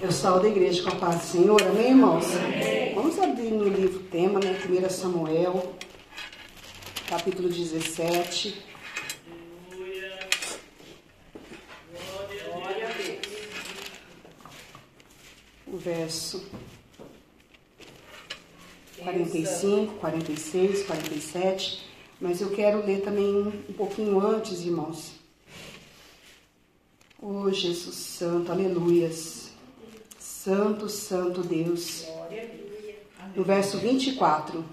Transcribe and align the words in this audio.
Eu 0.00 0.12
saúdo 0.12 0.46
a 0.46 0.48
igreja 0.48 0.82
com 0.82 0.90
a 0.90 0.96
paz 0.96 1.20
do 1.20 1.26
Senhor, 1.26 1.62
amém, 1.62 1.88
irmãos? 1.88 2.26
Vamos 2.94 3.18
abrir 3.18 3.50
no 3.50 3.64
livro 3.64 4.00
tema, 4.04 4.38
né? 4.38 4.52
1 4.52 4.90
Samuel, 4.90 5.74
capítulo 7.08 7.48
17. 7.48 8.62
O 15.66 15.76
verso 15.78 16.44
45, 18.98 19.94
46, 19.94 20.82
47. 20.84 21.86
Mas 22.20 22.40
eu 22.40 22.50
quero 22.50 22.84
ler 22.84 23.00
também 23.00 23.34
um 23.68 23.72
pouquinho 23.72 24.20
antes, 24.20 24.60
irmãos. 24.60 25.12
Oh, 27.20 27.50
Jesus 27.50 27.96
Santo, 27.96 28.52
aleluias. 28.52 29.45
Santo, 30.46 30.88
Santo 30.88 31.42
Deus. 31.42 32.06
No 33.34 33.42
verso 33.42 33.78
24. 33.78 34.64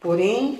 Porém, 0.00 0.58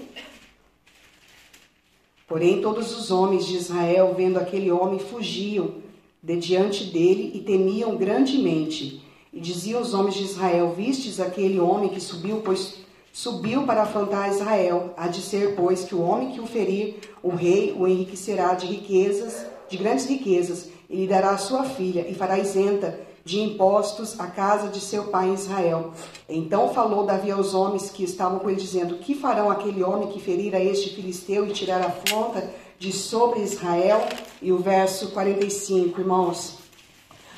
porém 2.29 2.61
todos 2.61 2.97
os 2.97 3.11
homens 3.11 3.45
de 3.45 3.57
Israel, 3.57 4.15
vendo 4.17 4.39
aquele 4.39 4.71
homem, 4.71 5.01
fugiam 5.01 5.75
de 6.23 6.37
diante 6.37 6.85
dele 6.85 7.33
e 7.35 7.41
temiam 7.41 7.97
grandemente. 7.97 9.03
E 9.33 9.41
diziam 9.41 9.83
os 9.83 9.93
homens 9.93 10.15
de 10.15 10.23
Israel: 10.23 10.73
Vistes 10.77 11.19
aquele 11.19 11.59
homem 11.59 11.89
que 11.89 12.01
subiu, 12.01 12.43
pois 12.45 12.77
subiu 13.13 13.65
para 13.65 13.83
afrontar 13.83 14.31
Israel. 14.31 14.95
Há 14.97 15.09
de 15.09 15.21
ser, 15.21 15.57
pois, 15.57 15.83
que 15.83 15.97
o 15.97 16.01
homem 16.01 16.31
que 16.31 16.41
o 16.41 16.47
ferir, 16.47 17.01
o 17.25 17.31
rei 17.31 17.75
o 17.77 17.89
enriquecerá 17.89 18.55
de 18.55 18.67
riquezas, 18.67 19.45
de 19.69 19.77
grandes 19.77 20.07
riquezas, 20.07 20.71
e 20.89 20.95
lhe 20.95 21.09
dará 21.09 21.31
a 21.31 21.39
sua 21.39 21.65
filha, 21.65 22.07
e 22.09 22.15
fará 22.15 22.39
isenta 22.39 23.06
de 23.27 23.41
impostos 23.41 24.21
à 24.21 24.29
casa 24.29 24.69
de 24.69 24.79
seu 24.79 25.07
pai 25.07 25.35
Israel. 25.35 25.91
Então 26.29 26.73
falou 26.73 27.05
Davi 27.05 27.33
aos 27.33 27.55
homens 27.55 27.91
que 27.91 28.05
estavam 28.05 28.39
com 28.39 28.49
ele, 28.49 28.61
dizendo: 28.61 28.99
Que 28.99 29.17
farão 29.17 29.51
aquele 29.51 29.83
homem 29.83 30.09
que 30.11 30.21
ferir 30.21 30.55
a 30.55 30.61
este 30.61 30.91
filisteu 30.91 31.45
e 31.45 31.53
tirar 31.53 31.83
a 31.83 31.87
afronta 31.87 32.49
de 32.79 32.93
sobre 32.93 33.41
Israel? 33.41 34.07
E 34.41 34.53
o 34.53 34.59
verso 34.59 35.09
45, 35.11 36.01
irmãos. 36.01 36.59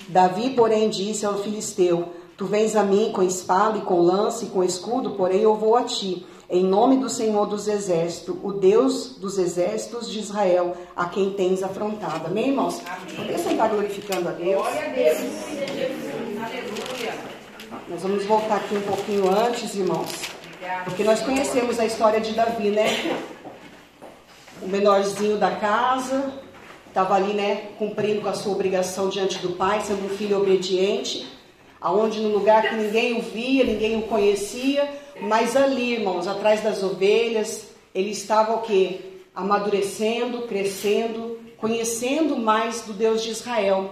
Davi, 0.09 0.51
porém, 0.51 0.91
disse 0.91 1.25
ao 1.25 1.39
filisteu: 1.39 2.13
Tu 2.37 2.45
vens 2.45 2.77
a 2.77 2.83
mim 2.83 3.11
com 3.11 3.23
espada 3.23 3.79
e 3.79 3.81
com 3.81 4.03
lança 4.03 4.45
e 4.45 4.49
com 4.49 4.63
escudo, 4.63 5.13
porém 5.13 5.41
eu 5.41 5.57
vou 5.57 5.75
a 5.75 5.85
ti. 5.85 6.27
Em 6.51 6.65
nome 6.65 6.97
do 6.97 7.11
Senhor 7.11 7.45
dos 7.47 7.69
Exércitos, 7.69 8.35
o 8.43 8.53
Deus 8.53 9.17
dos 9.19 9.37
Exércitos 9.37 10.11
de 10.11 10.19
Israel, 10.19 10.75
a 10.97 11.05
quem 11.05 11.33
tens 11.33 11.63
afrontado. 11.63 12.27
Amém, 12.27 12.49
irmãos? 12.49 12.81
Amém. 12.87 13.17
Poder 13.17 13.39
sentar 13.39 13.69
glorificando 13.69 14.31
a 14.31 14.33
Deus. 14.33 14.63
Glória 14.63 14.87
a 14.87 14.89
Deus. 14.89 15.19
Aleluia. 16.43 17.15
Nós 17.87 18.03
vamos 18.03 18.25
voltar 18.25 18.57
aqui 18.57 18.77
um 18.77 18.81
pouquinho 18.81 19.29
antes, 19.29 19.75
irmãos. 19.75 20.09
Porque 20.85 21.05
nós 21.05 21.21
conhecemos 21.21 21.79
a 21.79 21.85
história 21.85 22.19
de 22.19 22.33
Davi, 22.33 22.71
né? 22.71 23.15
O 24.63 24.69
menorzinho 24.69 25.37
da 25.37 25.51
casa, 25.51 26.33
estava 26.87 27.15
ali, 27.15 27.35
né, 27.35 27.73
cumprindo 27.79 28.23
com 28.23 28.29
a 28.29 28.35
sua 28.35 28.53
obrigação 28.53 29.11
diante 29.11 29.39
do 29.39 29.51
pai, 29.51 29.83
sendo 29.83 30.07
um 30.07 30.17
filho 30.17 30.41
obediente, 30.41 31.29
aonde 31.79 32.21
no 32.21 32.31
lugar 32.31 32.71
que 32.71 32.75
ninguém 32.75 33.19
o 33.19 33.23
via, 33.23 33.65
ninguém 33.65 33.99
o 33.99 34.03
conhecia, 34.03 34.89
mas 35.21 35.57
ali, 35.57 35.95
irmãos, 35.95 36.27
atrás 36.27 36.63
das 36.63 36.83
ovelhas, 36.83 37.69
ele 37.95 38.11
estava 38.11 38.55
o 38.55 38.63
quê? 38.63 39.01
Amadurecendo, 39.35 40.43
crescendo, 40.43 41.39
conhecendo 41.57 42.37
mais 42.37 42.83
do 42.83 42.93
Deus 42.93 43.23
de 43.23 43.31
Israel. 43.31 43.91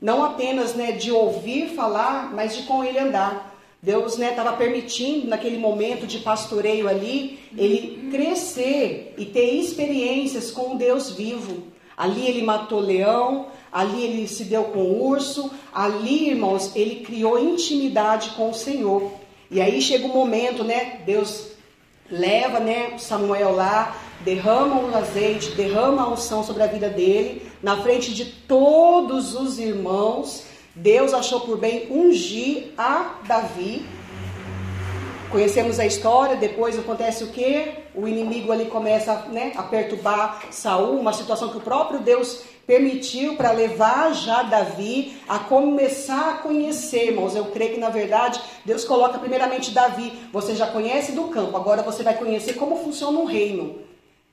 Não 0.00 0.22
apenas 0.24 0.74
né, 0.74 0.92
de 0.92 1.10
ouvir 1.10 1.70
falar, 1.70 2.32
mas 2.34 2.56
de 2.56 2.62
com 2.62 2.84
ele 2.84 2.98
andar. 2.98 3.56
Deus 3.80 4.18
estava 4.18 4.50
né, 4.50 4.56
permitindo, 4.56 5.28
naquele 5.28 5.56
momento 5.56 6.06
de 6.06 6.18
pastoreio 6.18 6.88
ali, 6.88 7.38
ele 7.56 8.08
crescer 8.10 9.14
e 9.16 9.24
ter 9.24 9.54
experiências 9.54 10.50
com 10.50 10.74
o 10.74 10.78
Deus 10.78 11.12
vivo. 11.12 11.64
Ali 11.96 12.26
ele 12.26 12.42
matou 12.42 12.80
leão, 12.80 13.46
ali 13.72 14.02
ele 14.02 14.28
se 14.28 14.44
deu 14.44 14.64
com 14.64 15.00
urso, 15.00 15.50
ali, 15.72 16.28
irmãos, 16.28 16.74
ele 16.74 16.96
criou 17.04 17.38
intimidade 17.38 18.30
com 18.30 18.50
o 18.50 18.54
Senhor. 18.54 19.12
E 19.50 19.60
aí 19.60 19.80
chega 19.80 20.06
o 20.06 20.10
um 20.10 20.14
momento, 20.14 20.62
né? 20.62 21.00
Deus 21.06 21.52
leva, 22.10 22.58
né, 22.58 22.96
Samuel 22.98 23.54
lá, 23.54 23.96
derrama 24.20 24.80
o 24.80 24.96
azeite, 24.96 25.52
derrama 25.52 26.02
a 26.02 26.08
unção 26.08 26.42
sobre 26.42 26.62
a 26.62 26.66
vida 26.66 26.88
dele, 26.88 27.50
na 27.62 27.82
frente 27.82 28.14
de 28.14 28.24
todos 28.24 29.34
os 29.34 29.58
irmãos. 29.58 30.44
Deus 30.74 31.12
achou 31.12 31.40
por 31.40 31.58
bem 31.58 31.86
ungir 31.90 32.72
a 32.76 33.16
Davi. 33.26 33.84
Conhecemos 35.30 35.78
a 35.78 35.84
história, 35.84 36.36
depois 36.36 36.78
acontece 36.78 37.24
o 37.24 37.28
que? 37.28 37.72
O 37.94 38.08
inimigo 38.08 38.50
ali 38.50 38.66
começa 38.66 39.26
né, 39.30 39.52
a 39.56 39.62
perturbar 39.62 40.42
Saul, 40.50 40.98
uma 40.98 41.12
situação 41.12 41.50
que 41.50 41.58
o 41.58 41.60
próprio 41.60 42.00
Deus 42.00 42.42
permitiu 42.68 43.34
para 43.34 43.50
levar 43.50 44.12
já 44.12 44.42
Davi 44.42 45.16
a 45.26 45.38
começar 45.38 46.34
a 46.34 46.36
conhecer, 46.36 47.06
irmãos. 47.06 47.34
Eu 47.34 47.46
creio 47.46 47.72
que 47.72 47.80
na 47.80 47.88
verdade 47.88 48.38
Deus 48.62 48.84
coloca 48.84 49.18
primeiramente 49.18 49.70
Davi. 49.70 50.12
Você 50.30 50.54
já 50.54 50.66
conhece 50.66 51.12
do 51.12 51.28
campo, 51.28 51.56
agora 51.56 51.82
você 51.82 52.02
vai 52.02 52.12
conhecer 52.12 52.52
como 52.56 52.76
funciona 52.76 53.18
um 53.18 53.24
reino. 53.24 53.76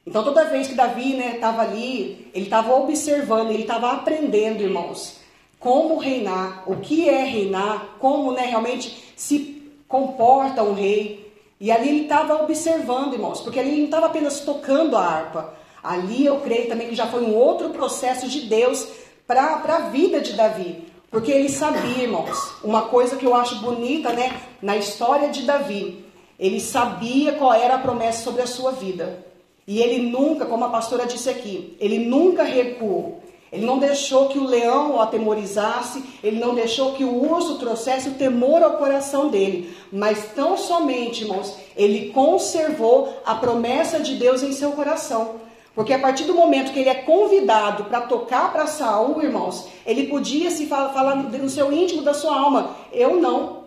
Então 0.05 0.21
toda 0.21 0.43
vez 0.49 0.67
que 0.67 0.75
Davi 0.75 1.17
estava 1.17 1.63
né, 1.63 1.69
ali, 1.69 2.29
ele 2.33 2.43
estava 2.43 2.75
observando, 2.75 3.51
ele 3.51 3.61
estava 3.61 3.93
aprendendo, 3.93 4.61
irmãos, 4.61 5.21
como 5.57 5.97
reinar, 5.97 6.69
o 6.69 6.75
que 6.75 7.07
é 7.07 7.23
reinar, 7.23 7.95
como 7.99 8.33
né, 8.33 8.47
realmente 8.47 9.13
se 9.15 9.71
comporta 9.87 10.61
um 10.61 10.73
rei. 10.73 11.33
E 11.57 11.71
ali 11.71 11.87
ele 11.87 12.01
estava 12.01 12.43
observando, 12.43 13.13
irmãos, 13.13 13.39
porque 13.39 13.61
ali 13.61 13.69
ele 13.69 13.77
não 13.77 13.85
estava 13.85 14.07
apenas 14.07 14.41
tocando 14.41 14.97
a 14.97 15.01
harpa, 15.01 15.53
Ali 15.85 16.25
eu 16.25 16.39
creio 16.39 16.67
também 16.67 16.89
que 16.89 16.95
já 16.95 17.05
foi 17.05 17.21
um 17.21 17.35
outro 17.35 17.69
processo 17.69 18.27
de 18.27 18.41
Deus 18.41 18.87
para 19.27 19.61
a 19.63 19.89
vida 19.89 20.19
de 20.19 20.33
Davi. 20.33 20.83
Porque 21.11 21.31
ele 21.31 21.47
sabia, 21.47 22.03
irmãos, 22.03 22.53
uma 22.63 22.83
coisa 22.83 23.15
que 23.15 23.25
eu 23.25 23.35
acho 23.35 23.57
bonita, 23.57 24.11
né, 24.11 24.41
na 24.61 24.75
história 24.75 25.29
de 25.29 25.43
Davi. 25.43 26.03
Ele 26.39 26.59
sabia 26.59 27.33
qual 27.33 27.53
era 27.53 27.75
a 27.75 27.79
promessa 27.79 28.23
sobre 28.23 28.41
a 28.41 28.47
sua 28.47 28.71
vida. 28.71 29.23
E 29.67 29.79
ele 29.79 30.09
nunca, 30.09 30.45
como 30.45 30.65
a 30.65 30.69
pastora 30.69 31.05
disse 31.05 31.29
aqui, 31.29 31.77
ele 31.79 31.99
nunca 31.99 32.43
recuou. 32.43 33.21
Ele 33.51 33.65
não 33.65 33.77
deixou 33.77 34.27
que 34.27 34.39
o 34.39 34.43
leão 34.43 34.95
o 34.95 34.99
atemorizasse, 34.99 36.03
ele 36.23 36.39
não 36.39 36.55
deixou 36.55 36.93
que 36.93 37.05
o 37.05 37.31
urso 37.31 37.57
trouxesse 37.59 38.09
o 38.09 38.15
temor 38.15 38.61
ao 38.61 38.77
coração 38.77 39.29
dele, 39.29 39.73
mas 39.91 40.31
tão 40.35 40.57
somente, 40.57 41.23
irmãos, 41.23 41.55
ele 41.77 42.09
conservou 42.09 43.21
a 43.25 43.35
promessa 43.35 43.99
de 43.99 44.15
Deus 44.15 44.43
em 44.43 44.51
seu 44.51 44.71
coração. 44.71 45.44
Porque 45.75 45.91
a 45.91 45.99
partir 45.99 46.23
do 46.23 46.33
momento 46.33 46.71
que 46.71 46.79
ele 46.79 46.89
é 46.89 46.95
convidado 46.95 47.83
para 47.85 48.01
tocar 48.01 48.51
para 48.51 48.65
Saul, 48.65 49.21
irmãos, 49.21 49.67
ele 49.85 50.07
podia 50.07 50.49
se 50.49 50.65
falar, 50.67 50.93
falar 50.93 51.15
no 51.15 51.49
seu 51.49 51.71
íntimo 51.71 52.01
da 52.01 52.13
sua 52.13 52.39
alma: 52.39 52.75
eu 52.93 53.17
não. 53.17 53.65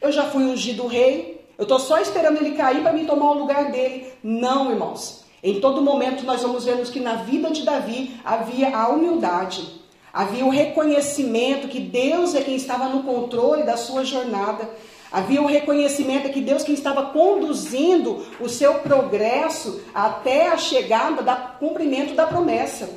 Eu 0.00 0.12
já 0.12 0.24
fui 0.24 0.44
ungido 0.44 0.86
rei, 0.86 1.44
eu 1.56 1.62
estou 1.62 1.80
só 1.80 1.98
esperando 1.98 2.36
ele 2.36 2.54
cair 2.54 2.82
para 2.82 2.92
me 2.92 3.04
tomar 3.04 3.32
o 3.32 3.38
lugar 3.38 3.72
dele. 3.72 4.06
Não, 4.22 4.70
irmãos. 4.70 5.24
Em 5.42 5.60
todo 5.60 5.82
momento 5.82 6.24
nós 6.24 6.42
vamos 6.42 6.64
ver 6.64 6.78
que 6.90 7.00
na 7.00 7.14
vida 7.16 7.50
de 7.50 7.64
Davi 7.64 8.20
havia 8.24 8.76
a 8.76 8.88
humildade, 8.88 9.80
havia 10.12 10.44
o 10.44 10.50
reconhecimento 10.50 11.68
que 11.68 11.80
Deus 11.80 12.34
é 12.34 12.42
quem 12.42 12.56
estava 12.56 12.88
no 12.88 13.04
controle 13.04 13.62
da 13.62 13.76
sua 13.76 14.04
jornada. 14.04 14.68
Havia 15.10 15.40
um 15.40 15.46
reconhecimento 15.46 16.28
que 16.30 16.40
Deus 16.40 16.62
que 16.62 16.72
estava 16.72 17.06
conduzindo 17.06 18.26
o 18.40 18.48
seu 18.48 18.74
progresso 18.74 19.80
até 19.94 20.48
a 20.48 20.56
chegada 20.56 21.22
do 21.22 21.58
cumprimento 21.58 22.14
da 22.14 22.26
promessa. 22.26 22.90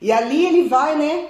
E 0.00 0.10
ali 0.10 0.44
ele 0.44 0.68
vai, 0.68 0.96
né, 0.96 1.26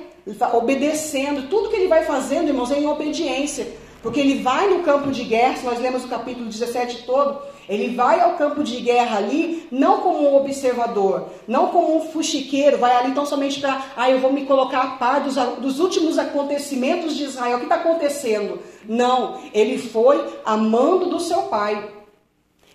obedecendo. 0.54 1.48
Tudo 1.48 1.68
que 1.68 1.76
ele 1.76 1.88
vai 1.88 2.04
fazendo, 2.04 2.48
irmãos, 2.48 2.70
é 2.70 2.78
em 2.78 2.86
obediência. 2.86 3.66
Porque 4.02 4.20
ele 4.20 4.42
vai 4.42 4.68
no 4.68 4.82
campo 4.82 5.10
de 5.10 5.24
guerra, 5.24 5.56
se 5.56 5.64
nós 5.64 5.80
lemos 5.80 6.04
o 6.04 6.08
capítulo 6.08 6.46
17 6.46 7.04
todo, 7.04 7.40
ele 7.68 7.94
vai 7.94 8.20
ao 8.20 8.32
campo 8.32 8.62
de 8.62 8.80
guerra 8.80 9.18
ali, 9.18 9.66
não 9.70 10.00
como 10.00 10.28
um 10.28 10.36
observador, 10.36 11.28
não 11.48 11.68
como 11.68 11.96
um 11.96 12.00
fuxiqueiro, 12.08 12.78
vai 12.78 12.94
ali 12.94 13.14
tão 13.14 13.24
somente 13.24 13.60
para, 13.60 13.82
ah, 13.96 14.10
eu 14.10 14.20
vou 14.20 14.32
me 14.32 14.44
colocar 14.44 14.82
a 14.82 14.86
par 14.96 15.20
dos, 15.22 15.34
dos 15.58 15.80
últimos 15.80 16.18
acontecimentos 16.18 17.16
de 17.16 17.24
Israel, 17.24 17.56
o 17.56 17.60
que 17.60 17.66
está 17.66 17.76
acontecendo? 17.76 18.60
Não, 18.86 19.40
ele 19.52 19.78
foi 19.78 20.22
amando 20.44 21.06
do 21.06 21.20
seu 21.20 21.42
pai. 21.44 21.90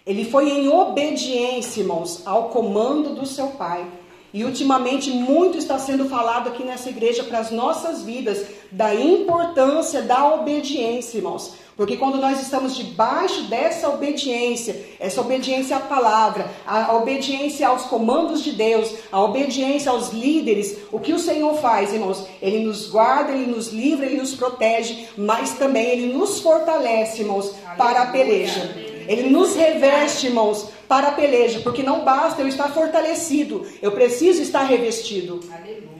Ele 0.05 0.25
foi 0.25 0.49
em 0.49 0.67
obediência, 0.67 1.81
irmãos, 1.81 2.23
ao 2.25 2.49
comando 2.49 3.13
do 3.13 3.27
seu 3.27 3.47
pai. 3.47 3.85
E 4.33 4.43
ultimamente 4.43 5.09
muito 5.11 5.57
está 5.57 5.79
sendo 5.79 6.05
falado 6.07 6.49
aqui 6.49 6.63
nessa 6.63 6.89
igreja 6.89 7.23
para 7.23 7.39
as 7.39 7.49
nossas 7.49 8.03
vidas 8.03 8.45
da 8.71 8.93
importância 8.93 10.03
da 10.03 10.33
obediência, 10.35 11.17
irmãos. 11.17 11.55
Porque 11.79 11.95
quando 11.95 12.17
nós 12.17 12.41
estamos 12.41 12.75
debaixo 12.75 13.43
dessa 13.43 13.87
obediência, 13.87 14.85
essa 14.99 15.21
obediência 15.21 15.77
à 15.77 15.79
palavra, 15.79 16.51
a 16.67 16.93
obediência 16.93 17.69
aos 17.69 17.83
comandos 17.83 18.43
de 18.43 18.51
Deus, 18.51 18.93
a 19.09 19.23
obediência 19.23 19.89
aos 19.89 20.11
líderes, 20.11 20.77
o 20.91 20.99
que 20.99 21.13
o 21.13 21.17
Senhor 21.17 21.55
faz, 21.61 21.93
irmãos? 21.93 22.27
Ele 22.41 22.65
nos 22.65 22.89
guarda, 22.89 23.31
ele 23.31 23.49
nos 23.49 23.69
livra, 23.69 24.07
ele 24.07 24.17
nos 24.17 24.35
protege, 24.35 25.07
mas 25.15 25.53
também 25.53 25.85
ele 25.85 26.13
nos 26.13 26.41
fortalece, 26.41 27.21
irmãos, 27.21 27.55
para 27.77 28.01
a 28.01 28.07
peleja. 28.07 28.75
Ele 29.07 29.29
nos 29.29 29.55
reveste, 29.55 30.27
irmãos, 30.27 30.67
para 30.85 31.07
a 31.07 31.11
peleja, 31.13 31.61
porque 31.61 31.81
não 31.81 32.03
basta 32.03 32.41
eu 32.41 32.49
estar 32.49 32.67
fortalecido, 32.73 33.65
eu 33.81 33.93
preciso 33.93 34.41
estar 34.41 34.63
revestido. 34.63 35.39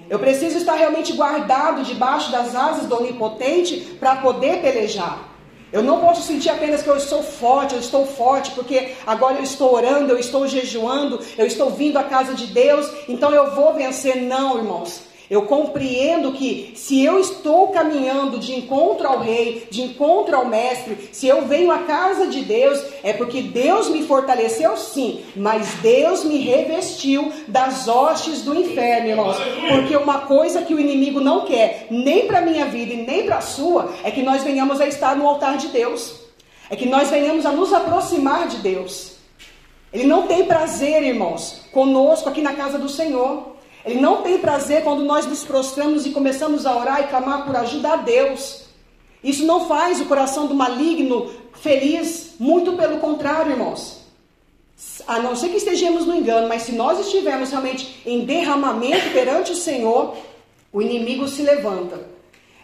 Eu 0.10 0.20
preciso 0.20 0.58
estar 0.58 0.74
realmente 0.74 1.14
guardado 1.14 1.84
debaixo 1.84 2.34
das 2.34 2.54
asas 2.54 2.86
do 2.86 2.98
Onipotente 2.98 3.96
para 3.98 4.18
poder 4.18 4.62
pelejar. 4.62 5.29
Eu 5.72 5.84
não 5.84 6.00
posso 6.02 6.24
sentir 6.24 6.50
apenas 6.50 6.82
que 6.82 6.88
eu 6.88 7.00
sou 7.00 7.22
forte, 7.22 7.76
eu 7.76 7.80
estou 7.80 8.06
forte, 8.06 8.52
porque 8.52 8.94
agora 9.06 9.38
eu 9.38 9.44
estou 9.44 9.74
orando, 9.74 10.12
eu 10.12 10.20
estou 10.20 10.48
jejuando, 10.48 11.20
eu 11.38 11.46
estou 11.46 11.70
vindo 11.70 11.98
à 11.98 12.04
casa 12.04 12.34
de 12.34 12.48
Deus, 12.48 12.90
então 13.08 13.32
eu 13.32 13.54
vou 13.54 13.74
vencer. 13.74 14.16
Não, 14.16 14.58
irmãos. 14.58 15.09
Eu 15.30 15.44
compreendo 15.44 16.34
que 16.34 16.74
se 16.76 17.04
eu 17.04 17.20
estou 17.20 17.68
caminhando 17.68 18.40
de 18.40 18.56
encontro 18.56 19.08
ao 19.08 19.20
rei, 19.20 19.68
de 19.70 19.84
encontro 19.84 20.36
ao 20.36 20.46
mestre, 20.46 21.10
se 21.12 21.28
eu 21.28 21.44
venho 21.44 21.72
à 21.72 21.80
casa 21.80 22.26
de 22.26 22.42
Deus, 22.42 22.84
é 23.04 23.14
porque 23.14 23.44
Deus 23.44 23.90
me 23.90 24.04
fortaleceu 24.08 24.76
sim, 24.76 25.24
mas 25.36 25.76
Deus 25.84 26.24
me 26.24 26.38
revestiu 26.40 27.32
das 27.48 27.88
hostes 27.88 28.42
do 28.42 28.56
inferno, 28.56 29.10
irmãos. 29.10 29.38
Porque 29.70 29.96
uma 29.96 30.22
coisa 30.22 30.64
que 30.64 30.74
o 30.74 30.80
inimigo 30.80 31.20
não 31.20 31.46
quer, 31.46 31.86
nem 31.92 32.26
para 32.26 32.42
minha 32.42 32.66
vida 32.66 32.94
e 32.94 33.06
nem 33.06 33.24
para 33.24 33.38
a 33.38 33.42
sua, 33.42 33.94
é 34.04 34.10
que 34.10 34.24
nós 34.24 34.44
venhamos 34.44 34.82
a 34.82 34.88
estar 34.88 35.16
no 35.16 35.28
altar 35.28 35.58
de 35.58 35.68
Deus. 35.68 36.16
É 36.72 36.76
que 36.76 36.88
nós 36.88 37.10
venhamos 37.10 37.46
a 37.46 37.52
nos 37.52 37.72
aproximar 37.72 38.48
de 38.48 38.58
Deus. 38.58 39.14
Ele 39.94 40.06
não 40.06 40.28
tem 40.28 40.46
prazer, 40.46 41.04
irmãos, 41.04 41.62
conosco 41.72 42.30
aqui 42.30 42.42
na 42.42 42.54
casa 42.54 42.80
do 42.80 42.90
Senhor. 42.90 43.59
Ele 43.90 44.00
não 44.00 44.22
tem 44.22 44.38
prazer 44.38 44.84
quando 44.84 45.04
nós 45.04 45.26
nos 45.26 45.44
prostramos 45.44 46.06
e 46.06 46.12
começamos 46.12 46.68
a 46.68 46.78
orar 46.78 47.02
e 47.02 47.08
clamar 47.08 47.44
por 47.44 47.56
ajuda 47.56 47.94
a 47.94 47.96
Deus. 47.96 48.66
Isso 49.24 49.48
não 49.48 49.68
faz 49.68 50.00
o 50.00 50.06
coração 50.06 50.46
do 50.46 50.54
maligno 50.54 51.32
feliz, 51.54 52.36
muito 52.40 52.74
pelo 52.74 53.00
contrário, 53.00 53.52
irmãos. 53.52 54.02
A 55.08 55.18
não 55.18 55.36
ser 55.36 55.50
que 55.50 55.58
estejamos 55.58 56.06
no 56.06 56.16
engano, 56.16 56.48
mas 56.48 56.62
se 56.62 56.72
nós 56.74 57.00
estivermos 57.00 57.50
realmente 57.50 58.00
em 58.06 58.26
derramamento 58.26 59.10
perante 59.12 59.54
o 59.54 59.56
Senhor, 59.56 60.16
o 60.72 60.84
inimigo 60.84 61.28
se 61.28 61.42
levanta. 61.42 62.00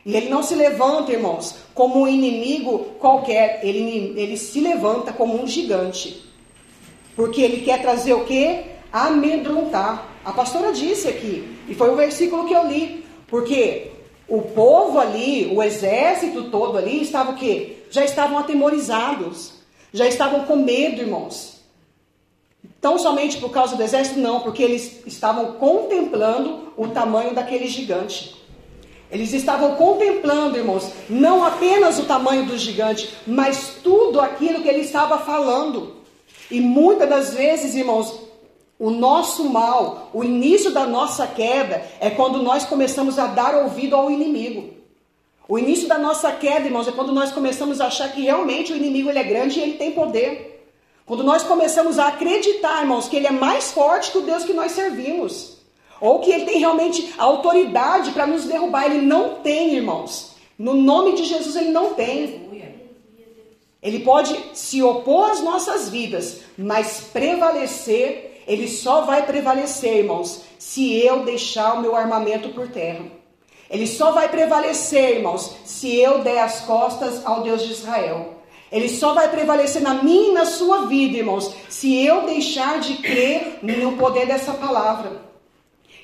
E 0.05 0.15
ele 0.15 0.29
não 0.29 0.43
se 0.43 0.53
levanta, 0.53 1.11
irmãos, 1.11 1.55
como 1.73 2.01
um 2.01 2.07
inimigo 2.07 2.85
qualquer, 2.99 3.61
ele, 3.63 4.13
ele 4.15 4.37
se 4.37 4.59
levanta 4.59 5.11
como 5.11 5.41
um 5.41 5.47
gigante. 5.47 6.23
Porque 7.15 7.41
ele 7.41 7.65
quer 7.65 7.81
trazer 7.81 8.13
o 8.13 8.25
quê? 8.25 8.65
Amedrontar. 8.93 10.14
A 10.25 10.33
pastora 10.33 10.73
disse 10.73 11.07
aqui, 11.07 11.55
e 11.69 11.75
foi 11.75 11.91
o 11.91 11.95
versículo 11.95 12.47
que 12.47 12.53
eu 12.53 12.67
li, 12.67 13.05
porque 13.27 13.91
o 14.27 14.41
povo 14.41 14.99
ali, 14.99 15.51
o 15.53 15.61
exército 15.61 16.49
todo 16.49 16.79
ali, 16.79 17.03
estava 17.03 17.31
o 17.31 17.35
quê? 17.35 17.83
Já 17.91 18.03
estavam 18.03 18.39
atemorizados, 18.39 19.53
já 19.93 20.07
estavam 20.07 20.45
com 20.45 20.55
medo, 20.55 20.99
irmãos. 20.99 21.61
Tão 22.81 22.97
somente 22.97 23.37
por 23.37 23.51
causa 23.51 23.75
do 23.75 23.83
exército, 23.83 24.19
não, 24.19 24.39
porque 24.39 24.63
eles 24.63 25.05
estavam 25.05 25.53
contemplando 25.53 26.73
o 26.75 26.87
tamanho 26.87 27.35
daquele 27.35 27.67
gigante. 27.67 28.35
Eles 29.11 29.31
estavam 29.31 29.75
contemplando, 29.75 30.57
irmãos, 30.57 30.91
não 31.07 31.43
apenas 31.43 31.99
o 31.99 32.05
tamanho 32.05 32.47
do 32.47 32.57
gigante, 32.57 33.13
mas 33.27 33.75
tudo 33.83 34.19
aquilo 34.19 34.63
que 34.63 34.67
ele 34.67 34.81
estava 34.81 35.19
falando. 35.19 35.97
E 36.49 36.59
muitas 36.59 37.07
das 37.07 37.33
vezes, 37.35 37.75
irmãos, 37.75 38.24
o 38.77 38.89
nosso 38.89 39.49
mal, 39.49 40.09
o 40.13 40.23
início 40.23 40.71
da 40.71 40.85
nossa 40.85 41.25
queda 41.25 41.83
é 41.99 42.09
quando 42.09 42.43
nós 42.43 42.65
começamos 42.65 43.17
a 43.17 43.27
dar 43.27 43.55
ouvido 43.55 43.95
ao 43.95 44.11
inimigo. 44.11 44.73
O 45.47 45.57
início 45.57 45.87
da 45.87 45.97
nossa 45.97 46.31
queda, 46.31 46.65
irmãos, 46.65 46.87
é 46.87 46.91
quando 46.91 47.13
nós 47.13 47.31
começamos 47.31 47.79
a 47.79 47.87
achar 47.87 48.11
que 48.11 48.21
realmente 48.21 48.73
o 48.73 48.75
inimigo 48.75 49.09
ele 49.09 49.19
é 49.19 49.23
grande 49.23 49.59
e 49.59 49.61
ele 49.61 49.77
tem 49.77 49.91
poder. 49.91 50.69
Quando 51.05 51.23
nós 51.23 51.43
começamos 51.43 51.99
a 51.99 52.07
acreditar, 52.07 52.81
irmãos, 52.81 53.07
que 53.07 53.15
ele 53.15 53.27
é 53.27 53.31
mais 53.31 53.71
forte 53.71 54.11
que 54.11 54.17
o 54.17 54.23
Deus 54.23 54.43
que 54.43 54.53
nós 54.53 54.71
servimos. 54.71 55.57
Ou 56.01 56.19
que 56.19 56.31
ele 56.31 56.45
tem 56.45 56.59
realmente 56.59 57.13
autoridade 57.17 58.11
para 58.11 58.27
nos 58.27 58.45
derrubar. 58.45 58.85
Ele 58.85 59.05
não 59.05 59.35
tem, 59.35 59.75
irmãos. 59.75 60.35
No 60.57 60.73
nome 60.73 61.13
de 61.13 61.23
Jesus, 61.23 61.55
ele 61.55 61.69
não 61.69 61.93
tem. 61.93 62.43
Ele 63.81 63.99
pode 63.99 64.35
se 64.53 64.81
opor 64.81 65.29
às 65.29 65.41
nossas 65.41 65.89
vidas, 65.89 66.39
mas 66.57 67.01
prevalecer 67.13 68.34
ele 68.47 68.67
só 68.67 69.01
vai 69.01 69.25
prevalecer, 69.25 69.97
irmãos, 69.97 70.41
se 70.59 70.95
eu 70.99 71.23
deixar 71.23 71.73
o 71.73 71.81
meu 71.81 71.95
armamento 71.95 72.49
por 72.49 72.67
terra. 72.67 73.05
Ele 73.69 73.87
só 73.87 74.11
vai 74.11 74.29
prevalecer, 74.29 75.17
irmãos, 75.17 75.55
se 75.65 75.95
eu 75.95 76.19
der 76.19 76.39
as 76.39 76.61
costas 76.61 77.25
ao 77.25 77.41
Deus 77.41 77.63
de 77.63 77.71
Israel. 77.71 78.35
Ele 78.71 78.89
só 78.89 79.13
vai 79.13 79.29
prevalecer 79.29 79.81
na 79.81 79.95
minha 79.95 80.29
e 80.29 80.33
na 80.33 80.45
sua 80.45 80.85
vida, 80.85 81.17
irmãos, 81.17 81.53
se 81.69 82.05
eu 82.05 82.25
deixar 82.25 82.79
de 82.79 82.95
crer 82.95 83.59
no 83.61 83.93
poder 83.93 84.27
dessa 84.27 84.53
palavra. 84.53 85.23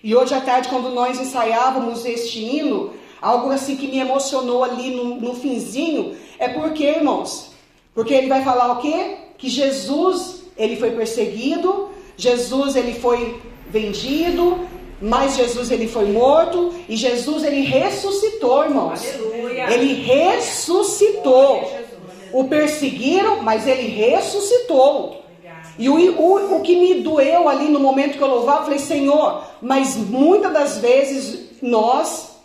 E 0.03 0.15
hoje 0.15 0.33
à 0.33 0.41
tarde, 0.41 0.69
quando 0.69 0.89
nós 0.89 1.19
ensaiávamos 1.19 2.05
este 2.05 2.39
hino, 2.39 2.93
algo 3.21 3.51
assim 3.51 3.75
que 3.75 3.87
me 3.87 3.99
emocionou 3.99 4.63
ali 4.63 4.95
no, 4.95 5.15
no 5.15 5.35
finzinho, 5.35 6.17
é 6.39 6.49
porque, 6.49 6.83
irmãos, 6.83 7.51
porque 7.93 8.13
ele 8.13 8.27
vai 8.27 8.43
falar 8.43 8.71
o 8.71 8.77
quê? 8.77 9.17
Que 9.37 9.47
Jesus, 9.47 10.43
ele 10.57 10.75
foi 10.75 10.91
perseguido, 10.91 11.90
Jesus 12.21 12.75
ele 12.75 12.93
foi 12.93 13.41
vendido, 13.67 14.59
mas 15.01 15.35
Jesus 15.35 15.71
ele 15.71 15.87
foi 15.87 16.05
morto 16.05 16.71
e 16.87 16.95
Jesus 16.95 17.43
ele 17.43 17.61
ressuscitou, 17.61 18.63
irmãos. 18.63 19.01
Aleluia. 19.03 19.73
Ele 19.73 19.93
ressuscitou. 20.03 21.67
O 22.31 22.43
perseguiram, 22.43 23.41
mas 23.41 23.67
ele 23.67 23.87
ressuscitou. 23.87 25.19
E 25.79 25.89
o, 25.89 25.95
o, 25.95 26.57
o 26.57 26.61
que 26.61 26.75
me 26.75 27.01
doeu 27.01 27.49
ali 27.49 27.67
no 27.67 27.79
momento 27.79 28.17
que 28.17 28.23
eu 28.23 28.27
louvava, 28.27 28.59
eu 28.59 28.63
falei, 28.65 28.79
Senhor, 28.79 29.43
mas 29.59 29.95
muitas 29.95 30.53
das 30.53 30.77
vezes 30.77 31.49
nós, 31.59 32.35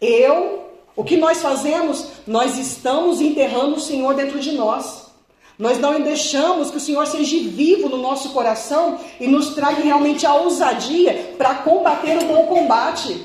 eu, 0.00 0.64
o 0.96 1.04
que 1.04 1.16
nós 1.16 1.40
fazemos? 1.40 2.08
Nós 2.26 2.58
estamos 2.58 3.20
enterrando 3.20 3.76
o 3.76 3.80
Senhor 3.80 4.12
dentro 4.14 4.40
de 4.40 4.52
nós. 4.52 4.99
Nós 5.60 5.78
não 5.78 6.00
deixamos 6.00 6.70
que 6.70 6.78
o 6.78 6.80
Senhor 6.80 7.06
seja 7.06 7.36
vivo 7.36 7.86
no 7.90 7.98
nosso 7.98 8.30
coração 8.30 8.98
e 9.20 9.26
nos 9.26 9.50
traga 9.50 9.82
realmente 9.82 10.24
a 10.24 10.34
ousadia 10.34 11.34
para 11.36 11.56
combater 11.56 12.16
o 12.16 12.24
bom 12.24 12.46
combate. 12.46 13.22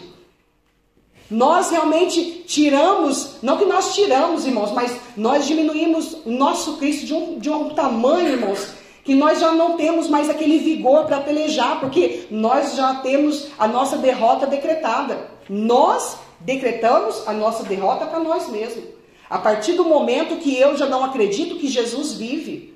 Nós 1.31 1.69
realmente 1.71 2.43
tiramos, 2.45 3.37
não 3.41 3.55
que 3.55 3.63
nós 3.63 3.95
tiramos, 3.95 4.45
irmãos, 4.45 4.71
mas 4.73 4.97
nós 5.15 5.47
diminuímos 5.47 6.18
o 6.25 6.30
nosso 6.30 6.75
Cristo 6.75 7.06
de 7.06 7.13
um, 7.13 7.39
de 7.39 7.49
um 7.49 7.69
tamanho, 7.69 8.27
irmãos, 8.27 8.68
que 9.06 9.15
nós 9.15 9.39
já 9.39 9.54
não 9.54 9.77
temos 9.77 10.09
mais 10.09 10.30
aquele 10.30 10.59
vigor 10.59 11.06
para 11.06 11.21
pelejar, 11.21 11.80
porque 11.80 12.27
nós 12.30 12.75
já 12.75 12.95
temos 12.95 13.47
a 13.57 13.65
nossa 13.65 13.95
derrota 13.95 14.45
decretada. 14.45 15.31
Nós 15.47 16.18
decretamos 16.42 17.25
a 17.25 17.31
nossa 17.31 17.63
derrota 17.63 18.06
para 18.06 18.19
nós 18.19 18.49
mesmos. 18.49 18.94
A 19.29 19.37
partir 19.39 19.73
do 19.73 19.83
momento 19.83 20.37
que 20.37 20.55
eu 20.57 20.77
já 20.77 20.85
não 20.85 21.03
acredito 21.03 21.55
que 21.55 21.67
Jesus 21.67 22.13
vive, 22.13 22.75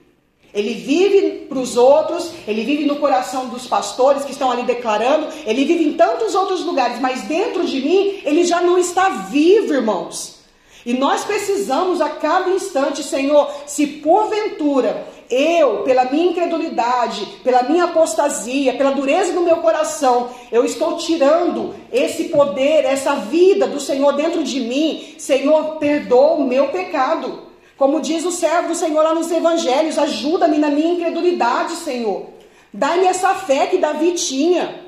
ele 0.53 0.73
vive 0.73 1.45
para 1.47 1.59
os 1.59 1.77
outros, 1.77 2.31
ele 2.47 2.63
vive 2.63 2.85
no 2.85 2.95
coração 2.95 3.49
dos 3.49 3.67
pastores 3.67 4.25
que 4.25 4.31
estão 4.31 4.49
ali 4.49 4.63
declarando, 4.63 5.27
ele 5.45 5.63
vive 5.63 5.83
em 5.83 5.93
tantos 5.93 6.33
outros 6.33 6.65
lugares, 6.65 6.99
mas 6.99 7.21
dentro 7.23 7.65
de 7.65 7.79
mim 7.79 8.19
ele 8.23 8.43
já 8.43 8.59
não 8.59 8.77
está 8.77 9.09
vivo, 9.09 9.73
irmãos. 9.73 10.39
E 10.85 10.93
nós 10.93 11.23
precisamos 11.23 12.01
a 12.01 12.09
cada 12.09 12.49
instante, 12.49 13.03
Senhor, 13.03 13.51
se 13.67 13.85
porventura 13.85 15.05
eu, 15.29 15.83
pela 15.83 16.05
minha 16.05 16.31
incredulidade, 16.31 17.25
pela 17.43 17.63
minha 17.63 17.85
apostasia, 17.85 18.73
pela 18.73 18.91
dureza 18.91 19.31
do 19.33 19.41
meu 19.41 19.57
coração, 19.57 20.29
eu 20.51 20.65
estou 20.65 20.97
tirando 20.97 21.75
esse 21.91 22.25
poder, 22.29 22.83
essa 22.83 23.15
vida 23.15 23.67
do 23.67 23.79
Senhor 23.79 24.13
dentro 24.13 24.43
de 24.43 24.59
mim. 24.59 25.13
Senhor, 25.19 25.75
perdoa 25.75 26.33
o 26.33 26.47
meu 26.47 26.69
pecado. 26.69 27.43
Como 27.77 28.01
diz 28.01 28.25
o 28.25 28.31
servo 28.31 28.69
do 28.69 28.75
Senhor 28.75 29.01
lá 29.03 29.13
nos 29.13 29.31
evangelhos, 29.31 29.97
ajuda-me 29.97 30.57
na 30.57 30.69
minha 30.69 30.93
incredulidade, 30.93 31.73
Senhor. 31.73 32.25
Dá-me 32.73 33.05
essa 33.05 33.35
fé 33.35 33.67
que 33.67 33.77
Davi 33.77 34.13
tinha. 34.13 34.83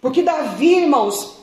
Porque 0.00 0.22
Davi, 0.22 0.76
irmãos, 0.76 1.38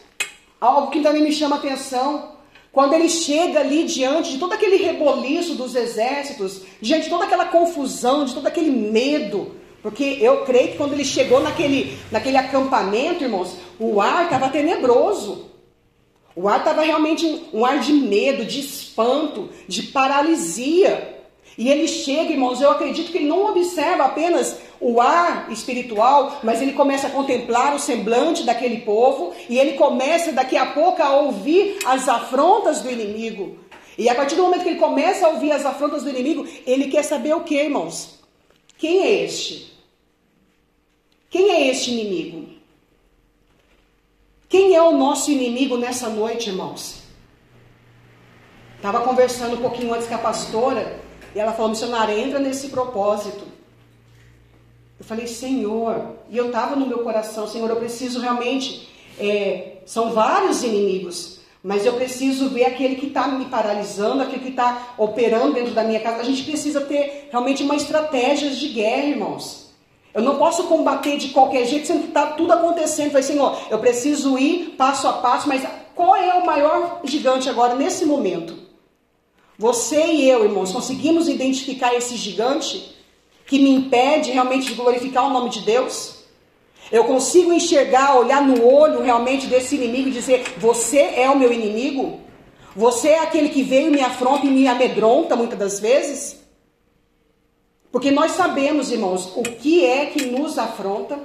algo 0.61 0.91
que 0.91 1.01
também 1.01 1.23
me 1.23 1.31
chama 1.31 1.57
atenção, 1.57 2.34
quando 2.75 2.93
ele 2.93 3.07
chega 3.07 3.61
ali 3.61 3.85
diante 3.85 4.33
de 4.33 4.37
todo 4.37 4.51
aquele 4.51 4.75
reboliço 4.75 5.55
dos 5.55 5.75
exércitos, 5.75 6.61
diante 6.81 7.05
de 7.05 7.09
toda 7.09 7.23
aquela 7.23 7.45
confusão, 7.45 8.25
de 8.25 8.33
todo 8.33 8.45
aquele 8.47 8.69
medo, 8.69 9.55
Porque 9.81 10.17
eu 10.19 10.43
creio 10.43 10.71
que 10.71 10.77
quando 10.77 10.91
ele 10.91 11.05
chegou 11.05 11.39
naquele, 11.39 11.97
naquele 12.11 12.35
acampamento, 12.35 13.23
irmãos, 13.23 13.55
o 13.79 14.01
ar 14.01 14.25
estava 14.25 14.49
tenebroso. 14.49 15.51
O 16.35 16.49
ar 16.49 16.59
estava 16.59 16.81
realmente 16.81 17.43
um 17.53 17.63
ar 17.63 17.79
de 17.79 17.93
medo, 17.93 18.43
de 18.43 18.59
espanto, 18.59 19.47
de 19.69 19.83
paralisia. 19.83 21.14
E 21.57 21.69
ele 21.69 21.87
chega, 21.87 22.31
irmãos, 22.31 22.59
eu 22.59 22.69
acredito 22.69 23.11
que 23.11 23.17
ele 23.17 23.27
não 23.27 23.45
observa 23.45 24.03
apenas 24.03 24.57
o 24.79 24.99
ar 24.99 25.49
espiritual, 25.49 26.39
mas 26.43 26.61
ele 26.61 26.73
começa 26.73 27.07
a 27.07 27.09
contemplar 27.09 27.73
o 27.73 27.79
semblante 27.79 28.43
daquele 28.43 28.81
povo 28.81 29.33
e 29.49 29.57
ele 29.57 29.73
começa 29.73 30.33
daqui 30.33 30.57
a 30.57 30.65
pouco 30.65 31.01
a 31.01 31.15
ouvir 31.21 31.77
as 31.85 32.09
afrontas 32.09 32.81
do 32.81 32.91
inimigo. 32.91 33.57
E 33.97 34.09
a 34.09 34.15
partir 34.15 34.35
do 34.35 34.43
momento 34.43 34.63
que 34.63 34.69
ele 34.69 34.79
começa 34.79 35.25
a 35.25 35.29
ouvir 35.29 35.53
as 35.53 35.65
afrontas 35.65 36.03
do 36.03 36.09
inimigo, 36.09 36.45
ele 36.65 36.89
quer 36.89 37.03
saber 37.03 37.33
o 37.33 37.41
que, 37.41 37.55
irmãos? 37.55 38.19
Quem 38.77 39.03
é 39.03 39.23
este? 39.23 39.73
Quem 41.29 41.51
é 41.51 41.67
este 41.67 41.91
inimigo? 41.91 42.49
Quem 44.49 44.75
é 44.75 44.81
o 44.81 44.91
nosso 44.91 45.31
inimigo 45.31 45.77
nessa 45.77 46.09
noite, 46.09 46.49
irmãos? 46.49 47.01
Estava 48.75 49.01
conversando 49.01 49.55
um 49.55 49.61
pouquinho 49.61 49.93
antes 49.93 50.07
com 50.07 50.15
a 50.15 50.19
pastora 50.19 51.04
e 51.35 51.39
ela 51.39 51.51
falou: 51.51 51.69
missionária, 51.69 52.17
entra 52.17 52.39
nesse 52.39 52.69
propósito. 52.69 53.43
Eu 54.97 55.03
falei, 55.05 55.27
Senhor, 55.27 56.15
e 56.29 56.37
eu 56.37 56.47
estava 56.47 56.75
no 56.77 56.87
meu 56.87 56.99
coração, 56.99 57.45
Senhor, 57.45 57.69
eu 57.69 57.75
preciso 57.75 58.21
realmente. 58.21 58.89
É, 59.19 59.77
são 59.85 60.11
vários 60.11 60.63
inimigos, 60.63 61.39
mas 61.61 61.85
eu 61.85 61.93
preciso 61.93 62.49
ver 62.49 62.65
aquele 62.65 62.95
que 62.95 63.07
está 63.07 63.27
me 63.27 63.45
paralisando, 63.45 64.23
aquele 64.23 64.41
que 64.41 64.49
está 64.49 64.93
operando 64.97 65.53
dentro 65.53 65.73
da 65.73 65.83
minha 65.83 65.99
casa. 65.99 66.21
A 66.21 66.23
gente 66.23 66.43
precisa 66.43 66.81
ter 66.81 67.27
realmente 67.29 67.63
uma 67.63 67.75
estratégia 67.75 68.49
de 68.49 68.69
guerra, 68.69 69.03
irmãos. 69.03 69.73
Eu 70.13 70.21
não 70.21 70.37
posso 70.37 70.63
combater 70.63 71.17
de 71.17 71.29
qualquer 71.29 71.65
jeito, 71.65 71.87
sendo 71.87 72.03
que 72.03 72.07
está 72.07 72.27
tudo 72.27 72.53
acontecendo. 72.53 73.11
Falei, 73.11 73.23
Senhor, 73.23 73.57
eu 73.69 73.79
preciso 73.79 74.37
ir 74.37 74.75
passo 74.77 75.07
a 75.07 75.13
passo, 75.13 75.47
mas 75.49 75.65
qual 75.93 76.15
é 76.15 76.33
o 76.35 76.45
maior 76.45 77.01
gigante 77.03 77.49
agora, 77.49 77.75
nesse 77.75 78.05
momento? 78.05 78.64
Você 79.57 80.05
e 80.05 80.29
eu, 80.29 80.43
irmãos, 80.43 80.71
conseguimos 80.71 81.29
identificar 81.29 81.93
esse 81.93 82.15
gigante 82.17 82.93
que 83.45 83.59
me 83.59 83.69
impede 83.69 84.31
realmente 84.31 84.67
de 84.67 84.73
glorificar 84.73 85.25
o 85.25 85.33
nome 85.33 85.49
de 85.49 85.61
Deus? 85.61 86.15
Eu 86.91 87.05
consigo 87.05 87.53
enxergar, 87.53 88.17
olhar 88.17 88.41
no 88.41 88.65
olho 88.65 89.01
realmente 89.01 89.47
desse 89.47 89.75
inimigo 89.75 90.09
e 90.09 90.11
dizer: 90.11 90.43
Você 90.57 90.99
é 90.99 91.29
o 91.29 91.37
meu 91.37 91.51
inimigo? 91.51 92.19
Você 92.75 93.09
é 93.09 93.19
aquele 93.19 93.49
que 93.49 93.63
veio, 93.63 93.91
me 93.91 94.01
afronta 94.01 94.45
e 94.45 94.49
me 94.49 94.67
amedronta 94.67 95.35
muitas 95.35 95.57
das 95.57 95.79
vezes? 95.79 96.37
Porque 97.91 98.11
nós 98.11 98.33
sabemos, 98.33 98.91
irmãos, 98.91 99.31
o 99.37 99.41
que 99.41 99.85
é 99.85 100.07
que 100.07 100.25
nos 100.25 100.57
afronta, 100.57 101.17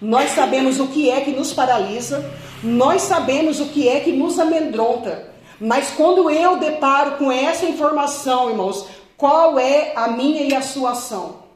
nós 0.00 0.32
sabemos 0.32 0.80
o 0.80 0.88
que 0.88 1.08
é 1.08 1.20
que 1.20 1.30
nos 1.30 1.52
paralisa, 1.52 2.28
nós 2.62 3.02
sabemos 3.02 3.60
o 3.60 3.66
que 3.66 3.88
é 3.88 4.00
que 4.00 4.10
nos 4.10 4.38
amedronta. 4.40 5.35
Mas 5.60 5.90
quando 5.90 6.30
eu 6.30 6.56
deparo 6.56 7.12
com 7.12 7.32
essa 7.32 7.64
informação, 7.64 8.50
irmãos, 8.50 8.86
qual 9.16 9.58
é 9.58 9.92
a 9.96 10.08
minha 10.08 10.42
e 10.42 10.54
a 10.54 10.60
sua 10.60 10.90
ação? 10.90 11.46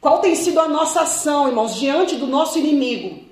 Qual 0.00 0.20
tem 0.20 0.34
sido 0.34 0.60
a 0.60 0.68
nossa 0.68 1.02
ação, 1.02 1.48
irmãos, 1.48 1.74
diante 1.74 2.16
do 2.16 2.26
nosso 2.26 2.58
inimigo? 2.58 3.26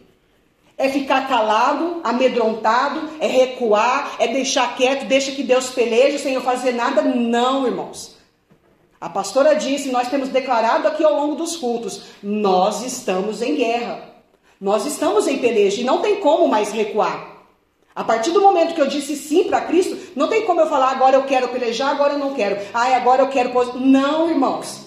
É 0.76 0.88
ficar 0.90 1.26
calado, 1.26 2.00
amedrontado, 2.04 3.08
é 3.18 3.26
recuar, 3.26 4.16
é 4.18 4.28
deixar 4.28 4.76
quieto, 4.76 5.06
deixa 5.06 5.32
que 5.32 5.42
Deus 5.42 5.70
peleje 5.70 6.18
sem 6.18 6.34
eu 6.34 6.42
fazer 6.42 6.72
nada? 6.72 7.00
Não, 7.00 7.66
irmãos. 7.66 8.16
A 9.00 9.08
pastora 9.08 9.54
disse, 9.54 9.90
nós 9.90 10.08
temos 10.08 10.28
declarado 10.28 10.88
aqui 10.88 11.04
ao 11.04 11.14
longo 11.14 11.36
dos 11.36 11.56
cultos, 11.56 12.02
nós 12.22 12.84
estamos 12.84 13.40
em 13.40 13.54
guerra. 13.54 14.16
Nós 14.60 14.86
estamos 14.86 15.26
em 15.28 15.38
peleja 15.38 15.80
e 15.80 15.84
não 15.84 16.00
tem 16.00 16.20
como 16.20 16.48
mais 16.48 16.72
recuar. 16.72 17.35
A 17.96 18.04
partir 18.04 18.30
do 18.30 18.42
momento 18.42 18.74
que 18.74 18.80
eu 18.80 18.86
disse 18.86 19.16
sim 19.16 19.44
para 19.44 19.62
Cristo, 19.62 19.96
não 20.14 20.28
tem 20.28 20.44
como 20.44 20.60
eu 20.60 20.68
falar 20.68 20.90
agora 20.90 21.16
eu 21.16 21.24
quero 21.24 21.48
pelejar, 21.48 21.92
agora 21.92 22.12
eu 22.12 22.18
não 22.18 22.34
quero. 22.34 22.60
Ai, 22.74 22.92
agora 22.92 23.22
eu 23.22 23.28
quero. 23.28 23.50
Não, 23.80 24.28
irmãos. 24.28 24.82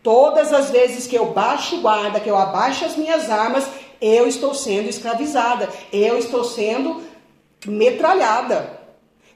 Todas 0.00 0.52
as 0.52 0.70
vezes 0.70 1.08
que 1.08 1.16
eu 1.16 1.32
baixo 1.32 1.80
guarda, 1.80 2.20
que 2.20 2.30
eu 2.30 2.36
abaixo 2.36 2.84
as 2.84 2.96
minhas 2.96 3.28
armas, 3.28 3.66
eu 4.00 4.28
estou 4.28 4.54
sendo 4.54 4.88
escravizada. 4.88 5.68
Eu 5.92 6.16
estou 6.18 6.44
sendo 6.44 7.02
metralhada. 7.66 8.78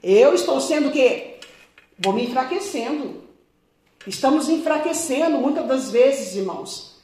Eu 0.01 0.33
estou 0.33 0.61
sendo 0.61 0.87
o 0.87 0.91
quê? 0.91 1.39
Vou 1.99 2.13
me 2.13 2.23
enfraquecendo. 2.23 3.25
Estamos 4.07 4.47
enfraquecendo 4.47 5.37
muitas 5.37 5.67
das 5.67 5.91
vezes, 5.91 6.33
irmãos. 6.37 6.95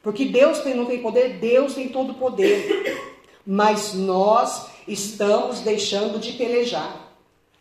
Porque 0.00 0.26
Deus 0.26 0.60
tem, 0.60 0.74
não 0.74 0.86
tem 0.86 1.02
poder, 1.02 1.38
Deus 1.38 1.74
tem 1.74 1.88
todo 1.88 2.12
o 2.12 2.14
poder. 2.14 3.02
Mas 3.44 3.94
nós 3.94 4.70
estamos 4.92 5.60
deixando 5.60 6.18
de 6.18 6.32
pelejar. 6.32 7.08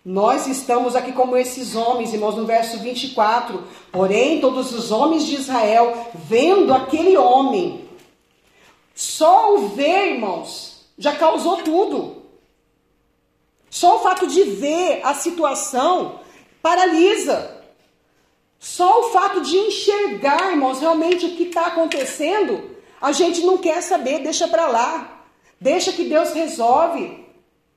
Nós 0.04 0.48
estamos 0.48 0.96
aqui 0.96 1.12
como 1.12 1.38
esses 1.38 1.76
homens, 1.76 2.14
irmãos, 2.14 2.36
no 2.36 2.46
verso 2.46 2.80
24. 2.80 3.64
Porém, 3.92 4.40
todos 4.40 4.74
os 4.74 4.92
homens 4.92 5.26
de 5.26 5.36
Israel, 5.36 6.08
vendo 6.14 6.74
aquele 6.74 7.18
homem, 7.18 7.88
só 8.96 9.56
o 9.56 9.70
ver, 9.70 10.14
irmãos, 10.14 10.86
já 10.98 11.16
causou 11.16 11.58
tudo. 11.58 12.24
Só 13.70 13.98
o 13.98 14.00
fato 14.00 14.26
de 14.26 14.44
ver 14.44 15.02
a 15.04 15.14
situação 15.14 16.20
paralisa. 16.62 17.58
Só 18.58 19.02
o 19.02 19.12
fato 19.12 19.42
de 19.42 19.56
enxergar, 19.56 20.52
irmãos, 20.52 20.80
realmente 20.80 21.26
o 21.26 21.36
que 21.36 21.44
está 21.44 21.68
acontecendo, 21.68 22.78
a 23.00 23.12
gente 23.12 23.42
não 23.42 23.58
quer 23.58 23.82
saber, 23.82 24.20
deixa 24.20 24.48
para 24.48 24.68
lá. 24.68 25.19
Deixa 25.60 25.92
que 25.92 26.06
Deus 26.06 26.32
resolve. 26.34 27.28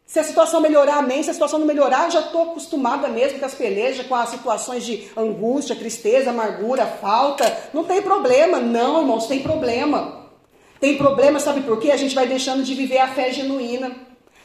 Se 0.06 0.18
a 0.18 0.24
situação 0.24 0.60
melhorar, 0.60 0.98
amém. 0.98 1.22
Se 1.22 1.30
a 1.30 1.32
situação 1.32 1.58
não 1.58 1.66
melhorar, 1.66 2.10
já 2.10 2.20
estou 2.20 2.42
acostumada 2.50 3.08
mesmo 3.08 3.38
com 3.38 3.46
as 3.46 3.54
pelejas, 3.54 4.06
com 4.06 4.14
as 4.14 4.28
situações 4.28 4.84
de 4.84 5.08
angústia, 5.16 5.74
tristeza, 5.74 6.30
amargura, 6.30 6.86
falta. 6.86 7.70
Não 7.72 7.84
tem 7.84 8.02
problema. 8.02 8.58
Não, 8.58 9.00
irmãos, 9.00 9.26
tem 9.26 9.40
problema. 9.40 10.22
Tem 10.78 10.98
problema, 10.98 11.40
sabe 11.40 11.62
por 11.62 11.78
quê? 11.78 11.90
A 11.90 11.96
gente 11.96 12.14
vai 12.14 12.26
deixando 12.26 12.62
de 12.62 12.74
viver 12.74 12.98
a 12.98 13.08
fé 13.08 13.32
genuína. 13.32 13.92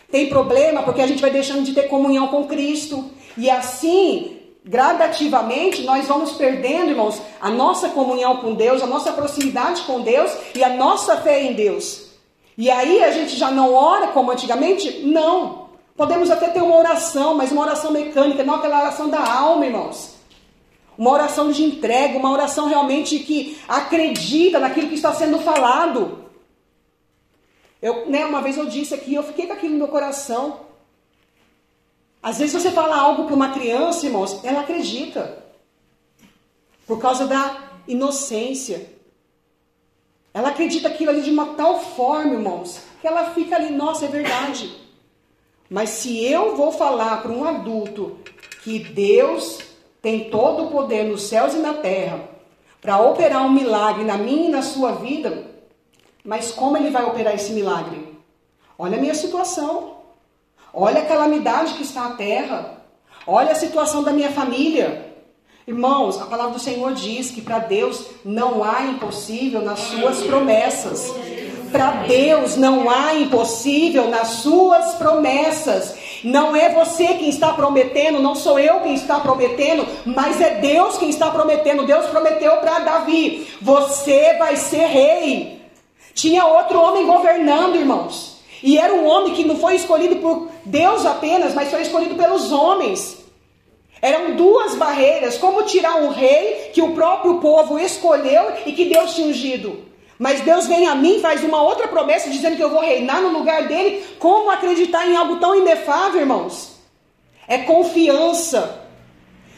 Tem 0.09 0.29
problema 0.29 0.83
porque 0.83 1.01
a 1.01 1.07
gente 1.07 1.21
vai 1.21 1.31
deixando 1.31 1.63
de 1.63 1.73
ter 1.73 1.89
comunhão 1.89 2.27
com 2.27 2.47
Cristo. 2.47 3.09
E 3.35 3.49
assim, 3.49 4.37
gradativamente 4.63 5.81
nós 5.81 6.07
vamos 6.07 6.33
perdendo, 6.33 6.91
irmãos, 6.91 7.21
a 7.41 7.49
nossa 7.49 7.89
comunhão 7.89 8.37
com 8.37 8.53
Deus, 8.53 8.81
a 8.81 8.87
nossa 8.87 9.11
proximidade 9.11 9.81
com 9.81 10.01
Deus 10.01 10.31
e 10.55 10.63
a 10.63 10.69
nossa 10.69 11.17
fé 11.17 11.43
em 11.43 11.53
Deus. 11.53 12.06
E 12.57 12.71
aí 12.71 13.03
a 13.03 13.11
gente 13.11 13.35
já 13.35 13.51
não 13.51 13.73
ora 13.73 14.07
como 14.07 14.31
antigamente? 14.31 15.01
Não. 15.05 15.67
Podemos 15.95 16.31
até 16.31 16.49
ter 16.49 16.61
uma 16.61 16.75
oração, 16.75 17.35
mas 17.35 17.51
uma 17.51 17.61
oração 17.61 17.91
mecânica, 17.91 18.43
não 18.43 18.55
aquela 18.55 18.79
oração 18.79 19.09
da 19.09 19.19
alma, 19.19 19.65
irmãos. 19.65 20.15
Uma 20.97 21.11
oração 21.11 21.51
de 21.51 21.63
entrega, 21.63 22.17
uma 22.17 22.31
oração 22.31 22.67
realmente 22.67 23.19
que 23.19 23.59
acredita 23.67 24.59
naquilo 24.59 24.87
que 24.87 24.95
está 24.95 25.13
sendo 25.13 25.39
falado. 25.39 26.25
Eu, 27.79 28.09
né, 28.09 28.25
uma 28.25 28.41
vez 28.41 28.57
eu 28.57 28.65
disse 28.65 28.95
aqui, 28.95 29.13
eu 29.13 29.21
fiquei 29.21 29.45
com 29.45 29.53
aquilo 29.53 29.73
no 29.73 29.79
meu 29.79 29.87
coração. 29.87 30.61
Às 32.21 32.39
vezes 32.39 32.59
você 32.59 32.71
fala 32.71 32.97
algo 32.97 33.25
para 33.25 33.35
uma 33.35 33.51
criança, 33.51 34.07
irmãos, 34.07 34.43
ela 34.43 34.61
acredita. 34.61 35.43
Por 36.87 36.99
causa 36.99 37.27
da 37.27 37.69
inocência. 37.87 38.96
Ela 40.37 40.49
acredita 40.49 40.87
aquilo 40.87 41.09
ali 41.09 41.23
de 41.23 41.31
uma 41.31 41.55
tal 41.55 41.79
forma, 41.79 42.35
irmãos, 42.35 42.79
que 43.01 43.07
ela 43.07 43.31
fica 43.31 43.55
ali, 43.55 43.71
nossa, 43.71 44.05
é 44.05 44.07
verdade. 44.07 44.71
Mas 45.67 45.89
se 45.89 46.23
eu 46.23 46.55
vou 46.55 46.71
falar 46.71 47.23
para 47.23 47.31
um 47.31 47.43
adulto 47.43 48.19
que 48.61 48.77
Deus 48.77 49.59
tem 49.99 50.29
todo 50.29 50.65
o 50.65 50.69
poder 50.69 51.05
nos 51.05 51.23
céus 51.23 51.55
e 51.55 51.57
na 51.57 51.73
terra 51.73 52.23
para 52.79 52.99
operar 52.99 53.47
um 53.47 53.51
milagre 53.51 54.03
na 54.03 54.15
minha 54.15 54.45
e 54.45 54.51
na 54.51 54.61
sua 54.61 54.91
vida, 54.91 55.43
mas 56.23 56.51
como 56.51 56.77
ele 56.77 56.91
vai 56.91 57.03
operar 57.03 57.33
esse 57.33 57.51
milagre? 57.51 58.15
Olha 58.77 58.95
a 58.95 59.01
minha 59.01 59.15
situação. 59.15 60.01
Olha 60.71 61.01
a 61.01 61.05
calamidade 61.07 61.73
que 61.73 61.81
está 61.81 62.05
a 62.05 62.11
terra. 62.11 62.83
Olha 63.25 63.53
a 63.53 63.55
situação 63.55 64.03
da 64.03 64.13
minha 64.13 64.31
família. 64.31 65.06
Irmãos, 65.69 66.21
a 66.21 66.25
palavra 66.25 66.53
do 66.53 66.59
Senhor 66.59 66.93
diz 66.93 67.29
que 67.29 67.41
para 67.41 67.59
Deus 67.59 68.05
não 68.23 68.63
há 68.63 68.83
impossível 68.83 69.61
nas 69.61 69.79
suas 69.79 70.23
promessas. 70.23 71.13
Para 71.73 72.03
Deus 72.07 72.55
não 72.55 72.89
há 72.89 73.15
impossível 73.15 74.07
nas 74.07 74.29
suas 74.29 74.95
promessas. 74.95 75.93
Não 76.23 76.55
é 76.55 76.69
você 76.69 77.15
quem 77.15 77.27
está 77.27 77.51
prometendo, 77.51 78.21
não 78.21 78.33
sou 78.33 78.57
eu 78.57 78.79
quem 78.79 78.93
está 78.93 79.19
prometendo, 79.19 79.85
mas 80.05 80.39
é 80.39 80.51
Deus 80.51 80.97
quem 80.97 81.09
está 81.09 81.29
prometendo. 81.29 81.85
Deus 81.85 82.05
prometeu 82.05 82.55
para 82.61 82.79
Davi: 82.79 83.45
você 83.61 84.35
vai 84.37 84.55
ser 84.55 84.85
rei. 84.85 85.61
Tinha 86.13 86.45
outro 86.45 86.81
homem 86.81 87.05
governando, 87.05 87.75
irmãos. 87.75 88.37
E 88.63 88.77
era 88.77 88.93
um 88.93 89.05
homem 89.05 89.33
que 89.33 89.43
não 89.43 89.57
foi 89.57 89.75
escolhido 89.75 90.15
por 90.15 90.47
Deus 90.63 91.05
apenas, 91.05 91.53
mas 91.53 91.69
foi 91.69 91.81
escolhido 91.81 92.15
pelos 92.15 92.53
homens. 92.53 93.26
Eram 94.01 94.35
duas 94.35 94.75
barreiras: 94.75 95.37
como 95.37 95.63
tirar 95.63 95.97
um 95.97 96.09
rei 96.09 96.71
que 96.73 96.81
o 96.81 96.93
próprio 96.93 97.39
povo 97.39 97.79
escolheu 97.79 98.53
e 98.65 98.71
que 98.71 98.85
Deus 98.85 99.15
tinha 99.15 99.27
ungido. 99.27 99.85
Mas 100.19 100.41
Deus 100.41 100.65
vem 100.65 100.87
a 100.87 100.95
mim, 100.95 101.19
faz 101.19 101.43
uma 101.43 101.61
outra 101.61 101.87
promessa 101.87 102.29
dizendo 102.29 102.55
que 102.55 102.63
eu 102.63 102.71
vou 102.71 102.81
reinar 102.81 103.21
no 103.21 103.29
lugar 103.29 103.67
dele. 103.67 104.03
Como 104.17 104.49
acreditar 104.49 105.07
em 105.07 105.15
algo 105.15 105.37
tão 105.37 105.55
inefável, 105.55 106.21
irmãos? 106.21 106.75
É 107.47 107.59
confiança. 107.59 108.83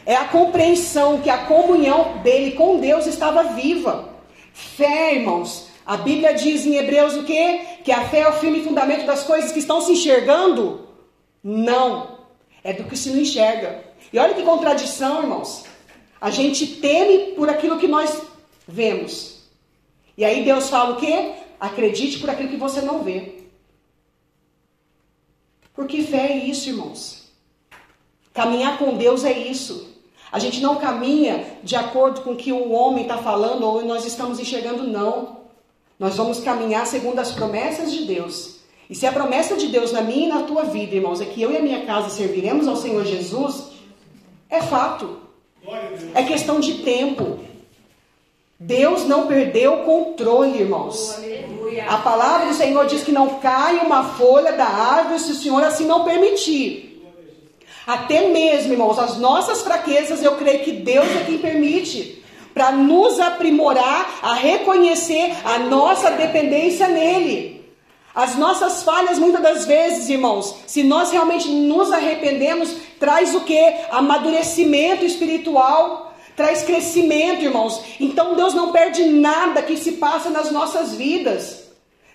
É 0.04 0.14
a 0.14 0.24
compreensão 0.24 1.20
que 1.20 1.30
a 1.30 1.44
comunhão 1.46 2.18
dele 2.18 2.52
com 2.52 2.78
Deus 2.78 3.06
estava 3.06 3.42
viva. 3.54 4.10
Fé, 4.52 5.14
irmãos. 5.14 5.68
A 5.86 5.96
Bíblia 5.96 6.34
diz 6.34 6.66
em 6.66 6.76
Hebreus 6.76 7.16
o 7.16 7.24
quê? 7.24 7.60
Que 7.82 7.90
a 7.90 8.08
fé 8.08 8.20
é 8.20 8.28
o 8.28 8.34
firme 8.34 8.62
fundamento 8.62 9.06
das 9.06 9.22
coisas 9.22 9.50
que 9.50 9.58
estão 9.58 9.80
se 9.80 9.92
enxergando? 9.92 10.88
Não. 11.42 12.18
É 12.62 12.72
do 12.72 12.84
que 12.84 12.96
se 12.96 13.10
não 13.10 13.20
enxerga. 13.20 13.89
E 14.12 14.18
olha 14.18 14.34
que 14.34 14.42
contradição, 14.42 15.22
irmãos. 15.22 15.64
A 16.20 16.30
gente 16.30 16.66
teme 16.66 17.32
por 17.32 17.48
aquilo 17.48 17.78
que 17.78 17.88
nós 17.88 18.22
vemos. 18.66 19.40
E 20.16 20.24
aí 20.24 20.44
Deus 20.44 20.68
fala 20.68 20.94
o 20.94 20.96
quê? 20.96 21.32
Acredite 21.58 22.18
por 22.18 22.28
aquilo 22.28 22.48
que 22.48 22.56
você 22.56 22.80
não 22.82 23.02
vê. 23.02 23.40
Porque 25.74 26.02
fé 26.02 26.32
é 26.32 26.36
isso, 26.36 26.68
irmãos. 26.68 27.30
Caminhar 28.34 28.78
com 28.78 28.96
Deus 28.96 29.24
é 29.24 29.32
isso. 29.32 29.88
A 30.30 30.38
gente 30.38 30.60
não 30.60 30.76
caminha 30.76 31.58
de 31.62 31.74
acordo 31.74 32.20
com 32.20 32.32
o 32.32 32.36
que 32.36 32.52
o 32.52 32.70
homem 32.70 33.02
está 33.02 33.18
falando 33.18 33.64
ou 33.64 33.84
nós 33.84 34.04
estamos 34.04 34.38
enxergando, 34.38 34.84
não. 34.84 35.40
Nós 35.98 36.16
vamos 36.16 36.40
caminhar 36.40 36.86
segundo 36.86 37.18
as 37.18 37.32
promessas 37.32 37.92
de 37.92 38.04
Deus. 38.04 38.60
E 38.88 38.94
se 38.94 39.06
a 39.06 39.12
promessa 39.12 39.56
de 39.56 39.68
Deus 39.68 39.92
na 39.92 40.02
minha 40.02 40.26
e 40.26 40.28
na 40.28 40.42
tua 40.42 40.64
vida, 40.64 40.94
irmãos, 40.94 41.20
é 41.20 41.24
que 41.24 41.40
eu 41.40 41.50
e 41.50 41.56
a 41.56 41.62
minha 41.62 41.84
casa 41.84 42.10
serviremos 42.10 42.68
ao 42.68 42.76
Senhor 42.76 43.04
Jesus, 43.04 43.69
é 44.50 44.60
fato. 44.62 45.20
É 46.14 46.22
questão 46.24 46.58
de 46.58 46.78
tempo. 46.78 47.38
Deus 48.58 49.06
não 49.06 49.26
perdeu 49.26 49.74
o 49.74 49.84
controle, 49.84 50.60
irmãos. 50.60 51.18
A 51.88 51.96
palavra 51.98 52.48
do 52.48 52.54
Senhor 52.54 52.86
diz 52.86 53.02
que 53.02 53.12
não 53.12 53.40
cai 53.40 53.78
uma 53.78 54.04
folha 54.04 54.52
da 54.52 54.66
árvore 54.66 55.20
se 55.20 55.32
o 55.32 55.36
Senhor 55.36 55.62
assim 55.62 55.86
não 55.86 56.04
permitir. 56.04 56.90
Até 57.86 58.28
mesmo, 58.28 58.72
irmãos, 58.72 58.98
as 58.98 59.16
nossas 59.16 59.62
fraquezas, 59.62 60.22
eu 60.22 60.36
creio 60.36 60.62
que 60.62 60.72
Deus 60.72 61.06
é 61.16 61.24
quem 61.24 61.38
permite. 61.38 62.22
Para 62.52 62.72
nos 62.72 63.18
aprimorar 63.20 64.18
a 64.22 64.34
reconhecer 64.34 65.32
a 65.44 65.60
nossa 65.60 66.10
dependência 66.10 66.88
nele. 66.88 67.59
As 68.14 68.36
nossas 68.36 68.82
falhas, 68.82 69.18
muitas 69.18 69.42
das 69.42 69.66
vezes, 69.66 70.08
irmãos, 70.08 70.54
se 70.66 70.82
nós 70.82 71.12
realmente 71.12 71.48
nos 71.48 71.92
arrependemos, 71.92 72.74
traz 72.98 73.34
o 73.34 73.42
que? 73.42 73.60
Amadurecimento 73.90 75.04
espiritual, 75.04 76.12
traz 76.36 76.62
crescimento, 76.62 77.44
irmãos. 77.44 77.80
Então 78.00 78.34
Deus 78.34 78.52
não 78.52 78.72
perde 78.72 79.04
nada 79.04 79.62
que 79.62 79.76
se 79.76 79.92
passa 79.92 80.28
nas 80.28 80.50
nossas 80.50 80.94
vidas. 80.94 81.70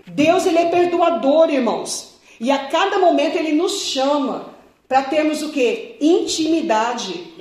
Deus, 0.06 0.46
Ele 0.46 0.60
é 0.60 0.66
perdoador, 0.66 1.50
irmãos. 1.50 2.16
E 2.40 2.52
a 2.52 2.68
cada 2.68 3.00
momento 3.00 3.38
Ele 3.38 3.54
nos 3.54 3.84
chama 3.84 4.54
para 4.90 5.04
termos 5.04 5.42
o 5.42 5.50
que? 5.50 5.96
Intimidade. 6.02 7.34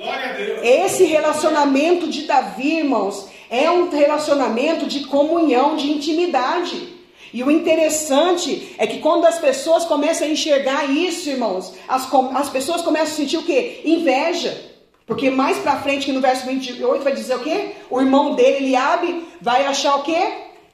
Esse 0.63 1.05
relacionamento 1.05 2.07
de 2.07 2.23
Davi, 2.23 2.79
irmãos, 2.79 3.27
é 3.51 3.69
um 3.71 3.91
relacionamento 3.91 4.87
de 4.87 5.01
comunhão, 5.01 5.77
de 5.77 5.91
intimidade. 5.91 6.94
E 7.35 7.43
o 7.43 7.51
interessante 7.51 8.77
é 8.79 8.87
que 8.87 9.01
quando 9.01 9.25
as 9.25 9.41
pessoas 9.41 9.85
começam 9.85 10.25
a 10.25 10.31
enxergar 10.31 10.89
isso, 10.89 11.29
irmãos, 11.29 11.75
as, 11.89 12.09
as 12.33 12.49
pessoas 12.49 12.81
começam 12.81 13.13
a 13.13 13.17
sentir 13.17 13.39
o 13.39 13.43
que? 13.43 13.81
Inveja. 13.85 14.71
Porque 15.05 15.31
mais 15.31 15.59
para 15.59 15.81
frente, 15.81 16.07
que 16.07 16.13
no 16.13 16.21
verso 16.21 16.47
28 16.47 17.03
vai 17.03 17.13
dizer 17.13 17.35
o 17.35 17.41
quê? 17.41 17.73
O 17.91 18.01
irmão 18.01 18.37
dele, 18.37 18.67
Eliabe, 18.67 19.27
vai 19.41 19.67
achar 19.67 19.97
o 19.97 20.05
quê? 20.05 20.23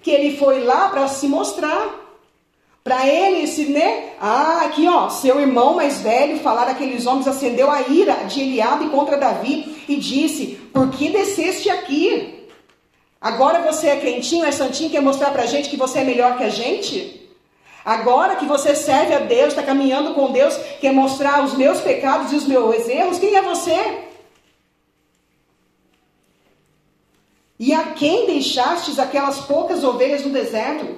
Que 0.03 0.11
ele 0.11 0.37
foi 0.37 0.63
lá 0.63 0.91
para 0.91 1.09
se 1.09 1.27
mostrar. 1.27 1.99
Para 2.85 3.09
ele, 3.09 3.45
esse, 3.45 3.65
né? 3.65 4.11
Ah, 4.21 4.65
aqui 4.67 4.87
ó, 4.87 5.09
seu 5.09 5.41
irmão 5.41 5.77
mais 5.77 6.03
velho 6.03 6.41
falar 6.41 6.69
aqueles 6.69 7.07
homens 7.07 7.27
acendeu 7.27 7.71
a 7.71 7.89
ira 7.89 8.25
de 8.25 8.43
Eliabe 8.43 8.91
contra 8.91 9.17
Davi 9.17 9.83
e 9.89 9.97
disse: 9.97 10.59
Por 10.75 10.91
que 10.91 11.09
desceste 11.09 11.71
aqui? 11.71 12.40
Agora 13.21 13.61
você 13.61 13.89
é 13.89 14.01
crentinho, 14.01 14.45
é 14.45 14.51
santinho, 14.51 14.91
quer 14.91 15.03
mostrar 15.03 15.31
pra 15.31 15.45
gente 15.45 15.69
que 15.69 15.77
você 15.77 15.99
é 15.99 16.05
melhor 16.05 16.39
que 16.39 16.45
a 16.45 16.49
gente? 16.49 17.29
Agora 17.85 18.37
que 18.37 18.47
você 18.47 18.75
serve 18.75 19.15
a 19.15 19.19
Deus, 19.19 19.49
está 19.49 19.63
caminhando 19.63 20.15
com 20.15 20.33
Deus, 20.33 20.57
quer 20.81 20.93
mostrar 20.93 21.45
os 21.45 21.55
meus 21.55 21.81
pecados 21.81 22.33
e 22.33 22.37
os 22.37 22.47
meus 22.47 22.89
erros? 22.89 23.19
Quem 23.19 23.35
é 23.35 23.43
você? 23.43 24.05
E 27.59 27.75
a 27.75 27.93
quem 27.93 28.27
deixastes 28.27 28.99
aquelas 28.99 29.41
poucas 29.41 29.85
ovelhas 29.85 30.25
no 30.25 30.33
deserto? 30.33 30.97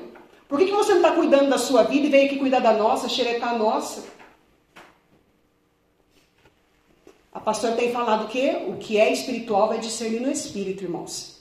Por 0.49 0.59
que, 0.59 0.67
que 0.67 0.73
você 0.73 0.93
não 0.93 1.01
está 1.01 1.13
cuidando 1.13 1.51
da 1.51 1.59
sua 1.59 1.83
vida 1.83 2.07
e 2.07 2.11
vem 2.11 2.27
aqui 2.27 2.37
cuidar 2.37 2.61
da 2.61 2.73
nossa, 2.73 3.09
xeretar 3.09 3.55
a 3.55 3.59
nossa? 3.59 4.05
A 7.33 7.41
pastora 7.41 7.75
tem 7.75 7.91
falado 7.91 8.29
que 8.29 8.49
o 8.69 8.77
que 8.77 8.97
é 8.99 9.13
espiritual 9.13 9.69
vai 9.69 9.79
discernir 9.79 10.21
no 10.21 10.31
espírito, 10.31 10.85
irmãos. 10.85 11.32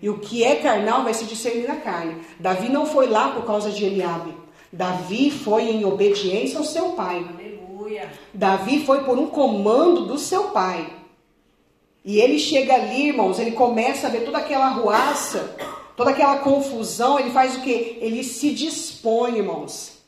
E 0.00 0.08
o 0.08 0.18
que 0.18 0.42
é 0.44 0.56
carnal 0.56 1.04
vai 1.04 1.14
se 1.14 1.24
discernir 1.24 1.68
na 1.68 1.76
carne. 1.76 2.22
Davi 2.38 2.68
não 2.68 2.86
foi 2.86 3.06
lá 3.06 3.28
por 3.28 3.44
causa 3.44 3.70
de 3.70 3.84
Eliabe. 3.84 4.34
Davi 4.72 5.30
foi 5.30 5.64
em 5.64 5.84
obediência 5.84 6.58
ao 6.58 6.64
seu 6.64 6.90
pai. 6.90 7.24
Aleluia. 7.34 8.10
Davi 8.32 8.84
foi 8.84 9.04
por 9.04 9.18
um 9.18 9.26
comando 9.26 10.06
do 10.06 10.18
seu 10.18 10.44
pai. 10.44 10.86
E 12.04 12.18
ele 12.18 12.38
chega 12.38 12.74
ali, 12.74 13.08
irmãos, 13.08 13.38
ele 13.38 13.52
começa 13.52 14.06
a 14.06 14.10
ver 14.10 14.24
toda 14.24 14.38
aquela 14.38 14.66
arruaça 14.66 15.56
toda 16.00 16.12
aquela 16.12 16.38
confusão, 16.38 17.18
ele 17.18 17.28
faz 17.28 17.56
o 17.56 17.60
que? 17.60 17.98
Ele 18.00 18.24
se 18.24 18.54
dispõe, 18.54 19.36
irmãos, 19.36 19.98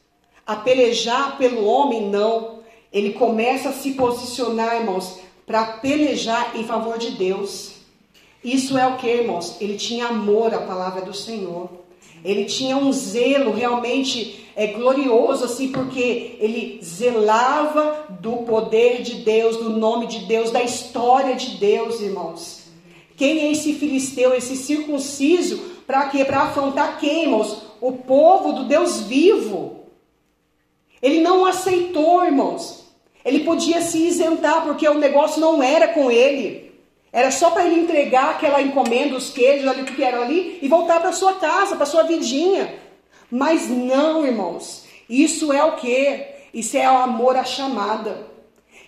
a 0.46 0.56
pelejar 0.56 1.36
pelo 1.36 1.66
homem, 1.66 2.08
não. 2.08 2.60
Ele 2.90 3.12
começa 3.12 3.68
a 3.68 3.72
se 3.74 3.92
posicionar, 3.92 4.76
irmãos, 4.76 5.18
para 5.46 5.64
pelejar 5.64 6.56
em 6.56 6.64
favor 6.64 6.96
de 6.96 7.10
Deus. 7.10 7.71
Isso 8.44 8.76
é 8.76 8.86
o 8.86 8.96
que, 8.96 9.06
irmãos? 9.06 9.56
Ele 9.60 9.76
tinha 9.76 10.06
amor 10.06 10.52
à 10.52 10.58
palavra 10.58 11.02
do 11.02 11.14
Senhor. 11.14 11.70
Ele 12.24 12.44
tinha 12.44 12.76
um 12.76 12.92
zelo 12.92 13.52
realmente 13.52 14.46
é, 14.54 14.68
glorioso, 14.68 15.44
assim, 15.44 15.68
porque 15.68 16.36
ele 16.38 16.80
zelava 16.82 18.06
do 18.20 18.38
poder 18.38 19.02
de 19.02 19.16
Deus, 19.16 19.56
do 19.56 19.70
nome 19.70 20.06
de 20.06 20.20
Deus, 20.26 20.50
da 20.50 20.62
história 20.62 21.34
de 21.34 21.56
Deus, 21.56 22.00
irmãos. 22.00 22.62
Quem 23.16 23.40
é 23.40 23.52
esse 23.52 23.74
filisteu, 23.74 24.34
esse 24.34 24.56
circunciso, 24.56 25.58
para 25.86 26.08
quê? 26.08 26.24
Para 26.24 26.42
afrontar 26.42 26.98
quem, 26.98 27.24
irmãos? 27.24 27.62
O 27.80 27.92
povo 27.92 28.52
do 28.52 28.64
Deus 28.64 29.00
vivo. 29.02 29.80
Ele 31.00 31.20
não 31.20 31.44
aceitou, 31.44 32.24
irmãos. 32.24 32.84
Ele 33.24 33.40
podia 33.40 33.80
se 33.80 33.98
isentar, 33.98 34.64
porque 34.64 34.88
o 34.88 34.98
negócio 34.98 35.40
não 35.40 35.62
era 35.62 35.88
com 35.88 36.10
ele. 36.10 36.71
Era 37.12 37.30
só 37.30 37.50
para 37.50 37.66
ele 37.66 37.80
entregar 37.80 38.30
aquela 38.30 38.62
encomenda, 38.62 39.16
os 39.16 39.28
queijos 39.30 39.68
ali, 39.68 39.82
o 39.82 39.84
que 39.84 40.02
era 40.02 40.22
ali, 40.22 40.58
e 40.62 40.68
voltar 40.68 40.98
para 41.00 41.12
sua 41.12 41.34
casa, 41.34 41.76
para 41.76 41.84
sua 41.84 42.04
vidinha. 42.04 42.74
Mas 43.30 43.68
não, 43.68 44.24
irmãos. 44.24 44.84
Isso 45.08 45.52
é 45.52 45.62
o 45.62 45.72
que? 45.72 46.24
Isso 46.54 46.76
é 46.76 46.90
o 46.90 46.96
amor 46.96 47.36
à 47.36 47.44
chamada. 47.44 48.32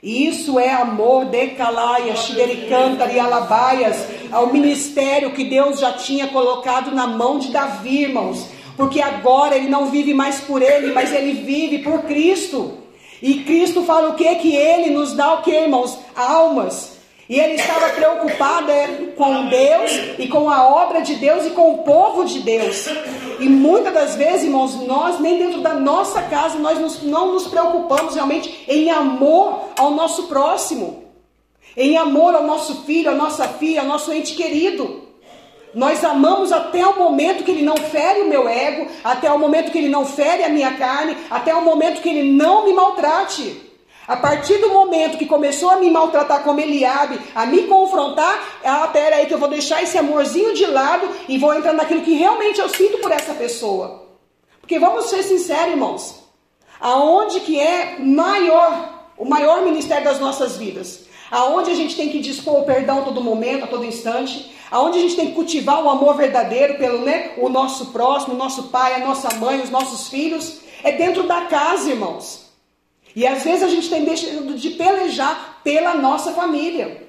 Isso 0.03 0.59
é 0.59 0.71
amor 0.71 1.27
de 1.27 1.49
Calaia, 1.49 2.15
Xidericanta 2.15 3.11
e 3.11 3.19
Alabaias, 3.19 3.97
ao 4.31 4.53
ministério 4.53 5.33
que 5.33 5.45
Deus 5.45 5.81
já 5.81 5.93
tinha 5.93 6.27
colocado 6.29 6.95
na 6.95 7.07
mão 7.07 7.39
de 7.39 7.49
Davi, 7.49 8.03
irmãos. 8.03 8.49
Porque 8.77 9.01
agora 9.01 9.57
ele 9.57 9.69
não 9.69 9.87
vive 9.87 10.13
mais 10.13 10.41
por 10.41 10.61
ele, 10.61 10.93
mas 10.93 11.13
ele 11.13 11.33
vive 11.33 11.79
por 11.79 12.03
Cristo. 12.03 12.79
E 13.23 13.45
Cristo 13.45 13.83
fala 13.85 14.11
o 14.11 14.15
que? 14.15 14.35
Que 14.37 14.55
ele 14.55 14.91
nos 14.91 15.15
dá 15.15 15.35
o 15.35 15.43
que, 15.43 15.51
irmãos? 15.51 15.99
Almas. 16.15 16.94
E 17.29 17.41
ele 17.41 17.55
estava 17.55 17.89
preocupado 17.91 18.71
é, 18.71 18.87
com 19.17 19.47
Deus 19.47 19.93
e 20.19 20.29
com 20.29 20.51
a 20.51 20.69
obra 20.69 21.01
de 21.01 21.15
Deus 21.15 21.47
e 21.47 21.51
com 21.51 21.73
o 21.73 21.79
povo 21.79 22.25
de 22.25 22.41
Deus. 22.41 22.87
E 23.41 23.49
muitas 23.49 23.95
das 23.95 24.15
vezes, 24.15 24.45
irmãos, 24.45 24.75
nós 24.87 25.19
nem 25.21 25.39
dentro 25.39 25.63
da 25.63 25.75
nossa 25.75 26.23
casa 26.23 26.59
nós 26.59 27.03
não 27.03 27.33
nos 27.33 27.47
preocupamos 27.47 28.15
realmente 28.15 28.65
em 28.69 28.91
amor 28.91 29.71
ao 29.79 29.91
nosso 29.91 30.25
próximo, 30.25 31.05
em 31.75 31.97
amor 31.97 32.35
ao 32.35 32.43
nosso 32.43 32.83
filho, 32.85 33.11
à 33.11 33.15
nossa 33.15 33.49
filha, 33.49 33.81
ao 33.81 33.87
nosso 33.87 34.13
ente 34.13 34.35
querido. 34.35 35.03
Nós 35.75 36.05
amamos 36.05 36.53
até 36.53 36.87
o 36.87 36.99
momento 36.99 37.43
que 37.43 37.51
ele 37.51 37.63
não 37.63 37.77
fere 37.77 38.21
o 38.21 38.29
meu 38.29 38.47
ego, 38.47 38.87
até 39.03 39.33
o 39.33 39.39
momento 39.39 39.73
que 39.73 39.79
ele 39.79 39.89
não 39.89 40.05
fere 40.05 40.45
a 40.45 40.49
minha 40.49 40.75
carne, 40.75 41.17
até 41.29 41.55
o 41.55 41.65
momento 41.65 42.01
que 42.01 42.09
ele 42.09 42.31
não 42.31 42.65
me 42.65 42.73
maltrate. 42.73 43.64
A 44.07 44.17
partir 44.17 44.59
do 44.59 44.69
momento 44.69 45.17
que 45.17 45.27
começou 45.27 45.71
a 45.71 45.77
me 45.77 45.91
maltratar 45.91 46.43
como 46.43 46.61
Eliabe, 46.61 47.19
a 47.35 47.47
me 47.47 47.63
confrontar, 47.63 48.61
ah, 48.63 48.87
pera 48.89 49.17
aí 49.17 49.27
que 49.27 49.33
eu 49.33 49.39
vou 49.39 49.49
deixar 49.49 49.83
esse 49.83 49.97
amorzinho 49.97 50.55
de 50.55 50.67
lado 50.67 51.09
e 51.29 51.39
vou 51.39 51.55
entrar 51.55 51.73
naquilo 51.73 52.03
que 52.03 52.15
realmente 52.15 52.61
eu 52.61 52.69
sinto 52.69 52.99
por 52.99 53.11
essa 53.11 53.33
pessoa. 53.33 54.05
Porque 54.61 54.79
vamos 54.79 55.07
ser 55.07 55.23
sinceros, 55.23 55.73
irmãos. 55.73 56.25
Aonde 56.81 57.41
que 57.41 57.59
é 57.59 57.99
maior 57.99 58.95
o 59.17 59.25
maior 59.25 59.63
ministério 59.63 60.05
das 60.05 60.21
nossas 60.21 60.57
vidas. 60.57 61.05
Aonde 61.31 61.71
a 61.71 61.75
gente 61.75 61.97
tem 61.97 62.11
que 62.11 62.21
dispor 62.21 62.61
o 62.61 62.65
perdão 62.65 63.01
a 63.01 63.03
todo 63.03 63.23
momento, 63.23 63.65
a 63.65 63.67
todo 63.67 63.85
instante. 63.85 64.53
Aonde 64.71 64.99
a 64.99 65.03
gente 65.03 65.17
tem 65.17 65.27
que 65.29 65.35
cultivar 65.35 65.83
o 65.83 65.89
amor 65.89 66.17
verdadeiro 66.17 66.77
pelo 66.77 66.99
né, 66.99 67.33
o 67.39 67.49
nosso 67.49 67.87
próximo, 67.87 68.35
o 68.35 68.39
nosso 68.39 68.65
pai, 68.65 68.95
a 68.95 69.07
nossa 69.07 69.35
mãe, 69.37 69.61
os 69.61 69.71
nossos 69.71 70.09
filhos. 70.09 70.59
É 70.83 70.93
dentro 70.93 71.23
da 71.25 71.43
casa, 71.43 71.91
irmãos. 71.91 72.44
E 73.15 73.27
às 73.27 73.45
vezes 73.45 73.63
a 73.63 73.69
gente 73.69 73.89
tem 73.89 74.05
deixado 74.05 74.55
de 74.55 74.71
pelejar 74.71 75.61
pela 75.63 75.95
nossa 75.95 76.33
família. 76.33 77.07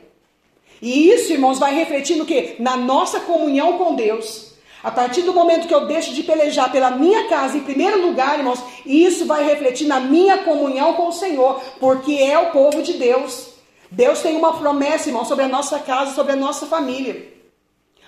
E 0.82 1.10
isso, 1.10 1.34
irmãos, 1.34 1.58
vai 1.58 1.74
refletir 1.74 2.16
no 2.16 2.26
que? 2.26 2.56
Na 2.60 2.78
nossa 2.78 3.22
comunhão 3.22 3.78
com 3.78 3.96
Deus. 3.96 4.54
A 4.84 4.92
partir 4.92 5.24
do 5.24 5.34
momento 5.34 5.68
que 5.68 5.74
eu 5.74 5.88
deixo 5.88 6.14
de 6.14 6.22
pelejar 6.22 6.72
pela 6.72 6.92
minha 6.92 7.28
casa, 7.28 7.58
em 7.58 7.64
primeiro 7.64 8.06
lugar, 8.06 8.38
irmãos, 8.38 8.64
isso 8.86 9.26
vai 9.26 9.44
refletir 9.44 9.88
na 9.88 10.00
minha 10.00 10.40
comunhão 10.40 10.94
com 10.94 11.08
o 11.08 11.12
Senhor, 11.12 11.60
porque 11.80 12.14
é 12.14 12.38
o 12.38 12.52
povo 12.52 12.84
de 12.84 12.94
Deus. 12.94 13.48
Deus 13.90 14.20
tem 14.20 14.36
uma 14.36 14.54
promessa, 14.60 15.10
irmão, 15.10 15.26
sobre 15.26 15.46
a 15.46 15.48
nossa 15.48 15.80
casa, 15.80 16.14
sobre 16.14 16.34
a 16.34 16.36
nossa 16.36 16.68
família. 16.68 17.34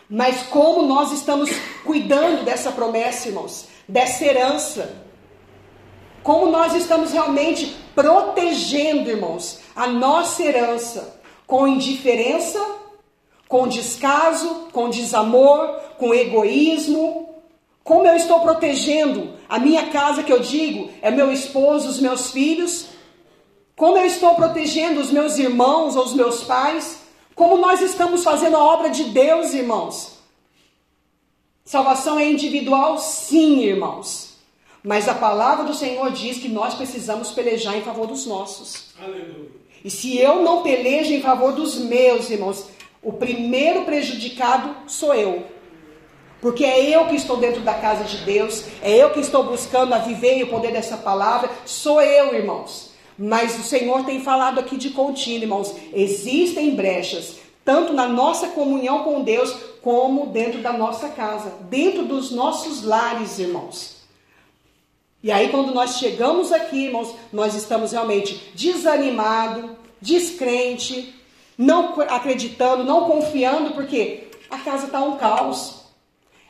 Mas 0.07 0.43
como 0.43 0.83
nós 0.83 1.11
estamos 1.11 1.49
cuidando 1.83 2.45
dessa 2.45 2.71
promessa, 2.71 3.27
irmãos, 3.27 3.67
dessa 3.87 4.23
herança? 4.23 5.06
Como 6.27 6.47
nós 6.47 6.75
estamos 6.75 7.13
realmente 7.13 7.73
protegendo, 7.95 9.09
irmãos, 9.09 9.59
a 9.73 9.87
nossa 9.87 10.43
herança 10.43 11.21
com 11.47 11.65
indiferença, 11.65 12.59
com 13.47 13.65
descaso, 13.65 14.67
com 14.73 14.89
desamor, 14.89 15.79
com 15.97 16.13
egoísmo? 16.13 17.33
Como 17.81 18.05
eu 18.05 18.13
estou 18.13 18.41
protegendo 18.41 19.35
a 19.47 19.57
minha 19.57 19.87
casa, 19.87 20.21
que 20.21 20.33
eu 20.33 20.41
digo, 20.41 20.89
é 21.01 21.09
meu 21.09 21.31
esposo, 21.31 21.87
os 21.87 22.01
meus 22.01 22.29
filhos? 22.29 22.87
Como 23.73 23.97
eu 23.97 24.05
estou 24.05 24.35
protegendo 24.35 24.99
os 24.99 25.09
meus 25.09 25.37
irmãos 25.37 25.95
ou 25.95 26.03
os 26.03 26.13
meus 26.13 26.43
pais? 26.43 27.03
Como 27.35 27.55
nós 27.55 27.79
estamos 27.81 28.25
fazendo 28.25 28.57
a 28.57 28.65
obra 28.65 28.89
de 28.89 29.05
Deus, 29.05 29.53
irmãos? 29.53 30.17
Salvação 31.63 32.19
é 32.19 32.29
individual, 32.29 32.97
sim, 32.97 33.61
irmãos. 33.61 34.26
Mas 34.83 35.07
a 35.07 35.13
palavra 35.13 35.65
do 35.65 35.73
Senhor 35.73 36.11
diz 36.11 36.37
que 36.37 36.47
nós 36.47 36.75
precisamos 36.75 37.31
pelejar 37.31 37.75
em 37.77 37.81
favor 37.81 38.07
dos 38.07 38.25
nossos. 38.25 38.93
Aleluia. 38.99 39.49
E 39.83 39.89
se 39.89 40.17
eu 40.17 40.41
não 40.41 40.63
pelejo 40.63 41.13
em 41.13 41.21
favor 41.21 41.53
dos 41.53 41.77
meus, 41.77 42.29
irmãos, 42.29 42.65
o 43.01 43.13
primeiro 43.13 43.85
prejudicado 43.85 44.75
sou 44.87 45.13
eu. 45.13 45.45
Porque 46.41 46.65
é 46.65 46.89
eu 46.89 47.05
que 47.07 47.15
estou 47.15 47.37
dentro 47.37 47.61
da 47.61 47.73
casa 47.73 48.03
de 48.03 48.17
Deus, 48.17 48.65
é 48.81 48.95
eu 48.95 49.09
que 49.09 49.19
estou 49.19 49.43
buscando 49.43 49.93
a 49.93 49.99
viver 49.99 50.37
e 50.37 50.43
o 50.43 50.47
poder 50.47 50.71
dessa 50.71 50.97
palavra, 50.97 51.49
sou 51.65 52.01
eu, 52.01 52.35
irmãos. 52.35 52.91
Mas 53.17 53.57
o 53.59 53.63
Senhor 53.63 54.05
tem 54.05 54.21
falado 54.21 54.59
aqui 54.59 54.77
de 54.77 54.91
contínuo, 54.91 55.43
irmãos. 55.43 55.75
Existem 55.91 56.75
brechas, 56.75 57.37
tanto 57.65 57.91
na 57.91 58.07
nossa 58.07 58.49
comunhão 58.49 59.03
com 59.03 59.23
Deus, 59.23 59.51
como 59.81 60.27
dentro 60.27 60.61
da 60.61 60.71
nossa 60.71 61.09
casa, 61.09 61.53
dentro 61.61 62.05
dos 62.05 62.29
nossos 62.29 62.83
lares, 62.83 63.39
irmãos. 63.39 63.96
E 65.23 65.31
aí, 65.31 65.49
quando 65.49 65.73
nós 65.73 65.97
chegamos 65.97 66.51
aqui, 66.51 66.85
irmãos, 66.85 67.13
nós 67.33 67.55
estamos 67.55 67.91
realmente 67.91 68.51
desanimado, 68.53 69.75
descrente, 69.99 71.15
não 71.57 71.99
acreditando, 72.01 72.83
não 72.83 73.05
confiando, 73.05 73.71
porque 73.71 74.27
a 74.49 74.59
casa 74.59 74.85
está 74.85 75.01
um 75.01 75.17
caos. 75.17 75.81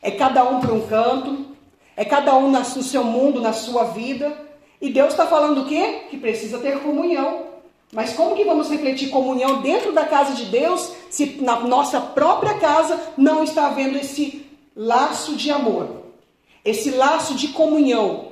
É 0.01 0.11
cada 0.11 0.43
um 0.43 0.59
para 0.59 0.73
um 0.73 0.85
canto, 0.87 1.47
é 1.95 2.03
cada 2.03 2.35
um 2.35 2.51
no 2.51 2.63
seu 2.63 3.03
mundo, 3.03 3.41
na 3.41 3.53
sua 3.53 3.85
vida. 3.85 4.37
E 4.81 4.89
Deus 4.89 5.09
está 5.09 5.25
falando 5.25 5.61
o 5.61 5.65
quê? 5.65 6.03
Que 6.09 6.17
precisa 6.17 6.59
ter 6.59 6.79
comunhão. 6.79 7.47
Mas 7.91 8.13
como 8.13 8.35
que 8.35 8.43
vamos 8.43 8.69
refletir 8.69 9.09
comunhão 9.09 9.61
dentro 9.61 9.93
da 9.93 10.05
casa 10.05 10.33
de 10.33 10.45
Deus 10.45 10.91
se 11.09 11.41
na 11.41 11.61
nossa 11.61 12.01
própria 12.01 12.55
casa 12.55 12.99
não 13.17 13.43
está 13.43 13.67
havendo 13.67 13.97
esse 13.97 14.45
laço 14.75 15.35
de 15.35 15.49
amor, 15.49 16.03
esse 16.63 16.91
laço 16.91 17.33
de 17.33 17.47
comunhão, 17.49 18.26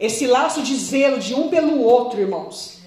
esse 0.00 0.26
laço 0.26 0.62
de 0.62 0.74
zelo 0.76 1.18
de 1.18 1.34
um 1.34 1.48
pelo 1.48 1.82
outro, 1.82 2.20
irmãos? 2.20 2.78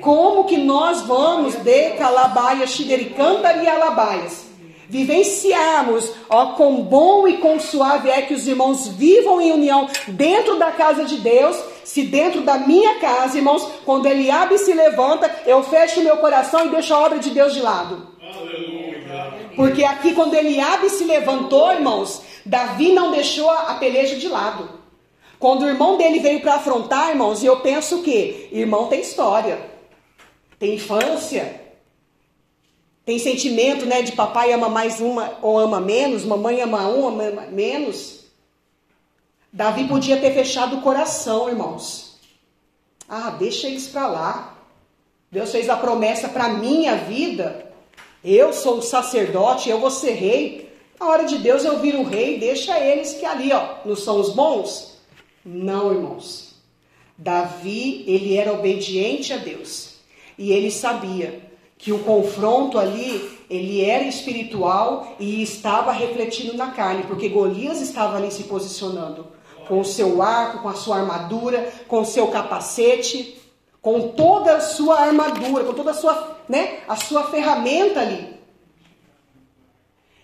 Como 0.00 0.44
que 0.44 0.56
nós 0.56 1.02
vamos 1.02 1.54
de 1.56 1.90
calabaia, 1.90 2.66
xidericantar 2.66 3.62
e 3.62 3.68
alabaias? 3.68 4.46
vivenciarmos, 4.88 6.12
ó, 6.28 6.52
com 6.52 6.82
bom 6.82 7.26
e 7.26 7.38
com 7.38 7.58
suave 7.58 8.08
é 8.08 8.22
que 8.22 8.34
os 8.34 8.46
irmãos 8.46 8.88
vivam 8.88 9.40
em 9.40 9.52
união 9.52 9.88
dentro 10.08 10.58
da 10.58 10.70
casa 10.72 11.04
de 11.04 11.16
Deus. 11.16 11.56
Se 11.84 12.02
dentro 12.02 12.42
da 12.42 12.58
minha 12.58 12.96
casa, 12.96 13.38
irmãos, 13.38 13.66
quando 13.84 14.06
Eliabe 14.06 14.58
se 14.58 14.72
levanta, 14.72 15.30
eu 15.46 15.62
fecho 15.62 16.02
meu 16.02 16.16
coração 16.16 16.66
e 16.66 16.68
deixo 16.68 16.92
a 16.92 16.98
obra 16.98 17.18
de 17.18 17.30
Deus 17.30 17.54
de 17.54 17.60
lado. 17.60 18.08
Aleluia. 18.20 18.96
Porque 19.54 19.84
aqui, 19.84 20.12
quando 20.12 20.34
Eliabe 20.34 20.90
se 20.90 21.04
levantou, 21.04 21.72
irmãos, 21.72 22.22
Davi 22.44 22.92
não 22.92 23.12
deixou 23.12 23.50
a 23.50 23.74
peleja 23.74 24.16
de 24.16 24.28
lado. 24.28 24.68
Quando 25.38 25.62
o 25.62 25.68
irmão 25.68 25.98
dele 25.98 26.18
veio 26.20 26.40
para 26.40 26.54
afrontar, 26.54 27.10
irmãos, 27.10 27.42
e 27.42 27.46
eu 27.46 27.60
penso 27.60 28.02
que 28.02 28.48
irmão 28.50 28.88
tem 28.88 29.00
história, 29.00 29.60
tem 30.58 30.74
infância, 30.74 31.60
tem 33.04 33.18
sentimento, 33.18 33.84
né, 33.86 34.02
de 34.02 34.12
papai 34.12 34.52
ama 34.52 34.68
mais 34.68 35.00
uma 35.00 35.38
ou 35.42 35.58
ama 35.58 35.80
menos, 35.80 36.24
mamãe 36.24 36.60
ama 36.60 36.88
um, 36.88 37.06
ama 37.06 37.42
menos. 37.42 38.24
Davi 39.52 39.86
podia 39.86 40.20
ter 40.20 40.32
fechado 40.32 40.76
o 40.76 40.82
coração, 40.82 41.48
irmãos. 41.48 42.18
Ah, 43.08 43.30
deixa 43.30 43.68
eles 43.68 43.86
para 43.88 44.06
lá. 44.06 44.58
Deus 45.30 45.52
fez 45.52 45.68
a 45.68 45.76
promessa 45.76 46.28
para 46.28 46.48
minha 46.48 46.96
vida. 46.96 47.70
Eu 48.24 48.52
sou 48.52 48.78
o 48.78 48.82
sacerdote, 48.82 49.70
eu 49.70 49.78
vou 49.78 49.90
ser 49.90 50.12
rei. 50.12 50.76
Na 50.98 51.06
hora 51.06 51.24
de 51.24 51.38
Deus 51.38 51.64
eu 51.64 51.78
viro 51.78 52.02
rei, 52.02 52.38
deixa 52.38 52.78
eles 52.80 53.12
que 53.12 53.24
ali, 53.24 53.52
ó, 53.52 53.76
não 53.84 53.94
são 53.94 54.18
os 54.18 54.30
bons? 54.30 54.95
Não, 55.48 55.92
irmãos. 55.92 56.56
Davi, 57.16 58.02
ele 58.08 58.36
era 58.36 58.52
obediente 58.52 59.32
a 59.32 59.36
Deus. 59.36 59.94
E 60.36 60.50
ele 60.50 60.72
sabia 60.72 61.40
que 61.78 61.92
o 61.92 62.00
confronto 62.00 62.78
ali 62.78 63.38
ele 63.48 63.84
era 63.84 64.02
espiritual 64.02 65.14
e 65.20 65.40
estava 65.40 65.92
refletindo 65.92 66.54
na 66.54 66.72
carne, 66.72 67.04
porque 67.04 67.28
Golias 67.28 67.80
estava 67.80 68.16
ali 68.16 68.32
se 68.32 68.42
posicionando 68.44 69.28
com 69.68 69.78
o 69.78 69.84
seu 69.84 70.20
arco, 70.20 70.62
com 70.62 70.68
a 70.68 70.74
sua 70.74 70.98
armadura, 70.98 71.72
com 71.86 72.00
o 72.00 72.04
seu 72.04 72.26
capacete, 72.26 73.40
com 73.80 74.08
toda 74.08 74.56
a 74.56 74.60
sua 74.60 75.00
armadura, 75.00 75.62
com 75.62 75.74
toda 75.74 75.92
a 75.92 75.94
sua, 75.94 76.38
né, 76.48 76.80
a 76.88 76.96
sua 76.96 77.30
ferramenta 77.30 78.00
ali. 78.00 78.36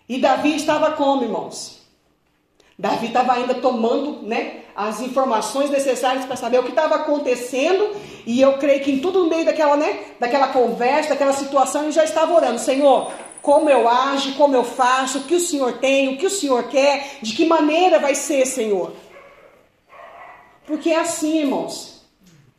E 0.09 0.19
Davi 0.19 0.57
estava 0.57 0.93
como, 0.93 1.23
irmãos? 1.23 1.82
Davi 2.83 3.07
estava 3.07 3.35
ainda 3.35 3.55
tomando, 3.55 4.27
né, 4.27 4.63
as 4.75 5.01
informações 5.01 5.71
necessárias 5.71 6.25
para 6.25 6.35
saber 6.35 6.59
o 6.59 6.65
que 6.65 6.71
estava 6.71 6.97
acontecendo, 6.97 7.95
e 8.27 8.41
eu 8.41 8.55
creio 8.55 8.83
que 8.83 8.91
em 8.91 8.99
tudo 8.99 9.21
no 9.21 9.31
meio 9.31 9.45
daquela, 9.45 9.77
né, 9.77 10.01
daquela 10.19 10.49
conversa, 10.49 11.11
daquela 11.11 11.33
situação, 11.33 11.85
ele 11.85 11.93
já 11.93 12.03
estava 12.03 12.35
orando, 12.35 12.59
Senhor, 12.59 13.13
como 13.41 13.71
eu 13.71 13.89
ajo, 13.89 14.35
como 14.35 14.57
eu 14.57 14.65
faço, 14.65 15.19
o 15.19 15.23
que 15.23 15.37
o 15.37 15.41
Senhor 15.41 15.75
tem, 15.75 16.09
o 16.09 16.19
que 16.19 16.27
o 16.27 16.31
Senhor 16.31 16.65
quer, 16.65 17.19
de 17.23 17.37
que 17.37 17.45
maneira 17.45 18.01
vai 18.01 18.17
ser, 18.17 18.45
Senhor. 18.47 18.93
Porque 20.67 20.91
é 20.91 20.99
assim, 20.99 21.39
irmãos. 21.39 22.03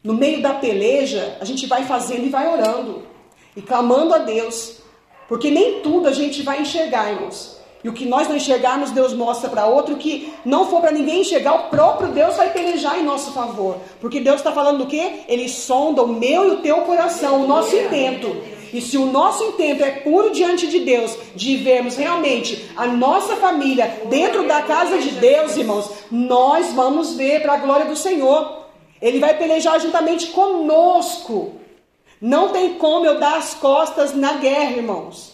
No 0.02 0.14
meio 0.14 0.42
da 0.42 0.54
peleja, 0.54 1.38
a 1.42 1.44
gente 1.44 1.68
vai 1.68 1.84
fazendo 1.84 2.26
e 2.26 2.30
vai 2.30 2.48
orando 2.48 3.04
e 3.58 3.62
clamando 3.62 4.14
a 4.14 4.20
Deus, 4.20 4.78
porque 5.28 5.52
nem 5.52 5.82
tudo 5.82 6.08
a 6.08 6.14
gente 6.14 6.44
vai 6.44 6.62
enxergar, 6.62 7.12
irmãos. 7.12 7.53
E 7.84 7.90
o 7.90 7.94
que 7.94 8.06
nós 8.06 8.28
não 8.30 8.38
enxergarmos, 8.38 8.92
Deus 8.92 9.14
mostra 9.14 9.50
para 9.50 9.66
outro. 9.66 9.98
Que 9.98 10.34
não 10.46 10.68
for 10.68 10.80
para 10.80 10.92
ninguém 10.92 11.22
enxergar, 11.22 11.54
o 11.54 11.70
próprio 11.70 12.10
Deus 12.10 12.38
vai 12.38 12.52
pelejar 12.52 12.98
em 12.98 13.04
nosso 13.04 13.32
favor. 13.34 13.78
Porque 14.00 14.22
Deus 14.22 14.38
está 14.38 14.52
falando 14.52 14.80
do 14.80 14.88
quê? 14.88 15.22
Ele 15.28 15.50
sonda 15.50 16.02
o 16.02 16.08
meu 16.08 16.48
e 16.48 16.52
o 16.52 16.58
teu 16.62 16.78
coração, 16.78 17.44
o 17.44 17.48
nosso 17.48 17.76
intento. 17.76 18.36
E 18.74 18.82
se 18.82 18.98
o 18.98 19.06
nosso 19.06 19.44
intento 19.44 19.84
é 19.84 19.92
puro 19.92 20.32
diante 20.32 20.66
de 20.68 20.80
Deus, 20.80 21.16
de 21.36 21.58
vermos 21.58 21.96
realmente 21.96 22.72
a 22.76 22.88
nossa 22.88 23.36
família 23.36 24.02
dentro 24.10 24.48
da 24.48 24.64
casa 24.64 24.98
de 24.98 25.12
Deus, 25.12 25.56
irmãos, 25.56 25.92
nós 26.10 26.74
vamos 26.74 27.14
ver 27.14 27.42
para 27.42 27.54
a 27.54 27.58
glória 27.58 27.86
do 27.86 27.96
Senhor. 27.96 28.64
Ele 29.00 29.20
vai 29.20 29.38
pelejar 29.38 29.80
juntamente 29.80 30.28
conosco. 30.28 31.54
Não 32.20 32.50
tem 32.50 32.76
como 32.76 33.06
eu 33.06 33.20
dar 33.20 33.38
as 33.38 33.54
costas 33.54 34.16
na 34.16 34.34
guerra, 34.34 34.78
irmãos. 34.78 35.33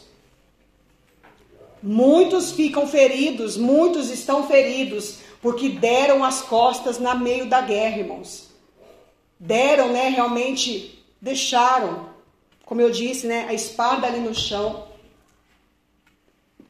Muitos 1.81 2.51
ficam 2.51 2.87
feridos, 2.87 3.55
muitos 3.55 4.09
estão 4.09 4.47
feridos, 4.47 5.19
porque 5.41 5.69
deram 5.69 6.23
as 6.23 6.41
costas 6.41 6.99
na 6.99 7.15
meio 7.15 7.47
da 7.47 7.61
guerra, 7.61 7.99
irmãos. 7.99 8.49
Deram, 9.39 9.93
né, 9.93 10.09
realmente 10.09 11.03
deixaram, 11.21 12.09
como 12.65 12.81
eu 12.81 12.91
disse, 12.91 13.25
né, 13.25 13.45
a 13.47 13.53
espada 13.53 14.07
ali 14.07 14.19
no 14.19 14.35
chão. 14.35 14.87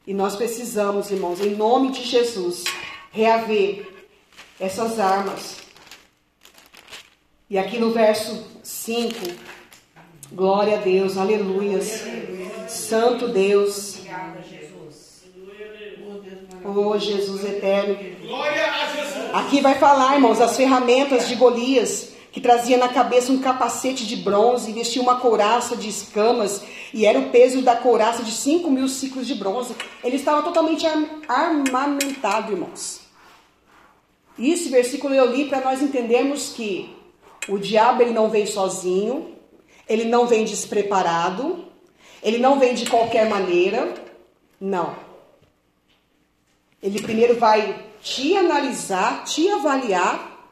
E 0.06 0.14
nós 0.14 0.36
precisamos, 0.36 1.10
irmãos, 1.10 1.40
em 1.40 1.54
nome 1.56 1.90
de 1.90 2.04
Jesus, 2.04 2.64
reaver 3.10 3.86
essas 4.58 4.98
armas. 5.00 5.56
E 7.48 7.58
aqui 7.58 7.78
no 7.78 7.90
verso 7.90 8.46
5, 8.62 9.50
Glória 10.32 10.78
a 10.78 10.80
Deus, 10.80 11.16
aleluias. 11.16 12.04
Santo 12.68 13.26
Deus. 13.28 13.99
Oh, 16.64 16.98
Jesus 16.98 17.44
eterno. 17.44 17.96
Glória 18.26 18.66
a 18.70 18.86
Jesus. 18.96 19.34
Aqui 19.34 19.60
vai 19.60 19.74
falar, 19.76 20.14
irmãos, 20.14 20.40
as 20.40 20.56
ferramentas 20.56 21.26
de 21.28 21.34
Golias, 21.34 22.10
que 22.32 22.40
trazia 22.40 22.76
na 22.76 22.88
cabeça 22.88 23.32
um 23.32 23.40
capacete 23.40 24.06
de 24.06 24.16
bronze, 24.16 24.72
vestia 24.72 25.00
uma 25.02 25.16
couraça 25.20 25.76
de 25.76 25.88
escamas, 25.88 26.62
e 26.92 27.06
era 27.06 27.18
o 27.18 27.30
peso 27.30 27.62
da 27.62 27.76
couraça 27.76 28.22
de 28.22 28.30
5 28.32 28.70
mil 28.70 28.88
ciclos 28.88 29.26
de 29.26 29.34
bronze. 29.34 29.74
Ele 30.04 30.16
estava 30.16 30.42
totalmente 30.42 30.86
arm- 30.86 31.06
armamentado, 31.28 32.52
irmãos. 32.52 33.00
E 34.38 34.50
esse 34.52 34.68
versículo 34.68 35.14
eu 35.14 35.26
li 35.34 35.46
para 35.46 35.60
nós 35.60 35.82
entendermos 35.82 36.52
que 36.52 36.94
o 37.48 37.58
diabo 37.58 38.02
ele 38.02 38.12
não 38.12 38.28
vem 38.30 38.46
sozinho, 38.46 39.34
ele 39.88 40.04
não 40.04 40.26
vem 40.26 40.44
despreparado, 40.44 41.64
ele 42.22 42.38
não 42.38 42.58
vem 42.58 42.74
de 42.74 42.86
qualquer 42.88 43.28
maneira, 43.28 43.92
não. 44.60 44.94
Ele 46.82 47.00
primeiro 47.02 47.38
vai 47.38 47.84
te 48.02 48.36
analisar, 48.36 49.24
te 49.24 49.48
avaliar, 49.50 50.48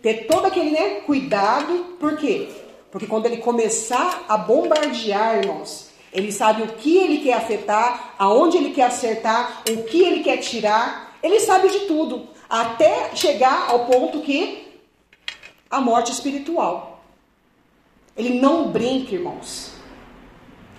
ter 0.00 0.26
todo 0.26 0.46
aquele 0.46 0.70
né, 0.70 1.00
cuidado, 1.00 1.96
por 1.98 2.16
quê? 2.16 2.48
Porque 2.90 3.06
quando 3.06 3.26
ele 3.26 3.38
começar 3.38 4.24
a 4.28 4.36
bombardear, 4.36 5.38
irmãos, 5.38 5.90
ele 6.12 6.32
sabe 6.32 6.62
o 6.62 6.68
que 6.74 6.96
ele 6.96 7.18
quer 7.18 7.34
afetar, 7.34 8.14
aonde 8.18 8.56
ele 8.56 8.70
quer 8.70 8.84
acertar, 8.84 9.62
o 9.68 9.84
que 9.84 10.02
ele 10.02 10.22
quer 10.22 10.38
tirar, 10.38 11.16
ele 11.22 11.38
sabe 11.40 11.68
de 11.68 11.80
tudo, 11.80 12.28
até 12.48 13.14
chegar 13.14 13.68
ao 13.68 13.86
ponto 13.86 14.20
que 14.20 14.66
a 15.70 15.80
morte 15.80 16.10
espiritual. 16.10 17.02
Ele 18.16 18.40
não 18.40 18.68
brinca, 18.68 19.14
irmãos. 19.14 19.70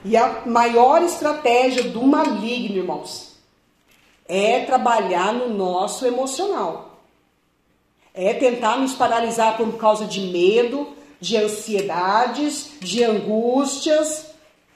E 0.04 0.18
a 0.18 0.42
maior 0.46 1.02
estratégia 1.02 1.84
do 1.84 2.04
maligno, 2.04 2.78
irmãos, 2.78 3.31
é 4.28 4.62
trabalhar 4.62 5.34
no 5.34 5.50
nosso 5.50 6.06
emocional. 6.06 7.00
É 8.14 8.34
tentar 8.34 8.78
nos 8.78 8.94
paralisar 8.94 9.58
por 9.58 9.78
causa 9.78 10.06
de 10.06 10.22
medo, 10.22 10.88
de 11.20 11.38
ansiedades, 11.38 12.72
de 12.80 13.04
angústias. 13.04 14.28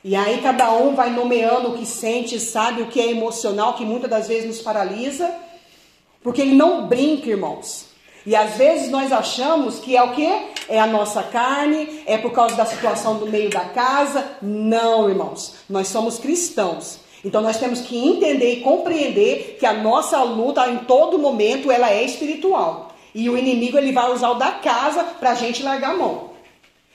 E 0.03 0.15
aí 0.15 0.41
cada 0.41 0.71
um 0.73 0.95
vai 0.95 1.10
nomeando 1.10 1.69
o 1.69 1.77
que 1.77 1.86
sente, 1.86 2.39
sabe 2.39 2.84
o 2.84 2.88
que 2.88 3.01
é 3.01 3.10
emocional, 3.10 3.73
que 3.73 3.84
muitas 3.84 4.10
das 4.10 4.27
vezes 4.27 4.47
nos 4.47 4.62
paralisa. 4.62 5.34
Porque 6.21 6.41
ele 6.41 6.55
não 6.55 6.88
brinca, 6.88 7.29
irmãos. 7.29 7.88
E 8.25 8.36
às 8.36 8.55
vezes 8.55 8.89
nós 8.89 9.12
achamos 9.12 9.79
que 9.79 9.95
é 9.95 10.01
o 10.01 10.13
quê? 10.13 10.47
É 10.67 10.79
a 10.79 10.88
nossa 10.88 11.21
carne, 11.21 12.01
é 12.08 12.17
por 12.17 12.31
causa 12.31 12.55
da 12.55 12.65
situação 12.65 13.19
do 13.19 13.27
meio 13.27 13.49
da 13.49 13.65
casa. 13.65 14.25
Não, 14.41 15.08
irmãos. 15.08 15.55
Nós 15.69 15.88
somos 15.88 16.17
cristãos. 16.17 16.99
Então 17.25 17.41
nós 17.41 17.57
temos 17.57 17.81
que 17.81 17.97
entender 17.97 18.53
e 18.53 18.61
compreender 18.61 19.57
que 19.59 19.65
a 19.65 19.73
nossa 19.73 20.21
luta 20.21 20.69
em 20.69 20.77
todo 20.77 21.17
momento 21.17 21.71
ela 21.71 21.89
é 21.89 22.03
espiritual. 22.03 22.93
E 23.15 23.27
o 23.27 23.35
inimigo 23.35 23.79
ele 23.79 23.91
vai 23.91 24.13
usar 24.13 24.29
o 24.29 24.35
da 24.35 24.51
casa 24.51 25.03
para 25.03 25.31
a 25.31 25.35
gente 25.35 25.63
largar 25.63 25.95
a 25.95 25.97
mão. 25.97 26.29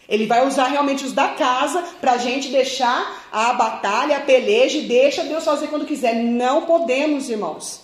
Ele 0.08 0.26
vai 0.26 0.46
usar 0.46 0.68
realmente 0.68 1.04
os 1.04 1.12
da 1.12 1.28
casa 1.28 1.82
para 2.00 2.12
a 2.12 2.16
gente 2.16 2.48
deixar 2.48 3.28
a 3.32 3.52
batalha, 3.54 4.18
a 4.18 4.20
peleja 4.20 4.78
e 4.78 4.82
deixa 4.82 5.24
Deus 5.24 5.44
fazer 5.44 5.66
quando 5.66 5.84
quiser. 5.84 6.14
Não 6.14 6.62
podemos, 6.62 7.28
irmãos. 7.28 7.80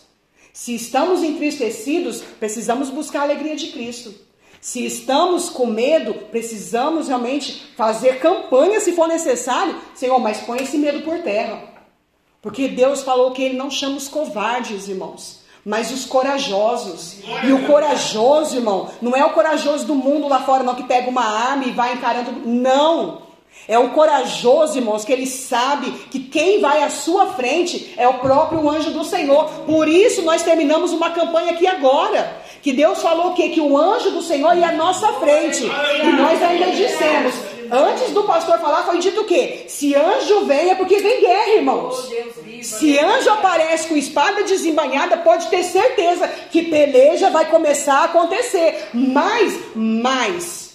Se 0.52 0.72
estamos 0.72 1.24
entristecidos, 1.24 2.22
precisamos 2.38 2.90
buscar 2.90 3.20
a 3.20 3.22
alegria 3.24 3.56
de 3.56 3.68
Cristo. 3.68 4.14
Se 4.60 4.84
estamos 4.86 5.48
com 5.48 5.66
medo, 5.66 6.14
precisamos 6.30 7.08
realmente 7.08 7.60
fazer 7.76 8.20
campanha 8.20 8.78
se 8.78 8.92
for 8.92 9.08
necessário. 9.08 9.74
Senhor, 9.96 10.18
mas 10.20 10.38
põe 10.38 10.62
esse 10.62 10.78
medo 10.78 11.02
por 11.02 11.18
terra. 11.22 11.75
Porque 12.46 12.68
Deus 12.68 13.02
falou 13.02 13.32
que 13.32 13.42
Ele 13.42 13.56
não 13.56 13.68
chama 13.68 13.96
os 13.96 14.06
covardes, 14.06 14.86
irmãos, 14.86 15.40
mas 15.64 15.90
os 15.90 16.04
corajosos. 16.04 17.16
E 17.42 17.52
o 17.52 17.66
corajoso, 17.66 18.54
irmão, 18.54 18.88
não 19.02 19.16
é 19.16 19.24
o 19.24 19.30
corajoso 19.30 19.84
do 19.84 19.96
mundo 19.96 20.28
lá 20.28 20.42
fora, 20.42 20.62
não, 20.62 20.76
que 20.76 20.84
pega 20.84 21.10
uma 21.10 21.24
arma 21.24 21.64
e 21.64 21.72
vai 21.72 21.94
encarando. 21.94 22.30
Não! 22.46 23.22
É 23.66 23.76
o 23.76 23.88
corajoso, 23.88 24.78
irmãos, 24.78 25.04
que 25.04 25.12
ele 25.12 25.26
sabe 25.26 25.90
que 26.08 26.20
quem 26.20 26.60
vai 26.60 26.84
à 26.84 26.88
sua 26.88 27.32
frente 27.32 27.92
é 27.96 28.06
o 28.06 28.20
próprio 28.20 28.70
anjo 28.70 28.92
do 28.92 29.02
Senhor. 29.02 29.46
Por 29.66 29.88
isso 29.88 30.22
nós 30.22 30.44
terminamos 30.44 30.92
uma 30.92 31.10
campanha 31.10 31.50
aqui 31.50 31.66
agora. 31.66 32.42
Que 32.62 32.72
Deus 32.72 33.02
falou 33.02 33.32
o 33.32 33.34
quê? 33.34 33.48
Que 33.48 33.60
o 33.60 33.76
anjo 33.76 34.12
do 34.12 34.22
Senhor 34.22 34.56
ia 34.56 34.68
à 34.68 34.72
nossa 34.72 35.14
frente. 35.14 35.64
E 35.64 36.12
nós 36.12 36.40
ainda 36.40 36.70
dissemos, 36.70 37.34
antes 37.70 38.12
do 38.12 38.24
pastor 38.24 38.58
falar, 38.58 38.84
foi 38.84 38.98
dito 38.98 39.22
o 39.22 39.24
quê? 39.24 39.64
Se 39.68 39.94
anjo 39.94 40.46
vem, 40.46 40.70
é 40.70 40.74
porque 40.74 40.98
vem 40.98 41.20
guerra, 41.20 41.54
irmãos. 41.54 42.08
Vivo. 42.08 42.64
Se 42.64 42.98
anjo 42.98 43.30
aparece 43.30 43.88
com 43.88 43.96
espada 43.96 44.42
desembanhada, 44.42 45.18
pode 45.18 45.48
ter 45.48 45.62
certeza 45.62 46.28
que 46.50 46.62
peleja 46.62 47.30
vai 47.30 47.48
começar 47.50 48.00
a 48.00 48.04
acontecer. 48.04 48.88
Mas, 48.92 49.58
mais, 49.74 50.70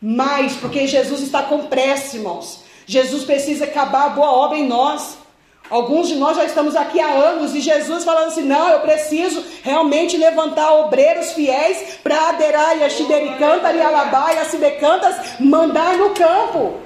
mais, 0.00 0.54
porque 0.54 0.86
Jesus 0.86 1.20
está 1.20 1.42
com 1.42 1.66
pressa, 1.66 2.16
irmãos. 2.16 2.60
Jesus 2.86 3.24
precisa 3.24 3.64
acabar 3.64 4.06
a 4.06 4.10
boa 4.10 4.30
obra 4.32 4.58
em 4.58 4.66
nós. 4.66 5.18
Alguns 5.68 6.08
de 6.08 6.14
nós 6.14 6.36
já 6.36 6.44
estamos 6.44 6.76
aqui 6.76 7.00
há 7.00 7.08
anos 7.08 7.54
e 7.54 7.60
Jesus 7.60 8.04
falando 8.04 8.28
assim: 8.28 8.42
não, 8.42 8.68
eu 8.68 8.80
preciso 8.80 9.44
realmente 9.62 10.16
levantar 10.16 10.72
obreiros 10.74 11.32
fiéis 11.32 11.98
para 12.02 12.28
aderar 12.28 12.78
e 12.78 12.84
a 12.84 12.90
Xidericanta, 12.90 13.72
e 13.72 13.80
Alabá 13.80 14.32
e 14.32 14.38
a 14.38 14.44
Cibecantas 14.44 15.40
mandar 15.40 15.96
no 15.96 16.14
campo. 16.14 16.80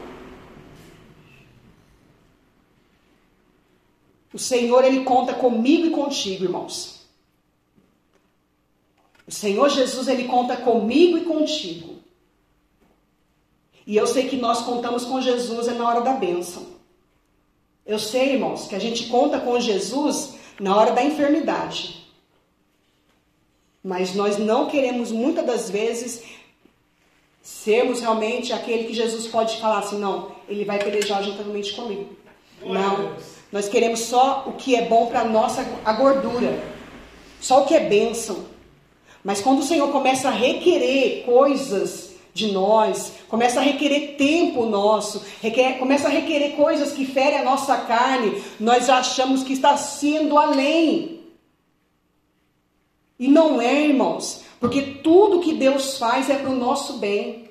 O 4.33 4.39
Senhor, 4.39 4.85
Ele 4.85 5.05
conta 5.05 5.35
comigo 5.35 5.87
e 5.87 5.91
contigo, 5.91 6.45
irmãos. 6.45 7.01
O 9.27 9.33
Senhor 9.33 9.69
Jesus, 9.69 10.09
Ele 10.09 10.25
conta 10.25 10.57
comigo 10.57 11.19
e 11.19 11.25
contigo. 11.25 12.01
E 13.87 13.97
eu 13.97 14.07
sei 14.07 14.29
que 14.29 14.37
nós 14.37 14.63
contamos 14.63 15.05
com 15.05 15.21
Jesus 15.21 15.69
é 15.69 15.73
na 15.73 15.87
hora 15.87 16.01
da 16.01 16.13
bênção. 16.13 16.80
Eu 17.87 17.99
sei, 17.99 18.35
irmãos, 18.35 18.67
que 18.67 18.75
a 18.75 18.79
gente 18.79 19.07
conta 19.07 19.41
com 19.41 19.59
Jesus 19.59 20.35
na 20.61 20.77
hora 20.77 20.93
da 20.93 21.03
enfermidade. 21.03 22.07
Mas 23.83 24.15
nós 24.15 24.37
não 24.39 24.67
queremos 24.67 25.11
muitas 25.11 25.47
das 25.47 25.71
vezes 25.71 26.23
sermos 27.43 28.01
realmente 28.01 28.53
aquele 28.53 28.85
que 28.85 28.95
Jesus 28.95 29.27
pode 29.27 29.57
falar 29.59 29.79
assim, 29.79 29.99
não, 29.99 30.33
ele 30.49 30.65
vai 30.65 30.79
pelejar 30.79 31.23
juntamente 31.23 31.73
comigo. 31.73 32.15
Não. 32.63 33.17
Nós 33.51 33.69
queremos 33.69 34.01
só 34.01 34.45
o 34.47 34.53
que 34.53 34.77
é 34.77 34.85
bom 34.85 35.07
para 35.07 35.25
nossa 35.25 35.67
a 35.85 35.93
gordura. 35.95 36.63
Só 37.41 37.63
o 37.63 37.67
que 37.67 37.75
é 37.75 37.81
bênção. 37.81 38.45
Mas 39.25 39.41
quando 39.41 39.61
o 39.61 39.65
Senhor 39.65 39.91
começa 39.91 40.29
a 40.29 40.33
requerer 40.33 41.25
coisas 41.25 42.10
de 42.33 42.53
nós, 42.53 43.13
começa 43.29 43.61
a 43.61 43.63
requerer 43.63 44.17
tempo 44.17 44.67
nosso, 44.67 45.25
requer, 45.41 45.79
começa 45.79 46.09
a 46.09 46.11
requerer 46.11 46.53
coisas 46.53 46.93
que 46.93 47.05
ferem 47.05 47.39
a 47.41 47.45
nossa 47.45 47.77
carne, 47.79 48.43
nós 48.59 48.89
achamos 48.89 49.43
que 49.43 49.53
está 49.53 49.77
sendo 49.77 50.39
além. 50.39 51.21
E 53.19 53.29
não 53.29 53.61
é, 53.61 53.87
irmãos, 53.87 54.43
porque 54.59 54.81
tudo 55.03 55.41
que 55.41 55.55
Deus 55.55 55.99
faz 55.99 56.31
é 56.31 56.37
para 56.37 56.51
o 56.51 56.57
nosso 56.57 56.95
bem. 56.95 57.51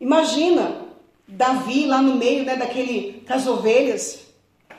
Imagina 0.00 0.86
Davi 1.26 1.86
lá 1.86 2.00
no 2.00 2.14
meio 2.14 2.44
né, 2.44 2.56
daquele, 2.56 3.22
das 3.26 3.46
ovelhas. 3.46 4.20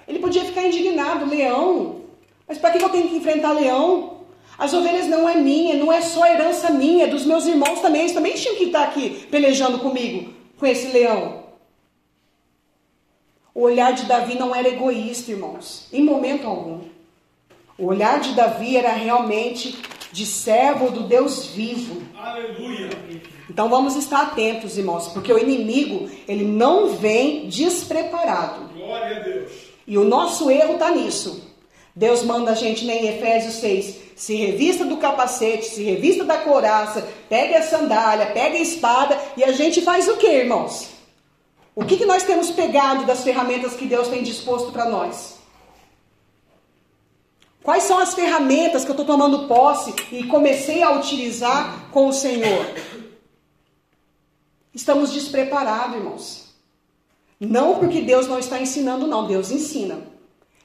Ele 0.08 0.18
podia 0.18 0.44
ficar 0.44 0.66
indignado, 0.66 1.30
leão. 1.30 2.02
Mas 2.48 2.58
para 2.58 2.72
que 2.72 2.84
eu 2.84 2.90
tenho 2.90 3.08
que 3.10 3.18
enfrentar 3.18 3.52
leão? 3.52 4.19
As 4.60 4.74
ovelhas 4.74 5.08
não 5.08 5.28
é 5.28 5.38
minha, 5.38 5.76
não 5.76 5.92
é 5.92 6.02
só 6.02 6.26
herança 6.28 6.70
minha, 6.70 7.06
é 7.06 7.08
dos 7.08 7.26
meus 7.26 7.46
irmãos 7.46 7.80
também. 7.80 8.02
Eles 8.02 8.14
também 8.14 8.34
tinham 8.34 8.58
que 8.58 8.66
estar 8.66 8.84
aqui 8.84 9.26
pelejando 9.32 9.80
comigo, 9.80 10.34
com 10.58 10.66
esse 10.66 10.88
leão. 10.88 11.46
O 13.56 13.62
olhar 13.62 13.94
de 13.94 14.04
Davi 14.04 14.36
não 14.36 14.54
era 14.54 14.68
egoísta, 14.68 15.32
irmãos, 15.32 15.88
em 15.94 16.04
momento 16.04 16.46
algum. 16.46 16.82
O 17.78 17.86
olhar 17.86 18.20
de 18.20 18.34
Davi 18.34 18.76
era 18.76 18.92
realmente 18.92 19.78
de 20.12 20.26
servo 20.26 20.92
do 20.92 21.04
Deus 21.04 21.46
vivo. 21.46 22.02
Aleluia. 22.18 22.90
Então 23.50 23.70
vamos 23.70 23.96
estar 23.96 24.22
atentos, 24.24 24.78
irmãos, 24.78 25.08
porque 25.08 25.32
o 25.32 25.40
inimigo, 25.40 26.10
ele 26.28 26.44
não 26.44 26.96
vem 26.96 27.48
despreparado. 27.48 28.70
Glória 28.74 29.18
a 29.18 29.20
Deus. 29.22 29.52
E 29.88 29.98
o 29.98 30.04
nosso 30.04 30.52
erro 30.52 30.74
está 30.74 30.92
nisso. 30.92 31.49
Deus 32.00 32.24
manda 32.24 32.52
a 32.52 32.56
gente 32.56 32.86
né, 32.86 32.96
em 32.96 33.08
Efésios 33.10 33.56
6, 33.56 33.96
se 34.16 34.34
revista 34.34 34.86
do 34.86 34.96
capacete, 34.96 35.66
se 35.66 35.84
revista 35.84 36.24
da 36.24 36.38
couraça, 36.38 37.06
pegue 37.28 37.54
a 37.54 37.62
sandália, 37.62 38.28
pegue 38.28 38.56
a 38.56 38.62
espada, 38.62 39.20
e 39.36 39.44
a 39.44 39.52
gente 39.52 39.82
faz 39.82 40.08
o 40.08 40.16
que, 40.16 40.26
irmãos? 40.26 40.92
O 41.76 41.84
que, 41.84 41.98
que 41.98 42.06
nós 42.06 42.24
temos 42.24 42.52
pegado 42.52 43.06
das 43.06 43.22
ferramentas 43.22 43.74
que 43.74 43.86
Deus 43.86 44.08
tem 44.08 44.24
disposto 44.24 44.72
para 44.72 44.86
nós? 44.86 45.40
Quais 47.62 47.84
são 47.84 48.00
as 48.00 48.14
ferramentas 48.14 48.86
que 48.86 48.92
eu 48.92 48.94
estou 48.94 49.06
tomando 49.06 49.46
posse 49.50 49.94
e 50.10 50.24
comecei 50.24 50.82
a 50.82 50.92
utilizar 50.92 51.90
com 51.92 52.08
o 52.08 52.14
Senhor? 52.14 52.66
Estamos 54.74 55.12
despreparados, 55.12 55.98
irmãos. 55.98 56.56
Não 57.38 57.78
porque 57.78 58.00
Deus 58.00 58.26
não 58.26 58.40
está 58.40 58.58
ensinando, 58.62 59.06
não, 59.06 59.28
Deus 59.28 59.52
ensina. 59.52 60.18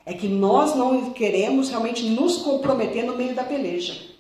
É 0.06 0.12
que 0.12 0.28
nós 0.28 0.74
não 0.74 1.10
queremos 1.10 1.70
realmente 1.70 2.04
nos 2.04 2.38
comprometer 2.38 3.04
no 3.04 3.16
meio 3.16 3.34
da 3.34 3.42
peleja. 3.42 4.14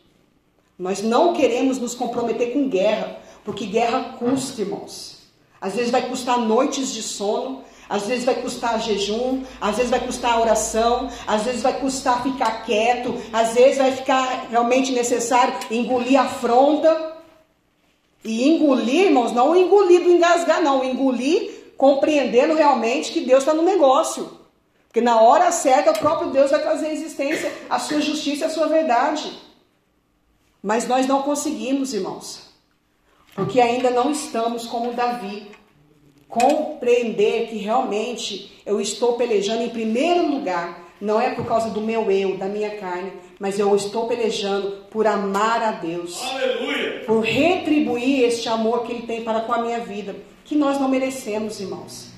Nós 0.78 1.02
não 1.02 1.34
queremos 1.34 1.78
nos 1.78 1.94
comprometer 1.94 2.52
com 2.52 2.68
guerra, 2.68 3.18
porque 3.44 3.66
guerra 3.66 4.16
custa, 4.18 4.62
irmãos. 4.62 5.18
Às 5.60 5.74
vezes 5.74 5.90
vai 5.90 6.08
custar 6.08 6.38
noites 6.38 6.92
de 6.92 7.02
sono, 7.02 7.62
às 7.88 8.06
vezes 8.06 8.24
vai 8.24 8.34
custar 8.34 8.80
jejum, 8.80 9.42
às 9.60 9.76
vezes 9.76 9.90
vai 9.90 10.00
custar 10.00 10.40
oração, 10.40 11.08
às 11.26 11.44
vezes 11.44 11.62
vai 11.62 11.78
custar 11.78 12.22
ficar 12.22 12.64
quieto, 12.64 13.14
às 13.32 13.54
vezes 13.54 13.78
vai 13.78 13.92
ficar 13.92 14.48
realmente 14.50 14.92
necessário 14.92 15.54
engolir 15.70 16.20
a. 16.20 16.28
E 18.24 18.48
engolir, 18.48 19.06
irmãos, 19.06 19.32
não 19.32 19.54
engolir 19.54 20.02
do 20.02 20.10
engasgar, 20.10 20.62
não, 20.62 20.82
engolir 20.82 21.72
compreendendo 21.76 22.54
realmente 22.54 23.12
que 23.12 23.20
Deus 23.20 23.40
está 23.40 23.52
no 23.52 23.62
negócio. 23.62 24.43
Porque 24.94 25.04
na 25.04 25.20
hora 25.20 25.50
certa 25.50 25.90
o 25.90 25.98
próprio 25.98 26.30
Deus 26.30 26.52
vai 26.52 26.62
trazer 26.62 26.86
à 26.86 26.92
existência 26.92 27.52
a 27.68 27.80
sua 27.80 28.00
justiça 28.00 28.44
e 28.44 28.46
a 28.46 28.48
sua 28.48 28.68
verdade. 28.68 29.28
Mas 30.62 30.86
nós 30.86 31.04
não 31.04 31.22
conseguimos, 31.22 31.92
irmãos. 31.92 32.42
Porque 33.34 33.60
ainda 33.60 33.90
não 33.90 34.12
estamos 34.12 34.68
como 34.68 34.92
Davi. 34.92 35.50
Compreender 36.28 37.48
que 37.48 37.56
realmente 37.56 38.62
eu 38.64 38.80
estou 38.80 39.14
pelejando 39.14 39.64
em 39.64 39.68
primeiro 39.68 40.28
lugar. 40.28 40.78
Não 41.00 41.20
é 41.20 41.34
por 41.34 41.44
causa 41.44 41.70
do 41.70 41.80
meu 41.80 42.08
eu, 42.08 42.36
da 42.36 42.46
minha 42.46 42.78
carne, 42.78 43.12
mas 43.40 43.58
eu 43.58 43.74
estou 43.74 44.06
pelejando 44.06 44.84
por 44.92 45.08
amar 45.08 45.60
a 45.60 45.72
Deus. 45.72 46.22
Aleluia. 46.22 47.02
Por 47.04 47.20
retribuir 47.24 48.22
este 48.22 48.48
amor 48.48 48.84
que 48.84 48.92
Ele 48.92 49.08
tem 49.08 49.24
para 49.24 49.40
com 49.40 49.52
a 49.52 49.58
minha 49.58 49.80
vida. 49.80 50.14
Que 50.44 50.54
nós 50.54 50.78
não 50.78 50.88
merecemos, 50.88 51.58
irmãos. 51.58 52.13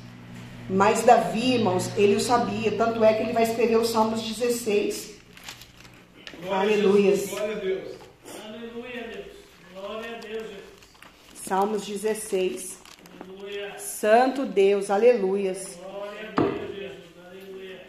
Mas 0.68 1.04
Davi, 1.04 1.54
irmãos, 1.54 1.90
ele 1.96 2.16
o 2.16 2.20
sabia, 2.20 2.72
tanto 2.72 3.04
é 3.04 3.14
que 3.14 3.22
ele 3.22 3.32
vai 3.32 3.44
escrever 3.44 3.76
os 3.76 3.90
Salmos 3.90 4.20
16. 4.22 5.14
Glória 6.42 6.72
Aleluia. 6.72 7.12
A 7.12 7.14
Jesus. 7.14 7.30
Glória 7.30 7.56
a 7.56 7.58
Deus. 7.60 7.82
Aleluia, 8.44 9.10
Deus. 9.12 9.26
Glória 9.72 10.16
a 10.16 10.18
Deus, 10.18 10.42
Jesus. 10.42 10.64
Salmos 11.34 11.86
16. 11.86 12.78
Aleluia. 13.20 13.78
Santo 13.78 14.44
Deus, 14.44 14.90
aleluias. 14.90 15.78
Glória 15.80 16.30
a 16.36 16.40
Deus, 16.40 16.74
Jesus. 16.74 17.14
Aleluia. 17.24 17.80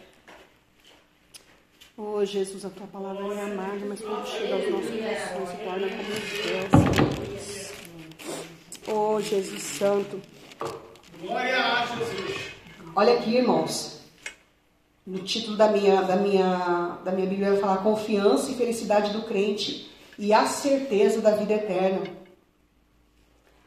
Oh, 1.96 2.24
Jesus, 2.24 2.64
a 2.64 2.70
tua 2.70 2.86
palavra 2.86 3.34
é 3.34 3.40
amada, 3.42 3.84
mas 3.88 4.00
quando 4.00 4.24
chega 4.28 4.54
aos 4.54 4.70
nossos 4.70 4.90
corações, 4.90 5.48
se 5.48 5.56
torna 5.56 5.88
como 5.88 6.12
Deus. 6.46 7.72
Oh, 8.86 9.20
Jesus 9.20 9.62
Santo. 9.62 10.22
Glória 11.20 11.58
a 11.58 11.84
Jesus. 11.86 12.37
Olha 13.00 13.14
aqui, 13.14 13.36
irmãos. 13.36 14.00
No 15.06 15.20
título 15.20 15.56
da 15.56 15.68
minha, 15.68 16.02
da 16.02 16.16
minha, 16.16 16.98
da 17.04 17.12
minha 17.12 17.28
Bíblia 17.28 17.52
vai 17.52 17.60
falar 17.60 17.76
confiança 17.76 18.50
e 18.50 18.56
felicidade 18.56 19.12
do 19.12 19.22
crente 19.22 19.88
e 20.18 20.32
a 20.32 20.46
certeza 20.46 21.20
da 21.20 21.30
vida 21.30 21.54
eterna. 21.54 22.00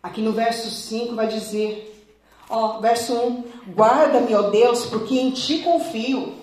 Aqui 0.04 0.20
no 0.20 0.34
verso 0.34 0.70
5 0.70 1.15
vai 1.15 1.30
dizer, 1.30 2.06
ó, 2.50 2.82
verso 2.82 3.13
1, 3.13 3.44
guarda-me, 3.74 4.36
ó 4.36 4.50
Deus, 4.50 4.86
porque 4.88 5.17
em 5.17 5.32
ti 5.32 5.60
confio. 5.60 6.34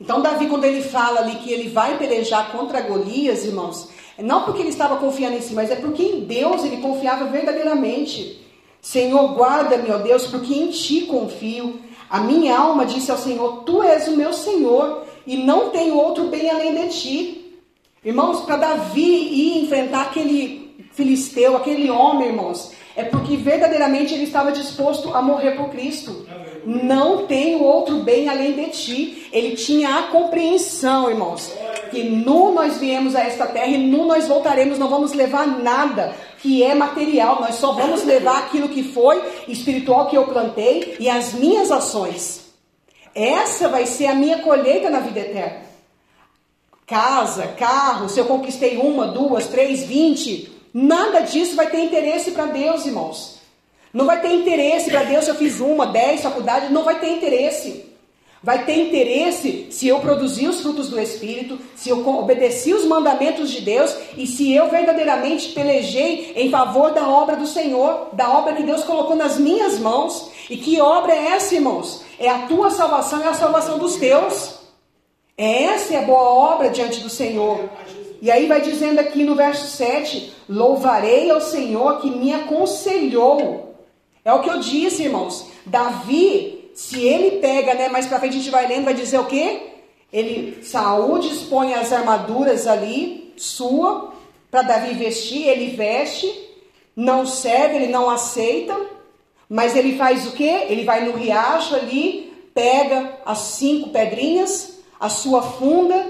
Então 0.00 0.22
Davi, 0.22 0.46
quando 0.46 0.66
ele 0.66 0.82
fala 0.82 1.22
ali 1.22 1.34
que 1.38 1.52
ele 1.52 1.68
vai 1.68 1.98
pelejar 1.98 2.52
contra 2.52 2.80
Golias, 2.80 3.44
irmãos, 3.44 3.88
é 4.16 4.22
não 4.22 4.44
porque 4.44 4.60
ele 4.60 4.68
estava 4.68 4.98
confiando 4.98 5.36
em 5.36 5.42
si, 5.42 5.52
mas 5.52 5.68
é 5.68 5.74
porque 5.74 6.04
em 6.04 6.20
Deus 6.20 6.62
ele 6.62 6.76
confiava 6.76 7.24
verdadeiramente. 7.24 8.46
Senhor, 8.80 9.34
guarda-me, 9.34 9.90
ó 9.90 9.98
Deus, 9.98 10.28
porque 10.28 10.54
em 10.54 10.70
ti 10.70 11.00
confio. 11.00 11.87
A 12.10 12.20
minha 12.20 12.56
alma 12.56 12.86
disse 12.86 13.10
ao 13.10 13.18
Senhor: 13.18 13.64
Tu 13.64 13.82
és 13.82 14.08
o 14.08 14.16
meu 14.16 14.32
Senhor, 14.32 15.04
e 15.26 15.36
não 15.36 15.70
tenho 15.70 15.94
outro 15.96 16.24
bem 16.24 16.50
além 16.50 16.74
de 16.74 16.88
ti. 16.88 17.60
Irmãos, 18.04 18.40
para 18.40 18.56
Davi 18.56 19.00
ir 19.00 19.64
enfrentar 19.64 20.02
aquele 20.02 20.86
filisteu, 20.92 21.56
aquele 21.56 21.90
homem, 21.90 22.28
irmãos, 22.28 22.72
é 22.96 23.04
porque 23.04 23.36
verdadeiramente 23.36 24.14
ele 24.14 24.24
estava 24.24 24.50
disposto 24.50 25.14
a 25.14 25.22
morrer 25.22 25.52
por 25.52 25.68
Cristo. 25.68 26.26
Não 26.64 27.26
tenho 27.26 27.62
outro 27.62 27.98
bem 27.98 28.28
além 28.28 28.54
de 28.54 28.66
ti. 28.70 29.28
Ele 29.32 29.54
tinha 29.54 29.98
a 29.98 30.02
compreensão, 30.04 31.10
irmãos, 31.10 31.52
que 31.90 32.02
nu 32.02 32.52
nós 32.52 32.78
viemos 32.78 33.14
a 33.14 33.20
esta 33.20 33.46
terra 33.46 33.68
e 33.68 33.78
nu 33.78 34.04
nós 34.06 34.26
voltaremos, 34.26 34.78
não 34.78 34.88
vamos 34.88 35.12
levar 35.12 35.46
nada 35.46 36.14
que 36.38 36.62
é 36.62 36.74
material, 36.74 37.40
nós 37.40 37.56
só 37.56 37.72
vamos 37.72 38.04
levar 38.04 38.38
aquilo 38.38 38.68
que 38.68 38.82
foi 38.82 39.22
espiritual 39.48 40.08
que 40.08 40.16
eu 40.16 40.26
plantei 40.26 40.96
e 40.98 41.08
as 41.08 41.34
minhas 41.34 41.70
ações. 41.70 42.46
Essa 43.14 43.68
vai 43.68 43.86
ser 43.86 44.06
a 44.06 44.14
minha 44.14 44.38
colheita 44.38 44.88
na 44.88 45.00
vida 45.00 45.20
eterna. 45.20 45.62
Casa, 46.86 47.48
carro, 47.48 48.08
se 48.08 48.18
eu 48.18 48.24
conquistei 48.24 48.78
uma, 48.78 49.08
duas, 49.08 49.46
três, 49.46 49.82
vinte, 49.82 50.50
nada 50.72 51.20
disso 51.20 51.56
vai 51.56 51.68
ter 51.68 51.80
interesse 51.80 52.30
para 52.30 52.46
Deus, 52.46 52.86
irmãos. 52.86 53.40
Não 53.92 54.06
vai 54.06 54.20
ter 54.20 54.32
interesse 54.32 54.90
para 54.90 55.02
Deus 55.02 55.24
se 55.24 55.30
eu 55.30 55.34
fiz 55.34 55.60
uma, 55.60 55.86
dez 55.86 56.22
faculdades, 56.22 56.70
não 56.70 56.84
vai 56.84 57.00
ter 57.00 57.10
interesse. 57.10 57.87
Vai 58.48 58.64
ter 58.64 58.78
interesse 58.78 59.66
se 59.68 59.88
eu 59.88 60.00
produzir 60.00 60.48
os 60.48 60.62
frutos 60.62 60.88
do 60.88 60.98
Espírito, 60.98 61.58
se 61.76 61.90
eu 61.90 62.08
obedeci 62.08 62.72
os 62.72 62.86
mandamentos 62.86 63.50
de 63.50 63.60
Deus 63.60 63.94
e 64.16 64.26
se 64.26 64.54
eu 64.54 64.70
verdadeiramente 64.70 65.50
pelejei 65.50 66.32
em 66.34 66.48
favor 66.48 66.90
da 66.92 67.06
obra 67.06 67.36
do 67.36 67.46
Senhor, 67.46 68.08
da 68.14 68.32
obra 68.32 68.54
que 68.54 68.62
Deus 68.62 68.84
colocou 68.84 69.14
nas 69.14 69.36
minhas 69.36 69.78
mãos. 69.78 70.30
E 70.48 70.56
que 70.56 70.80
obra 70.80 71.12
é 71.12 71.32
essa, 71.32 71.56
irmãos? 71.56 72.02
É 72.18 72.30
a 72.30 72.46
tua 72.46 72.70
salvação 72.70 73.20
e 73.20 73.24
a 73.24 73.34
salvação 73.34 73.78
dos 73.78 73.96
teus. 73.96 74.54
É 75.36 75.64
essa 75.64 75.92
é 75.92 75.98
a 75.98 76.06
boa 76.06 76.30
obra 76.30 76.70
diante 76.70 77.00
do 77.00 77.10
Senhor. 77.10 77.68
E 78.22 78.30
aí 78.30 78.46
vai 78.46 78.62
dizendo 78.62 78.98
aqui 78.98 79.24
no 79.24 79.34
verso 79.34 79.66
7: 79.76 80.32
Louvarei 80.48 81.30
ao 81.30 81.42
Senhor 81.42 82.00
que 82.00 82.10
me 82.10 82.32
aconselhou. 82.32 83.74
É 84.24 84.32
o 84.32 84.40
que 84.40 84.48
eu 84.48 84.58
disse, 84.58 85.02
irmãos. 85.02 85.48
Davi, 85.66 86.57
se 86.78 87.00
ele 87.00 87.40
pega, 87.40 87.74
né, 87.74 87.88
mais 87.88 88.06
pra 88.06 88.20
frente 88.20 88.34
a 88.34 88.38
gente 88.38 88.50
vai 88.50 88.68
lendo, 88.68 88.84
vai 88.84 88.94
dizer 88.94 89.18
o 89.18 89.26
quê? 89.26 89.62
Ele, 90.12 90.62
Saúl 90.62 91.18
dispõe 91.18 91.74
as 91.74 91.92
armaduras 91.92 92.68
ali, 92.68 93.34
sua, 93.36 94.14
para 94.48 94.62
Davi 94.62 94.94
vestir, 94.94 95.48
ele 95.48 95.74
veste, 95.74 96.32
não 96.94 97.26
serve, 97.26 97.74
ele 97.74 97.88
não 97.88 98.08
aceita, 98.08 98.78
mas 99.48 99.74
ele 99.74 99.98
faz 99.98 100.28
o 100.28 100.30
quê? 100.30 100.66
Ele 100.68 100.84
vai 100.84 101.04
no 101.04 101.16
riacho 101.16 101.74
ali, 101.74 102.32
pega 102.54 103.18
as 103.26 103.38
cinco 103.38 103.90
pedrinhas, 103.90 104.78
a 105.00 105.08
sua 105.08 105.42
funda. 105.42 106.08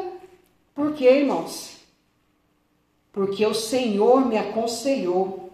Por 0.74 0.92
quê, 0.92 1.09
irmãos? 1.09 1.78
Porque 3.11 3.46
o 3.46 3.54
Senhor 3.54 4.26
me 4.26 4.37
aconselhou. 4.37 5.48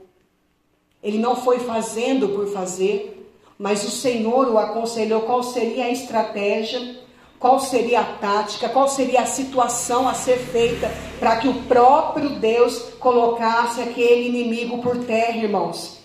Ele 1.01 1.19
não 1.19 1.37
foi 1.37 1.61
fazendo 1.61 2.31
por 2.31 2.49
fazer, 2.49 3.14
mas 3.59 3.85
o 3.85 3.91
Senhor 3.91 4.49
o 4.49 4.59
aconselhou 4.59 5.23
qual 5.23 5.43
seria 5.43 5.85
a 5.85 5.91
estratégia, 5.91 6.97
qual 7.39 7.61
seria 7.61 8.01
a 8.01 8.05
tática, 8.05 8.69
qual 8.69 8.89
seria 8.89 9.21
a 9.21 9.27
situação 9.27 10.09
a 10.09 10.15
ser 10.15 10.39
feita 10.39 10.91
para 11.21 11.37
que 11.37 11.49
o 11.49 11.63
próprio 11.65 12.31
Deus 12.31 12.79
colocasse 12.99 13.81
aquele 13.81 14.29
inimigo 14.29 14.79
por 14.79 15.05
terra, 15.05 15.37
irmãos. 15.37 15.99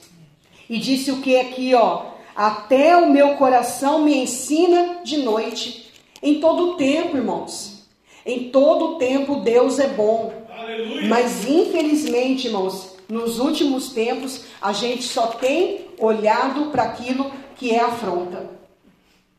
E 0.69 0.77
disse 0.77 1.11
o 1.11 1.21
que 1.21 1.37
aqui, 1.37 1.73
ó? 1.73 2.07
Até 2.35 2.95
o 2.95 3.09
meu 3.09 3.35
coração 3.35 4.03
me 4.03 4.15
ensina 4.15 4.99
de 5.03 5.17
noite. 5.17 5.91
Em 6.21 6.39
todo 6.39 6.71
o 6.71 6.75
tempo, 6.75 7.17
irmãos. 7.17 7.87
Em 8.25 8.49
todo 8.49 8.85
o 8.85 8.95
tempo 8.97 9.37
Deus 9.37 9.79
é 9.79 9.87
bom. 9.87 10.33
Aleluia. 10.49 11.07
Mas 11.07 11.47
infelizmente, 11.47 12.47
irmãos, 12.47 12.88
nos 13.09 13.39
últimos 13.39 13.89
tempos 13.89 14.41
a 14.61 14.71
gente 14.71 15.03
só 15.03 15.27
tem 15.27 15.87
olhado 15.97 16.67
para 16.67 16.83
aquilo 16.83 17.31
que 17.55 17.71
é 17.71 17.79
afronta. 17.79 18.59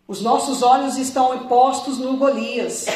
Os 0.09 0.20
nossos 0.20 0.61
olhos 0.61 0.96
estão 0.96 1.46
postos 1.46 1.96
no 1.98 2.16
Golias. 2.16 2.87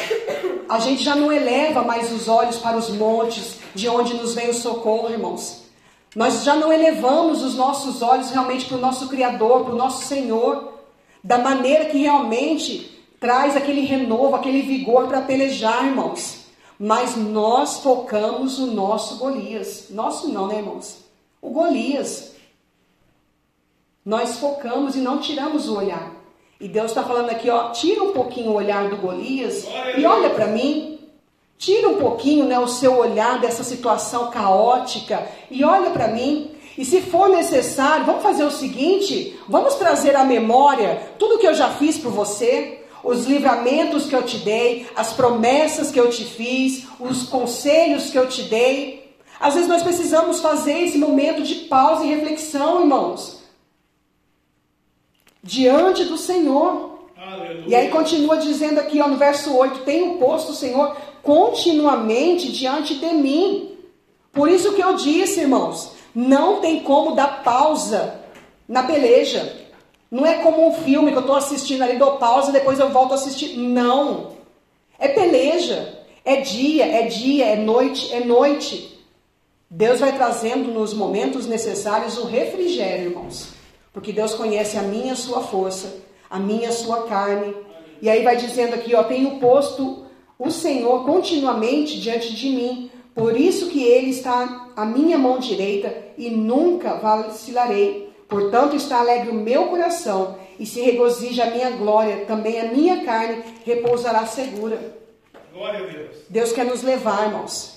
A 0.67 0.79
gente 0.79 1.01
já 1.01 1.15
não 1.15 1.31
eleva 1.31 1.81
mais 1.81 2.11
os 2.11 2.27
olhos 2.27 2.57
para 2.57 2.75
os 2.75 2.89
montes, 2.89 3.55
de 3.73 3.87
onde 3.87 4.15
nos 4.15 4.35
vem 4.35 4.49
o 4.49 4.53
socorro, 4.53 5.09
irmãos. 5.09 5.63
Nós 6.13 6.43
já 6.43 6.55
não 6.55 6.73
elevamos 6.73 7.41
os 7.41 7.55
nossos 7.55 8.01
olhos 8.01 8.31
realmente 8.31 8.65
para 8.65 8.77
o 8.77 8.81
nosso 8.81 9.07
Criador, 9.07 9.63
para 9.63 9.73
o 9.73 9.77
nosso 9.77 10.05
Senhor, 10.05 10.73
da 11.23 11.37
maneira 11.37 11.85
que 11.85 11.97
realmente 11.97 13.01
traz 13.19 13.55
aquele 13.55 13.81
renovo, 13.81 14.35
aquele 14.35 14.61
vigor 14.61 15.07
para 15.07 15.21
pelejar, 15.21 15.85
irmãos. 15.85 16.44
Mas 16.79 17.15
nós 17.15 17.79
focamos 17.79 18.59
o 18.59 18.67
nosso 18.67 19.17
Golias. 19.17 19.87
Nosso 19.89 20.27
não, 20.29 20.47
né, 20.47 20.57
irmãos? 20.57 20.97
O 21.41 21.49
Golias. 21.49 22.33
Nós 24.05 24.37
focamos 24.37 24.95
e 24.95 24.99
não 24.99 25.19
tiramos 25.19 25.67
o 25.67 25.77
olhar. 25.77 26.11
E 26.59 26.67
Deus 26.67 26.91
está 26.91 27.03
falando 27.03 27.29
aqui, 27.29 27.49
ó, 27.49 27.71
tira 27.71 28.03
um 28.03 28.11
pouquinho 28.11 28.51
o 28.51 28.55
olhar 28.55 28.89
do 28.89 28.97
Golias 28.97 29.65
e 29.97 30.05
olha 30.05 30.29
para 30.29 30.47
mim. 30.47 30.99
Tira 31.57 31.87
um 31.87 31.97
pouquinho, 31.97 32.45
né, 32.45 32.59
o 32.59 32.67
seu 32.67 32.97
olhar 32.97 33.39
dessa 33.39 33.63
situação 33.63 34.29
caótica 34.29 35.25
e 35.49 35.63
olha 35.63 35.91
para 35.91 36.09
mim. 36.09 36.51
E 36.77 36.83
se 36.83 37.01
for 37.01 37.29
necessário, 37.29 38.05
vamos 38.05 38.23
fazer 38.23 38.43
o 38.43 38.51
seguinte: 38.51 39.39
vamos 39.47 39.75
trazer 39.75 40.15
à 40.15 40.23
memória 40.23 41.13
tudo 41.17 41.39
que 41.39 41.47
eu 41.47 41.53
já 41.53 41.69
fiz 41.71 41.97
por 41.97 42.11
você, 42.11 42.84
os 43.05 43.25
livramentos 43.25 44.07
que 44.07 44.15
eu 44.15 44.23
te 44.23 44.39
dei, 44.39 44.87
as 44.95 45.13
promessas 45.13 45.91
que 45.91 45.99
eu 45.99 46.09
te 46.09 46.25
fiz, 46.25 46.85
os 46.99 47.23
conselhos 47.23 48.09
que 48.09 48.17
eu 48.17 48.27
te 48.27 48.43
dei. 48.43 49.15
Às 49.39 49.53
vezes 49.53 49.69
nós 49.69 49.83
precisamos 49.83 50.41
fazer 50.41 50.79
esse 50.79 50.97
momento 50.97 51.43
de 51.43 51.55
pausa 51.55 52.03
e 52.03 52.09
reflexão, 52.09 52.81
irmãos, 52.81 53.43
diante 55.43 56.05
do 56.05 56.17
Senhor. 56.17 56.99
Aleluia. 57.15 57.65
E 57.67 57.75
aí 57.75 57.89
continua 57.89 58.37
dizendo 58.37 58.79
aqui, 58.79 58.99
ó, 58.99 59.07
no 59.07 59.17
verso 59.17 59.55
8: 59.55 59.81
Tenho 59.81 60.17
posto 60.17 60.51
o 60.51 60.55
Senhor 60.55 60.97
continuamente 61.21 62.51
diante 62.51 62.95
de 62.95 63.13
mim. 63.13 63.71
Por 64.31 64.49
isso 64.49 64.73
que 64.73 64.83
eu 64.83 64.95
disse, 64.95 65.41
irmãos, 65.41 65.91
não 66.13 66.59
tem 66.59 66.81
como 66.81 67.15
dar 67.15 67.43
pausa 67.43 68.19
na 68.67 68.83
peleja. 68.83 69.64
Não 70.09 70.25
é 70.25 70.35
como 70.35 70.67
um 70.67 70.73
filme 70.73 71.11
que 71.11 71.17
eu 71.17 71.21
estou 71.21 71.35
assistindo 71.35 71.81
ali, 71.81 71.97
dou 71.97 72.17
pausa, 72.17 72.51
depois 72.51 72.79
eu 72.79 72.89
volto 72.89 73.11
a 73.11 73.15
assistir. 73.15 73.57
Não. 73.57 74.31
É 74.97 75.07
peleja. 75.07 76.03
É 76.23 76.37
dia, 76.37 76.85
é 76.85 77.03
dia, 77.03 77.45
é 77.45 77.55
noite, 77.55 78.11
é 78.11 78.19
noite. 78.19 78.99
Deus 79.69 79.99
vai 79.99 80.15
trazendo 80.15 80.71
nos 80.71 80.93
momentos 80.93 81.45
necessários 81.45 82.17
o 82.17 82.25
refrigério, 82.25 83.09
irmãos. 83.09 83.49
Porque 83.93 84.11
Deus 84.11 84.33
conhece 84.33 84.77
a 84.77 84.81
minha 84.81 85.13
a 85.13 85.15
sua 85.15 85.41
força, 85.41 86.01
a 86.29 86.39
minha 86.39 86.69
a 86.69 86.71
sua 86.71 87.03
carne. 87.03 87.55
E 88.01 88.09
aí 88.09 88.23
vai 88.23 88.35
dizendo 88.35 88.73
aqui, 88.73 88.95
ó, 88.95 89.03
tenho 89.03 89.39
posto 89.39 90.05
o 90.37 90.49
Senhor 90.49 91.05
continuamente 91.05 91.99
diante 91.99 92.35
de 92.35 92.49
mim. 92.49 92.91
Por 93.13 93.39
isso 93.39 93.69
que 93.69 93.83
ele 93.83 94.09
está 94.09 94.71
à 94.75 94.83
minha 94.83 95.17
mão 95.17 95.39
direita 95.39 95.95
e 96.17 96.29
nunca 96.29 96.95
vacilarei. 96.95 98.04
Portanto, 98.27 98.75
está 98.75 98.99
alegre 98.99 99.29
o 99.29 99.35
meu 99.35 99.67
coração 99.67 100.37
e 100.59 100.65
se 100.65 100.81
regozija 100.81 101.43
a 101.43 101.51
minha 101.51 101.69
glória, 101.71 102.25
também 102.25 102.59
a 102.59 102.71
minha 102.71 103.03
carne 103.03 103.43
repousará 103.65 104.25
segura. 104.25 104.95
Glória 105.53 105.79
a 105.79 105.91
Deus. 105.91 106.15
Deus 106.29 106.51
quer 106.51 106.65
nos 106.65 106.81
levar, 106.81 107.27
irmãos. 107.27 107.75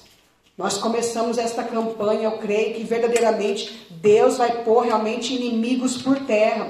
Nós 0.56 0.78
começamos 0.78 1.38
esta 1.38 1.62
campanha, 1.62 2.24
eu 2.24 2.38
creio 2.38 2.74
que 2.74 2.82
verdadeiramente 2.82 3.86
Deus 3.90 4.38
vai 4.38 4.64
pôr 4.64 4.86
realmente 4.86 5.34
inimigos 5.34 6.02
por 6.02 6.18
terra. 6.20 6.68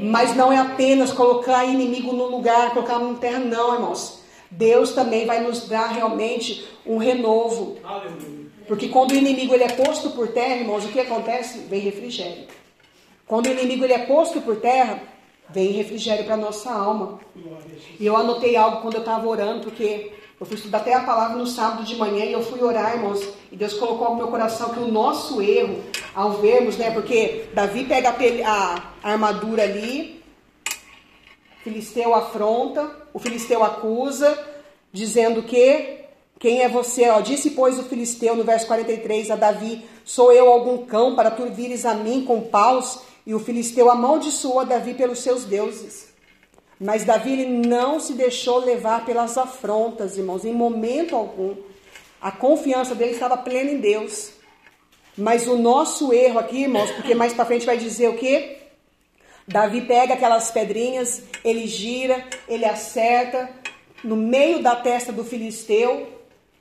Mas 0.00 0.34
não 0.34 0.52
é 0.52 0.58
apenas 0.58 1.12
colocar 1.12 1.64
inimigo 1.64 2.12
no 2.12 2.26
lugar, 2.26 2.72
colocar 2.72 3.00
em 3.00 3.14
terra, 3.16 3.38
não, 3.40 3.74
irmãos. 3.74 4.20
Deus 4.50 4.92
também 4.92 5.26
vai 5.26 5.40
nos 5.40 5.68
dar 5.68 5.88
realmente 5.88 6.66
um 6.86 6.96
renovo. 6.96 7.76
Aleluia. 7.84 8.46
Porque 8.66 8.88
quando 8.88 9.12
o 9.12 9.14
inimigo 9.14 9.54
ele 9.54 9.64
é 9.64 9.68
posto 9.68 10.10
por 10.10 10.28
terra, 10.28 10.56
irmãos, 10.56 10.84
o 10.84 10.88
que 10.88 11.00
acontece? 11.00 11.58
Vem 11.68 11.80
refrigério. 11.80 12.46
Quando 13.26 13.46
o 13.46 13.50
inimigo 13.50 13.84
ele 13.84 13.92
é 13.92 14.06
posto 14.06 14.40
por 14.40 14.56
terra, 14.56 15.02
vem 15.50 15.72
refrigério 15.72 16.24
para 16.24 16.36
nossa 16.36 16.72
alma. 16.72 17.18
E 17.98 18.06
eu 18.06 18.16
anotei 18.16 18.56
algo 18.56 18.82
quando 18.82 18.94
eu 18.94 19.00
estava 19.00 19.26
orando, 19.26 19.64
porque 19.64 20.12
eu 20.38 20.46
fui 20.46 20.56
estudar 20.56 20.78
até 20.78 20.94
a 20.94 21.00
palavra 21.00 21.36
no 21.36 21.46
sábado 21.46 21.82
de 21.82 21.96
manhã 21.96 22.24
e 22.24 22.32
eu 22.32 22.42
fui 22.42 22.62
orar, 22.62 22.94
irmãos. 22.94 23.26
E 23.50 23.56
Deus 23.56 23.74
colocou 23.74 24.10
no 24.10 24.16
meu 24.16 24.28
coração 24.28 24.70
que 24.70 24.78
o 24.78 24.86
nosso 24.86 25.42
erro, 25.42 25.82
ao 26.14 26.32
vermos, 26.32 26.76
né? 26.76 26.90
Porque 26.90 27.46
Davi 27.52 27.84
pega 27.84 28.14
a 28.44 28.92
armadura 29.02 29.62
ali, 29.62 30.22
Filisteu 31.64 32.14
afronta, 32.14 32.88
o 33.12 33.18
Filisteu 33.18 33.64
acusa, 33.64 34.38
dizendo 34.92 35.42
que 35.42 35.96
quem 36.38 36.60
é 36.60 36.68
você? 36.68 37.08
Ó, 37.08 37.20
disse, 37.20 37.50
pois, 37.50 37.78
o 37.78 37.82
Filisteu, 37.82 38.36
no 38.36 38.44
verso 38.44 38.66
43, 38.66 39.30
a 39.30 39.36
Davi: 39.36 39.84
Sou 40.04 40.30
eu 40.30 40.48
algum 40.48 40.84
cão 40.84 41.16
para 41.16 41.30
tu 41.30 41.46
vires 41.46 41.84
a 41.86 41.94
mim 41.94 42.24
com 42.24 42.42
paus? 42.42 43.00
E 43.26 43.34
o 43.34 43.40
Filisteu 43.40 43.90
amaldiçoou 43.90 44.60
a 44.60 44.64
Davi 44.64 44.94
pelos 44.94 45.18
seus 45.18 45.44
deuses. 45.44 46.14
Mas 46.78 47.04
Davi 47.04 47.44
não 47.44 47.98
se 47.98 48.12
deixou 48.12 48.58
levar 48.58 49.04
pelas 49.04 49.36
afrontas, 49.36 50.16
irmãos, 50.16 50.44
em 50.44 50.52
momento 50.52 51.16
algum. 51.16 51.56
A 52.20 52.30
confiança 52.30 52.94
dele 52.94 53.12
estava 53.12 53.36
plena 53.36 53.70
em 53.70 53.78
Deus. 53.78 54.30
Mas 55.16 55.46
o 55.46 55.56
nosso 55.56 56.12
erro 56.12 56.38
aqui, 56.38 56.62
irmãos, 56.62 56.90
porque 56.92 57.14
mais 57.14 57.32
para 57.32 57.46
frente 57.46 57.64
vai 57.64 57.78
dizer 57.78 58.08
o 58.10 58.16
quê? 58.16 58.58
Davi 59.48 59.80
pega 59.82 60.14
aquelas 60.14 60.50
pedrinhas, 60.50 61.22
ele 61.42 61.66
gira, 61.66 62.24
ele 62.48 62.64
acerta 62.64 63.48
no 64.04 64.16
meio 64.16 64.62
da 64.62 64.76
testa 64.76 65.12
do 65.12 65.24
filisteu, 65.24 66.06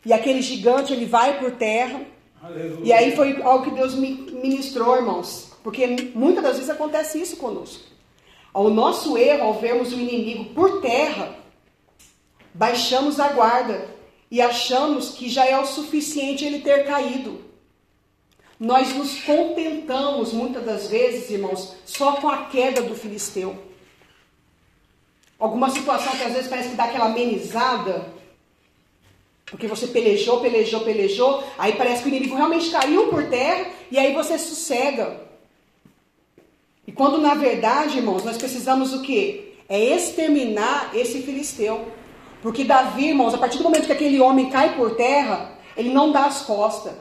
e 0.05 0.13
aquele 0.13 0.41
gigante 0.41 0.93
ele 0.93 1.05
vai 1.05 1.39
por 1.39 1.51
terra. 1.51 2.01
Aleluia. 2.41 2.79
E 2.83 2.93
aí 2.93 3.15
foi 3.15 3.41
algo 3.41 3.65
que 3.65 3.71
Deus 3.71 3.95
me 3.95 4.11
ministrou, 4.31 4.95
irmãos, 4.95 5.51
porque 5.65 5.87
muitas 6.13 6.43
das 6.43 6.57
vezes 6.57 6.69
acontece 6.69 7.19
isso 7.19 7.37
conosco. 7.37 7.81
O 8.53 8.69
nosso 8.69 9.17
erro, 9.17 9.45
ao 9.45 9.55
vermos 9.55 9.91
o 9.91 9.99
inimigo 9.99 10.53
por 10.53 10.79
terra, 10.79 11.35
baixamos 12.53 13.19
a 13.19 13.29
guarda 13.29 13.89
e 14.29 14.39
achamos 14.39 15.09
que 15.09 15.27
já 15.27 15.43
é 15.43 15.57
o 15.59 15.65
suficiente 15.65 16.45
ele 16.45 16.59
ter 16.59 16.85
caído. 16.85 17.43
Nós 18.59 18.93
nos 18.93 19.19
contentamos 19.23 20.31
muitas 20.31 20.63
das 20.63 20.85
vezes, 20.85 21.31
irmãos, 21.31 21.73
só 21.83 22.17
com 22.17 22.29
a 22.29 22.45
queda 22.45 22.83
do 22.83 22.93
filisteu. 22.93 23.57
Alguma 25.39 25.71
situação 25.71 26.15
que 26.15 26.25
às 26.25 26.33
vezes 26.33 26.47
parece 26.47 26.69
que 26.69 26.75
dá 26.75 26.83
aquela 26.83 27.05
amenizada, 27.05 28.13
porque 29.47 29.65
você 29.65 29.87
pelejou, 29.87 30.41
pelejou, 30.41 30.81
pelejou, 30.81 31.43
aí 31.57 31.73
parece 31.73 32.03
que 32.03 32.09
o 32.09 32.13
inimigo 32.13 32.35
realmente 32.35 32.69
caiu 32.69 33.07
por 33.07 33.27
terra 33.31 33.65
e 33.89 33.97
aí 33.97 34.13
você 34.13 34.37
sossega. 34.37 35.24
E 36.87 36.91
quando 36.91 37.17
na 37.17 37.33
verdade, 37.33 37.97
irmãos, 37.97 38.23
nós 38.23 38.37
precisamos 38.37 38.93
o 38.93 39.01
quê? 39.01 39.53
É 39.67 39.79
exterminar 39.79 40.91
esse 40.93 41.21
filisteu. 41.21 41.87
Porque 42.41 42.63
Davi, 42.63 43.07
irmãos, 43.07 43.33
a 43.33 43.37
partir 43.37 43.57
do 43.57 43.63
momento 43.63 43.87
que 43.87 43.91
aquele 43.91 44.19
homem 44.19 44.49
cai 44.49 44.75
por 44.75 44.95
terra, 44.95 45.57
ele 45.75 45.89
não 45.89 46.11
dá 46.11 46.25
as 46.25 46.43
costas. 46.43 46.93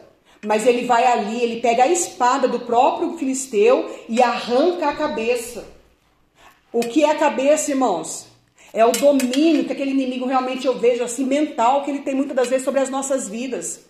Mas 0.45 0.67
ele 0.67 0.87
vai 0.87 1.07
ali, 1.07 1.43
ele 1.43 1.61
pega 1.61 1.85
a 1.85 1.89
espada 1.89 2.49
do 2.49 2.61
próprio 2.61 3.17
filisteu 3.17 3.91
e 4.09 4.23
arranca 4.23 4.89
a 4.89 4.97
cabeça. 4.97 5.67
O 6.73 6.81
que 6.81 7.05
é 7.05 7.11
a 7.11 7.15
cabeça, 7.15 7.71
irmãos? 7.71 8.27
É 8.73 8.85
o 8.85 8.91
domínio 8.91 9.65
que 9.65 9.73
aquele 9.73 9.93
inimigo 9.93 10.27
realmente 10.27 10.67
eu 10.67 10.79
vejo 10.79 11.05
assim 11.05 11.25
mental 11.25 11.85
que 11.85 11.91
ele 11.91 12.01
tem 12.01 12.15
muitas 12.15 12.35
das 12.35 12.49
vezes 12.49 12.65
sobre 12.65 12.81
as 12.81 12.91
nossas 12.91 13.29
vidas. 13.29 13.87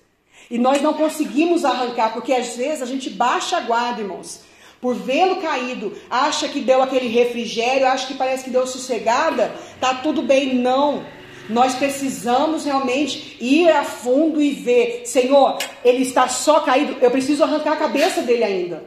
E 0.51 0.59
nós 0.59 0.82
não 0.82 0.92
conseguimos 0.92 1.64
arrancar, 1.64 2.12
porque 2.12 2.32
às 2.32 2.55
vezes 2.55 2.82
a 2.82 2.86
gente 2.86 3.09
baixa 3.09 3.57
a 3.57 3.61
guarda, 3.61 4.03
irmãos. 4.03 4.42
Por 4.85 4.97
vê-lo 4.97 5.37
caído, 5.37 5.95
acha 6.11 6.47
que 6.47 6.61
deu 6.61 6.82
aquele 6.82 7.09
refrigério, 7.09 7.87
acha 7.87 8.07
que 8.07 8.12
parece 8.12 8.45
que 8.45 8.51
deu 8.51 8.66
sossegada, 8.66 9.51
tá 9.80 9.95
tudo 9.95 10.20
bem, 10.20 10.57
não. 10.57 11.07
Nós 11.49 11.74
precisamos 11.74 12.66
realmente 12.66 13.35
ir 13.41 13.70
a 13.70 13.82
fundo 13.82 14.43
e 14.43 14.51
ver, 14.51 15.07
Senhor, 15.07 15.57
ele 15.82 16.03
está 16.03 16.28
só 16.28 16.61
caído, 16.61 16.99
eu 17.01 17.11
preciso 17.11 17.43
arrancar 17.43 17.72
a 17.72 17.76
cabeça 17.76 18.20
dele 18.20 18.45
ainda. 18.45 18.85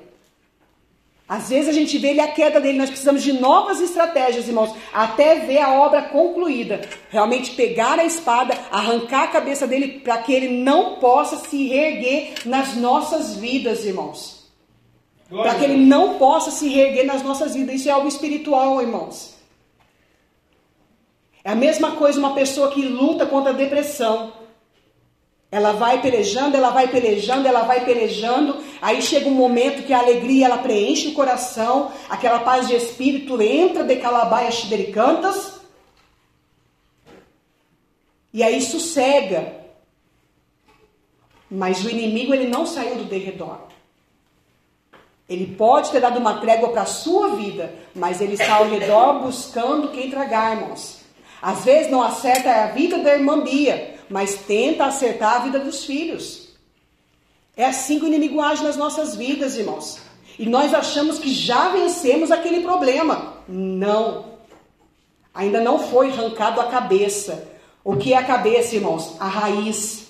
Às 1.28 1.50
vezes 1.50 1.70
a 1.70 1.74
gente 1.74 1.98
vê 1.98 2.10
ele 2.10 2.22
a 2.22 2.28
queda 2.28 2.62
dele, 2.62 2.78
nós 2.78 2.92
precisamos 2.92 3.24
de 3.24 3.34
novas 3.34 3.82
estratégias, 3.82 4.48
irmãos, 4.48 4.76
até 4.94 5.40
ver 5.48 5.62
a 5.62 5.82
obra 5.82 6.04
concluída. 6.04 6.88
Realmente 7.10 7.56
pegar 7.56 7.98
a 7.98 8.06
espada, 8.06 8.56
arrancar 8.72 9.24
a 9.24 9.30
cabeça 9.30 9.66
dele 9.66 10.00
para 10.02 10.20
que 10.20 10.32
ele 10.32 10.64
não 10.64 10.98
possa 10.98 11.38
se 11.38 11.68
reerguer 11.68 12.34
nas 12.46 12.76
nossas 12.76 13.36
vidas, 13.36 13.84
irmãos. 13.84 14.37
Para 15.30 15.56
que 15.56 15.66
ele 15.66 15.86
não 15.86 16.18
possa 16.18 16.52
se 16.52 16.70
reerguer 16.70 17.06
nas 17.06 17.22
nossas 17.22 17.54
vidas. 17.54 17.76
Isso 17.76 17.90
é 17.90 17.92
algo 17.92 18.08
espiritual, 18.08 18.82
irmãos. 18.82 19.36
É 21.44 21.52
a 21.52 21.56
mesma 21.56 21.92
coisa 21.92 22.20
uma 22.20 22.34
pessoa 22.34 22.72
que 22.72 22.82
luta 22.82 23.26
contra 23.26 23.52
a 23.52 23.56
depressão. 23.56 24.34
Ela 25.50 25.72
vai 25.72 26.02
pelejando, 26.02 26.58
ela 26.58 26.72
vai 26.72 26.90
pelejando, 26.90 27.48
ela 27.48 27.64
vai 27.64 27.86
pelejando. 27.86 28.62
Aí 28.82 29.02
chega 29.02 29.30
um 29.30 29.34
momento 29.34 29.84
que 29.84 29.94
a 29.94 30.00
alegria 30.00 30.46
ela 30.46 30.58
preenche 30.58 31.10
o 31.10 31.14
coração, 31.14 31.92
aquela 32.10 32.40
paz 32.40 32.68
de 32.68 32.76
espírito 32.76 33.42
entra 33.42 33.84
de 33.84 33.96
calabaias 33.96 34.56
xidericantas. 34.56 35.62
E 38.34 38.44
aí 38.44 38.62
sossega. 38.62 39.56
Mas 41.50 41.84
o 41.84 41.90
inimigo 41.90 42.34
ele 42.34 42.48
não 42.48 42.66
saiu 42.66 42.96
do 42.96 43.06
derredor. 43.06 43.67
Ele 45.30 45.56
pode 45.58 45.92
ter 45.92 46.00
dado 46.00 46.20
uma 46.20 46.40
trégua 46.40 46.70
para 46.70 46.84
a 46.84 46.86
sua 46.86 47.36
vida, 47.36 47.74
mas 47.94 48.22
ele 48.22 48.34
está 48.34 48.56
ao 48.56 48.70
redor 48.70 49.20
buscando 49.24 49.90
quem 49.90 50.10
tragar, 50.10 50.56
irmãos. 50.56 51.00
Às 51.42 51.66
vezes 51.66 51.92
não 51.92 52.02
acerta 52.02 52.50
a 52.50 52.68
vida 52.68 52.98
da 53.00 53.14
irmã 53.14 53.42
Bia, 53.42 53.96
mas 54.10 54.36
tenta 54.36 54.86
acertar 54.86 55.36
a 55.36 55.40
vida 55.40 55.60
dos 55.60 55.84
filhos. 55.84 56.48
É 57.56 57.66
assim 57.66 58.00
que 58.00 58.06
o 58.06 58.08
inimigo 58.08 58.40
age 58.40 58.64
nas 58.64 58.78
nossas 58.78 59.16
vidas, 59.16 59.58
irmãos. 59.58 60.00
E 60.40 60.46
nós 60.46 60.74
achamos 60.74 61.18
que 61.18 61.34
já 61.34 61.70
vencemos 61.70 62.32
aquele 62.32 62.62
problema. 62.62 63.34
Não. 63.48 64.26
Ainda 65.34 65.60
não 65.60 65.80
foi 65.80 66.12
arrancado 66.12 66.62
a 66.62 66.66
cabeça. 66.66 67.48
O 67.84 67.96
que 67.96 68.14
é 68.14 68.18
a 68.18 68.24
cabeça, 68.24 68.76
irmãos? 68.76 69.16
A 69.20 69.28
raiz. 69.28 70.07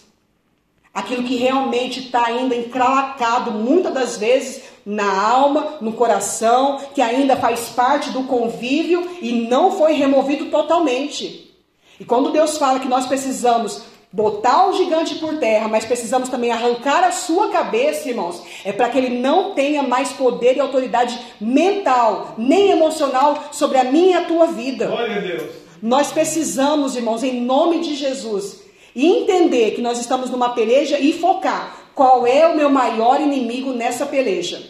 Aquilo 0.94 1.24
que 1.24 1.36
realmente 1.36 2.00
está 2.00 2.26
ainda 2.26 2.56
encralacado, 2.56 3.52
muitas 3.52 3.94
das 3.94 4.18
vezes, 4.18 4.64
na 4.86 5.22
alma, 5.22 5.78
no 5.82 5.94
coração, 5.94 6.80
que 6.96 7.02
ainda 7.02 7.36
faz 7.36 7.70
parte 7.70 8.10
do 8.10 8.24
convívio 8.24 9.08
e 9.22 9.48
não 9.48 9.72
foi 9.72 9.94
removido 9.94 10.46
totalmente. 10.46 11.54
E 12.00 12.06
quando 12.06 12.32
Deus 12.32 12.58
fala 12.58 12.80
que 12.80 12.88
nós 12.88 13.06
precisamos 13.06 13.82
botar 14.12 14.68
o 14.68 14.74
gigante 14.74 15.16
por 15.16 15.38
terra, 15.38 15.68
mas 15.68 15.86
precisamos 15.86 16.30
também 16.30 16.52
arrancar 16.52 17.04
a 17.04 17.12
sua 17.12 17.50
cabeça, 17.50 18.10
irmãos, 18.10 18.42
é 18.64 18.72
para 18.72 18.90
que 18.90 18.98
ele 18.98 19.20
não 19.20 19.54
tenha 19.54 19.84
mais 19.84 20.14
poder 20.14 20.56
e 20.56 20.60
autoridade 20.60 21.20
mental, 21.40 22.34
nem 22.38 22.72
emocional 22.72 23.50
sobre 23.52 23.78
a 23.78 23.84
minha 23.84 24.20
e 24.20 24.24
a 24.24 24.26
tua 24.26 24.48
vida. 24.48 24.88
Glória 24.88 25.18
a 25.18 25.20
Deus. 25.20 25.52
Nós 25.82 26.12
precisamos, 26.12 26.96
irmãos, 26.96 27.24
em 27.24 27.42
nome 27.42 27.82
de 27.82 27.96
Jesus, 27.96 28.62
entender 28.96 29.72
que 29.72 29.82
nós 29.82 30.00
estamos 30.00 30.30
numa 30.30 30.50
peleja 30.50 31.00
e 31.00 31.14
focar 31.14 31.88
qual 31.98 32.28
é 32.28 32.48
o 32.48 32.56
meu 32.56 32.70
maior 32.70 33.20
inimigo 33.20 33.74
nessa 33.74 34.06
peleja. 34.06 34.62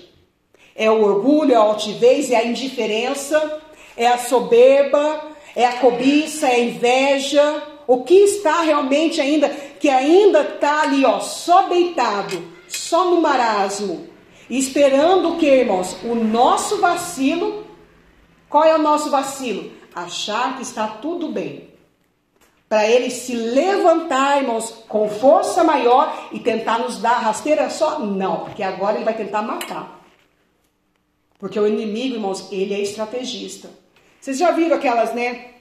É 0.74 0.90
o 0.90 1.04
orgulho, 1.04 1.52
é 1.52 1.56
a 1.56 1.60
altivez, 1.60 2.32
é 2.32 2.38
a 2.38 2.46
indiferença, 2.46 3.62
é 3.98 4.08
a 4.08 4.18
soberba, 4.18 5.22
é 5.56 5.66
a 5.66 5.74
cobiça, 5.74 6.48
é 6.48 6.56
a 6.56 6.60
inveja. 6.60 7.64
O 7.86 8.04
que 8.04 8.14
está 8.14 8.62
realmente 8.62 9.20
ainda, 9.20 9.50
que 9.50 9.90
ainda 9.90 10.42
está 10.42 10.84
ali, 10.84 11.04
ó, 11.04 11.20
só 11.20 11.64
deitado, 11.64 12.42
só 12.68 13.06
no 13.06 13.20
marasmo, 13.20 14.08
esperando 14.50 15.30
o 15.30 15.38
que, 15.38 15.48
irmãos? 15.48 15.98
O 16.04 16.16
nosso 16.16 16.78
vacilo. 16.78 17.66
Qual 18.48 18.64
é 18.64 18.74
o 18.76 18.82
nosso 18.82 19.10
vacilo? 19.10 19.72
Achar 19.94 20.56
que 20.56 20.64
está 20.64 20.88
tudo 20.88 21.30
bem. 21.30 21.67
Para 22.70 22.88
ele 22.88 23.10
se 23.10 23.34
levantar, 23.34 24.42
irmãos, 24.42 24.72
com 24.90 25.10
força 25.10 25.64
maior 25.64 26.30
e 26.34 26.40
tentar 26.40 26.80
nos 26.80 27.00
dar 27.00 27.20
rasteira 27.20 27.70
só? 27.70 28.00
Não, 28.00 28.42
porque 28.42 28.62
agora 28.62 28.96
ele 28.98 29.06
vai 29.06 29.16
tentar 29.16 29.42
matar. 29.42 30.04
Porque 31.40 31.58
o 31.60 31.68
inimigo, 31.68 32.16
irmãos, 32.16 32.52
ele 32.52 32.74
é 32.74 32.82
estrategista. 32.82 33.70
Vocês 34.20 34.38
já 34.38 34.52
viram 34.52 34.76
aquelas, 34.76 35.14
né? 35.14 35.52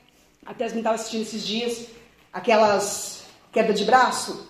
Até 0.45 0.65
as 0.65 0.73
estavam 0.73 0.95
assistindo 0.95 1.23
esses 1.23 1.47
dias, 1.47 1.87
aquelas 2.33 3.25
queda 3.53 3.73
de 3.73 3.85
braço? 3.85 4.49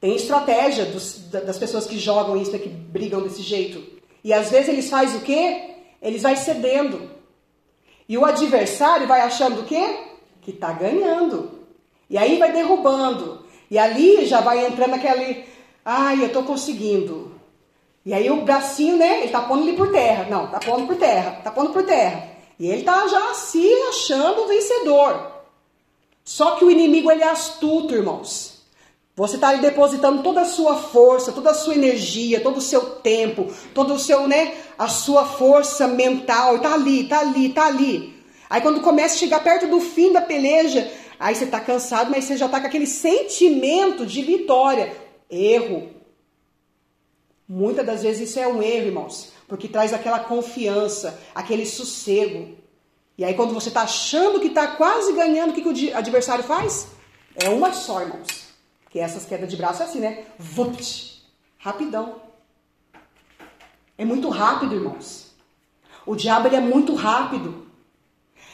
Tem 0.00 0.14
estratégia 0.14 0.86
dos, 0.86 1.18
das 1.28 1.58
pessoas 1.58 1.86
que 1.86 1.98
jogam 1.98 2.40
isso, 2.40 2.52
né, 2.52 2.58
que 2.58 2.68
brigam 2.68 3.20
desse 3.20 3.42
jeito. 3.42 3.84
E 4.22 4.32
às 4.32 4.50
vezes 4.50 4.68
eles 4.68 4.88
fazem 4.88 5.18
o 5.18 5.22
quê? 5.22 5.74
Eles 6.00 6.22
vai 6.22 6.36
cedendo. 6.36 7.10
E 8.08 8.16
o 8.16 8.24
adversário 8.24 9.06
vai 9.06 9.20
achando 9.20 9.60
o 9.60 9.64
quê? 9.64 10.07
Que 10.48 10.54
tá 10.54 10.72
ganhando. 10.72 11.50
E 12.08 12.16
aí 12.16 12.38
vai 12.38 12.50
derrubando. 12.50 13.44
E 13.70 13.78
ali 13.78 14.24
já 14.24 14.40
vai 14.40 14.64
entrando 14.64 14.94
aquele, 14.94 15.44
ai, 15.84 16.24
eu 16.24 16.32
tô 16.32 16.42
conseguindo. 16.42 17.38
E 18.02 18.14
aí 18.14 18.30
o 18.30 18.40
bracinho, 18.40 18.96
né? 18.96 19.24
Ele 19.24 19.28
tá 19.30 19.42
pondo 19.42 19.68
ele 19.68 19.76
por 19.76 19.92
terra. 19.92 20.26
Não, 20.30 20.46
tá 20.46 20.58
pondo 20.58 20.86
por 20.86 20.96
terra, 20.96 21.32
tá 21.44 21.50
pondo 21.50 21.68
por 21.68 21.84
terra. 21.84 22.30
E 22.58 22.66
ele 22.66 22.82
tá 22.82 23.06
já 23.08 23.34
se 23.34 23.62
achando 23.90 24.48
vencedor. 24.48 25.32
Só 26.24 26.52
que 26.52 26.64
o 26.64 26.70
inimigo 26.70 27.10
ele 27.10 27.22
é 27.22 27.28
astuto, 27.28 27.94
irmãos. 27.94 28.62
Você 29.14 29.34
está 29.34 29.48
ali 29.48 29.60
depositando 29.60 30.22
toda 30.22 30.40
a 30.40 30.46
sua 30.46 30.76
força, 30.76 31.30
toda 31.30 31.50
a 31.50 31.54
sua 31.54 31.74
energia, 31.74 32.40
todo 32.40 32.56
o 32.56 32.62
seu 32.62 32.80
tempo, 32.86 33.52
todo 33.74 33.92
o 33.92 33.98
seu, 33.98 34.26
né, 34.26 34.54
a 34.78 34.88
sua 34.88 35.26
força 35.26 35.86
mental, 35.86 36.58
tá 36.60 36.72
ali, 36.72 37.04
tá 37.04 37.18
ali, 37.18 37.50
tá 37.50 37.66
ali. 37.66 38.17
Aí 38.48 38.60
quando 38.60 38.80
começa 38.80 39.14
a 39.14 39.18
chegar 39.18 39.42
perto 39.42 39.66
do 39.66 39.80
fim 39.80 40.12
da 40.12 40.20
peleja, 40.20 40.90
aí 41.18 41.34
você 41.34 41.46
tá 41.46 41.60
cansado, 41.60 42.10
mas 42.10 42.24
você 42.24 42.36
já 42.36 42.48
tá 42.48 42.60
com 42.60 42.66
aquele 42.66 42.86
sentimento 42.86 44.06
de 44.06 44.22
vitória. 44.22 44.96
Erro. 45.30 45.90
Muitas 47.46 47.84
das 47.84 48.02
vezes 48.02 48.30
isso 48.30 48.38
é 48.38 48.46
um 48.46 48.62
erro, 48.62 48.86
irmãos, 48.86 49.32
porque 49.46 49.68
traz 49.68 49.92
aquela 49.92 50.20
confiança, 50.20 51.18
aquele 51.34 51.64
sossego. 51.64 52.56
E 53.16 53.24
aí, 53.24 53.34
quando 53.34 53.52
você 53.52 53.68
está 53.68 53.82
achando 53.82 54.38
que 54.38 54.46
está 54.46 54.68
quase 54.68 55.12
ganhando, 55.12 55.50
o 55.50 55.52
que, 55.52 55.62
que 55.62 55.90
o 55.90 55.96
adversário 55.96 56.44
faz? 56.44 56.88
É 57.34 57.48
uma 57.48 57.72
só, 57.72 58.00
irmãos. 58.00 58.48
Que 58.90 59.00
essas 59.00 59.24
quedas 59.24 59.50
de 59.50 59.56
braço 59.56 59.82
é 59.82 59.86
assim, 59.86 59.98
né? 59.98 60.24
Vupt! 60.38 61.22
Rapidão. 61.58 62.22
É 63.96 64.04
muito 64.04 64.28
rápido, 64.28 64.74
irmãos. 64.74 65.32
O 66.06 66.14
diabo 66.14 66.46
ele 66.46 66.56
é 66.56 66.60
muito 66.60 66.94
rápido. 66.94 67.67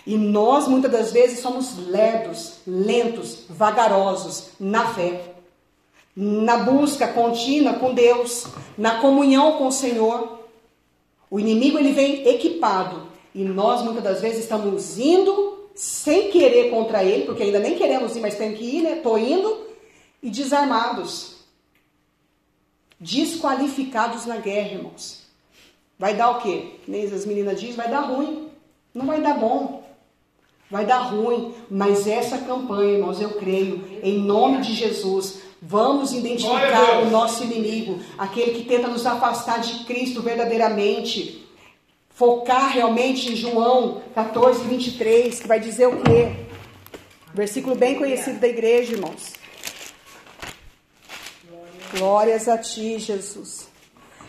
E 0.06 0.16
nós, 0.16 0.68
muitas 0.68 0.92
das 0.92 1.12
vezes, 1.12 1.40
somos 1.40 1.78
lerdos, 1.88 2.58
lentos, 2.66 3.44
vagarosos 3.48 4.50
na 4.60 4.92
fé 4.92 5.34
na 6.16 6.58
busca 6.58 7.08
contínua 7.08 7.74
com 7.74 7.92
Deus, 7.92 8.46
na 8.78 9.00
comunhão 9.00 9.58
com 9.58 9.66
o 9.66 9.72
Senhor. 9.72 10.44
O 11.30 11.40
inimigo 11.40 11.78
ele 11.78 11.92
vem 11.92 12.26
equipado 12.28 13.08
e 13.34 13.42
nós 13.42 13.82
muitas 13.82 14.02
das 14.02 14.20
vezes 14.20 14.40
estamos 14.40 14.98
indo 14.98 15.70
sem 15.74 16.30
querer 16.30 16.70
contra 16.70 17.02
ele, 17.02 17.24
porque 17.24 17.42
ainda 17.42 17.58
nem 17.58 17.76
queremos 17.76 18.14
ir, 18.14 18.20
mas 18.20 18.36
tem 18.36 18.54
que 18.54 18.62
ir, 18.62 18.82
né? 18.82 18.96
Tô 18.96 19.18
indo 19.18 19.66
e 20.22 20.30
desarmados, 20.30 21.34
desqualificados 23.00 24.24
na 24.24 24.36
guerra, 24.36 24.74
irmãos. 24.74 25.24
Vai 25.98 26.14
dar 26.14 26.30
o 26.30 26.40
quê? 26.40 26.76
Nem 26.86 27.04
as 27.04 27.26
meninas 27.26 27.60
dizem, 27.60 27.74
vai 27.74 27.88
dar 27.88 28.02
ruim. 28.02 28.48
Não 28.94 29.06
vai 29.06 29.20
dar 29.20 29.36
bom. 29.36 29.83
Vai 30.70 30.86
dar 30.86 31.00
ruim, 31.00 31.54
mas 31.70 32.06
essa 32.06 32.38
campanha, 32.38 32.94
irmãos, 32.94 33.20
eu 33.20 33.30
creio, 33.30 33.84
em 34.02 34.18
nome 34.18 34.62
de 34.62 34.74
Jesus, 34.74 35.42
Vamos 35.66 36.12
identificar 36.12 37.00
o 37.00 37.10
nosso 37.10 37.42
inimigo, 37.42 37.98
aquele 38.18 38.52
que 38.52 38.64
tenta 38.64 38.86
nos 38.86 39.06
afastar 39.06 39.62
de 39.62 39.84
Cristo 39.84 40.20
verdadeiramente. 40.20 41.42
Focar 42.10 42.70
realmente 42.70 43.32
em 43.32 43.34
João 43.34 44.02
14, 44.14 44.62
23, 44.64 45.40
que 45.40 45.48
vai 45.48 45.58
dizer 45.58 45.86
o 45.86 46.02
quê? 46.02 46.36
Versículo 47.32 47.74
bem 47.74 47.94
conhecido 47.94 48.38
da 48.38 48.46
igreja, 48.46 48.92
irmãos. 48.92 49.32
Glórias 51.96 52.46
a 52.46 52.58
ti, 52.58 52.98
Jesus. 52.98 53.66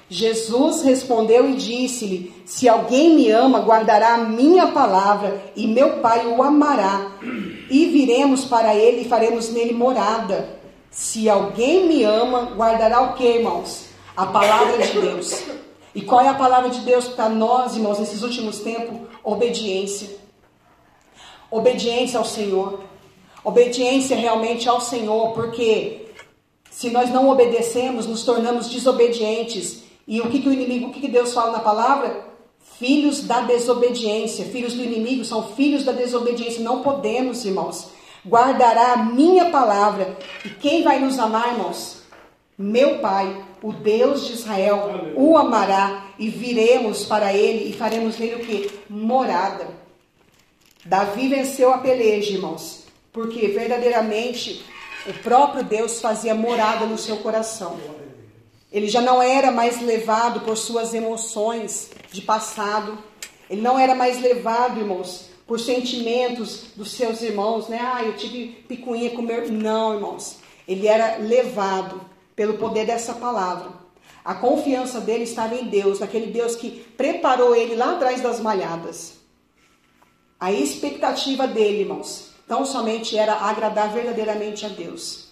Jesus 0.10 0.84
respondeu 0.84 1.50
e 1.50 1.56
disse-lhe: 1.56 2.34
Se 2.46 2.70
alguém 2.70 3.16
me 3.16 3.32
ama, 3.32 3.60
guardará 3.60 4.16
a 4.16 4.18
minha 4.20 4.68
palavra, 4.68 5.42
e 5.56 5.66
meu 5.66 6.00
Pai 6.00 6.28
o 6.28 6.44
amará. 6.44 7.12
E 7.70 7.86
viremos 7.88 8.46
para 8.46 8.76
ele 8.76 9.02
e 9.02 9.10
faremos 9.10 9.50
nele 9.50 9.74
morada. 9.74 10.60
Se 10.92 11.28
alguém 11.30 11.88
me 11.88 12.04
ama, 12.04 12.54
guardará 12.56 13.02
o 13.02 13.14
que, 13.16 13.26
irmãos? 13.26 13.86
A 14.16 14.28
palavra 14.28 14.78
de 14.78 15.00
Deus. 15.00 15.44
E 15.94 16.02
qual 16.02 16.22
é 16.22 16.28
a 16.28 16.34
palavra 16.34 16.70
de 16.70 16.82
Deus 16.82 17.08
para 17.08 17.28
nós, 17.30 17.76
irmãos, 17.76 18.00
nesses 18.00 18.22
últimos 18.22 18.60
tempos? 18.60 19.08
Obediência. 19.24 20.10
Obediência 21.50 22.20
ao 22.20 22.26
Senhor. 22.26 22.82
Obediência 23.44 24.16
realmente 24.16 24.70
ao 24.70 24.80
Senhor, 24.82 25.34
porque 25.34 26.08
se 26.70 26.90
nós 26.90 27.10
não 27.10 27.30
obedecemos, 27.30 28.06
nos 28.06 28.24
tornamos 28.24 28.68
desobedientes. 28.68 29.85
E 30.08 30.22
o 30.22 30.30
que, 30.30 30.40
que 30.40 30.50
o 30.50 30.54
inimigo, 30.54 30.88
o 30.88 30.94
que, 30.94 31.02
que 31.02 31.08
Deus 31.08 31.34
fala 31.34 31.52
na 31.52 31.60
palavra? 31.60 32.26
Filhos 32.78 33.24
da 33.24 33.42
desobediência. 33.42 34.46
Filhos 34.46 34.74
do 34.74 34.84
inimigo 34.84 35.26
são 35.26 35.54
filhos 35.56 35.84
da 35.84 35.92
desobediência. 35.92 36.64
Não 36.64 36.82
podemos, 36.82 37.44
irmãos, 37.46 37.90
guardará 38.26 38.94
a 38.94 38.98
minha 38.98 39.50
palavra. 39.50 40.18
E 40.44 40.50
quem 40.50 40.84
vai 40.84 41.00
nos 41.00 41.18
amar, 41.18 41.54
irmãos? 41.54 42.04
Meu 42.58 43.00
Pai, 43.00 43.44
o 43.62 43.74
Deus 43.74 44.28
de 44.28 44.34
Israel, 44.34 45.14
o 45.16 45.38
amará 45.38 46.06
e 46.18 46.30
viremos 46.30 47.06
para 47.06 47.34
ele 47.34 47.70
e 47.70 47.74
faremos 47.74 48.18
nele 48.18 48.36
o 48.36 48.46
que? 48.46 48.80
Morada. 48.90 49.68
Davi 50.86 51.28
venceu 51.28 51.74
a 51.74 51.80
peleja, 51.80 52.32
irmãos, 52.34 52.86
porque 53.12 53.48
verdadeiramente 53.48 54.64
o 55.08 55.14
próprio 55.14 55.64
Deus 55.64 56.00
fazia 56.00 56.36
morada 56.36 56.86
no 56.86 56.98
seu 56.98 57.18
coração. 57.18 57.78
Ele 58.76 58.90
já 58.90 59.00
não 59.00 59.24
era 59.24 59.52
mais 59.52 59.82
levado 59.82 60.42
por 60.42 60.58
suas 60.58 60.94
emoções 60.94 61.92
de 62.12 62.22
passado. 62.22 62.98
Ele 63.50 63.62
não 63.62 63.80
era 63.80 63.96
mais 63.96 64.20
levado, 64.20 64.82
irmãos, 64.82 65.30
por 65.48 65.62
sentimentos 65.62 66.66
dos 66.76 66.92
seus 66.92 67.22
irmãos, 67.22 67.70
né? 67.70 67.80
Ah, 67.82 68.04
eu 68.04 68.18
tive 68.18 68.48
picuinha 68.68 69.12
com 69.12 69.22
meu. 69.22 69.50
Não, 69.50 69.94
irmãos. 69.94 70.40
Ele 70.68 70.90
era 70.90 71.16
levado 71.20 72.02
pelo 72.36 72.58
poder 72.58 72.86
dessa 72.86 73.14
palavra. 73.14 73.70
A 74.26 74.36
confiança 74.36 75.00
dele 75.00 75.24
estava 75.24 75.56
em 75.56 75.70
Deus, 75.70 76.02
naquele 76.02 76.28
Deus 76.28 76.58
que 76.58 76.72
preparou 76.98 77.56
ele 77.56 77.76
lá 77.76 77.94
atrás 77.94 78.20
das 78.20 78.42
malhadas. 78.42 79.14
A 80.38 80.52
expectativa 80.52 81.48
dele, 81.48 81.84
irmãos, 81.84 82.32
tão 82.46 82.66
somente 82.66 83.18
era 83.18 83.36
agradar 83.36 83.94
verdadeiramente 83.94 84.66
a 84.66 84.68
Deus. 84.68 85.25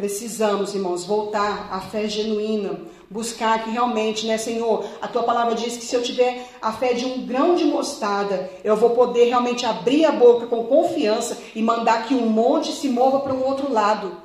Precisamos, 0.00 0.74
irmãos, 0.74 1.04
voltar 1.04 1.68
à 1.70 1.78
fé 1.78 2.08
genuína, 2.08 2.80
buscar 3.10 3.62
que 3.62 3.68
realmente, 3.68 4.26
né, 4.26 4.38
Senhor, 4.38 4.86
a 5.02 5.06
tua 5.06 5.24
palavra 5.24 5.54
diz 5.54 5.76
que 5.76 5.84
se 5.84 5.94
eu 5.94 6.02
tiver 6.02 6.48
a 6.62 6.72
fé 6.72 6.94
de 6.94 7.04
um 7.04 7.26
grão 7.26 7.54
de 7.54 7.66
mostarda, 7.66 8.50
eu 8.64 8.74
vou 8.76 8.90
poder 8.90 9.26
realmente 9.26 9.66
abrir 9.66 10.06
a 10.06 10.12
boca 10.12 10.46
com 10.46 10.64
confiança 10.64 11.36
e 11.54 11.62
mandar 11.62 12.06
que 12.08 12.14
um 12.14 12.30
monte 12.30 12.72
se 12.72 12.88
mova 12.88 13.20
para 13.20 13.34
um 13.34 13.44
outro 13.44 13.70
lado. 13.70 14.16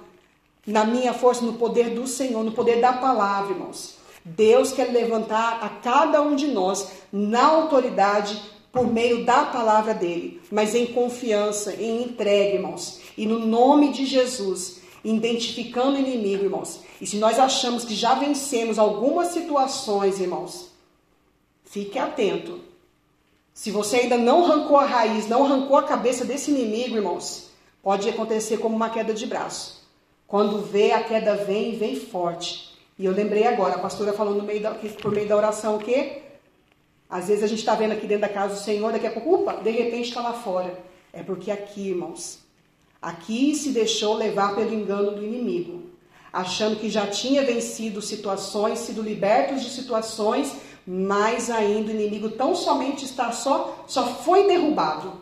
na 0.66 0.86
minha 0.86 1.14
força, 1.14 1.44
no 1.44 1.54
poder 1.54 1.90
do 1.90 2.08
Senhor, 2.08 2.42
no 2.42 2.54
poder 2.54 2.80
da 2.80 2.94
palavra, 2.94 3.52
irmãos. 3.52 3.98
Deus 4.24 4.72
quer 4.72 4.94
levantar 4.94 5.60
a 5.62 5.68
cada 5.68 6.22
um 6.22 6.38
de 6.38 6.48
nós 6.48 6.88
na 7.12 7.46
autoridade 7.46 8.42
por 8.72 8.88
meio 8.88 9.26
da 9.26 9.44
palavra 9.44 9.94
dele, 9.94 10.42
mas 10.50 10.74
em 10.74 10.86
confiança, 10.86 11.74
em 11.74 12.02
entrega, 12.02 12.56
irmãos. 12.56 13.02
E 13.18 13.26
no 13.28 13.40
nome 13.40 13.92
de 13.92 14.06
Jesus, 14.06 14.85
identificando 15.06 15.96
o 15.96 16.00
inimigo, 16.00 16.44
irmãos. 16.44 16.82
E 17.00 17.06
se 17.06 17.18
nós 17.18 17.38
achamos 17.38 17.86
que 17.86 17.94
já 17.94 18.16
vencemos 18.16 18.80
algumas 18.80 19.28
situações, 19.28 20.20
irmãos, 20.20 20.72
fique 21.64 22.00
atento. 22.00 22.60
Se 23.54 23.70
você 23.70 23.98
ainda 23.98 24.18
não 24.18 24.44
arrancou 24.44 24.78
a 24.78 24.86
raiz, 24.86 25.28
não 25.30 25.46
arrancou 25.46 25.78
a 25.78 25.84
cabeça 25.84 26.26
desse 26.26 26.50
inimigo, 26.50 26.96
irmãos, 26.96 27.52
pode 27.84 28.10
acontecer 28.10 28.58
como 28.58 28.76
uma 28.76 28.90
queda 28.90 29.14
de 29.14 29.28
braço. 29.28 29.86
Quando 30.28 30.60
vê, 30.60 30.92
a 30.92 31.04
queda 31.04 31.36
vem 31.36 31.74
e 31.74 31.76
vem 31.76 31.96
forte. 31.96 32.76
E 32.98 33.06
eu 33.06 33.12
lembrei 33.12 33.46
agora, 33.46 33.76
a 33.76 33.80
pastora 33.80 34.12
falou 34.12 34.42
meio 34.42 34.62
da, 34.62 34.72
por 34.72 35.12
meio 35.12 35.28
da 35.28 35.38
oração 35.38 35.76
o 35.76 35.80
quê? 35.80 36.24
Às 37.08 37.28
vezes 37.28 37.44
a 37.44 37.48
gente 37.48 37.60
está 37.60 37.76
vendo 37.76 37.92
aqui 37.92 38.08
dentro 38.08 38.22
da 38.22 38.30
casa 38.30 38.56
do 38.56 38.60
Senhor, 38.60 38.92
daqui 38.92 39.06
a 39.06 39.12
pouco, 39.12 39.36
upa, 39.36 39.54
de 39.54 39.70
repente 39.70 40.10
está 40.10 40.22
lá 40.22 40.34
fora. 40.34 40.78
É 41.14 41.22
porque 41.22 41.52
aqui, 41.52 41.90
irmãos, 41.90 42.45
aqui 43.06 43.54
se 43.54 43.70
deixou 43.70 44.16
levar 44.16 44.56
pelo 44.56 44.74
engano 44.74 45.12
do 45.12 45.24
inimigo, 45.24 45.84
achando 46.34 46.76
que 46.76 46.90
já 46.90 47.06
tinha 47.06 47.46
vencido 47.46 48.02
situações, 48.02 48.80
sido 48.80 49.00
libertos 49.00 49.62
de 49.62 49.70
situações, 49.70 50.52
mas 50.88 51.52
ainda 51.52 51.92
o 51.92 51.96
inimigo 51.96 52.32
tão 52.32 52.56
somente 52.56 53.06
está 53.06 53.32
só, 53.32 53.86
só 53.86 54.08
foi 54.08 54.48
derrubado. 54.48 55.14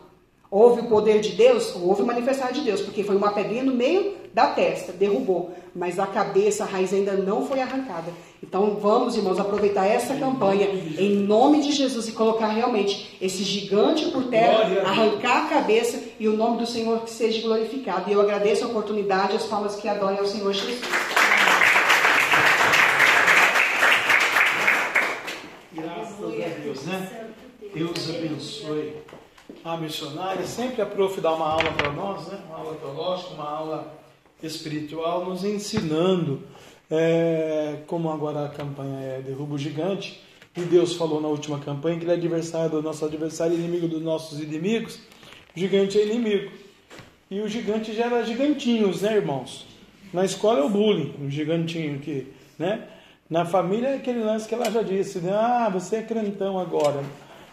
Houve 0.50 0.80
o 0.80 0.88
poder 0.88 1.20
de 1.20 1.32
Deus? 1.32 1.74
Houve 1.76 2.00
o 2.00 2.06
manifestar 2.06 2.52
de 2.52 2.62
Deus, 2.62 2.80
porque 2.80 3.04
foi 3.04 3.16
uma 3.16 3.32
pedrinha 3.32 3.62
no 3.62 3.74
meio 3.74 4.14
da 4.34 4.48
testa, 4.48 4.92
derrubou. 4.92 5.54
Mas 5.74 5.98
a 5.98 6.06
cabeça, 6.06 6.64
a 6.64 6.66
raiz 6.66 6.92
ainda 6.92 7.12
não 7.12 7.46
foi 7.46 7.60
arrancada. 7.60 8.12
Então 8.42 8.76
vamos, 8.80 9.16
irmãos, 9.16 9.38
aproveitar 9.38 9.86
essa 9.86 10.14
campanha 10.16 10.66
em 10.98 11.14
nome 11.16 11.62
de 11.62 11.72
Jesus 11.72 12.08
e 12.08 12.12
colocar 12.12 12.48
realmente 12.48 13.16
esse 13.20 13.44
gigante 13.44 14.06
por 14.10 14.24
terra, 14.24 14.82
arrancar 14.84 15.46
a 15.46 15.48
cabeça 15.48 16.02
e 16.18 16.26
o 16.26 16.36
nome 16.36 16.58
do 16.58 16.66
Senhor 16.66 17.00
que 17.00 17.10
seja 17.10 17.40
glorificado. 17.42 18.10
E 18.10 18.12
eu 18.12 18.20
agradeço 18.20 18.64
a 18.64 18.68
oportunidade 18.68 19.34
e 19.34 19.36
as 19.36 19.46
palmas 19.46 19.76
que 19.76 19.88
adorem 19.88 20.18
ao 20.18 20.26
Senhor 20.26 20.52
Jesus. 20.52 20.80
Graças 25.72 26.24
a 26.24 26.60
Deus, 26.60 26.82
né? 26.84 27.30
Deus 27.72 28.10
abençoe 28.10 28.96
a 29.64 29.76
missionária. 29.76 30.44
Sempre 30.44 30.82
a 30.82 30.86
prof 30.86 31.20
dá 31.20 31.32
uma 31.32 31.48
aula 31.48 31.72
para 31.72 31.90
nós, 31.92 32.26
né? 32.26 32.38
Uma 32.48 32.58
aula 32.58 32.74
teológica, 32.74 33.34
uma 33.34 33.48
aula 33.48 34.03
espiritual, 34.46 35.24
nos 35.24 35.44
ensinando 35.44 36.42
é, 36.90 37.78
como 37.86 38.10
agora 38.10 38.44
a 38.44 38.48
campanha 38.48 39.00
é 39.00 39.22
Derrubo 39.22 39.58
Gigante. 39.58 40.20
E 40.56 40.60
Deus 40.60 40.94
falou 40.94 41.20
na 41.20 41.28
última 41.28 41.58
campanha 41.58 41.98
que 41.98 42.04
ele 42.04 42.12
é 42.12 42.14
adversário 42.14 42.70
do 42.70 42.82
nosso 42.82 43.04
adversário, 43.04 43.54
inimigo 43.54 43.88
dos 43.88 44.02
nossos 44.02 44.40
inimigos. 44.40 45.00
O 45.54 45.58
gigante 45.58 45.98
é 45.98 46.06
inimigo. 46.06 46.52
E 47.30 47.40
o 47.40 47.48
gigante 47.48 47.92
gera 47.92 48.22
gigantinhos, 48.24 49.02
né, 49.02 49.16
irmãos? 49.16 49.66
Na 50.12 50.24
escola 50.24 50.60
é 50.60 50.62
o 50.62 50.68
bullying, 50.68 51.12
o 51.20 51.28
gigantinho 51.28 51.98
que, 51.98 52.28
né? 52.56 52.86
Na 53.28 53.44
família 53.44 53.88
é 53.88 53.94
aquele 53.96 54.20
lance 54.20 54.46
que 54.46 54.54
ela 54.54 54.70
já 54.70 54.82
disse, 54.82 55.18
né? 55.18 55.32
Ah, 55.32 55.68
você 55.68 55.96
é 55.96 56.02
crentão 56.02 56.56
agora. 56.58 57.02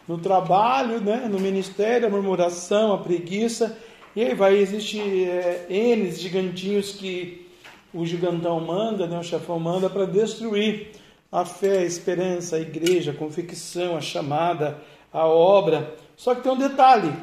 No 0.07 0.17
trabalho, 0.17 0.99
né? 0.99 1.27
no 1.27 1.39
ministério, 1.39 2.07
a 2.07 2.09
murmuração, 2.09 2.93
a 2.93 2.97
preguiça. 2.97 3.77
E 4.15 4.23
aí 4.23 4.35
vai 4.35 4.57
existir 4.57 5.29
é, 5.29 5.65
N 5.69 6.11
gigantinhos 6.11 6.91
que 6.91 7.47
o 7.93 8.05
gigantão 8.05 8.59
manda, 8.59 9.07
né? 9.07 9.17
o 9.19 9.23
chefão 9.23 9.59
manda 9.59 9.89
para 9.89 10.05
destruir 10.05 10.91
a 11.31 11.45
fé, 11.45 11.79
a 11.79 11.85
esperança, 11.85 12.57
a 12.57 12.59
igreja, 12.59 13.11
a 13.11 13.15
convicção, 13.15 13.95
a 13.95 14.01
chamada, 14.01 14.81
a 15.13 15.25
obra. 15.25 15.95
Só 16.17 16.35
que 16.35 16.41
tem 16.41 16.51
um 16.51 16.57
detalhe 16.57 17.13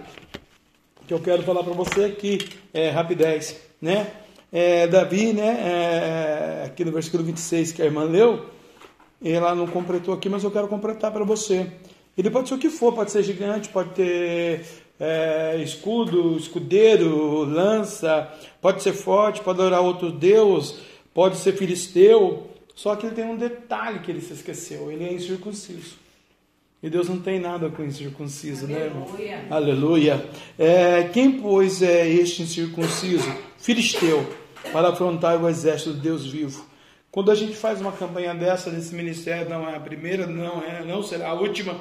que 1.06 1.12
eu 1.12 1.20
quero 1.20 1.42
falar 1.42 1.62
para 1.62 1.74
você 1.74 2.04
aqui, 2.04 2.38
é, 2.72 2.90
rapidez, 2.90 3.60
né? 3.80 4.10
É, 4.50 4.86
Davi, 4.86 5.34
né, 5.34 5.58
é, 5.60 6.64
aqui 6.66 6.82
no 6.82 6.90
versículo 6.90 7.22
26 7.22 7.72
que 7.72 7.82
a 7.82 7.84
irmã 7.84 8.04
leu, 8.04 8.46
ela 9.22 9.54
não 9.54 9.66
completou 9.66 10.14
aqui, 10.14 10.26
mas 10.26 10.42
eu 10.42 10.50
quero 10.50 10.68
completar 10.68 11.12
para 11.12 11.22
você. 11.22 11.70
Ele 12.16 12.30
pode 12.30 12.48
ser 12.48 12.54
o 12.54 12.58
que 12.58 12.70
for, 12.70 12.94
pode 12.94 13.10
ser 13.10 13.22
gigante, 13.22 13.68
pode 13.68 13.90
ter 13.90 14.64
é, 14.98 15.60
escudo, 15.62 16.36
escudeiro, 16.36 17.44
lança, 17.44 18.32
pode 18.60 18.82
ser 18.82 18.92
forte, 18.92 19.40
pode 19.40 19.60
adorar 19.60 19.80
outro 19.80 20.10
Deus, 20.10 20.78
pode 21.14 21.36
ser 21.36 21.52
filisteu. 21.52 22.48
Só 22.74 22.94
que 22.96 23.06
ele 23.06 23.14
tem 23.14 23.24
um 23.24 23.36
detalhe 23.36 24.00
que 24.00 24.10
ele 24.10 24.20
se 24.20 24.32
esqueceu: 24.32 24.90
ele 24.90 25.04
é 25.04 25.12
incircunciso. 25.12 25.96
E 26.80 26.88
Deus 26.88 27.08
não 27.08 27.18
tem 27.18 27.40
nada 27.40 27.68
com 27.68 27.82
incircunciso, 27.82 28.68
né, 28.68 28.84
irmão? 28.84 29.08
Aleluia. 29.50 30.24
É, 30.56 31.10
quem, 31.12 31.40
pois, 31.40 31.82
é 31.82 32.08
este 32.08 32.42
incircunciso? 32.42 33.28
Filisteu, 33.58 34.24
para 34.72 34.90
afrontar 34.90 35.42
o 35.42 35.48
exército 35.48 35.92
do 35.92 36.00
Deus 36.00 36.24
vivo. 36.24 36.67
Quando 37.10 37.30
a 37.30 37.34
gente 37.34 37.56
faz 37.56 37.80
uma 37.80 37.92
campanha 37.92 38.34
dessa 38.34 38.70
nesse 38.70 38.94
ministério, 38.94 39.48
não 39.48 39.68
é 39.68 39.74
a 39.74 39.80
primeira, 39.80 40.26
não 40.26 40.62
é, 40.62 40.84
não 40.84 41.02
será 41.02 41.30
a 41.30 41.34
última. 41.34 41.74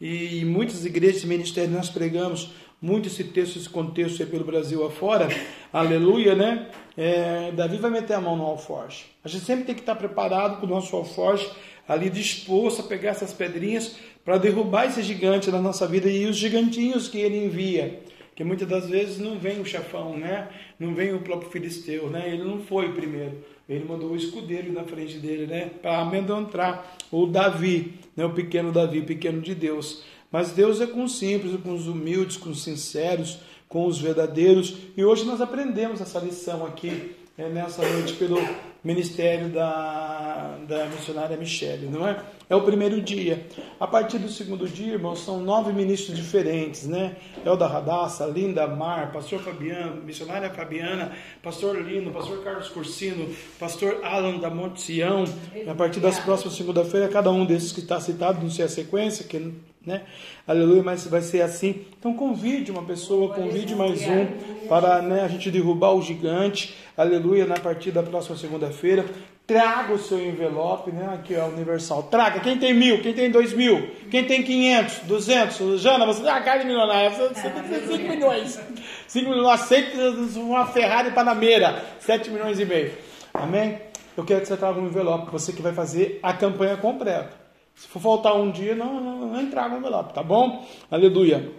E 0.00 0.40
em 0.40 0.44
muitas 0.44 0.86
igrejas 0.86 1.22
e 1.22 1.26
ministérios 1.26 1.74
nós 1.74 1.90
pregamos 1.90 2.50
muito 2.80 3.08
esse 3.08 3.24
texto, 3.24 3.58
esse 3.58 3.68
contexto 3.68 4.22
aí 4.22 4.28
pelo 4.28 4.44
Brasil 4.44 4.84
afora. 4.86 5.28
Aleluia, 5.70 6.34
né? 6.34 6.68
É, 6.96 7.52
Davi 7.52 7.76
vai 7.76 7.90
meter 7.90 8.14
a 8.14 8.20
mão 8.20 8.36
no 8.36 8.44
alforje. 8.44 9.04
A 9.22 9.28
gente 9.28 9.44
sempre 9.44 9.64
tem 9.64 9.74
que 9.74 9.82
estar 9.82 9.94
preparado 9.96 10.58
com 10.58 10.66
o 10.66 10.70
nosso 10.70 10.96
alforje 10.96 11.50
ali 11.86 12.08
disposto 12.08 12.80
a 12.80 12.84
pegar 12.84 13.10
essas 13.10 13.32
pedrinhas 13.32 13.96
para 14.24 14.38
derrubar 14.38 14.86
esse 14.86 15.02
gigante 15.02 15.50
na 15.50 15.60
nossa 15.60 15.86
vida 15.86 16.08
e 16.08 16.24
os 16.24 16.36
gigantinhos 16.36 17.08
que 17.08 17.18
ele 17.18 17.44
envia. 17.44 18.00
Que 18.34 18.44
muitas 18.44 18.66
das 18.66 18.88
vezes 18.88 19.18
não 19.18 19.38
vem 19.38 19.60
o 19.60 19.66
chefão, 19.66 20.16
né? 20.16 20.48
Não 20.78 20.94
vem 20.94 21.12
o 21.12 21.20
próprio 21.20 21.50
filisteu, 21.50 22.08
né? 22.08 22.32
Ele 22.32 22.44
não 22.44 22.60
foi 22.60 22.88
o 22.88 22.94
primeiro. 22.94 23.44
Ele 23.70 23.84
mandou 23.84 24.10
o 24.10 24.16
escudeiro 24.16 24.72
na 24.72 24.82
frente 24.82 25.18
dele, 25.18 25.46
né? 25.46 25.70
Para 25.80 26.00
amedrontar 26.00 26.96
o 27.10 27.24
Davi, 27.24 27.94
né? 28.16 28.24
O 28.24 28.34
pequeno 28.34 28.72
Davi, 28.72 29.00
pequeno 29.02 29.40
de 29.40 29.54
Deus. 29.54 30.02
Mas 30.32 30.50
Deus 30.50 30.80
é 30.80 30.88
com 30.88 31.04
os 31.04 31.16
simples, 31.16 31.58
com 31.62 31.72
os 31.72 31.86
humildes, 31.86 32.36
com 32.36 32.50
os 32.50 32.64
sinceros, 32.64 33.38
com 33.68 33.86
os 33.86 33.96
verdadeiros. 33.96 34.76
E 34.96 35.04
hoje 35.04 35.24
nós 35.24 35.40
aprendemos 35.40 36.00
essa 36.00 36.18
lição 36.18 36.66
aqui, 36.66 37.12
é, 37.40 37.48
nessa 37.48 37.80
noite, 37.88 38.12
pelo 38.14 38.38
ministério 38.84 39.48
da, 39.48 40.58
da 40.68 40.84
missionária 40.86 41.38
Michele, 41.38 41.86
não 41.86 42.06
é? 42.06 42.22
É 42.50 42.54
o 42.54 42.60
primeiro 42.60 43.00
dia. 43.00 43.46
A 43.78 43.86
partir 43.86 44.18
do 44.18 44.28
segundo 44.28 44.68
dia, 44.68 44.92
irmãos, 44.92 45.24
são 45.24 45.40
nove 45.40 45.72
ministros 45.72 46.18
diferentes, 46.18 46.86
né? 46.86 47.16
Elda 47.42 47.66
Radassa, 47.66 48.26
Linda 48.26 48.66
Mar, 48.66 49.10
Pastor 49.10 49.40
Fabiano, 49.40 50.02
missionária 50.02 50.50
Fabiana, 50.50 51.12
Pastor 51.42 51.80
Lino, 51.80 52.10
Pastor 52.10 52.44
Carlos 52.44 52.68
Cursino, 52.68 53.34
Pastor 53.58 54.00
Alan 54.04 54.38
da 54.38 54.50
Monte 54.50 54.82
Sião. 54.82 55.24
A 55.66 55.74
partir 55.74 56.00
das 56.00 56.18
próximas 56.18 56.54
segunda-feira, 56.54 57.08
cada 57.08 57.30
um 57.30 57.46
desses 57.46 57.72
que 57.72 57.80
está 57.80 57.98
citado, 58.00 58.42
não 58.42 58.50
sei 58.50 58.66
a 58.66 58.68
sequência, 58.68 59.24
que 59.24 59.38
né? 59.84 60.02
Aleluia, 60.46 60.82
mas 60.82 61.06
vai 61.06 61.22
ser 61.22 61.40
assim. 61.40 61.86
Então 61.98 62.12
convide 62.12 62.70
uma 62.70 62.82
pessoa, 62.82 63.34
convide 63.34 63.74
mais 63.74 64.02
um 64.02 64.66
para 64.68 65.00
né, 65.00 65.22
a 65.22 65.28
gente 65.28 65.50
derrubar 65.50 65.94
o 65.94 66.02
gigante. 66.02 66.74
Aleluia, 67.00 67.46
na 67.46 67.58
partir 67.58 67.92
da 67.92 68.02
próxima 68.02 68.36
segunda-feira. 68.36 69.06
Traga 69.46 69.94
o 69.94 69.98
seu 69.98 70.22
envelope, 70.22 70.92
né? 70.92 71.14
Aqui 71.14 71.34
é 71.34 71.42
universal. 71.42 72.02
Traga. 72.02 72.40
Quem 72.40 72.58
tem 72.58 72.74
mil? 72.74 73.00
Quem 73.00 73.14
tem 73.14 73.30
dois 73.30 73.54
mil? 73.54 73.90
Quem 74.10 74.26
tem 74.26 74.42
quinhentos? 74.42 74.98
Duzentos? 75.04 75.80
Jana, 75.80 76.04
você 76.04 76.20
tem 76.20 76.30
a 76.30 76.42
cara 76.42 76.58
de 76.58 76.66
milionária. 76.66 77.08
Você 77.08 77.30
tem 77.30 77.86
cinco 77.86 78.06
milhões. 78.06 78.60
Cinco 79.06 79.30
milhões. 79.30 79.62
Aceita 79.62 79.96
uma 80.40 80.66
Ferrari 80.66 81.12
Panameira. 81.12 81.82
Sete 82.00 82.28
milhões 82.28 82.60
e 82.60 82.66
meio. 82.66 82.92
Amém? 83.32 83.78
Eu 84.14 84.22
quero 84.22 84.42
que 84.42 84.48
você 84.48 84.58
traga 84.58 84.78
um 84.78 84.86
envelope. 84.86 85.32
Você 85.32 85.54
que 85.54 85.62
vai 85.62 85.72
fazer 85.72 86.20
a 86.22 86.34
campanha 86.34 86.76
completa. 86.76 87.32
Se 87.74 87.88
for 87.88 88.00
faltar 88.00 88.36
um 88.36 88.50
dia, 88.50 88.74
não, 88.74 89.00
não, 89.00 89.26
não 89.26 89.40
entrar 89.40 89.70
no 89.70 89.78
envelope, 89.78 90.12
tá 90.12 90.22
bom? 90.22 90.68
Aleluia. 90.90 91.50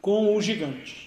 Com 0.00 0.34
o 0.34 0.42
gigante. 0.42 1.05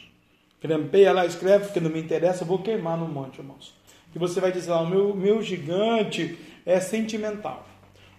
Grampeia 0.61 1.13
lá, 1.13 1.25
escreve, 1.25 1.65
porque 1.65 1.79
não 1.79 1.89
me 1.89 1.99
interessa, 1.99 2.43
eu 2.43 2.47
vou 2.47 2.59
queimar 2.59 2.97
no 2.97 3.07
monte, 3.07 3.39
irmãos. 3.39 3.73
E 4.13 4.19
você 4.19 4.41
vai 4.41 4.51
dizer 4.51 4.71
lá, 4.71 4.81
o 4.81 4.89
meu, 4.89 5.15
meu 5.15 5.41
gigante 5.41 6.37
é 6.65 6.79
sentimental. 6.79 7.67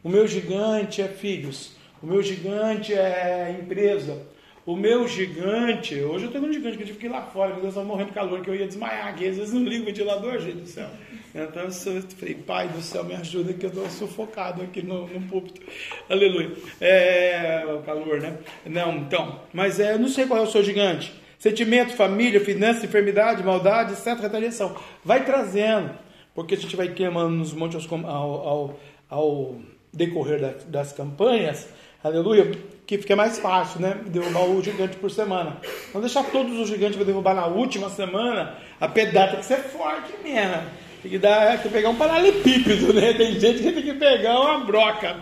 O 0.03 0.09
meu 0.09 0.27
gigante 0.27 1.03
é 1.03 1.09
filhos. 1.09 1.77
O 2.03 2.07
meu 2.07 2.23
gigante 2.23 2.95
é 2.95 3.59
empresa. 3.61 4.27
O 4.65 4.77
meu 4.77 5.09
gigante, 5.09 5.95
hoje 6.01 6.27
eu 6.27 6.31
tenho 6.31 6.45
um 6.45 6.53
gigante 6.53 6.77
que 6.77 6.83
eu 6.83 6.87
tive 6.87 6.99
que 6.99 7.07
ir 7.07 7.09
lá 7.09 7.23
fora, 7.23 7.53
meu 7.53 7.63
Deus, 7.63 7.77
eu 7.77 7.85
morrendo 7.85 8.09
de 8.09 8.15
calor, 8.15 8.41
que 8.41 8.49
eu 8.49 8.55
ia 8.55 8.67
desmaiar 8.67 9.09
aqui, 9.09 9.27
às 9.27 9.37
vezes 9.37 9.53
não 9.53 9.65
ligo 9.65 9.83
o 9.83 9.87
ventilador, 9.87 10.39
gente 10.39 10.59
do 10.59 10.67
céu. 10.67 10.89
Então 11.35 11.63
eu 11.63 11.73
falei, 11.73 12.35
pai 12.35 12.69
do 12.69 12.81
céu, 12.81 13.05
me 13.05 13.15
ajuda 13.15 13.53
que 13.53 13.65
eu 13.65 13.71
estou 13.71 13.89
sufocado 13.89 14.63
aqui 14.63 14.83
no, 14.83 15.07
no 15.07 15.21
púlpito. 15.23 15.61
Aleluia. 16.09 16.53
É, 16.81 17.65
o 17.67 17.83
calor, 17.83 18.21
né? 18.21 18.37
Não, 18.67 18.97
então, 18.97 19.41
mas 19.53 19.81
é, 19.81 19.97
não 19.97 20.09
sei 20.09 20.27
qual 20.27 20.41
é 20.41 20.43
o 20.43 20.51
seu 20.51 20.63
gigante. 20.63 21.20
Sentimento, 21.41 21.97
família, 21.97 22.39
finanças, 22.39 22.85
enfermidade, 22.85 23.43
maldade, 23.43 23.95
etc. 23.95 24.21
Retaliação. 24.21 24.77
Vai 25.03 25.25
trazendo. 25.25 25.91
porque 26.35 26.55
a 26.55 26.57
gente 26.57 26.77
vai 26.77 26.89
queimando 26.89 27.31
nos 27.31 27.55
montes 27.55 27.91
ao, 27.91 28.07
ao, 28.07 28.81
ao 29.09 29.55
decorrer 29.91 30.39
das, 30.39 30.65
das 30.65 30.93
campanhas, 30.93 31.67
aleluia, 32.05 32.53
que 32.87 32.99
fica 32.99 33.17
mais 33.17 33.39
fácil, 33.39 33.81
né? 33.81 33.99
Derrubar 34.07 34.51
o 34.51 34.63
gigante 34.63 34.99
por 34.99 35.11
semana. 35.11 35.57
Não 35.95 36.03
deixar 36.03 36.25
todos 36.25 36.59
os 36.59 36.69
gigantes 36.69 36.97
para 36.97 37.07
derrubar 37.07 37.35
na 37.35 37.47
última 37.47 37.89
semana, 37.89 38.57
a 38.79 38.87
pedrada 38.87 39.33
tem 39.33 39.41
que 39.41 39.47
ser 39.47 39.61
forte 39.61 40.13
mesmo. 40.23 40.63
Tem 41.01 41.11
que, 41.11 41.19
dar, 41.19 41.53
tem 41.53 41.63
que 41.63 41.69
pegar 41.71 41.89
um 41.89 41.97
paralelepípedo, 41.97 42.93
né? 42.93 43.15
Tem 43.17 43.41
gente 43.41 43.63
que 43.63 43.73
tem 43.73 43.83
que 43.83 43.95
pegar 43.95 44.39
uma 44.39 44.59
broca 44.59 45.17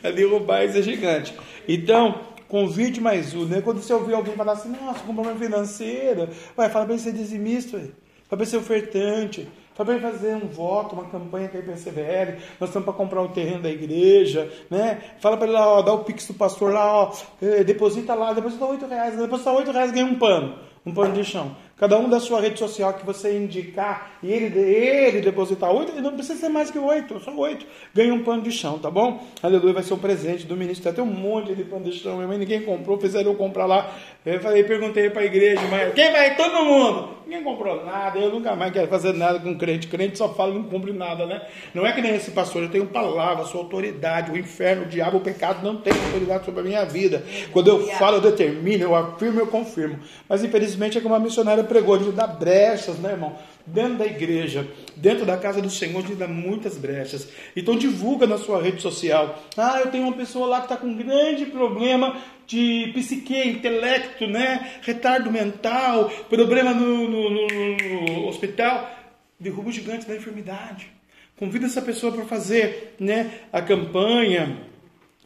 para 0.00 0.12
derrubar 0.12 0.62
esse 0.62 0.80
gigante. 0.84 1.34
Então, 1.66 2.35
convide 2.48 3.00
mais 3.00 3.34
um, 3.34 3.44
né? 3.44 3.60
Quando 3.60 3.82
você 3.82 3.92
ouvir 3.92 4.14
alguém 4.14 4.34
falar 4.34 4.52
assim, 4.52 4.70
nossa, 4.70 5.00
com 5.00 5.14
problema 5.14 5.38
financeiro, 5.38 6.28
vai, 6.56 6.68
fala 6.68 6.84
para 6.84 6.94
ele 6.94 7.02
ser 7.02 7.12
dizimista, 7.12 7.78
fala 7.78 7.90
para 8.28 8.38
ele 8.38 8.46
ser 8.46 8.56
ofertante, 8.56 9.48
fala 9.74 9.86
para 9.86 9.94
ele 9.94 10.12
fazer 10.12 10.34
um 10.36 10.48
voto, 10.48 10.94
uma 10.94 11.04
campanha 11.04 11.48
com 11.48 11.56
a 11.56 11.60
IPCBL, 11.60 12.38
nós 12.60 12.70
estamos 12.70 12.84
para 12.84 12.94
comprar 12.94 13.22
o 13.22 13.28
terreno 13.28 13.62
da 13.62 13.70
igreja, 13.70 14.50
né? 14.70 15.00
Fala 15.20 15.36
para 15.36 15.46
ele 15.46 15.56
lá, 15.56 15.66
ó, 15.66 15.82
dá 15.82 15.92
o 15.92 16.04
pix 16.04 16.26
do 16.26 16.34
pastor 16.34 16.72
lá, 16.72 17.02
ó, 17.02 17.12
eh, 17.42 17.64
deposita 17.64 18.14
lá, 18.14 18.32
deposita 18.32 18.64
8 18.64 18.86
reais, 18.86 19.16
deposita 19.16 19.52
8 19.52 19.70
reais, 19.70 19.92
ganha 19.92 20.06
um 20.06 20.18
pano, 20.18 20.58
um 20.84 20.94
pano 20.94 21.14
de 21.14 21.24
chão. 21.24 21.56
Cada 21.76 21.98
um 21.98 22.08
da 22.08 22.18
sua 22.18 22.40
rede 22.40 22.58
social 22.58 22.94
que 22.94 23.04
você 23.04 23.36
indicar 23.36 24.18
e 24.22 24.32
ele, 24.32 24.58
ele 24.58 25.20
depositar 25.20 25.70
oito, 25.70 25.92
ele 25.92 26.00
não 26.00 26.14
precisa 26.14 26.40
ser 26.40 26.48
mais 26.48 26.70
que 26.70 26.78
oito, 26.78 27.20
só 27.20 27.30
oito. 27.36 27.66
Ganha 27.94 28.14
um 28.14 28.24
pano 28.24 28.40
de 28.40 28.50
chão, 28.50 28.78
tá 28.78 28.90
bom? 28.90 29.22
Aleluia, 29.42 29.74
vai 29.74 29.82
ser 29.82 29.92
um 29.92 29.98
presente 29.98 30.46
do 30.46 30.56
ministro. 30.56 30.90
Tem 30.90 31.04
um 31.04 31.06
monte 31.06 31.54
de 31.54 31.64
pano 31.64 31.84
de 31.84 31.92
chão, 31.92 32.16
mas 32.26 32.38
ninguém 32.38 32.62
comprou, 32.62 32.98
fizeram 32.98 33.32
eu 33.32 33.36
comprar 33.36 33.66
lá. 33.66 33.94
Eu 34.26 34.40
falei, 34.40 34.64
perguntei 34.64 35.08
para 35.08 35.22
a 35.22 35.24
igreja, 35.24 35.62
mas 35.70 35.94
quem 35.94 36.10
vai? 36.10 36.34
Todo 36.34 36.64
mundo. 36.64 37.10
Ninguém 37.24 37.44
comprou 37.44 37.84
nada, 37.84 38.18
eu 38.18 38.30
nunca 38.30 38.56
mais 38.56 38.72
quero 38.72 38.88
fazer 38.88 39.12
nada 39.12 39.38
com 39.38 39.56
crente. 39.56 39.86
Crente 39.86 40.18
só 40.18 40.34
fala 40.34 40.52
e 40.52 40.54
não 40.54 40.64
cumpre 40.64 40.92
nada, 40.92 41.26
né? 41.26 41.42
Não 41.72 41.86
é 41.86 41.92
que 41.92 42.00
nem 42.00 42.14
esse 42.14 42.32
pastor, 42.32 42.62
eu 42.62 42.68
tenho 42.68 42.86
palavra, 42.86 43.44
sou 43.44 43.60
autoridade. 43.60 44.32
O 44.32 44.36
inferno, 44.36 44.82
o 44.82 44.86
diabo, 44.86 45.18
o 45.18 45.20
pecado 45.20 45.64
não 45.64 45.76
tem 45.76 45.92
autoridade 45.92 46.44
sobre 46.44 46.60
a 46.60 46.64
minha 46.64 46.84
vida. 46.84 47.24
Quando 47.52 47.68
eu 47.68 47.86
falo, 47.98 48.16
eu 48.16 48.20
determino, 48.20 48.82
eu 48.82 48.94
afirmo, 48.96 49.38
eu 49.38 49.46
confirmo. 49.46 49.98
Mas 50.28 50.42
infelizmente 50.42 50.98
é 50.98 51.00
como 51.00 51.14
a 51.14 51.20
missionária 51.20 51.62
pregou, 51.62 51.94
a 51.94 51.98
gente 51.98 52.12
dá 52.12 52.26
brechas, 52.26 52.98
né, 52.98 53.12
irmão? 53.12 53.36
Dentro 53.64 53.94
da 53.94 54.06
igreja, 54.06 54.66
dentro 54.96 55.24
da 55.24 55.36
casa 55.36 55.60
do 55.60 55.70
Senhor, 55.70 55.98
a 55.98 56.02
gente 56.02 56.14
dá 56.14 56.28
muitas 56.28 56.76
brechas. 56.76 57.28
Então 57.56 57.76
divulga 57.76 58.26
na 58.26 58.38
sua 58.38 58.62
rede 58.62 58.80
social. 58.80 59.36
Ah, 59.56 59.80
eu 59.80 59.90
tenho 59.90 60.04
uma 60.04 60.16
pessoa 60.16 60.46
lá 60.46 60.58
que 60.58 60.66
está 60.66 60.76
com 60.76 60.86
um 60.86 60.96
grande 60.96 61.46
problema 61.46 62.16
de 62.46 62.92
psique, 62.94 63.48
intelecto, 63.48 64.26
né? 64.26 64.78
Retardo 64.82 65.30
mental, 65.30 66.08
problema 66.28 66.72
no, 66.72 67.08
no, 67.08 67.30
no, 67.30 68.28
hospital. 68.28 68.90
Derruba 69.38 69.68
o 69.68 69.72
gigante 69.72 70.06
da 70.06 70.16
enfermidade. 70.16 70.88
Convida 71.36 71.66
essa 71.66 71.82
pessoa 71.82 72.12
para 72.12 72.24
fazer 72.24 72.94
né, 72.98 73.30
a 73.52 73.60
campanha 73.60 74.56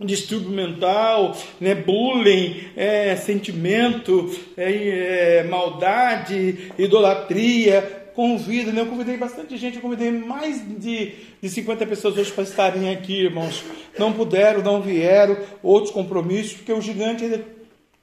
distúrbio 0.03 0.51
mental, 0.51 1.37
né, 1.61 1.75
bullying, 1.75 2.69
é, 2.75 3.15
sentimento, 3.17 4.35
é, 4.57 5.41
é, 5.41 5.43
maldade, 5.45 6.73
idolatria. 6.79 8.00
Convida, 8.21 8.71
né? 8.71 8.83
eu 8.83 8.87
convidei 8.87 9.17
bastante 9.17 9.57
gente, 9.57 9.77
eu 9.77 9.81
convidei 9.81 10.13
mais 10.13 10.61
de, 10.79 11.15
de 11.41 11.49
50 11.49 11.87
pessoas 11.87 12.19
hoje 12.19 12.31
para 12.31 12.45
estarem 12.45 12.93
aqui, 12.93 13.15
irmãos. 13.15 13.65
Não 13.99 14.13
puderam, 14.13 14.61
não 14.61 14.83
vieram, 14.83 15.39
outros 15.63 15.91
compromissos, 15.91 16.53
porque 16.53 16.71
o 16.71 16.83
gigante 16.83 17.25
ainda 17.25 17.43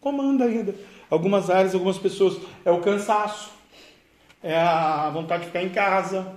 comanda 0.01 0.45
ainda. 0.45 0.73
Algumas 1.07 1.51
áreas, 1.51 1.75
algumas 1.75 1.99
pessoas, 1.99 2.35
é 2.65 2.71
o 2.71 2.81
cansaço, 2.81 3.51
é 4.41 4.57
a 4.57 5.11
vontade 5.11 5.41
de 5.41 5.49
ficar 5.49 5.61
em 5.61 5.69
casa, 5.69 6.33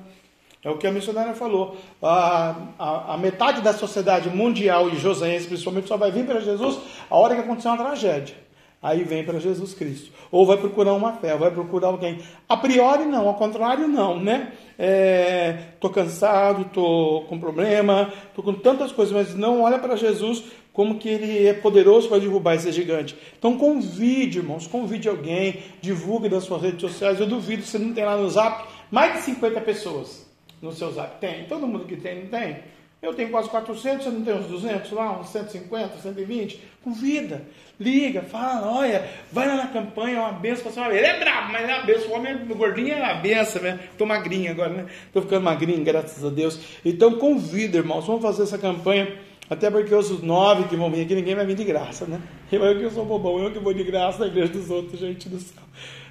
é 0.62 0.68
o 0.68 0.76
que 0.76 0.86
a 0.86 0.92
missionária 0.92 1.32
falou. 1.32 1.78
A, 2.02 2.54
a, 2.78 3.14
a, 3.14 3.16
metade 3.16 3.62
da 3.62 3.72
sociedade 3.72 4.28
mundial 4.28 4.90
e 4.90 4.96
joseense, 4.98 5.46
principalmente, 5.46 5.88
só 5.88 5.96
vai 5.96 6.12
vir 6.12 6.26
para 6.26 6.40
Jesus 6.40 6.78
a 7.08 7.16
hora 7.16 7.34
que 7.34 7.40
acontecer 7.40 7.68
uma 7.68 7.78
tragédia. 7.78 8.36
Aí 8.82 9.04
vem 9.04 9.22
para 9.22 9.38
Jesus 9.38 9.74
Cristo. 9.74 10.10
Ou 10.30 10.46
vai 10.46 10.56
procurar 10.56 10.94
uma 10.94 11.12
fé, 11.12 11.36
vai 11.36 11.50
procurar 11.50 11.88
alguém. 11.88 12.18
A 12.48 12.56
priori 12.56 13.04
não, 13.04 13.28
ao 13.28 13.34
contrário 13.34 13.86
não, 13.86 14.18
né? 14.18 14.52
É, 14.78 15.58
cansado, 15.92 16.62
estou 16.62 17.24
com 17.24 17.38
problema, 17.38 18.10
estou 18.28 18.42
com 18.42 18.54
tantas 18.54 18.90
coisas, 18.90 19.14
mas 19.14 19.34
não 19.34 19.62
olha 19.62 19.78
para 19.78 19.96
Jesus 19.96 20.44
como 20.72 20.98
que 20.98 21.08
ele 21.08 21.46
é 21.46 21.52
poderoso 21.52 22.08
para 22.08 22.20
derrubar 22.20 22.54
esse 22.54 22.72
gigante. 22.72 23.14
Então 23.38 23.58
convide, 23.58 24.38
irmãos, 24.38 24.66
convide 24.66 25.08
alguém, 25.08 25.62
divulgue 25.82 26.30
nas 26.30 26.44
suas 26.44 26.62
redes 26.62 26.80
sociais. 26.80 27.20
Eu 27.20 27.26
duvido, 27.26 27.62
você 27.62 27.78
não 27.78 27.92
tem 27.92 28.04
lá 28.04 28.16
no 28.16 28.30
zap 28.30 28.66
mais 28.90 29.14
de 29.14 29.20
50 29.22 29.60
pessoas 29.60 30.26
no 30.62 30.72
seu 30.72 30.90
zap. 30.92 31.20
Tem, 31.20 31.44
todo 31.44 31.66
mundo 31.66 31.84
que 31.84 31.96
tem, 31.96 32.22
não 32.22 32.26
tem. 32.28 32.58
Eu 33.02 33.14
tenho 33.14 33.30
quase 33.30 33.48
400, 33.48 34.04
você 34.04 34.10
não 34.10 34.22
tem 34.22 34.34
uns 34.34 34.46
200 34.46 34.92
lá, 34.92 35.18
uns 35.18 35.30
150, 35.30 35.98
120? 35.98 36.62
Convida, 36.84 37.46
liga, 37.80 38.20
fala, 38.20 38.70
olha, 38.70 39.08
vai 39.32 39.48
lá 39.48 39.56
na 39.56 39.66
campanha, 39.68 40.18
é 40.18 40.20
uma 40.20 40.32
benção. 40.32 40.70
Ele 40.92 41.06
é 41.06 41.18
brabo, 41.18 41.50
mas 41.50 41.66
é 41.66 41.74
uma 41.74 41.86
benção. 41.86 42.10
O 42.10 42.14
homem 42.14 42.32
é 42.32 42.54
gordinho 42.54 42.92
é 42.92 43.02
uma 43.02 43.14
benção, 43.14 43.62
né? 43.62 43.80
Estou 43.90 44.06
magrinho 44.06 44.50
agora, 44.50 44.68
né? 44.68 44.86
Estou 45.06 45.22
ficando 45.22 45.42
magrinho, 45.42 45.82
graças 45.82 46.22
a 46.22 46.28
Deus. 46.28 46.60
Então 46.84 47.14
convida, 47.14 47.78
irmãos, 47.78 48.06
vamos 48.06 48.22
fazer 48.22 48.42
essa 48.42 48.58
campanha. 48.58 49.08
Até 49.48 49.68
porque 49.68 49.92
os 49.92 50.22
nove 50.22 50.68
que 50.68 50.76
vão 50.76 50.90
vir 50.90 51.02
aqui, 51.02 51.14
ninguém 51.14 51.34
vai 51.34 51.44
vir 51.44 51.56
de 51.56 51.64
graça, 51.64 52.04
né? 52.06 52.20
Eu, 52.52 52.62
eu 52.62 52.78
que 52.78 52.94
sou 52.94 53.04
bobão, 53.04 53.42
eu 53.42 53.50
que 53.50 53.58
vou 53.58 53.74
de 53.74 53.82
graça 53.82 54.20
na 54.20 54.26
igreja 54.26 54.52
dos 54.52 54.70
outros, 54.70 55.00
gente 55.00 55.28
do 55.28 55.40
céu. 55.40 55.62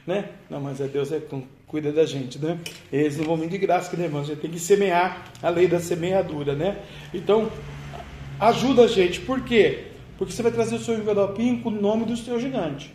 Né? 0.05 0.26
Não, 0.49 0.59
mas 0.59 0.82
é 0.82 0.88
Deus 0.88 1.11
é 1.11 1.20
com 1.20 1.43
cuida 1.65 1.91
da 1.91 2.05
gente, 2.05 2.39
né? 2.39 2.57
Eles 2.91 3.15
não 3.17 3.26
vão 3.26 3.38
vir 3.38 3.47
de 3.47 3.57
graça, 3.57 3.95
né, 3.95 4.05
irmãos? 4.05 4.24
A 4.24 4.34
gente 4.34 4.41
tem 4.41 4.49
que 4.49 4.59
semear 4.59 5.24
a 5.41 5.49
lei 5.49 5.67
da 5.67 5.80
semeadura, 5.80 6.53
né? 6.55 6.80
Então, 7.13 7.49
ajuda 8.39 8.84
a 8.84 8.88
gente. 8.88 9.22
Por 9.22 9.41
quê? 9.41 9.88
Porque 10.20 10.34
você 10.34 10.43
vai 10.43 10.51
trazer 10.51 10.76
o 10.76 10.80
seu 10.80 10.95
envelopinho 10.95 11.61
com 11.61 11.70
o 11.70 11.82
nome 11.82 12.03
do 12.03 12.17
seu 12.17 12.38
gigante. 12.38 12.93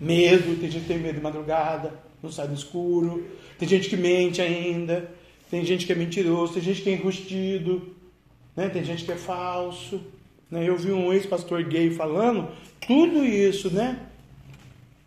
Medo, 0.00 0.60
tem 0.60 0.68
gente 0.68 0.82
que 0.82 0.88
tem 0.88 0.98
medo 0.98 1.14
de 1.14 1.22
madrugada, 1.22 1.94
não 2.20 2.32
sai 2.32 2.48
no 2.48 2.54
escuro. 2.54 3.28
Tem 3.56 3.68
gente 3.68 3.88
que 3.88 3.96
mente 3.96 4.42
ainda. 4.42 5.08
Tem 5.48 5.64
gente 5.64 5.86
que 5.86 5.92
é 5.92 5.94
mentiroso, 5.94 6.54
tem 6.54 6.62
gente 6.62 6.82
que 6.82 6.90
é 6.90 6.94
enrustido, 6.94 7.94
né? 8.56 8.68
tem 8.68 8.82
gente 8.82 9.04
que 9.04 9.12
é 9.12 9.16
falso. 9.16 10.00
Né? 10.50 10.68
Eu 10.68 10.76
vi 10.76 10.90
um 10.90 11.12
ex-pastor 11.12 11.62
gay 11.62 11.90
falando 11.92 12.48
tudo 12.84 13.24
isso, 13.24 13.70
né? 13.70 14.00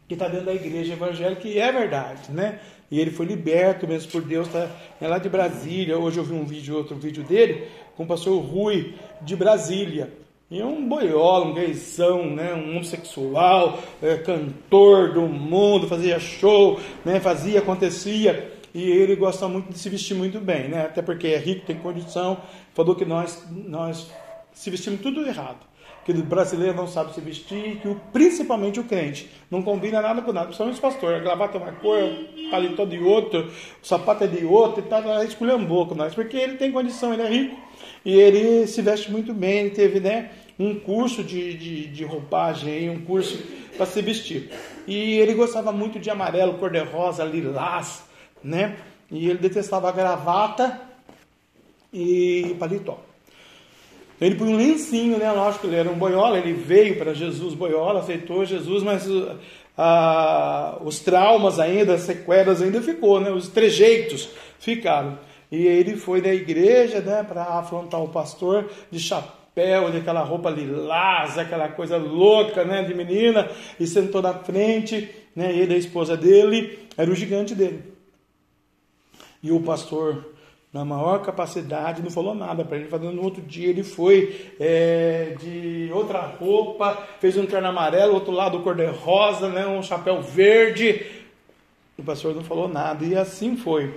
Que 0.08 0.14
está 0.14 0.30
dentro 0.30 0.46
da 0.46 0.54
igreja 0.54 0.94
evangélica, 0.94 1.46
e 1.50 1.60
é 1.60 1.70
verdade, 1.70 2.32
né? 2.32 2.62
E 2.90 2.98
ele 2.98 3.12
foi 3.12 3.26
liberto 3.26 3.86
mesmo 3.86 4.10
por 4.10 4.22
Deus, 4.22 4.48
tá? 4.48 4.72
É 5.02 5.08
lá 5.08 5.18
de 5.18 5.28
Brasília. 5.28 5.98
Hoje 5.98 6.18
eu 6.18 6.24
vi 6.24 6.34
um 6.34 6.46
vídeo, 6.46 6.78
outro 6.78 6.96
vídeo 6.96 7.26
dele, 7.26 7.68
com 7.98 8.04
o 8.04 8.08
pastor 8.08 8.42
Rui 8.42 8.94
de 9.22 9.36
Brasília. 9.36 10.14
E 10.50 10.62
é 10.62 10.66
um 10.66 10.88
boiola, 10.88 11.46
um 11.46 11.54
gaysão, 11.54 12.26
né? 12.34 12.54
um 12.54 12.72
homossexual, 12.72 13.84
é, 14.02 14.18
cantor 14.18 15.12
do 15.14 15.24
mundo, 15.24 15.88
fazia 15.88 16.18
show, 16.20 16.80
né? 17.04 17.20
fazia, 17.20 17.60
acontecia. 17.60 18.54
E 18.74 18.82
ele 18.90 19.16
gosta 19.18 19.46
muito 19.50 19.74
de 19.74 19.78
se 19.78 19.90
vestir 19.90 20.16
muito 20.16 20.40
bem, 20.40 20.70
né? 20.70 20.86
até 20.86 21.02
porque 21.02 21.28
é 21.28 21.38
rico, 21.38 21.66
tem 21.66 21.76
condição. 21.76 22.38
Falou 22.74 22.96
que 22.96 23.04
nós, 23.04 23.46
nós 23.52 24.10
se 24.54 24.70
vestimos 24.70 25.02
tudo 25.02 25.26
errado 25.28 25.68
que 26.08 26.14
o 26.14 26.24
brasileiro 26.24 26.74
não 26.74 26.88
sabe 26.88 27.14
se 27.14 27.20
vestir, 27.20 27.82
que 27.82 27.88
o, 27.90 28.00
principalmente 28.14 28.80
o 28.80 28.86
crente 28.86 29.30
não 29.52 29.62
combina 29.62 30.02
nada 30.02 30.22
com 30.22 30.32
nada, 30.32 30.46
principalmente 30.46 30.78
o 30.78 30.82
pastor. 30.82 31.14
A 31.14 31.20
gravata 31.20 31.58
é 31.58 31.62
uma 31.62 31.74
cor, 31.74 32.00
o 32.02 32.50
paletó 32.50 32.86
de 32.86 32.98
outro, 32.98 33.52
o 33.84 33.86
sapato 33.86 34.24
é 34.24 34.28
de 34.28 34.46
outro, 34.46 34.80
e 34.80 34.88
tá 34.88 35.26
esculhambou 35.26 35.86
com 35.86 35.96
nós, 35.96 36.16
porque 36.16 36.38
ele 36.38 36.56
tem 36.56 36.72
condição, 36.72 37.14
ele 37.14 37.24
é 37.24 37.28
rico 37.28 37.58
e 38.06 38.16
ele 38.16 38.66
se 38.68 38.82
veste 38.82 39.12
muito 39.12 39.34
bem, 39.34 39.66
ele 39.66 39.72
teve 39.72 40.00
né, 40.00 40.32
um 40.58 40.80
curso 40.80 41.22
de, 41.22 41.54
de, 41.56 41.88
de 41.88 42.06
roupagem, 42.06 42.90
um 42.90 43.02
curso 43.02 43.38
para 43.76 43.86
se 43.86 44.02
vestir. 44.02 44.50
E 44.88 45.18
ele 45.18 45.34
gostava 45.34 45.74
muito 45.74 46.00
de 46.00 46.10
amarelo, 46.10 46.54
cor-de-rosa, 46.54 47.26
lilás, 47.26 48.06
né? 48.42 48.78
E 49.12 49.30
ele 49.30 49.40
detestava 49.40 49.92
gravata 49.92 50.80
e 51.92 52.56
paletó. 52.58 53.07
Ele 54.20 54.36
põe 54.36 54.48
um 54.48 54.58
lencinho, 54.58 55.18
né? 55.18 55.32
Lógico, 55.32 55.68
ele 55.68 55.76
era 55.76 55.90
um 55.90 55.98
boiola, 55.98 56.40
ele 56.40 56.54
veio 56.54 56.98
para 56.98 57.14
Jesus 57.14 57.54
boiola, 57.54 58.00
aceitou 58.00 58.44
Jesus, 58.46 58.82
mas 58.84 59.08
uh, 59.08 59.38
os 60.84 61.00
traumas 61.00 61.60
ainda, 61.60 61.94
as 61.94 62.02
sequelas 62.02 62.62
ainda 62.62 62.82
ficou, 62.82 63.20
né? 63.20 63.30
Os 63.30 63.48
trejeitos 63.48 64.30
ficaram. 64.60 65.20
E 65.52 65.66
ele 65.66 65.96
foi 65.96 66.22
da 66.22 66.34
igreja, 66.34 67.00
né, 67.00 67.24
para 67.24 67.44
afrontar 67.44 68.04
o 68.04 68.10
pastor 68.10 68.70
de 68.92 69.00
chapéu, 69.00 69.90
de 69.90 69.98
aquela 69.98 70.22
roupa 70.22 70.50
lilás, 70.50 71.38
aquela 71.38 71.70
coisa 71.70 71.96
louca, 71.96 72.66
né, 72.66 72.84
de 72.84 72.94
menina, 72.94 73.50
e 73.80 73.88
sentou 73.88 74.22
na 74.22 74.34
frente, 74.34 75.10
né, 75.34 75.56
ele 75.56 75.74
a 75.74 75.78
esposa 75.78 76.18
dele, 76.18 76.80
era 76.98 77.10
o 77.10 77.16
gigante 77.16 77.56
dele. 77.56 77.82
E 79.42 79.52
o 79.52 79.62
pastor 79.62 80.34
na 80.78 80.86
maior 80.86 81.24
capacidade, 81.24 82.04
não 82.04 82.12
falou 82.12 82.36
nada 82.36 82.64
para 82.64 82.78
ele. 82.78 82.88
Fazendo 82.88 83.14
no 83.14 83.24
outro 83.24 83.42
dia 83.42 83.70
ele 83.70 83.84
foi 83.84 84.52
é, 84.60 85.36
de 85.40 85.90
outra 85.92 86.22
roupa, 86.22 87.04
fez 87.20 87.36
um 87.36 87.46
terno 87.46 87.68
amarelo, 87.68 88.14
outro 88.14 88.32
lado 88.32 88.60
cor-de-rosa, 88.60 89.50
né, 89.50 89.66
um 89.66 89.82
chapéu 89.82 90.22
verde. 90.22 91.04
O 91.98 92.04
pastor 92.04 92.36
não 92.36 92.44
falou 92.44 92.68
nada 92.68 93.04
e 93.04 93.16
assim 93.16 93.58
foi. 93.58 93.92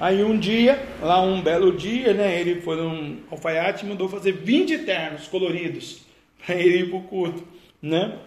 Aí 0.00 0.24
um 0.24 0.38
dia, 0.38 0.82
lá 1.02 1.20
um 1.20 1.42
belo 1.42 1.76
dia, 1.76 2.14
né? 2.14 2.40
Ele 2.40 2.60
foi 2.62 2.80
um 2.80 3.18
alfaiate 3.30 3.84
e 3.84 3.88
mandou 3.88 4.08
fazer 4.08 4.32
20 4.32 4.78
ternos 4.78 5.28
coloridos 5.28 6.00
para 6.44 6.56
ele 6.56 6.78
ir 6.78 6.88
para 6.88 6.98
o 6.98 7.02
culto, 7.02 7.44
né? 7.80 8.18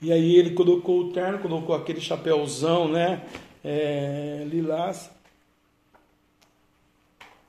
E 0.00 0.12
aí 0.12 0.36
ele 0.36 0.50
colocou 0.50 1.00
o 1.00 1.12
terno, 1.12 1.38
colocou 1.38 1.74
aquele 1.74 2.00
chapéuzão, 2.00 2.86
né? 2.86 3.22
É, 3.64 4.44
lilás. 4.46 5.10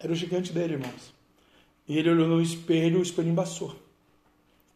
Era 0.03 0.11
o 0.11 0.15
gigante 0.15 0.51
dele, 0.51 0.73
irmãos. 0.73 1.13
E 1.87 1.97
ele 1.97 2.09
olhou 2.09 2.27
no 2.27 2.41
espelho, 2.41 2.99
o 2.99 3.03
espelho 3.03 3.29
embaçou. 3.29 3.73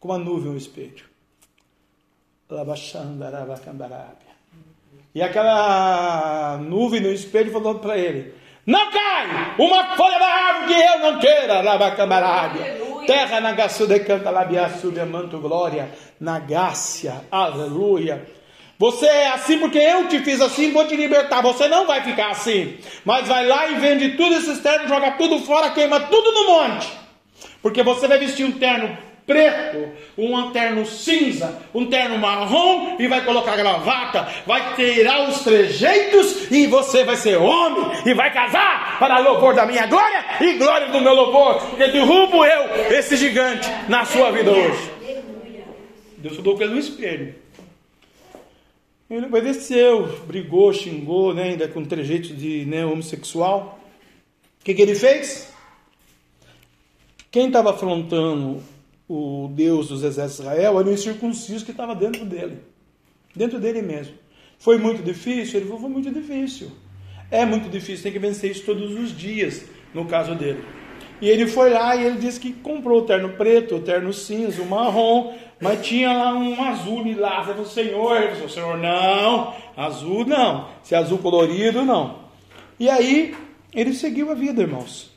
Com 0.00 0.08
uma 0.08 0.18
nuvem 0.18 0.52
o 0.52 0.56
espelho. 0.56 1.04
E 5.14 5.20
aquela 5.20 6.56
nuvem 6.58 7.00
no 7.00 7.12
espelho 7.12 7.52
falou 7.52 7.78
para 7.78 7.98
ele: 7.98 8.32
Não 8.64 8.90
cai 8.90 9.54
uma 9.58 9.96
folha 9.96 10.18
da 10.18 10.26
árvore 10.26 10.74
que 10.74 10.80
eu 10.80 10.98
não 11.00 11.18
queira, 11.18 11.60
Labacambarábia. 11.60 12.78
Terra 13.06 13.40
na 13.40 13.52
de 13.52 14.00
canta 14.00 14.30
labiaçu 14.30 14.90
de 14.92 15.04
manto 15.04 15.38
glória, 15.40 15.90
na 16.20 16.38
gácia, 16.38 17.24
aleluia. 17.30 18.37
Você 18.78 19.06
é 19.06 19.28
assim 19.30 19.58
porque 19.58 19.78
eu 19.78 20.06
te 20.06 20.20
fiz 20.20 20.40
assim, 20.40 20.70
vou 20.70 20.86
te 20.86 20.94
libertar. 20.94 21.42
Você 21.42 21.66
não 21.66 21.84
vai 21.84 22.02
ficar 22.02 22.30
assim. 22.30 22.76
Mas 23.04 23.26
vai 23.26 23.44
lá 23.44 23.68
e 23.68 23.74
vende 23.74 24.10
tudo 24.10 24.36
esses 24.36 24.60
ternos, 24.60 24.88
joga 24.88 25.12
tudo 25.12 25.40
fora, 25.40 25.70
queima 25.70 25.98
tudo 25.98 26.30
no 26.30 26.46
monte. 26.46 26.88
Porque 27.60 27.82
você 27.82 28.06
vai 28.06 28.18
vestir 28.18 28.46
um 28.46 28.52
terno 28.52 28.96
preto, 29.26 29.90
um 30.16 30.50
terno 30.52 30.86
cinza, 30.86 31.60
um 31.74 31.86
terno 31.86 32.16
marrom 32.18 32.96
e 32.98 33.06
vai 33.06 33.22
colocar 33.24 33.56
gravata, 33.56 34.26
vai 34.46 34.74
tirar 34.74 35.28
os 35.28 35.40
trejeitos 35.40 36.50
e 36.50 36.66
você 36.66 37.04
vai 37.04 37.16
ser 37.16 37.36
homem 37.36 37.90
e 38.06 38.14
vai 38.14 38.32
casar 38.32 38.98
para 38.98 39.18
louvor 39.18 39.54
da 39.54 39.66
minha 39.66 39.86
glória 39.86 40.24
e 40.40 40.54
glória 40.54 40.88
do 40.88 41.00
meu 41.00 41.12
louvor, 41.12 41.60
porque 41.66 41.88
derrubo 41.88 42.42
eu 42.44 42.96
esse 42.96 43.16
gigante 43.16 43.68
na 43.86 44.06
sua 44.06 44.30
vida 44.30 44.50
hoje. 44.50 44.90
Deus 46.16 46.36
falou 46.36 46.56
com 46.56 46.62
ele 46.62 46.72
no 46.72 46.80
espelho. 46.80 47.34
Ele 49.10 49.24
obedeceu, 49.24 50.06
brigou, 50.26 50.72
xingou, 50.72 51.32
né, 51.32 51.44
ainda 51.44 51.66
com 51.66 51.82
trejeito 51.84 52.34
de 52.34 52.66
né, 52.66 52.84
homossexual. 52.84 53.80
O 54.60 54.64
que, 54.64 54.74
que 54.74 54.82
ele 54.82 54.94
fez? 54.94 55.50
Quem 57.30 57.46
estava 57.46 57.70
afrontando 57.70 58.62
o 59.08 59.48
Deus 59.54 59.88
dos 59.88 60.02
exércitos 60.02 60.44
de 60.44 60.50
Israel 60.50 60.78
era 60.78 60.88
o 60.88 60.92
incircunciso 60.92 61.64
que 61.64 61.70
estava 61.70 61.94
dentro 61.94 62.26
dele, 62.26 62.58
dentro 63.34 63.58
dele 63.58 63.80
mesmo. 63.80 64.14
Foi 64.58 64.76
muito 64.76 65.02
difícil? 65.02 65.60
Ele 65.60 65.66
falou, 65.66 65.80
foi 65.80 65.90
muito 65.90 66.10
difícil. 66.10 66.70
É 67.30 67.46
muito 67.46 67.68
difícil, 67.70 68.02
tem 68.02 68.12
que 68.12 68.18
vencer 68.18 68.50
isso 68.50 68.64
todos 68.64 68.92
os 68.98 69.16
dias, 69.16 69.64
no 69.94 70.04
caso 70.04 70.34
dele. 70.34 70.62
E 71.20 71.28
ele 71.28 71.46
foi 71.46 71.70
lá 71.70 71.96
e 71.96 72.04
ele 72.04 72.18
disse 72.18 72.38
que 72.38 72.52
comprou 72.52 73.00
o 73.00 73.06
terno 73.06 73.30
preto, 73.30 73.76
o 73.76 73.80
terno 73.80 74.12
cinza, 74.12 74.62
o 74.62 74.66
marrom, 74.66 75.34
mas 75.60 75.86
tinha 75.86 76.12
lá 76.12 76.34
um 76.34 76.62
azul 76.62 77.02
lilás. 77.02 77.46
Ele 77.46 77.54
falou, 77.54 77.66
Senhor, 77.66 78.30
falou, 78.32 78.48
Senhor, 78.48 78.78
não, 78.78 79.54
azul 79.76 80.24
não, 80.24 80.68
se 80.82 80.94
é 80.94 80.98
azul 80.98 81.18
colorido, 81.18 81.84
não. 81.84 82.18
E 82.78 82.88
aí, 82.88 83.34
ele 83.74 83.92
seguiu 83.92 84.30
a 84.30 84.34
vida, 84.34 84.62
irmãos. 84.62 85.10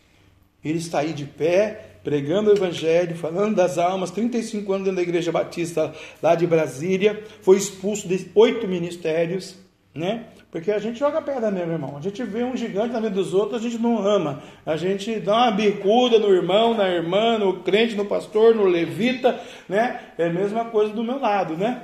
Ele 0.64 0.78
está 0.78 1.00
aí 1.00 1.14
de 1.14 1.26
pé, 1.26 1.92
pregando 2.04 2.50
o 2.50 2.54
Evangelho, 2.54 3.16
falando 3.16 3.56
das 3.56 3.78
almas, 3.78 4.12
35 4.12 4.72
anos 4.74 4.86
dentro 4.86 4.98
da 4.98 5.04
Igreja 5.04 5.32
Batista 5.32 5.94
lá 6.22 6.36
de 6.36 6.48
Brasília, 6.48 7.24
foi 7.42 7.58
expulso 7.58 8.08
de 8.08 8.30
oito 8.36 8.68
ministérios, 8.68 9.56
né? 9.94 10.26
Porque 10.52 10.70
a 10.70 10.80
gente 10.80 10.99
joga 10.99 11.22
pedra 11.22 11.49
mesmo, 11.49 11.72
irmão. 11.72 11.97
A 11.97 12.02
gente 12.02 12.22
vê 12.24 12.43
um 12.43 12.58
gigante 12.58 12.91
na 12.91 12.99
vida 12.99 13.16
dos 13.16 13.34
outros, 13.34 13.62
a 13.62 13.70
gente 13.70 13.82
não 13.82 14.06
ama. 14.06 14.43
A 14.66 14.76
gente 14.76 15.18
dá 15.22 15.43
uma 15.43 15.52
bicuda 15.52 16.20
no 16.20 16.30
irmão, 16.34 16.74
na 16.74 16.89
irmã, 16.89 17.38
no 17.38 17.62
crente, 17.62 17.95
no 17.95 18.04
pastor, 18.04 18.54
no 18.54 18.66
levita, 18.66 19.39
né? 19.70 20.02
É 20.18 20.26
a 20.26 20.30
mesma 20.30 20.66
coisa 20.66 20.93
do 20.93 21.06
meu 21.06 21.20
lado, 21.20 21.56
né? 21.56 21.84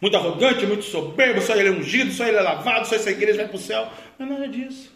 Muito 0.00 0.16
arrogante, 0.16 0.66
muito 0.66 0.84
soberbo, 0.84 1.42
só 1.42 1.54
ele 1.54 1.68
é 1.68 1.72
ungido, 1.72 2.10
só 2.10 2.26
ele 2.26 2.38
é 2.38 2.40
lavado, 2.40 2.88
só 2.88 2.96
essa 2.96 3.10
igreja 3.10 3.36
vai 3.36 3.48
para 3.48 3.56
o 3.56 3.60
céu. 3.60 3.86
Não 4.18 4.26
é 4.26 4.30
nada 4.30 4.48
disso. 4.48 4.90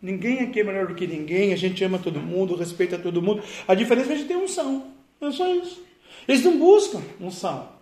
Ninguém 0.00 0.40
aqui 0.40 0.60
é 0.60 0.64
melhor 0.64 0.86
do 0.86 0.94
que 0.94 1.06
ninguém, 1.06 1.52
a 1.52 1.56
gente 1.56 1.84
ama 1.84 1.98
todo 1.98 2.18
mundo, 2.18 2.56
respeita 2.56 2.98
todo 2.98 3.20
mundo. 3.20 3.42
A 3.68 3.74
diferença 3.74 4.06
é 4.06 4.08
que 4.08 4.14
a 4.14 4.16
gente 4.16 4.28
tem 4.28 4.36
unção. 4.36 4.86
É 5.20 5.30
só 5.30 5.46
isso. 5.54 5.84
Eles 6.26 6.42
não 6.42 6.58
buscam 6.58 7.02
unção. 7.20 7.75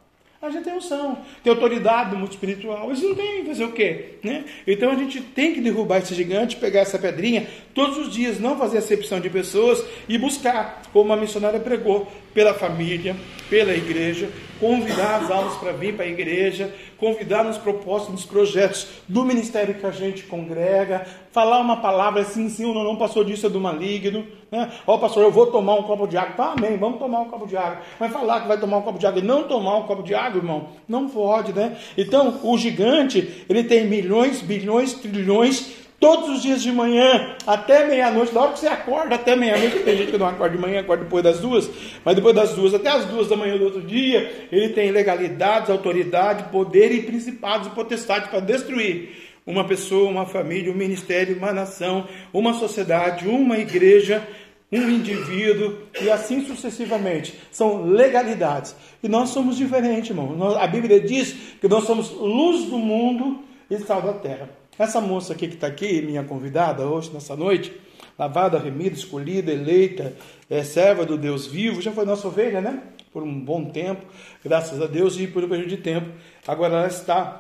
A 0.45 0.51
gente 0.51 0.65
tem 0.65 0.75
unção, 0.75 1.17
tem 1.43 1.51
autoridade 1.51 2.13
no 2.13 2.19
mundo 2.19 2.33
espiritual. 2.33 2.89
Eles 2.89 3.03
não 3.03 3.15
têm 3.15 3.47
fazer 3.47 3.65
o 3.65 3.73
quê? 3.73 4.17
Né? 4.23 4.45
Então 4.67 4.91
a 4.91 4.95
gente 4.95 5.19
tem 5.23 5.55
que 5.55 5.61
derrubar 5.63 5.99
esse 5.99 6.15
gigante, 6.15 6.57
pegar 6.57 6.81
essa 6.81 6.99
pedrinha 6.99 7.47
todos 7.73 7.97
os 7.97 8.13
dias, 8.13 8.39
não 8.39 8.59
fazer 8.59 8.77
acepção 8.77 9.21
de 9.21 9.31
pessoas 9.31 9.83
e 10.07 10.19
buscar, 10.19 10.83
como 10.93 11.11
a 11.15 11.17
missionária 11.17 11.59
pregou, 11.59 12.13
pela 12.35 12.53
família, 12.53 13.17
pela 13.49 13.73
igreja, 13.73 14.29
convidar 14.59 15.21
as 15.23 15.31
almas 15.31 15.55
para 15.57 15.73
vir 15.73 15.95
para 15.95 16.05
a 16.05 16.09
igreja, 16.09 16.75
convidar 16.99 17.45
nos 17.45 17.59
propósitos, 17.59 18.15
nos 18.15 18.25
projetos 18.25 18.89
do 19.07 19.25
ministério 19.25 19.75
que 19.75 19.87
a 19.87 19.91
gente 19.91 20.25
congrega, 20.25 21.07
falar 21.31 21.61
uma 21.61 21.77
palavra 21.77 22.23
assim, 22.23 22.49
sim 22.49 22.65
ou 22.65 22.75
não, 22.75 22.83
não 22.83 22.97
passou 22.97 23.23
disso, 23.23 23.47
é 23.47 23.51
do 23.51 23.61
maligno. 23.61 24.27
Né? 24.51 24.71
Ó, 24.87 24.99
pastor, 24.99 25.23
eu 25.23 25.31
vou 25.31 25.47
tomar 25.47 25.75
um 25.75 25.83
copo 25.83 26.07
de 26.07 26.17
água. 26.17 26.35
Tá, 26.35 26.55
amém, 26.57 26.77
vamos 26.77 26.99
tomar 26.99 27.21
um 27.21 27.29
copo 27.29 27.47
de 27.47 27.57
água. 27.57 27.79
Vai 27.99 28.09
falar 28.09 28.41
que 28.41 28.49
vai 28.49 28.59
tomar 28.59 28.79
um 28.79 28.83
copo 28.83 28.99
de 28.99 29.07
água 29.07 29.21
e 29.21 29.25
não 29.25 29.45
tomar 29.45 29.77
um 29.77 29.83
copo 29.83 30.03
de 30.03 30.15
água, 30.15 30.39
irmão? 30.39 30.69
Não 30.89 31.09
pode, 31.09 31.53
né? 31.53 31.77
Então, 31.97 32.41
o 32.43 32.57
gigante, 32.57 33.45
ele 33.49 33.65
tem 33.65 33.87
milhões, 33.87 34.41
bilhões, 34.41 34.95
trilhões 34.95 35.84
todos 36.05 36.29
os 36.29 36.43
dias 36.43 36.63
de 36.63 36.71
manhã, 36.71 37.35
até 37.47 37.87
meia-noite, 37.87 38.35
da 38.35 38.43
hora 38.43 38.53
que 38.53 38.59
você 38.59 38.67
acorda 38.67 39.15
até 39.15 39.35
meia-noite, 39.35 39.79
tem 39.79 39.97
gente 39.97 40.11
que 40.11 40.19
não 40.19 40.27
acorda 40.27 40.55
de 40.55 40.61
manhã, 40.61 40.81
acorda 40.81 41.03
depois 41.03 41.25
das 41.25 41.41
duas, 41.41 41.71
mas 42.05 42.15
depois 42.15 42.35
das 42.35 42.53
duas, 42.53 42.75
até 42.75 42.91
as 42.91 43.07
duas 43.07 43.27
da 43.29 43.37
manhã 43.37 43.57
do 43.57 43.65
outro 43.65 43.81
dia, 43.81 44.49
ele 44.53 44.69
tem 44.75 44.91
legalidades, 44.91 45.71
autoridade, 45.71 46.51
poder 46.53 46.93
e 46.93 47.05
principados 47.05 47.69
e 47.69 47.71
potestades 47.71 48.29
para 48.29 48.41
destruir 48.41 49.17
uma 49.47 49.67
pessoa, 49.67 50.11
uma 50.11 50.27
família, 50.27 50.71
um 50.71 50.77
ministério, 50.77 51.39
uma 51.39 51.55
nação, 51.55 52.07
uma 52.35 52.53
sociedade, 52.53 53.27
uma 53.27 53.57
igreja, 53.57 54.23
um 54.71 54.91
indivíduo 54.91 55.79
e 56.03 56.11
assim 56.11 56.45
sucessivamente. 56.45 57.33
São 57.51 57.83
legalidades. 57.83 58.77
E 59.03 59.09
nós 59.09 59.31
somos 59.31 59.57
diferentes, 59.57 60.11
irmão. 60.11 60.55
A 60.55 60.67
Bíblia 60.67 61.01
diz 61.01 61.33
que 61.59 61.67
nós 61.67 61.85
somos 61.85 62.11
luz 62.11 62.67
do 62.67 62.77
mundo 62.77 63.43
e 63.71 63.79
sal 63.79 64.03
da 64.03 64.13
terra. 64.13 64.64
Essa 64.79 65.01
moça 65.01 65.33
aqui 65.33 65.49
que 65.49 65.55
está 65.55 65.67
aqui, 65.67 66.03
minha 66.03 66.25
convidada 66.25 66.85
hoje, 66.85 67.11
nessa 67.13 67.37
noite, 67.37 67.73
lavada, 68.19 68.59
remida, 68.59 68.95
escolhida, 68.95 69.53
eleita, 69.53 70.15
é 70.51 70.63
serva 70.65 71.05
do 71.05 71.17
Deus 71.17 71.47
vivo, 71.47 71.81
já 71.81 71.93
foi 71.93 72.05
nossa 72.05 72.27
ovelha, 72.27 72.61
né? 72.61 72.83
Por 73.13 73.23
um 73.23 73.41
bom 73.41 73.67
tempo, 73.67 74.05
graças 74.45 74.83
a 74.83 74.87
Deus, 74.87 75.19
e 75.19 75.27
por 75.27 75.45
um 75.45 75.49
período 75.49 75.69
de 75.69 75.77
tempo. 75.77 76.11
Agora 76.47 76.75
ela 76.75 76.87
está 76.89 77.39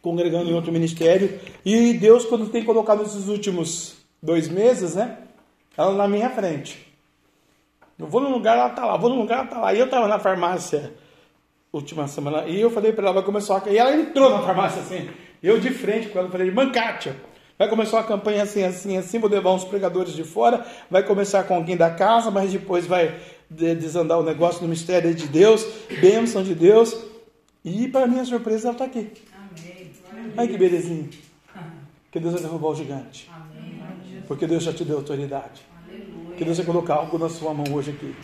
congregando 0.00 0.50
em 0.50 0.54
outro 0.54 0.70
ministério. 0.70 1.40
E 1.64 1.94
Deus, 1.94 2.24
quando 2.24 2.48
tem 2.48 2.62
colocado 2.62 3.02
esses 3.02 3.26
últimos 3.26 3.96
dois 4.22 4.48
meses, 4.48 4.94
né? 4.94 5.18
Ela 5.76 5.94
na 5.94 6.06
minha 6.06 6.30
frente. 6.30 6.86
Eu 7.98 8.06
vou 8.06 8.20
num 8.20 8.30
lugar, 8.30 8.56
ela 8.56 8.68
está 8.68 8.84
lá. 8.84 8.96
Vou 8.96 9.10
num 9.10 9.20
lugar, 9.20 9.38
ela 9.38 9.44
está 9.44 9.58
lá. 9.58 9.74
E 9.74 9.78
eu 9.78 9.86
estava 9.86 10.06
na 10.06 10.18
farmácia 10.18 10.92
última 11.72 12.06
semana. 12.06 12.46
E 12.46 12.60
eu 12.60 12.70
falei 12.70 12.92
para 12.92 13.04
ela, 13.04 13.14
vai 13.14 13.22
começar 13.22 13.62
a... 13.64 13.70
E 13.70 13.76
ela 13.76 13.94
entrou 13.94 14.30
na 14.30 14.42
farmácia 14.42 14.82
assim. 14.82 15.08
Eu 15.44 15.60
de 15.60 15.68
frente 15.68 16.08
com 16.08 16.18
ela 16.18 16.30
falei, 16.30 16.46
irmã 16.46 16.72
Kátia, 16.72 17.14
vai 17.58 17.68
começar 17.68 17.98
uma 17.98 18.04
campanha 18.04 18.44
assim, 18.44 18.64
assim, 18.64 18.96
assim, 18.96 19.18
vou 19.18 19.28
levar 19.28 19.52
uns 19.52 19.62
pregadores 19.62 20.14
de 20.14 20.24
fora, 20.24 20.64
vai 20.90 21.02
começar 21.02 21.44
com 21.44 21.54
alguém 21.54 21.76
da 21.76 21.90
casa, 21.90 22.30
mas 22.30 22.50
depois 22.50 22.86
vai 22.86 23.14
desandar 23.50 24.18
o 24.18 24.22
negócio 24.22 24.62
no 24.62 24.68
mistério 24.68 25.14
de 25.14 25.28
Deus, 25.28 25.66
bênção 26.00 26.42
de 26.42 26.54
Deus. 26.54 26.96
E 27.62 27.86
para 27.88 28.06
minha 28.06 28.24
surpresa 28.24 28.68
ela 28.68 28.72
está 28.72 28.86
aqui. 28.86 29.12
Amém. 29.34 29.92
Ai 30.34 30.48
que 30.48 30.56
belezinha. 30.56 31.10
Que 32.10 32.18
Deus 32.18 32.32
vai 32.32 32.42
derrubar 32.42 32.68
o 32.68 32.74
gigante. 32.74 33.30
Porque 34.26 34.46
Deus 34.46 34.62
já 34.62 34.72
te 34.72 34.82
deu 34.82 34.96
autoridade. 34.96 35.60
Que 36.38 36.44
Deus 36.44 36.56
vai 36.56 36.64
colocar 36.64 36.94
algo 36.94 37.18
na 37.18 37.28
sua 37.28 37.52
mão 37.52 37.66
hoje 37.70 37.90
aqui. 37.90 38.14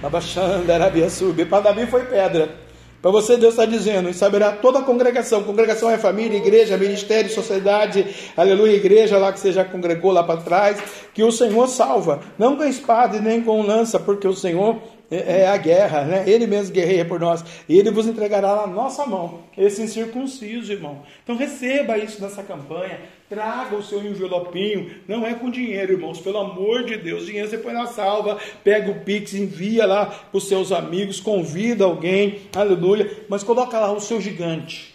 Abaixando, 0.00 0.70
Arabia 0.70 1.10
subir. 1.10 1.48
Para 1.48 1.64
Davi 1.64 1.84
foi 1.88 2.04
pedra. 2.04 2.63
Para 3.04 3.10
você, 3.10 3.36
Deus 3.36 3.52
está 3.52 3.66
dizendo, 3.66 4.08
e 4.08 4.14
saberá 4.14 4.50
toda 4.50 4.78
a 4.78 4.82
congregação. 4.82 5.44
Congregação 5.44 5.90
é 5.90 5.98
família, 5.98 6.38
igreja, 6.38 6.78
ministério, 6.78 7.28
sociedade, 7.28 8.06
aleluia, 8.34 8.72
igreja 8.72 9.18
lá 9.18 9.30
que 9.30 9.38
você 9.38 9.52
já 9.52 9.62
congregou 9.62 10.10
lá 10.10 10.22
para 10.22 10.40
trás, 10.40 10.82
que 11.12 11.22
o 11.22 11.30
Senhor 11.30 11.68
salva, 11.68 12.20
não 12.38 12.56
com 12.56 12.64
espada 12.64 13.18
e 13.18 13.20
nem 13.20 13.42
com 13.42 13.60
lança, 13.60 14.00
porque 14.00 14.26
o 14.26 14.32
Senhor 14.32 14.78
é, 15.10 15.42
é 15.42 15.48
a 15.48 15.56
guerra, 15.58 16.00
né? 16.04 16.24
Ele 16.26 16.46
mesmo 16.46 16.72
guerreia 16.72 17.04
por 17.04 17.20
nós. 17.20 17.44
E 17.68 17.78
ele 17.78 17.90
vos 17.90 18.06
entregará 18.06 18.56
na 18.56 18.66
nossa 18.66 19.04
mão, 19.04 19.40
esse 19.54 19.82
incircunciso, 19.82 20.72
irmão. 20.72 21.02
Então 21.22 21.36
receba 21.36 21.98
isso 21.98 22.22
nessa 22.22 22.42
campanha. 22.42 23.00
Traga 23.28 23.76
o 23.76 23.82
seu 23.82 24.04
envelopinho. 24.04 24.94
Não 25.08 25.26
é 25.26 25.34
com 25.34 25.50
dinheiro, 25.50 25.92
irmãos. 25.92 26.20
Pelo 26.20 26.38
amor 26.38 26.84
de 26.84 26.96
Deus. 26.96 27.24
Dinheiro 27.24 27.48
você 27.48 27.58
põe 27.58 27.72
na 27.72 27.86
salva, 27.86 28.38
pega 28.62 28.90
o 28.90 29.00
Pix, 29.00 29.34
envia 29.34 29.86
lá 29.86 30.06
para 30.06 30.36
os 30.36 30.46
seus 30.46 30.70
amigos, 30.70 31.20
convida 31.20 31.84
alguém, 31.84 32.40
aleluia. 32.54 33.24
Mas 33.28 33.42
coloca 33.42 33.80
lá 33.80 33.92
o 33.92 34.00
seu 34.00 34.20
gigante. 34.20 34.94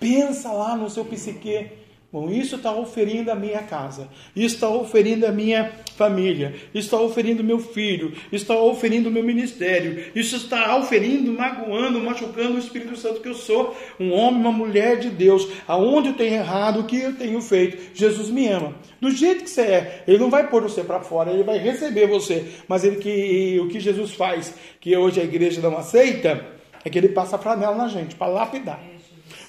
Pensa 0.00 0.50
lá 0.50 0.76
no 0.76 0.88
seu 0.88 1.04
psique. 1.04 1.81
Bom, 2.12 2.28
isso 2.28 2.56
está 2.56 2.70
oferindo 2.70 3.32
a 3.32 3.34
minha 3.34 3.62
casa, 3.62 4.06
isso 4.36 4.56
está 4.56 4.68
oferindo 4.68 5.26
a 5.26 5.32
minha 5.32 5.72
família, 5.96 6.54
isso 6.74 6.84
está 6.84 7.00
oferindo 7.00 7.42
meu 7.42 7.58
filho, 7.58 8.12
isso 8.30 8.44
está 8.44 8.54
oferindo 8.54 9.08
o 9.08 9.12
meu 9.12 9.24
ministério, 9.24 10.10
isso 10.14 10.36
está 10.36 10.76
oferindo, 10.76 11.32
magoando, 11.32 11.98
machucando 12.02 12.56
o 12.56 12.58
Espírito 12.58 12.98
Santo 12.98 13.22
que 13.22 13.28
eu 13.30 13.34
sou, 13.34 13.74
um 13.98 14.12
homem, 14.12 14.42
uma 14.42 14.52
mulher 14.52 14.98
de 14.98 15.08
Deus, 15.08 15.48
aonde 15.66 16.08
eu 16.08 16.14
tenho 16.14 16.34
errado, 16.34 16.80
o 16.80 16.84
que 16.84 17.00
eu 17.00 17.14
tenho 17.14 17.40
feito. 17.40 17.78
Jesus 17.94 18.28
me 18.28 18.46
ama, 18.46 18.74
do 19.00 19.10
jeito 19.10 19.44
que 19.44 19.50
você 19.50 19.62
é, 19.62 20.04
Ele 20.06 20.18
não 20.18 20.28
vai 20.28 20.50
pôr 20.50 20.62
você 20.64 20.84
para 20.84 21.00
fora, 21.00 21.32
Ele 21.32 21.44
vai 21.44 21.56
receber 21.56 22.06
você, 22.06 22.46
mas 22.68 22.84
ele 22.84 22.96
que, 22.96 23.58
o 23.58 23.68
que 23.68 23.80
Jesus 23.80 24.12
faz, 24.12 24.54
que 24.78 24.94
hoje 24.94 25.18
a 25.18 25.24
igreja 25.24 25.62
não 25.62 25.78
aceita, 25.78 26.44
é 26.84 26.90
que 26.90 26.98
Ele 26.98 27.08
passa 27.08 27.38
flanela 27.38 27.74
na 27.74 27.88
gente, 27.88 28.16
para 28.16 28.26
lapidar, 28.26 28.82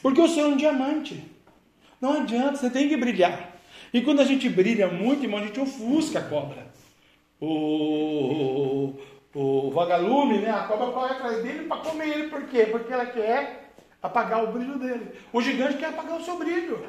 porque 0.02 0.22
eu 0.22 0.30
sou 0.30 0.46
um 0.46 0.56
diamante. 0.56 1.33
Não 2.04 2.22
adianta, 2.22 2.58
você 2.58 2.70
tem 2.70 2.90
que 2.90 2.98
brilhar. 2.98 3.54
E 3.94 4.02
quando 4.02 4.20
a 4.20 4.26
gente 4.26 4.50
brilha 4.50 4.90
muito, 4.90 5.24
irmão, 5.24 5.40
a 5.40 5.44
gente 5.44 5.58
ofusca 5.58 6.20
a 6.20 6.24
cobra. 6.24 6.68
O, 7.40 8.94
o, 9.34 9.40
o 9.40 9.72
vagalume, 9.72 10.40
né? 10.40 10.50
A 10.50 10.64
cobra 10.64 10.88
corre 10.88 11.14
atrás 11.14 11.42
dele 11.42 11.66
para 11.66 11.78
comer 11.78 12.10
ele. 12.10 12.28
Por 12.28 12.42
quê? 12.48 12.66
Porque 12.70 12.92
ela 12.92 13.06
quer 13.06 13.74
apagar 14.02 14.44
o 14.44 14.52
brilho 14.52 14.78
dele. 14.78 15.14
O 15.32 15.42
gigante 15.42 15.78
quer 15.78 15.92
apagar 15.92 16.20
o 16.20 16.26
seu 16.26 16.38
brilho 16.38 16.86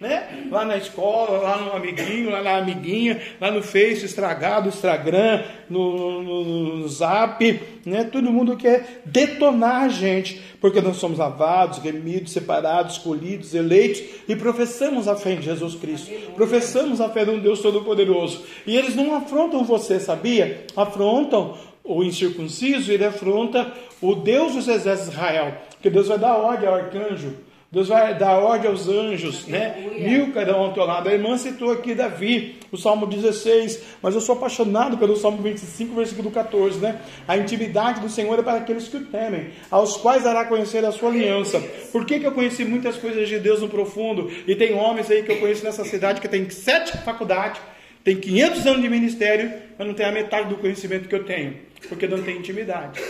né? 0.00 0.46
Lá 0.50 0.64
na 0.64 0.78
escola, 0.78 1.38
lá 1.38 1.58
no 1.58 1.72
amiguinho, 1.72 2.30
lá 2.30 2.42
na 2.42 2.56
amiguinha, 2.56 3.20
lá 3.38 3.50
no 3.50 3.62
Face, 3.62 4.06
estragado, 4.06 4.68
Instagram, 4.68 5.44
no, 5.68 6.22
no, 6.22 6.44
no, 6.78 6.88
Zap, 6.88 7.60
né? 7.84 8.04
Todo 8.04 8.32
mundo 8.32 8.56
quer 8.56 9.02
detonar 9.04 9.82
a 9.82 9.88
gente, 9.88 10.40
porque 10.58 10.80
nós 10.80 10.96
somos 10.96 11.18
lavados, 11.18 11.78
remidos, 11.78 12.32
separados, 12.32 12.96
escolhidos, 12.96 13.54
eleitos 13.54 14.02
e 14.26 14.34
professamos 14.34 15.06
a 15.06 15.14
fé 15.14 15.34
em 15.34 15.42
Jesus 15.42 15.74
Cristo. 15.74 16.10
Professamos 16.34 17.00
a 17.00 17.10
fé 17.10 17.26
de 17.26 17.32
um 17.32 17.38
Deus 17.38 17.60
Todo-Poderoso. 17.60 18.42
E 18.66 18.76
eles 18.76 18.96
não 18.96 19.14
afrontam 19.14 19.64
você, 19.64 20.00
sabia? 20.00 20.64
Afrontam 20.74 21.58
o 21.84 22.02
incircunciso, 22.02 22.90
ele 22.90 23.04
afronta 23.04 23.70
o 24.00 24.14
Deus 24.14 24.54
dos 24.54 24.68
exércitos 24.68 25.10
de 25.10 25.16
Israel, 25.16 25.54
que 25.82 25.90
Deus 25.90 26.08
vai 26.08 26.18
dar 26.18 26.36
ordem 26.36 26.68
ao 26.68 26.74
arcanjo 26.74 27.49
Deus 27.72 27.86
vai 27.86 28.18
dar 28.18 28.36
ordem 28.36 28.68
aos 28.68 28.88
anjos, 28.88 29.46
né? 29.46 29.76
Mil 29.96 30.32
cairão 30.32 30.58
ao 30.58 30.72
teu 30.72 30.84
lado. 30.84 31.08
A 31.08 31.12
irmã 31.12 31.38
citou 31.38 31.70
aqui 31.70 31.94
Davi, 31.94 32.56
o 32.72 32.76
Salmo 32.76 33.06
16, 33.06 33.80
mas 34.02 34.12
eu 34.12 34.20
sou 34.20 34.34
apaixonado 34.34 34.98
pelo 34.98 35.14
Salmo 35.14 35.40
25, 35.40 35.94
versículo 35.94 36.32
14, 36.32 36.80
né? 36.80 37.00
A 37.28 37.36
intimidade 37.36 38.00
do 38.00 38.08
Senhor 38.08 38.36
é 38.36 38.42
para 38.42 38.58
aqueles 38.58 38.88
que 38.88 38.96
o 38.96 39.04
temem, 39.04 39.50
aos 39.70 39.96
quais 39.96 40.24
dará 40.24 40.46
conhecer 40.46 40.84
a 40.84 40.90
sua 40.90 41.10
aliança. 41.10 41.60
Por 41.92 42.04
que, 42.04 42.18
que 42.18 42.26
eu 42.26 42.32
conheci 42.32 42.64
muitas 42.64 42.96
coisas 42.96 43.28
de 43.28 43.38
Deus 43.38 43.60
no 43.60 43.68
profundo? 43.68 44.28
E 44.48 44.56
tem 44.56 44.74
homens 44.74 45.08
aí 45.08 45.22
que 45.22 45.30
eu 45.30 45.38
conheço 45.38 45.62
nessa 45.62 45.84
cidade 45.84 46.20
que 46.20 46.26
tem 46.26 46.50
sete 46.50 46.98
faculdades, 46.98 47.60
tem 48.02 48.16
500 48.16 48.66
anos 48.66 48.82
de 48.82 48.88
ministério, 48.88 49.52
mas 49.78 49.86
não 49.86 49.94
tem 49.94 50.06
a 50.06 50.10
metade 50.10 50.48
do 50.48 50.56
conhecimento 50.56 51.08
que 51.08 51.14
eu 51.14 51.22
tenho, 51.22 51.54
porque 51.88 52.08
não 52.08 52.20
tem 52.20 52.36
intimidade. 52.36 53.00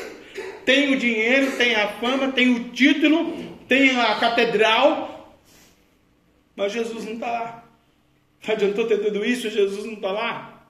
Tem 0.71 0.95
o 0.95 0.97
dinheiro, 0.97 1.57
tem 1.57 1.75
a 1.75 1.89
fama, 1.95 2.31
tem 2.31 2.55
o 2.55 2.69
título, 2.69 3.37
tem 3.67 3.99
a 3.99 4.15
catedral, 4.21 5.37
mas 6.55 6.73
Jesus 6.73 7.05
não 7.07 7.15
está 7.15 7.27
lá. 7.27 7.65
Adiantou 8.47 8.87
ter 8.87 8.99
tudo 8.99 9.25
isso, 9.25 9.51
Jesus 9.51 9.85
não 9.85 9.95
está 9.95 10.13
lá. 10.13 10.69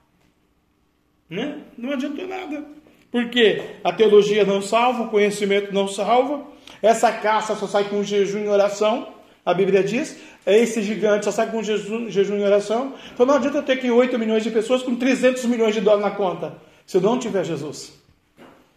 Né? 1.28 1.58
Não 1.76 1.92
adiantou 1.92 2.26
nada. 2.26 2.64
Porque 3.10 3.60
a 3.84 3.92
teologia 3.92 4.42
não 4.42 4.62
salva, 4.62 5.02
o 5.02 5.10
conhecimento 5.10 5.70
não 5.70 5.86
salva. 5.86 6.46
Essa 6.80 7.12
caça 7.12 7.54
só 7.54 7.66
sai 7.66 7.84
com 7.90 8.02
jejum 8.02 8.44
e 8.44 8.48
oração. 8.48 9.12
A 9.44 9.52
Bíblia 9.52 9.84
diz. 9.84 10.18
Esse 10.46 10.82
gigante 10.82 11.26
só 11.26 11.30
sai 11.30 11.50
com 11.50 11.62
jejum, 11.62 12.08
jejum 12.08 12.38
e 12.38 12.42
oração. 12.42 12.94
Então 13.12 13.26
não 13.26 13.34
adianta 13.34 13.62
ter 13.62 13.72
aqui 13.72 13.90
8 13.90 14.18
milhões 14.18 14.44
de 14.44 14.50
pessoas 14.50 14.82
com 14.82 14.96
300 14.96 15.44
milhões 15.44 15.74
de 15.74 15.82
dólares 15.82 16.10
na 16.10 16.16
conta. 16.16 16.56
Se 16.86 16.98
não 16.98 17.18
tiver 17.18 17.44
Jesus. 17.44 17.99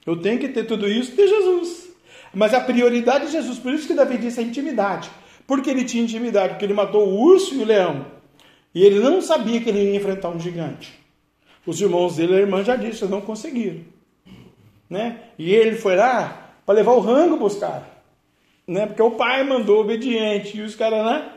Eu 0.06 0.18
tenho 0.18 0.40
que 0.40 0.50
ter 0.50 0.66
tudo 0.66 0.88
isso 0.88 1.16
de 1.16 1.28
Jesus. 1.28 1.90
Mas 2.34 2.54
a 2.54 2.60
prioridade 2.60 3.28
de 3.28 3.32
Jesus, 3.32 3.60
por 3.60 3.74
isso 3.74 3.88
que 3.88 3.94
Davi 3.94 4.18
disse 4.18 4.40
a 4.40 4.44
intimidade. 4.44 5.10
Porque 5.46 5.70
ele 5.70 5.84
tinha 5.84 6.04
intimidade, 6.04 6.54
porque 6.54 6.66
ele 6.66 6.74
matou 6.74 7.08
o 7.08 7.20
urso 7.20 7.54
e 7.54 7.60
o 7.60 7.66
leão. 7.66 8.06
E 8.74 8.84
ele 8.84 9.00
não 9.00 9.22
sabia 9.22 9.62
que 9.62 9.70
ele 9.70 9.92
ia 9.92 9.96
enfrentar 9.96 10.30
um 10.30 10.40
gigante. 10.40 10.94
Os 11.66 11.80
irmãos 11.80 12.16
dele, 12.16 12.36
a 12.36 12.40
irmã 12.40 12.64
já 12.64 12.76
disse, 12.76 13.06
não 13.06 13.22
conseguiram. 13.22 13.82
Né? 14.90 15.20
E 15.38 15.54
ele 15.54 15.78
foi 15.78 15.96
lá 15.96 16.52
para 16.66 16.76
levar 16.76 16.94
o 16.94 17.00
rango 17.00 17.38
para 17.38 17.46
os 17.46 17.56
caras. 17.56 17.84
Né? 18.68 18.86
Porque 18.88 19.02
o 19.02 19.12
pai 19.12 19.44
mandou 19.44 19.82
obediente. 19.82 20.58
E 20.58 20.62
os 20.62 20.76
caras, 20.76 21.06
né? 21.06 21.30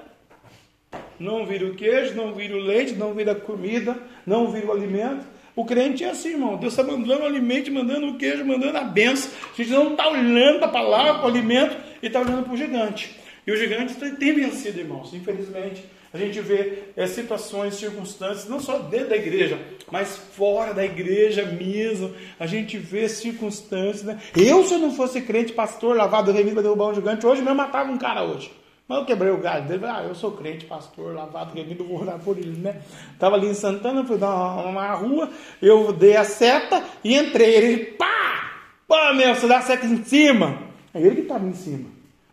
Não 1.19 1.47
viram 1.47 1.69
o 1.69 1.75
queijo, 1.75 2.15
não 2.15 2.33
viram 2.33 2.59
o 2.59 2.63
leite, 2.63 2.95
não 2.95 3.15
viram 3.15 3.33
a 3.33 3.37
comida, 3.37 3.97
não 4.27 4.51
viram 4.51 4.69
o 4.69 4.73
alimento. 4.73 5.27
O 5.57 5.65
crente 5.65 6.05
é 6.05 6.11
assim, 6.11 6.33
irmão. 6.33 6.59
Deus 6.59 6.75
está 6.75 6.85
mandando 6.85 7.23
o 7.23 7.27
alimento, 7.27 7.73
mandando 7.73 8.09
o 8.09 8.19
queijo, 8.19 8.45
mandando 8.45 8.77
a 8.77 8.85
benção. 8.85 9.31
A 9.55 9.57
gente 9.57 9.71
não 9.71 9.93
está 9.93 10.07
olhando 10.07 10.59
para 10.59 10.69
a 10.69 10.71
palavra, 10.71 11.15
para 11.15 11.25
o 11.25 11.29
alimento, 11.29 11.75
e 12.03 12.09
está 12.09 12.21
olhando 12.21 12.45
para 12.45 12.53
o 12.53 12.57
gigante. 12.59 13.17
E 13.47 13.51
o 13.51 13.57
gigante 13.57 13.95
tem 13.95 14.35
vencido, 14.35 14.79
irmãos. 14.79 15.15
Infelizmente, 15.15 15.83
a 16.13 16.19
gente 16.19 16.39
vê 16.41 16.83
é, 16.95 17.07
situações, 17.07 17.75
circunstâncias, 17.77 18.47
não 18.47 18.61
só 18.61 18.81
dentro 18.81 19.09
da 19.11 19.17
igreja, 19.17 19.59
mas 19.91 20.17
fora 20.17 20.75
da 20.75 20.85
igreja 20.85 21.47
mesmo. 21.47 22.13
A 22.39 22.47
gente 22.47 22.77
vê 22.77 23.09
circunstâncias. 23.09 24.03
Né? 24.03 24.21
Eu, 24.37 24.63
se 24.63 24.75
eu 24.75 24.79
não 24.79 24.91
fosse 24.93 25.23
crente, 25.23 25.55
pastor, 25.55 25.97
lavado, 25.97 26.33
remido 26.33 26.57
para 26.57 26.65
derrubar 26.65 26.89
um 26.89 26.95
gigante, 26.95 27.27
hoje 27.27 27.41
mesmo 27.41 27.57
matava 27.57 27.91
um 27.91 27.97
cara 27.97 28.25
hoje. 28.25 28.51
Mas 28.89 28.99
eu 28.99 29.05
quebrei 29.05 29.33
o 29.33 29.39
galho 29.39 29.67
dele, 29.67 29.85
ah, 29.85 30.05
eu 30.07 30.15
sou 30.15 30.33
crente, 30.33 30.65
pastor, 30.65 31.13
lavado, 31.13 31.53
remido, 31.55 31.85
vou 31.85 32.03
orar 32.03 32.21
por 32.21 32.39
ele, 32.39 32.57
né? 32.57 32.83
Tava 33.19 33.35
ali 33.35 33.49
em 33.49 33.55
Santana, 33.55 34.05
fui 34.05 34.17
dar 34.17 34.33
uma, 34.33 34.67
uma 34.67 34.95
rua, 34.95 35.31
eu 35.61 35.93
dei 35.93 36.17
a 36.17 36.23
seta 36.23 36.85
e 37.03 37.17
entrei. 37.17 37.55
Ele, 37.55 37.85
pá! 37.93 38.53
Pá, 38.87 39.13
meu, 39.13 39.35
você 39.35 39.49
dá 39.49 39.59
a 39.59 39.63
seta 39.63 39.85
em 39.87 40.05
cima. 40.05 40.63
É 40.95 41.01
ele 41.01 41.17
que 41.17 41.21
estava 41.23 41.45
em 41.45 41.53
cima. 41.53 41.89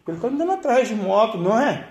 Ele 0.07 0.17
está 0.17 0.27
andando 0.27 0.51
atrás 0.51 0.87
de 0.87 0.93
moto, 0.93 1.39
não 1.39 1.59
é? 1.59 1.89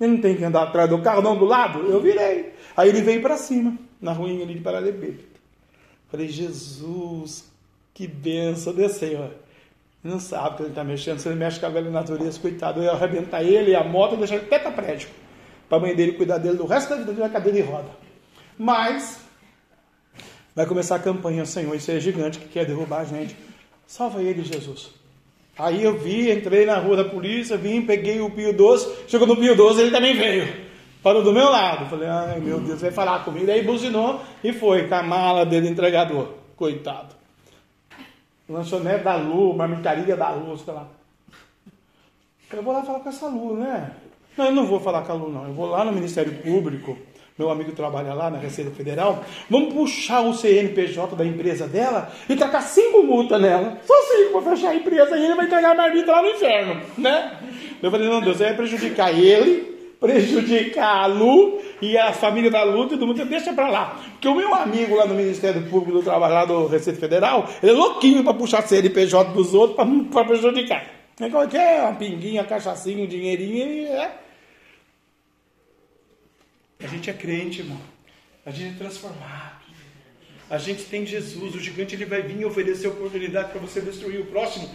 Ele 0.00 0.12
não 0.14 0.20
tem 0.20 0.34
que 0.34 0.44
andar 0.44 0.62
atrás 0.62 0.88
do 0.88 1.02
carro, 1.02 1.20
não 1.20 1.36
do 1.36 1.44
lado. 1.44 1.80
Eu 1.80 2.00
virei. 2.00 2.54
Aí 2.74 2.88
ele 2.88 3.02
veio 3.02 3.20
para 3.20 3.36
cima, 3.36 3.76
na 4.00 4.12
ruinha 4.12 4.44
ali 4.44 4.54
de 4.54 4.60
Paralelepípedo. 4.60 5.24
Falei, 6.08 6.28
Jesus, 6.28 7.50
que 7.92 8.06
benção, 8.06 8.72
desceu. 8.72 9.30
Não 10.02 10.18
sabe 10.18 10.56
que 10.56 10.62
ele 10.62 10.70
está 10.70 10.82
mexendo. 10.82 11.18
Se 11.20 11.28
ele 11.28 11.36
mexe 11.36 11.60
com 11.60 11.66
a 11.66 11.68
velha 11.68 11.90
natureza, 11.90 12.38
coitado, 12.40 12.80
eu 12.80 12.84
ia 12.84 12.92
arrebentar 12.92 13.42
ele 13.42 13.70
e 13.70 13.76
a 13.76 13.84
moto 13.84 14.14
e 14.14 14.16
deixar 14.18 14.36
ele 14.36 14.46
prédio. 14.46 15.08
Para 15.68 15.78
a 15.78 15.80
mãe 15.80 15.94
dele 15.94 16.12
cuidar 16.12 16.38
dele 16.38 16.56
do 16.56 16.66
resto 16.66 16.90
da 16.90 16.96
vida 16.96 17.12
na 17.12 17.28
cadeira 17.28 17.62
de 17.62 17.64
roda. 17.64 17.88
Mas 18.58 19.20
vai 20.56 20.66
começar 20.66 20.96
a 20.96 20.98
campanha, 20.98 21.46
Senhor, 21.46 21.74
isso 21.74 21.90
é 21.90 22.00
gigante 22.00 22.38
que 22.38 22.48
quer 22.48 22.66
derrubar 22.66 23.00
a 23.00 23.04
gente. 23.04 23.36
Salva 23.86 24.20
ele, 24.22 24.42
Jesus. 24.42 24.90
Aí 25.56 25.84
eu 25.84 25.96
vi, 25.98 26.32
entrei 26.32 26.66
na 26.66 26.78
rua 26.78 26.96
da 26.96 27.04
polícia, 27.04 27.56
vim, 27.56 27.82
peguei 27.82 28.20
o 28.20 28.30
Pio 28.30 28.52
12, 28.52 29.04
chegou 29.06 29.26
no 29.26 29.36
Pio 29.36 29.54
12, 29.54 29.82
ele 29.82 29.90
também 29.90 30.16
veio. 30.16 30.52
Parou 31.02 31.22
do 31.22 31.32
meu 31.32 31.48
lado. 31.48 31.88
Falei, 31.88 32.08
ai 32.08 32.40
meu 32.40 32.60
Deus, 32.60 32.80
vai 32.80 32.90
falar 32.90 33.24
comigo. 33.24 33.50
Aí 33.50 33.62
buzinou 33.62 34.20
e 34.42 34.52
foi 34.52 34.88
com 34.88 34.94
a 34.94 35.02
mala 35.02 35.46
dele 35.46 35.68
entregador. 35.68 36.28
Coitado 36.56 37.21
lanchonete 38.48 39.04
da 39.04 39.16
Lu, 39.16 39.54
marmitaria 39.54 40.16
da 40.16 40.30
Lu, 40.30 40.56
sei 40.56 40.74
lá. 40.74 40.86
Eu 42.52 42.62
vou 42.62 42.72
lá 42.74 42.82
falar 42.82 43.00
com 43.00 43.08
essa 43.08 43.26
Lu, 43.26 43.56
né? 43.56 43.92
Não, 44.36 44.46
eu 44.46 44.52
não 44.52 44.66
vou 44.66 44.80
falar 44.80 45.02
com 45.02 45.12
a 45.12 45.14
Lu, 45.14 45.30
não. 45.30 45.46
Eu 45.46 45.52
vou 45.54 45.66
lá 45.66 45.84
no 45.84 45.92
Ministério 45.92 46.32
Público, 46.42 46.96
meu 47.38 47.50
amigo 47.50 47.72
trabalha 47.72 48.12
lá 48.12 48.30
na 48.30 48.38
Receita 48.38 48.70
Federal, 48.70 49.24
vamos 49.48 49.72
puxar 49.72 50.20
o 50.20 50.34
CNPJ 50.34 51.16
da 51.16 51.24
empresa 51.24 51.66
dela 51.66 52.12
e 52.28 52.36
tacar 52.36 52.62
cinco 52.62 53.02
multas 53.02 53.40
nela. 53.40 53.78
Só 53.86 53.94
cinco 54.02 54.42
para 54.42 54.54
fechar 54.54 54.70
a 54.70 54.74
empresa 54.74 55.16
e 55.16 55.24
ele 55.24 55.34
vai 55.34 55.46
entregar 55.46 55.70
a 55.70 55.74
marmita 55.74 56.12
lá 56.12 56.22
no 56.22 56.28
inferno, 56.28 56.80
né? 56.98 57.38
Eu 57.82 57.90
falei, 57.90 58.08
não, 58.08 58.20
Deus, 58.20 58.38
vai 58.38 58.54
prejudicar 58.54 59.12
ele, 59.12 59.96
prejudicar 59.98 61.04
a 61.04 61.06
Lu 61.06 61.58
e 61.82 61.98
a 61.98 62.12
família 62.12 62.48
da 62.48 62.62
luta 62.62 62.94
e 62.94 62.96
do 62.96 63.04
mundo, 63.04 63.24
deixa 63.24 63.52
para 63.52 63.68
lá. 63.68 64.00
Porque 64.12 64.28
o 64.28 64.34
meu 64.36 64.54
amigo 64.54 64.94
lá 64.94 65.04
no 65.04 65.16
Ministério 65.16 65.60
Público 65.68 65.98
do 65.98 66.02
Trabalho, 66.04 66.34
lá 66.34 66.44
do 66.44 66.68
Receita 66.68 67.00
Federal, 67.00 67.48
ele 67.60 67.72
é 67.72 67.74
louquinho 67.74 68.22
para 68.22 68.32
puxar 68.32 68.62
CNPJ 68.62 69.32
dos 69.32 69.52
outros 69.52 69.76
para 70.12 70.24
prejudicar. 70.24 70.86
É 71.20 71.28
qualquer 71.28 71.82
uma 71.82 71.94
pinguinha, 71.94 72.44
cachaçinha, 72.44 73.04
um 73.04 73.08
dinheirinho 73.08 73.68
e 73.68 73.84
é. 73.86 74.18
A 76.84 76.86
gente 76.86 77.10
é 77.10 77.12
crente, 77.12 77.60
irmão. 77.60 77.78
A 78.46 78.50
gente 78.50 78.76
é 78.76 78.78
transformado. 78.78 79.62
A 80.48 80.58
gente 80.58 80.84
tem 80.84 81.04
Jesus. 81.04 81.54
O 81.54 81.60
gigante 81.60 81.96
ele 81.96 82.04
vai 82.04 82.22
vir 82.22 82.44
oferecer 82.44 82.86
oportunidade 82.86 83.50
para 83.50 83.60
você 83.60 83.80
destruir 83.80 84.20
o 84.20 84.26
próximo 84.26 84.68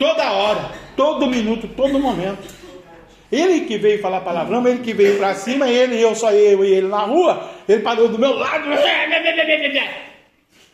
toda 0.00 0.32
hora, 0.32 0.72
todo 0.96 1.26
minuto, 1.26 1.68
todo 1.68 1.98
momento. 1.98 2.42
Ele 3.30 3.60
que 3.60 3.78
veio 3.78 4.00
falar 4.00 4.22
palavrão, 4.22 4.66
ele 4.66 4.80
que 4.80 4.92
veio 4.92 5.18
para 5.18 5.34
cima, 5.34 5.68
ele, 5.68 6.00
eu, 6.00 6.14
só 6.14 6.32
eu 6.32 6.64
e 6.64 6.72
ele 6.72 6.88
na 6.88 7.02
rua, 7.02 7.48
ele 7.68 7.82
parou 7.82 8.08
do 8.08 8.18
meu 8.18 8.34
lado. 8.34 8.68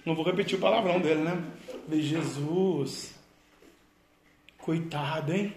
Não 0.04 0.14
vou 0.14 0.24
repetir 0.24 0.56
o 0.56 0.60
palavrão 0.60 0.98
dele, 0.98 1.20
né? 1.20 1.36
Falei, 1.86 2.02
Jesus, 2.02 3.14
coitado, 4.58 5.32
hein? 5.32 5.52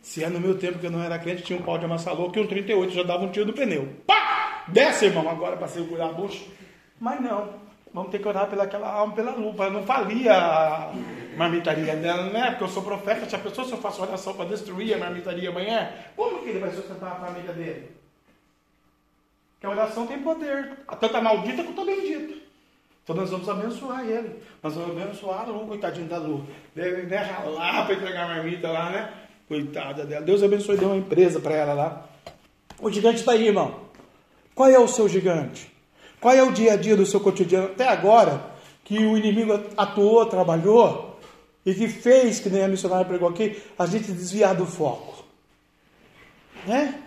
Se 0.00 0.22
é 0.22 0.28
no 0.28 0.40
meu 0.40 0.58
tempo 0.58 0.78
que 0.78 0.86
eu 0.86 0.90
não 0.90 1.02
era 1.02 1.18
crente, 1.18 1.42
tinha 1.42 1.58
um 1.58 1.62
pau 1.62 1.78
de 1.78 1.84
amassar 1.84 2.14
louco 2.14 2.36
e 2.38 2.42
um 2.42 2.46
38 2.46 2.92
já 2.92 3.02
dava 3.02 3.24
um 3.24 3.30
tiro 3.30 3.46
no 3.46 3.52
pneu. 3.52 3.88
Pá! 4.06 4.64
Desce, 4.68 5.06
irmão, 5.06 5.28
agora 5.28 5.56
para 5.56 5.68
segurar 5.68 6.06
a 6.06 6.12
bucha. 6.12 6.44
Mas 7.00 7.20
não, 7.20 7.54
vamos 7.92 8.10
ter 8.10 8.18
que 8.18 8.28
orar 8.28 8.48
pelaquela 8.48 8.88
alma, 8.88 9.14
pela 9.14 9.32
lupa. 9.32 9.64
Eu 9.64 9.72
não 9.72 9.84
falia 9.84 10.34
a 10.34 10.92
marmitaria 11.36 11.96
dela, 11.96 12.30
né? 12.30 12.50
Porque 12.50 12.64
eu 12.64 12.68
sou 12.68 12.82
profeta. 12.82 13.28
Se 13.28 13.36
a 13.36 13.38
pessoa 13.38 13.66
se 13.66 13.72
eu 13.72 13.78
faço 13.78 14.02
oração 14.02 14.34
para 14.34 14.48
destruir 14.48 14.94
a 14.94 14.98
marmitaria 14.98 15.50
amanhã, 15.50 15.92
como 16.16 16.42
que 16.42 16.50
ele 16.50 16.58
vai 16.58 16.70
sustentar 16.70 17.12
a 17.12 17.26
família 17.26 17.52
dele? 17.52 17.90
Que 19.60 19.66
a 19.66 19.70
oração 19.70 20.06
tem 20.06 20.18
poder, 20.18 20.78
tanto 21.00 21.16
a 21.16 21.20
maldita 21.20 21.62
quanto 21.62 21.80
a 21.82 21.84
bendita. 21.84 22.34
Então 23.04 23.16
nós 23.16 23.30
vamos 23.30 23.48
abençoar 23.48 24.04
ele. 24.04 24.42
Nós 24.62 24.74
vamos 24.74 25.00
abençoar 25.00 25.40
a 25.40 25.44
Lu, 25.44 25.66
coitadinho 25.66 26.06
da 26.08 26.18
Lu. 26.18 26.46
Deve 26.74 27.02
né, 27.02 27.16
ralar 27.16 27.86
para 27.86 27.94
entregar 27.94 28.24
a 28.24 28.34
marmita 28.34 28.70
lá, 28.70 28.90
né? 28.90 29.12
Coitada 29.48 30.04
dela. 30.04 30.24
Deus 30.24 30.42
abençoe, 30.42 30.76
deu 30.76 30.88
uma 30.88 30.96
empresa 30.96 31.40
para 31.40 31.54
ela 31.54 31.74
lá. 31.74 32.08
O 32.80 32.90
gigante 32.90 33.20
está 33.20 33.32
aí, 33.32 33.46
irmão. 33.46 33.80
Qual 34.54 34.68
é 34.68 34.78
o 34.78 34.86
seu 34.86 35.08
gigante? 35.08 35.71
Qual 36.22 36.32
é 36.32 36.40
o 36.40 36.52
dia 36.52 36.74
a 36.74 36.76
dia 36.76 36.96
do 36.96 37.04
seu 37.04 37.18
cotidiano? 37.18 37.66
Até 37.66 37.88
agora, 37.88 38.54
que 38.84 38.96
o 38.96 39.18
inimigo 39.18 39.52
atuou, 39.76 40.24
trabalhou, 40.24 41.18
e 41.66 41.74
que 41.74 41.88
fez, 41.88 42.38
que 42.38 42.48
nem 42.48 42.62
a 42.62 42.68
missionária 42.68 43.04
pregou 43.04 43.28
aqui, 43.28 43.60
a 43.76 43.86
gente 43.86 44.12
desviar 44.12 44.54
do 44.54 44.64
foco. 44.64 45.24
Né? 46.64 47.02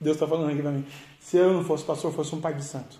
Deus 0.00 0.16
está 0.16 0.26
falando 0.26 0.50
aqui 0.50 0.62
para 0.62 0.70
mim. 0.70 0.86
Se 1.20 1.36
eu 1.36 1.52
não 1.52 1.62
fosse 1.62 1.84
pastor, 1.84 2.10
fosse 2.10 2.34
um 2.34 2.40
pai 2.40 2.54
de 2.54 2.64
santo. 2.64 2.98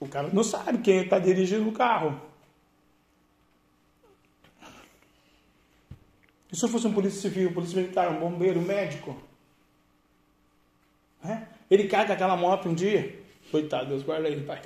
O 0.00 0.08
cara 0.08 0.30
não 0.32 0.42
sabe 0.42 0.78
quem 0.78 1.02
está 1.02 1.18
dirigindo 1.18 1.68
o 1.68 1.72
carro. 1.72 2.18
E 6.50 6.56
se 6.56 6.64
eu 6.64 6.68
fosse 6.70 6.86
um 6.86 6.94
polícia 6.94 7.20
civil, 7.20 7.50
um 7.50 7.52
polícia 7.52 7.78
militar, 7.78 8.10
um 8.10 8.20
bombeiro, 8.20 8.58
um 8.58 8.64
médico? 8.64 9.14
Né? 11.24 11.48
Ele 11.70 11.88
cai 11.88 12.06
com 12.06 12.12
aquela 12.12 12.36
moto 12.36 12.68
um 12.68 12.74
dia. 12.74 13.18
Coitado, 13.50 13.86
Deus 13.86 14.02
guarda 14.02 14.28
ele, 14.28 14.42
pai. 14.42 14.60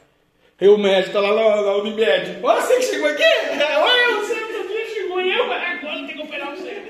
E 0.60 0.66
o 0.66 0.76
médico 0.76 1.16
está 1.16 1.20
lá 1.20 1.32
na, 1.32 1.62
na 1.62 1.76
Unimed. 1.76 2.40
Olha 2.42 2.60
você 2.60 2.76
que 2.76 2.82
chegou 2.82 3.08
aqui! 3.08 3.22
Olha, 3.78 4.16
você 4.16 4.34
outro 4.34 4.68
dia 4.68 4.86
chegou 4.86 5.20
e 5.20 5.30
eu, 5.30 5.44
agora 5.44 6.06
tem 6.06 6.16
que 6.16 6.22
operar 6.22 6.56
você. 6.56 6.82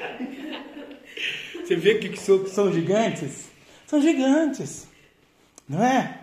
Você 1.63 1.77
vê 1.77 1.97
que, 1.97 2.09
que 2.09 2.19
são, 2.19 2.43
que 2.43 2.73
gigantes? 2.73 3.51
São 3.87 4.01
gigantes. 4.01 4.89
Não 5.69 5.85
é? 5.85 6.19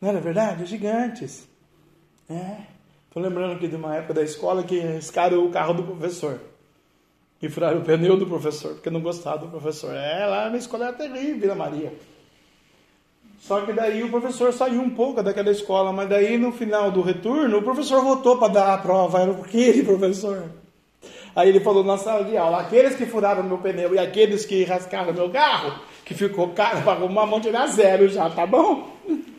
Não 0.00 0.10
era 0.10 0.20
verdade? 0.20 0.66
Gigantes. 0.66 1.48
É. 2.30 2.58
Estou 3.08 3.20
lembrando 3.20 3.54
aqui 3.54 3.66
de 3.66 3.74
uma 3.74 3.96
época 3.96 4.14
da 4.14 4.22
escola 4.22 4.62
que 4.62 4.78
riscaram 4.78 5.44
o 5.44 5.50
carro 5.50 5.74
do 5.74 5.82
professor. 5.82 6.40
E 7.42 7.48
furaram 7.48 7.80
o 7.80 7.84
pneu 7.84 8.16
do 8.16 8.26
professor, 8.26 8.74
porque 8.74 8.88
não 8.88 9.00
gostava 9.00 9.38
do 9.38 9.48
professor. 9.48 9.94
É, 9.94 10.26
lá 10.26 10.48
na 10.48 10.56
escola 10.56 10.86
era 10.86 10.96
terrível, 10.96 11.40
Vila 11.40 11.54
Maria. 11.56 11.92
Só 13.46 13.60
que 13.60 13.72
daí 13.74 14.02
o 14.02 14.08
professor 14.08 14.50
saiu 14.54 14.80
um 14.80 14.88
pouco 14.88 15.22
daquela 15.22 15.50
escola, 15.50 15.92
mas 15.92 16.08
daí 16.08 16.38
no 16.38 16.50
final 16.50 16.90
do 16.90 17.02
retorno, 17.02 17.58
o 17.58 17.62
professor 17.62 18.02
voltou 18.02 18.38
para 18.38 18.54
dar 18.54 18.72
a 18.72 18.78
prova, 18.78 19.20
era 19.20 19.32
aquele 19.32 19.82
professor. 19.84 20.44
Aí 21.36 21.50
ele 21.50 21.60
falou 21.60 21.84
na 21.84 21.98
sala 21.98 22.24
de 22.24 22.38
aula: 22.38 22.62
aqueles 22.62 22.94
que 22.94 23.04
furaram 23.04 23.42
meu 23.42 23.58
pneu 23.58 23.94
e 23.94 23.98
aqueles 23.98 24.46
que 24.46 24.64
rascaram 24.64 25.12
meu 25.12 25.28
carro, 25.28 25.78
que 26.06 26.14
ficou 26.14 26.48
caro 26.54 26.80
para 26.80 26.92
arrumar, 26.92 27.26
vão 27.26 27.38
tirar 27.38 27.66
zero 27.66 28.08
já, 28.08 28.30
tá 28.30 28.46
bom? 28.46 28.96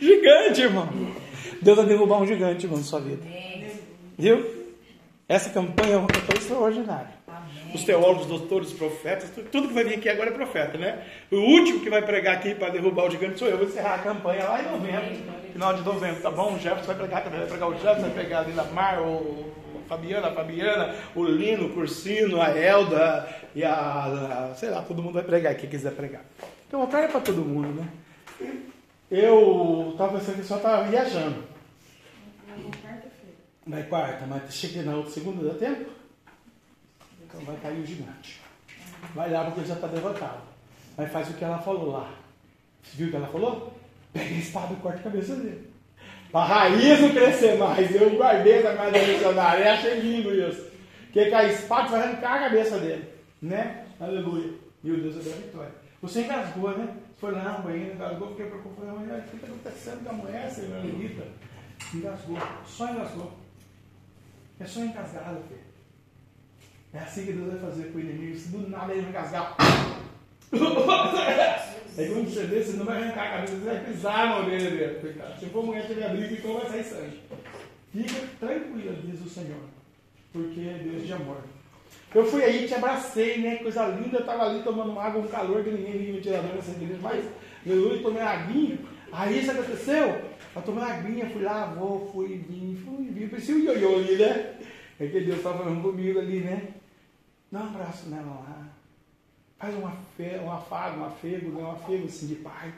gigante, 0.00 0.62
irmão. 0.62 0.88
Deus 1.60 1.76
vai 1.76 1.84
derrubar 1.84 2.22
um 2.22 2.26
gigante, 2.26 2.64
irmão, 2.64 2.78
na 2.78 2.86
sua 2.86 3.00
vida. 3.00 3.22
Viu? 4.16 4.46
Essa 5.28 5.50
campanha 5.50 5.96
é 5.96 5.98
uma 5.98 6.08
campanha 6.08 6.38
extraordinária. 6.38 7.17
Os 7.74 7.84
teólogos, 7.84 8.26
doutores, 8.26 8.72
profetas, 8.72 9.30
tudo 9.52 9.68
que 9.68 9.74
vai 9.74 9.84
vir 9.84 9.94
aqui 9.94 10.08
agora 10.08 10.30
é 10.30 10.32
profeta, 10.32 10.78
né? 10.78 11.04
O 11.30 11.36
último 11.36 11.80
que 11.80 11.90
vai 11.90 12.02
pregar 12.02 12.36
aqui 12.36 12.54
para 12.54 12.70
derrubar 12.70 13.06
o 13.06 13.10
gigante 13.10 13.38
sou 13.38 13.48
eu. 13.48 13.58
Vou 13.58 13.66
encerrar 13.66 13.96
a 13.96 13.98
campanha 13.98 14.44
lá 14.44 14.62
em 14.62 14.70
novembro, 14.70 15.16
final 15.52 15.74
de 15.74 15.82
novembro, 15.82 16.22
tá 16.22 16.30
bom? 16.30 16.54
O 16.54 16.58
Jefferson 16.58 16.86
vai 16.86 16.96
pregar 16.96 17.24
também, 17.24 17.40
vai 17.40 17.48
pregar 17.48 17.68
o 17.68 17.74
Jefferson, 17.74 18.00
vai 18.00 18.10
pregar 18.10 18.42
a 18.42 18.46
Lila 18.46 18.64
Mar, 18.72 19.02
o 19.02 19.52
Fabiana, 19.88 20.28
a 20.28 20.32
Fabiana, 20.32 20.94
o 21.14 21.24
Lino, 21.24 21.66
o 21.66 21.74
Cursino, 21.74 22.40
a 22.40 22.50
Elda 22.50 23.28
e 23.54 23.64
a, 23.64 24.50
a, 24.50 24.54
sei 24.54 24.70
lá, 24.70 24.82
todo 24.82 25.02
mundo 25.02 25.14
vai 25.14 25.24
pregar, 25.24 25.54
quem 25.54 25.68
quiser 25.68 25.92
pregar. 25.92 26.24
Então, 26.66 26.82
o 26.82 26.86
cara 26.86 27.06
é 27.06 27.08
para 27.08 27.20
todo 27.20 27.44
mundo, 27.44 27.68
né? 27.80 27.88
Eu 29.10 29.90
estava 29.92 30.18
pensando 30.18 30.36
que 30.36 30.44
só 30.46 30.56
estava 30.56 30.84
viajando. 30.84 31.42
Vai 33.66 33.82
quarta, 33.84 34.26
mas 34.26 34.54
cheguei 34.54 34.82
na 34.82 34.94
outra 34.94 35.12
segunda, 35.12 35.48
dá 35.48 35.54
tempo? 35.54 35.97
Então 37.28 37.40
vai 37.42 37.56
cair 37.56 37.80
o 37.80 37.86
gigante. 37.86 38.40
Vai 39.14 39.30
lá 39.30 39.44
porque 39.44 39.60
ele 39.60 39.68
já 39.68 39.74
está 39.74 39.86
derrotado. 39.86 40.40
Mas 40.96 41.12
faz 41.12 41.28
o 41.28 41.34
que 41.34 41.44
ela 41.44 41.58
falou 41.58 41.92
lá. 41.92 42.10
Você 42.82 42.96
viu 42.96 43.08
o 43.08 43.10
que 43.10 43.16
ela 43.16 43.28
falou? 43.28 43.78
Pega 44.12 44.34
a 44.34 44.38
espada 44.38 44.72
e 44.72 44.76
corta 44.76 44.98
a 44.98 45.02
cabeça 45.02 45.36
dele. 45.36 45.70
Para 46.32 46.40
a 46.40 46.46
raiz 46.46 47.00
não 47.00 47.10
crescer 47.10 47.58
mais. 47.58 47.94
Eu 47.94 48.16
guardei 48.16 48.54
essa 48.54 48.72
mais 48.74 48.92
da 48.92 48.98
missionária. 48.98 49.64
Eu 49.64 49.72
achei 49.72 50.00
lindo 50.00 50.34
isso. 50.34 50.68
Que 51.12 51.26
com 51.26 51.36
a 51.36 51.44
espada 51.44 51.88
vai 51.88 52.02
arrancar 52.02 52.34
a 52.34 52.48
cabeça 52.48 52.78
dele. 52.78 53.08
Né? 53.42 53.86
Aleluia. 54.00 54.54
Meu 54.82 54.96
Deus, 55.00 55.16
eu 55.16 55.22
dei 55.22 55.32
a 55.32 55.36
vitória. 55.36 55.72
Você 56.00 56.22
engasgou, 56.22 56.76
né? 56.78 56.96
Foi 57.18 57.32
lá 57.32 57.58
no 57.58 57.64
banheiro, 57.64 57.94
engasgou, 57.94 58.28
fiquei 58.28 58.46
preocupado. 58.46 58.96
O 58.98 59.04
que 59.04 59.36
está 59.36 59.46
acontecendo 59.46 60.04
com 60.04 60.10
a 60.10 60.12
mulher, 60.12 60.50
senhora 60.50 60.80
Rita? 60.80 61.24
Engasgou. 61.94 62.38
Só 62.66 62.88
engasgou. 62.90 63.32
É 64.60 64.64
só 64.66 64.80
engasgado, 64.80 65.42
filho. 65.48 65.67
É 66.92 66.98
assim 66.98 67.26
que 67.26 67.32
Deus 67.32 67.52
vai 67.52 67.60
fazer 67.60 67.92
com 67.92 67.98
o 67.98 68.00
inimigo. 68.00 68.36
Se 68.36 68.48
do 68.48 68.68
nada 68.68 68.92
ele 68.92 69.02
vai 69.02 69.10
engasgar. 69.10 69.56
Aí 71.98 72.08
quando 72.08 72.30
você 72.30 72.44
vê, 72.44 72.62
você 72.62 72.76
não 72.76 72.86
vai 72.86 73.02
arrancar 73.02 73.22
a 73.22 73.30
cabeça, 73.32 73.56
você 73.56 73.64
vai 73.64 73.84
pisar 73.84 74.28
na 74.28 74.38
orelha 74.38 74.70
dele. 74.70 75.00
Coitado. 75.00 75.40
Se 75.40 75.46
for 75.46 75.64
mulher 75.64 75.86
tiver 75.86 76.08
briga, 76.10 76.34
então 76.34 76.54
vai 76.54 76.66
sair 76.66 76.84
sangue. 76.84 77.20
Fica 77.92 78.26
tranquila, 78.38 78.96
diz 79.04 79.20
o 79.20 79.28
Senhor. 79.28 79.60
Porque 80.32 80.60
é 80.60 80.80
Deus 80.82 81.06
de 81.06 81.12
amor. 81.12 81.38
Eu 82.14 82.24
fui 82.24 82.42
aí, 82.42 82.66
te 82.66 82.74
abracei, 82.74 83.38
né? 83.38 83.56
Coisa 83.56 83.86
linda, 83.88 84.16
eu 84.16 84.20
estava 84.20 84.46
ali 84.46 84.62
tomando 84.62 84.98
água, 84.98 85.20
um 85.20 85.28
calor 85.28 85.62
que 85.62 85.70
ninguém 85.70 86.12
me 86.12 86.20
tirar 86.20 86.42
nessa 86.42 86.70
igreja, 86.70 86.98
mas 87.02 87.24
aleluia, 87.66 88.02
tomei 88.02 88.22
aguinha. 88.22 88.78
Aí 89.12 89.40
isso 89.40 89.50
aconteceu? 89.50 90.22
Eu 90.54 90.62
tomei 90.62 90.84
uma 90.84 90.92
aguinha, 90.92 91.28
fui 91.28 91.42
lá, 91.42 91.66
vou, 91.66 92.10
fui, 92.12 92.44
vim, 92.48 92.78
fui, 92.84 93.08
vim, 93.10 93.28
parecia 93.28 93.54
o 93.54 93.58
ioiô 93.58 93.96
ali, 93.96 94.16
né? 94.16 94.54
É 95.00 95.06
que 95.06 95.20
Deus 95.20 95.38
estava 95.38 95.58
falando 95.58 95.82
comigo 95.82 96.18
ali, 96.18 96.40
né? 96.40 96.68
Dá 97.50 97.60
um 97.60 97.66
abraço 97.68 98.08
nela 98.08 98.26
lá. 98.26 98.68
Faz 99.58 99.74
uma 99.74 99.96
fe, 100.16 100.38
um 100.42 100.52
afago, 100.52 101.00
um 101.00 101.04
afego, 101.06 101.50
né? 101.50 101.62
um 101.62 101.70
afego 101.72 102.06
assim 102.06 102.26
de 102.26 102.36
pai, 102.36 102.72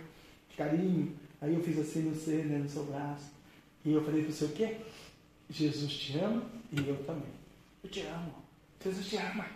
de 0.49 0.57
carinho. 0.57 1.15
Aí 1.41 1.55
eu 1.55 1.63
fiz 1.63 1.79
assim 1.79 2.03
no 2.03 2.15
seu, 2.15 2.45
né, 2.45 2.59
no 2.59 2.69
seu 2.69 2.85
braço. 2.85 3.31
E 3.85 3.93
eu 3.93 4.05
falei 4.05 4.23
para 4.23 4.33
você 4.33 4.45
o 4.45 4.51
quê? 4.51 4.77
Jesus 5.49 5.93
te 5.93 6.19
ama 6.19 6.43
e 6.73 6.89
eu 6.89 6.97
também. 7.05 7.33
Eu 7.83 7.91
te 7.91 8.01
amo. 8.01 8.35
Jesus 8.83 9.07
te 9.07 9.17
ama. 9.17 9.47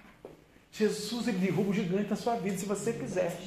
Jesus 0.72 1.28
ele 1.28 1.38
derruba 1.38 1.70
o 1.70 1.74
gigante 1.74 2.10
na 2.10 2.16
sua 2.16 2.36
vida 2.36 2.58
se 2.58 2.66
você 2.66 2.92
quiser. 2.92 3.38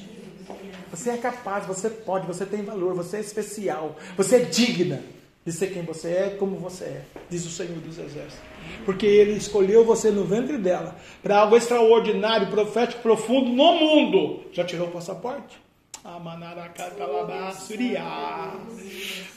Você 0.90 1.10
é 1.10 1.18
capaz, 1.18 1.66
você 1.66 1.90
pode, 1.90 2.26
você 2.26 2.46
tem 2.46 2.62
valor, 2.62 2.94
você 2.94 3.18
é 3.18 3.20
especial, 3.20 3.96
você 4.16 4.36
é 4.36 4.44
digna 4.44 5.02
de 5.48 5.54
ser 5.54 5.68
quem 5.68 5.82
você 5.82 6.08
é, 6.08 6.36
como 6.38 6.56
você 6.56 6.84
é, 6.84 7.00
diz 7.30 7.46
o 7.46 7.50
Senhor 7.50 7.78
dos 7.78 7.98
Exércitos. 7.98 8.38
Porque 8.84 9.06
Ele 9.06 9.32
escolheu 9.32 9.82
você 9.82 10.10
no 10.10 10.22
ventre 10.22 10.58
dela 10.58 10.94
para 11.22 11.38
algo 11.38 11.56
extraordinário, 11.56 12.48
profético, 12.48 13.00
profundo 13.00 13.48
no 13.48 13.72
mundo. 13.72 14.42
Já 14.52 14.62
tirou 14.62 14.88
o 14.88 14.90
passaporte? 14.90 15.56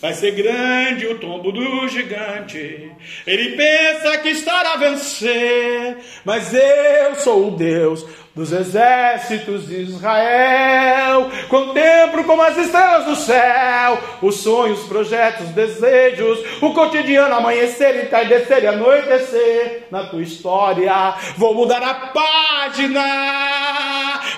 Vai 0.01 0.13
ser 0.13 0.31
grande 0.31 1.07
o 1.07 1.17
tombo 1.17 1.49
do 1.49 1.87
gigante. 1.87 2.91
Ele 3.25 3.55
pensa 3.55 4.17
que 4.17 4.29
estará 4.29 4.73
a 4.73 4.77
vencer, 4.77 5.97
mas 6.25 6.53
eu 6.53 7.15
sou 7.15 7.47
o 7.47 7.51
Deus 7.51 8.05
dos 8.35 8.51
exércitos 8.51 9.67
de 9.67 9.81
Israel. 9.81 11.29
Contemplo 11.49 12.23
como 12.23 12.41
as 12.41 12.57
estrelas 12.57 13.05
do 13.05 13.15
céu, 13.15 13.99
os 14.21 14.35
sonhos, 14.35 14.83
projetos, 14.83 15.49
desejos, 15.49 16.39
o 16.61 16.73
cotidiano 16.73 17.35
amanhecer, 17.35 18.05
entardecer 18.05 18.63
e 18.63 18.67
anoitecer 18.67 19.87
na 19.91 20.05
tua 20.05 20.21
história. 20.21 21.15
Vou 21.37 21.53
mudar 21.53 21.83
a 21.83 21.93
página, 22.13 23.01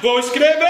vou 0.01 0.19
escrever 0.19 0.63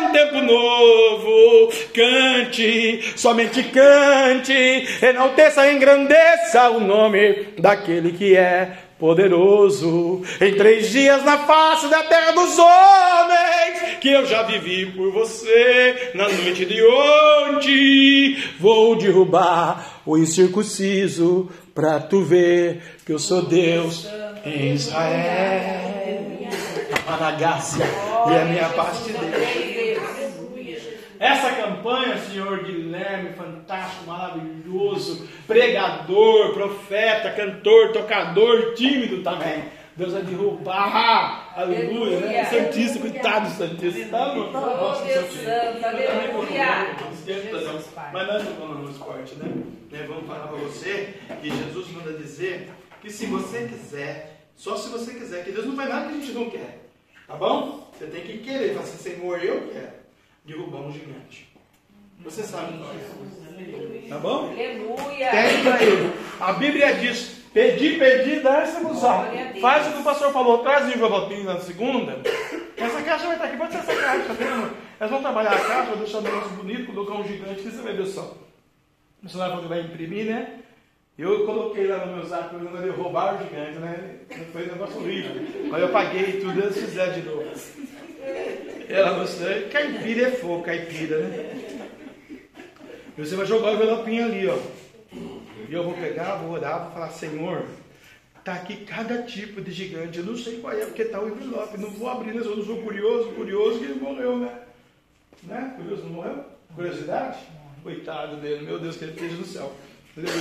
um 0.00 0.10
tempo 0.10 0.40
novo. 0.40 1.70
Cante, 1.92 3.12
somente 3.16 3.62
cante, 3.64 4.88
enalteça, 5.02 5.70
engrandeça 5.70 6.70
o 6.70 6.80
nome 6.80 7.54
daquele 7.58 8.12
que 8.12 8.36
é 8.36 8.89
poderoso. 9.00 10.22
Em 10.40 10.54
três 10.54 10.90
dias 10.90 11.24
na 11.24 11.38
face 11.38 11.88
da 11.88 12.02
terra 12.04 12.32
dos 12.32 12.58
homens, 12.58 13.98
que 14.00 14.10
eu 14.10 14.26
já 14.26 14.42
vivi 14.42 14.86
por 14.92 15.10
você 15.10 16.12
na 16.14 16.28
noite 16.28 16.66
de 16.66 16.80
ontem, 16.84 18.36
vou 18.60 18.94
derrubar 18.96 20.02
o 20.04 20.18
incircunciso, 20.18 21.48
pra 21.74 21.98
tu 21.98 22.22
ver 22.22 22.82
que 23.06 23.12
eu 23.12 23.18
sou 23.18 23.42
Deus 23.42 24.06
em 24.44 24.74
Israel. 24.74 25.80
A 27.06 27.32
e 28.30 28.34
a 28.36 28.44
minha 28.44 28.68
paz 28.68 29.04
de 29.04 29.12
Deus. 29.12 29.69
Essa 31.20 31.52
campanha, 31.52 32.16
senhor 32.16 32.64
Guilherme, 32.64 33.34
fantástico, 33.34 34.06
maravilhoso, 34.06 35.28
pregador, 35.46 36.54
profeta, 36.54 37.30
cantor, 37.32 37.92
tocador, 37.92 38.72
tímido 38.72 39.22
também. 39.22 39.64
Deus 39.94 40.14
vai 40.14 40.22
derrubar, 40.22 41.52
aleluia, 41.54 42.20
né? 42.20 42.44
Santista, 42.46 42.98
coitado 43.00 43.50
do 43.50 43.54
Santista, 43.54 44.08
tá, 44.08 44.30
amor? 44.32 44.50
Nossa, 44.50 45.04
Deus. 45.04 45.30
Santo, 45.34 45.84
aleluia. 45.84 46.96
Mas 48.14 48.26
nós 48.26 48.44
não 48.44 48.54
falamos 48.54 48.84
no 48.84 48.90
esporte, 48.90 49.34
né? 49.34 49.52
né? 49.90 50.06
Vamos 50.08 50.26
falar 50.26 50.48
para 50.48 50.56
você 50.56 51.16
que 51.42 51.50
Jesus 51.50 51.90
manda 51.90 52.14
dizer 52.14 52.70
que 53.02 53.10
se 53.10 53.26
você 53.26 53.68
quiser, 53.68 54.46
só 54.56 54.74
se 54.74 54.88
você 54.88 55.12
quiser, 55.12 55.44
que 55.44 55.52
Deus 55.52 55.66
não 55.66 55.76
faz 55.76 55.90
nada 55.90 56.06
que 56.08 56.14
a 56.14 56.20
gente 56.20 56.32
não 56.32 56.48
quer, 56.48 56.78
tá 57.26 57.36
bom? 57.36 57.90
Você 57.92 58.06
tem 58.06 58.22
que 58.22 58.38
querer, 58.38 58.72
falar 58.72 58.84
assim, 58.84 58.96
Senhor, 58.96 59.44
eu 59.44 59.68
quero 59.70 59.99
derrubar 60.50 60.80
um 60.80 60.92
gigante. 60.92 61.48
Você 62.24 62.42
sabe 62.42 62.76
qual 62.78 62.90
é. 62.90 64.08
Tá 64.08 64.18
bom? 64.18 64.50
Aleluia. 64.50 65.30
Para 65.30 65.82
ele. 65.82 66.12
A 66.40 66.52
Bíblia 66.54 66.94
diz: 66.94 67.40
Pedi, 67.54 67.98
pedi, 67.98 68.46
a 68.46 68.60
Deus. 69.42 69.60
Faz 69.60 69.86
o 69.86 69.92
que 69.92 70.00
o 70.00 70.04
pastor 70.04 70.32
falou, 70.32 70.58
traz 70.58 70.86
o 70.86 70.96
envelopinho 70.96 71.44
na 71.44 71.60
segunda. 71.60 72.20
Essa 72.76 73.02
caixa 73.02 73.26
vai 73.26 73.36
estar 73.36 73.46
aqui, 73.46 73.56
pode 73.56 73.72
ser 73.72 73.78
essa 73.78 73.94
caixa, 73.94 74.24
tá 74.24 74.32
vendo? 74.32 74.76
Elas 74.98 75.10
vão 75.10 75.20
trabalhar 75.20 75.52
a 75.52 75.60
caixa, 75.60 75.96
deixar 75.96 76.18
um 76.18 76.22
negócio 76.22 76.50
bonito, 76.50 76.92
colocar 76.92 77.14
um 77.14 77.26
gigante, 77.26 77.62
que 77.62 77.70
você 77.70 77.82
vai 77.82 77.92
ver 77.94 78.06
só. 78.06 78.22
O 78.22 79.24
missionário 79.24 79.54
falou 79.54 79.68
que 79.68 79.74
vai 79.74 79.82
imprimir, 79.82 80.26
né? 80.26 80.60
Eu 81.18 81.44
coloquei 81.44 81.86
lá 81.86 82.06
no 82.06 82.16
meu 82.16 82.26
zap, 82.26 82.54
eu 82.54 82.60
não 82.60 82.96
roubar 82.96 83.34
o 83.34 83.38
gigante, 83.44 83.78
né? 83.78 84.20
Foi 84.52 84.64
um 84.64 84.72
negócio 84.72 85.00
horrível. 85.00 85.32
Aí 85.72 85.82
eu 85.82 85.88
paguei 85.90 86.40
tudo, 86.40 86.58
eles 86.58 86.76
fizeram 86.76 87.12
de 87.12 87.22
novo. 87.22 87.44
Ela 88.88 89.18
gostou. 89.18 89.46
Caipira 89.70 90.28
é 90.28 90.30
fogo, 90.32 90.62
caipira, 90.62 91.18
né? 91.18 91.90
Você 93.16 93.36
vai 93.36 93.46
jogar 93.46 93.72
o 93.72 93.74
envelopinho 93.74 94.24
ali, 94.24 94.48
ó. 94.48 94.58
E 95.68 95.72
eu 95.72 95.84
vou 95.84 95.94
pegar, 95.94 96.36
vou 96.36 96.52
orar, 96.52 96.84
vou 96.84 96.92
falar, 96.92 97.10
Senhor, 97.10 97.64
tá 98.42 98.54
aqui 98.54 98.78
cada 98.78 99.22
tipo 99.22 99.60
de 99.60 99.70
gigante. 99.70 100.18
Eu 100.18 100.24
não 100.24 100.36
sei 100.36 100.58
qual 100.58 100.72
é, 100.72 100.84
porque 100.86 101.04
tá 101.04 101.20
o 101.20 101.28
envelope. 101.28 101.78
Não 101.78 101.90
vou 101.90 102.08
abrir, 102.08 102.34
né? 102.34 102.40
Eu 102.42 102.56
não 102.56 102.64
sou 102.64 102.82
curioso, 102.82 103.30
curioso 103.32 103.78
que 103.78 103.84
ele 103.84 104.00
morreu, 104.00 104.38
né? 104.38 104.58
Né? 105.42 105.74
Curioso 105.76 106.02
não 106.02 106.10
morreu? 106.10 106.44
Curiosidade? 106.74 107.38
Coitado 107.82 108.36
dele, 108.36 108.66
meu 108.66 108.78
Deus, 108.78 108.96
que 108.96 109.04
ele 109.04 109.12
esteja 109.12 109.36
no 109.36 109.44
céu. 109.44 109.72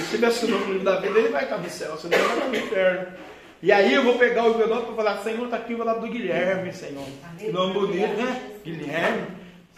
Se 0.10 0.15
ele 0.15 0.26
assinou 0.26 0.60
o 0.60 0.65
livro 0.65 0.84
da 0.84 0.99
vida, 0.99 1.19
ele 1.19 1.30
vai 1.30 1.43
estar 1.43 1.57
no 1.57 1.69
céu, 1.69 1.97
senão 1.97 2.18
ele 2.18 2.27
vai 2.27 2.38
estar 2.38 2.47
no 2.49 2.56
inferno. 2.56 3.18
E 3.61 3.72
aí 3.72 3.94
eu 3.94 4.03
vou 4.03 4.18
pegar 4.18 4.45
o 4.45 4.53
envelope 4.56 4.94
e 4.94 4.95
falar, 4.95 5.18
Senhor, 5.18 5.48
tá 5.49 5.57
aqui 5.57 5.73
o 5.73 5.76
envelope 5.76 5.99
do 6.02 6.07
Guilherme, 6.07 6.72
Senhor. 6.73 7.03
Que 7.38 7.52
nome 7.52 7.73
bonito, 7.73 8.07
né? 8.15 8.41
Guilherme. 8.64 9.27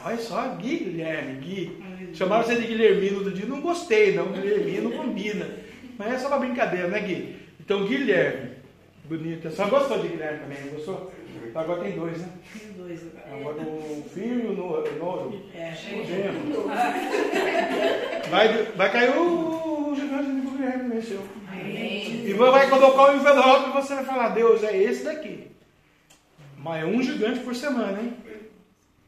Olha 0.03 0.17
só, 0.17 0.47
Guilherme, 0.55 1.39
Gui. 1.41 1.83
Chamaram 2.13 2.43
você 2.43 2.55
de 2.55 2.67
Guilhermino 2.67 3.17
outro 3.17 3.31
dia, 3.33 3.45
não 3.45 3.61
gostei, 3.61 4.13
não. 4.13 4.27
Guilhermino 4.31 4.91
combina. 4.91 5.47
Mas 5.97 6.13
é 6.13 6.17
só 6.19 6.27
uma 6.27 6.39
brincadeira, 6.39 6.87
né, 6.87 6.99
Gui? 6.99 7.35
Então, 7.59 7.85
Guilherme. 7.85 8.51
Bonito. 9.05 9.49
Senhora 9.51 9.71
gostou 9.79 9.99
de 9.99 10.07
Guilherme 10.09 10.39
também, 10.39 10.57
não 10.65 10.73
gostou? 10.73 11.11
Agora 11.53 11.81
tem 11.81 11.91
dois, 11.93 12.17
né? 12.19 12.29
Agora 13.33 13.57
o 13.61 14.05
filho 14.13 14.41
e 14.43 14.47
o 14.47 14.53
no- 14.53 14.83
o 14.83 14.95
novo. 14.99 15.41
É. 15.55 15.71
O 15.71 16.05
genro. 16.05 16.69
Vai, 18.29 18.63
vai 18.75 18.91
cair 18.91 19.09
o, 19.17 19.60
Guilherme, 20.61 20.95
né, 20.95 21.01
seu? 21.01 21.23
E 21.55 22.33
vai 22.33 22.69
colocar 22.69 23.11
o 23.11 23.15
envelope 23.15 23.69
e 23.69 23.73
você 23.73 23.95
vai 23.95 24.05
falar, 24.05 24.29
Deus, 24.29 24.63
é 24.63 24.77
esse 24.77 25.03
daqui. 25.03 25.47
Mas 26.57 26.83
é 26.83 26.85
um 26.85 27.01
gigante 27.01 27.39
por 27.39 27.55
semana, 27.55 27.99
hein? 27.99 28.15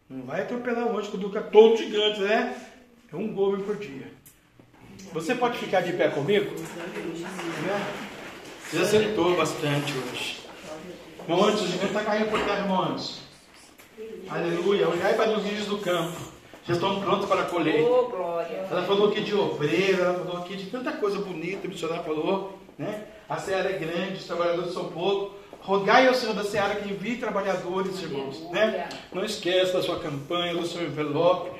Não 0.09 0.25
vai 0.25 0.41
atropelar 0.41 0.87
o 0.87 0.93
outro, 0.93 1.11
coloca 1.11 1.41
todos 1.41 1.79
os 1.79 1.85
gigantes, 1.85 2.21
né? 2.21 2.55
É 3.11 3.15
um 3.15 3.31
gol 3.31 3.55
por 3.59 3.75
dia. 3.77 4.11
Você 5.13 5.35
pode 5.35 5.59
ficar 5.59 5.81
de 5.81 5.93
pé 5.93 6.09
comigo? 6.09 6.49
Né? 6.55 7.93
Você 8.67 8.77
acertou 8.77 9.35
bastante 9.35 9.93
hoje. 9.93 10.39
Irmãos, 11.21 11.61
o 11.61 11.67
gigante 11.67 11.85
está 11.85 12.03
caindo 12.03 12.31
por 12.31 12.39
terra, 12.39 12.61
irmãos. 12.61 13.21
Aleluia. 14.27 14.89
Olhai 14.89 15.13
para 15.13 15.37
os 15.37 15.43
rios 15.43 15.67
do 15.67 15.77
campo. 15.77 16.32
Já 16.65 16.73
estão 16.73 17.01
prontos 17.01 17.27
para 17.27 17.43
colher. 17.43 17.83
Oh, 17.83 18.07
glória. 18.07 18.65
Ela 18.69 18.83
falou 18.83 19.09
aqui 19.09 19.21
de 19.21 19.35
obreiro, 19.35 20.01
ela 20.01 20.13
falou 20.13 20.37
aqui 20.37 20.55
de 20.55 20.67
tanta 20.67 20.93
coisa 20.93 21.19
bonita, 21.19 21.67
o 21.67 21.69
missionário 21.69 22.03
falou, 22.03 22.57
né? 22.77 23.03
A 23.27 23.37
seara 23.37 23.69
é 23.69 23.77
grande, 23.77 24.13
os 24.13 24.25
trabalhadores 24.25 24.73
são 24.73 24.85
poucos. 24.85 25.43
Rogai 25.61 26.07
ao 26.07 26.13
Senhor 26.13 26.35
da 26.35 26.43
seara 26.43 26.75
que 26.75 26.89
envie 26.89 27.17
trabalhadores, 27.17 28.01
irmãos, 28.01 28.41
né? 28.51 28.87
Não 29.13 29.23
esqueça 29.23 29.73
da 29.73 29.81
sua 29.81 29.99
campanha, 29.99 30.53
do 30.53 30.65
seu 30.65 30.83
envelope, 30.83 31.51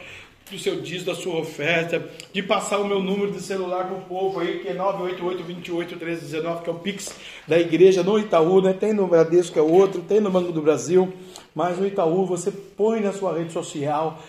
do 0.51 0.59
seu 0.59 0.81
dízimo, 0.81 1.05
da 1.05 1.15
sua 1.15 1.39
oferta, 1.39 2.05
de 2.31 2.43
passar 2.43 2.79
o 2.79 2.87
meu 2.87 3.01
número 3.01 3.31
de 3.31 3.41
celular 3.41 3.85
para 3.85 3.95
o 3.95 4.01
povo 4.01 4.41
aí, 4.41 4.59
que 4.59 4.67
é 4.67 4.75
988-28-1319, 4.75 6.63
que 6.63 6.69
é 6.69 6.73
o 6.73 6.79
Pix 6.79 7.15
da 7.47 7.57
igreja 7.57 8.03
no 8.03 8.19
Itaú, 8.19 8.61
né? 8.61 8.73
Tem 8.73 8.93
no 8.93 9.07
Bradesco, 9.07 9.53
que 9.53 9.59
é 9.59 9.61
outro, 9.61 10.01
tem 10.01 10.19
no 10.19 10.29
Banco 10.29 10.51
do 10.51 10.61
Brasil, 10.61 11.13
mas 11.55 11.77
no 11.77 11.87
Itaú 11.87 12.25
você 12.25 12.51
põe 12.51 12.99
na 12.99 13.13
sua 13.13 13.37
rede 13.37 13.53
social, 13.53 14.19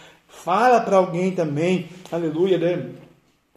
fala 0.42 0.80
para 0.80 0.96
alguém 0.96 1.32
também, 1.32 1.88
aleluia, 2.10 2.58
né? 2.58 2.90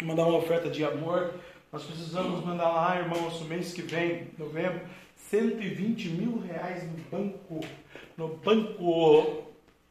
Mandar 0.03 0.25
uma 0.27 0.37
oferta 0.37 0.69
de 0.69 0.83
amor. 0.83 1.33
Nós 1.71 1.83
precisamos 1.83 2.45
mandar 2.45 2.69
lá, 2.69 2.99
irmãos, 2.99 3.41
no 3.41 3.47
mês 3.47 3.73
que 3.73 3.81
vem, 3.81 4.27
novembro, 4.37 4.81
120 5.29 6.09
mil 6.09 6.39
reais 6.39 6.83
no 6.83 6.97
banco, 7.11 7.59
no 8.15 8.27
banco 8.37 9.43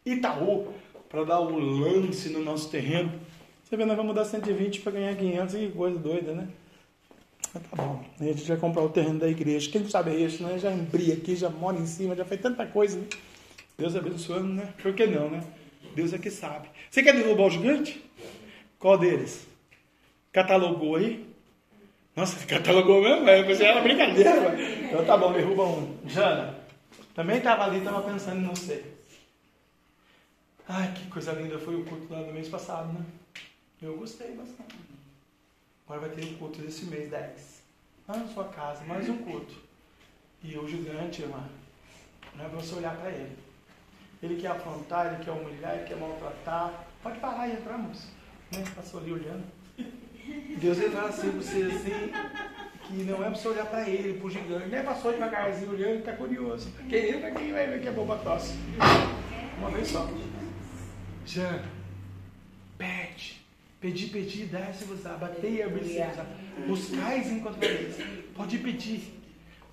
Itaú, 0.04 0.68
para 1.08 1.24
dar 1.24 1.40
o 1.40 1.58
lance 1.58 2.30
no 2.30 2.42
nosso 2.42 2.70
terreno. 2.70 3.12
Você 3.64 3.76
vê, 3.76 3.84
nós 3.84 3.96
vamos 3.96 4.14
dar 4.14 4.24
120 4.24 4.80
para 4.80 4.92
ganhar 4.92 5.14
500, 5.16 5.54
que 5.54 5.68
coisa 5.70 5.98
doida, 5.98 6.32
né? 6.32 6.48
Mas 7.52 7.62
tá 7.64 7.76
bom, 7.76 8.04
a 8.20 8.24
gente 8.24 8.44
vai 8.44 8.56
comprar 8.56 8.82
o 8.82 8.88
terreno 8.88 9.18
da 9.18 9.28
igreja. 9.28 9.70
Quem 9.70 9.86
sabe 9.88 10.12
é 10.12 10.14
isso, 10.14 10.42
né? 10.42 10.58
Já 10.58 10.72
embria 10.72 11.14
aqui, 11.14 11.36
já 11.36 11.50
mora 11.50 11.76
em 11.76 11.86
cima, 11.86 12.14
já 12.14 12.24
fez 12.24 12.40
tanta 12.40 12.64
coisa. 12.64 12.98
Né? 12.98 13.06
Deus 13.76 13.94
abençoando, 13.94 14.54
né? 14.54 14.72
Por 14.80 14.94
que 14.94 15.06
não, 15.06 15.30
né? 15.30 15.42
Deus 15.94 16.12
é 16.12 16.18
que 16.18 16.30
sabe. 16.30 16.68
Você 16.90 17.02
quer 17.02 17.14
derrubar 17.14 17.46
o 17.46 17.50
gigante? 17.50 18.04
Qual 18.78 18.98
deles? 18.98 19.46
Catalogou 20.32 20.96
aí? 20.96 21.26
Nossa, 22.14 22.44
catalogou 22.46 23.02
mesmo? 23.02 23.28
Eu 23.28 23.46
pensei, 23.46 23.66
era 23.66 23.80
brincadeira. 23.80 24.54
Então 24.84 25.04
tá 25.04 25.16
bom, 25.16 25.32
derruba 25.32 25.64
um. 25.64 25.98
Jana, 26.06 26.58
também 27.14 27.38
estava 27.38 27.64
ali, 27.64 27.78
estava 27.78 28.02
pensando 28.02 28.40
em 28.42 28.48
você. 28.48 28.84
Ai, 30.68 30.92
que 30.94 31.06
coisa 31.08 31.32
linda 31.32 31.58
foi 31.58 31.76
o 31.76 31.84
culto 31.84 32.12
lá 32.12 32.22
do 32.22 32.32
mês 32.32 32.48
passado, 32.48 32.92
né? 32.92 33.04
Eu 33.80 33.96
gostei 33.96 34.32
bastante. 34.32 34.74
Agora 35.86 36.08
vai 36.08 36.10
ter 36.10 36.24
o 36.24 36.38
culto 36.38 36.60
desse 36.60 36.86
mês, 36.86 37.08
10. 37.08 37.62
Lá 38.08 38.16
na 38.16 38.26
sua 38.28 38.44
casa, 38.44 38.84
mais 38.84 39.08
um 39.08 39.18
culto. 39.18 39.54
E 40.42 40.58
o 40.58 40.68
gigante, 40.68 41.22
irmã, 41.22 41.48
não 42.34 42.46
é 42.46 42.48
pra 42.48 42.58
você 42.58 42.74
olhar 42.74 42.96
para 42.96 43.10
ele. 43.10 43.36
Ele 44.22 44.40
quer 44.40 44.48
afrontar, 44.48 45.06
ele 45.06 45.24
quer 45.24 45.30
humilhar, 45.30 45.74
ele 45.74 45.84
quer 45.84 45.96
maltratar. 45.96 46.86
Pode 47.02 47.18
parar 47.18 47.48
e 47.48 47.52
entrar, 47.52 47.78
moço. 47.78 48.08
Né? 48.52 48.64
Passou 48.74 49.00
ali 49.00 49.12
olhando. 49.12 49.44
Deus 50.58 50.78
vai 50.78 50.90
falar 50.90 51.08
assim 51.08 51.30
pra 51.30 51.40
você 51.40 51.62
assim, 51.62 52.12
que 52.86 52.94
não 53.04 53.22
é 53.22 53.30
pra 53.30 53.34
você 53.34 53.48
olhar 53.48 53.66
para 53.66 53.88
ele, 53.88 54.18
pro 54.18 54.30
gigante. 54.30 54.68
Nem 54.68 54.82
passou 54.82 55.12
devagarzinho 55.12 55.70
olhando, 55.70 56.04
tá 56.04 56.12
curioso. 56.12 56.72
Quem 56.88 57.10
entra, 57.10 57.30
quem 57.30 57.52
vai 57.52 57.66
ver 57.66 57.80
que 57.80 57.88
é 57.88 57.92
boba 57.92 58.16
tosse. 58.18 58.54
Uma 59.58 59.70
vez 59.70 59.88
só. 59.88 60.10
Jana, 61.24 61.64
pede. 62.78 63.40
Pedi, 63.80 64.06
pedi, 64.06 64.46
dá. 64.46 64.72
Batei, 65.20 65.62
abrir-se-vos 65.62 66.16
dá. 66.16 66.26
Buscais 66.66 67.26
e 67.28 67.34
encontrareis. 67.34 67.96
Pode 68.34 68.58
pedir. 68.58 69.15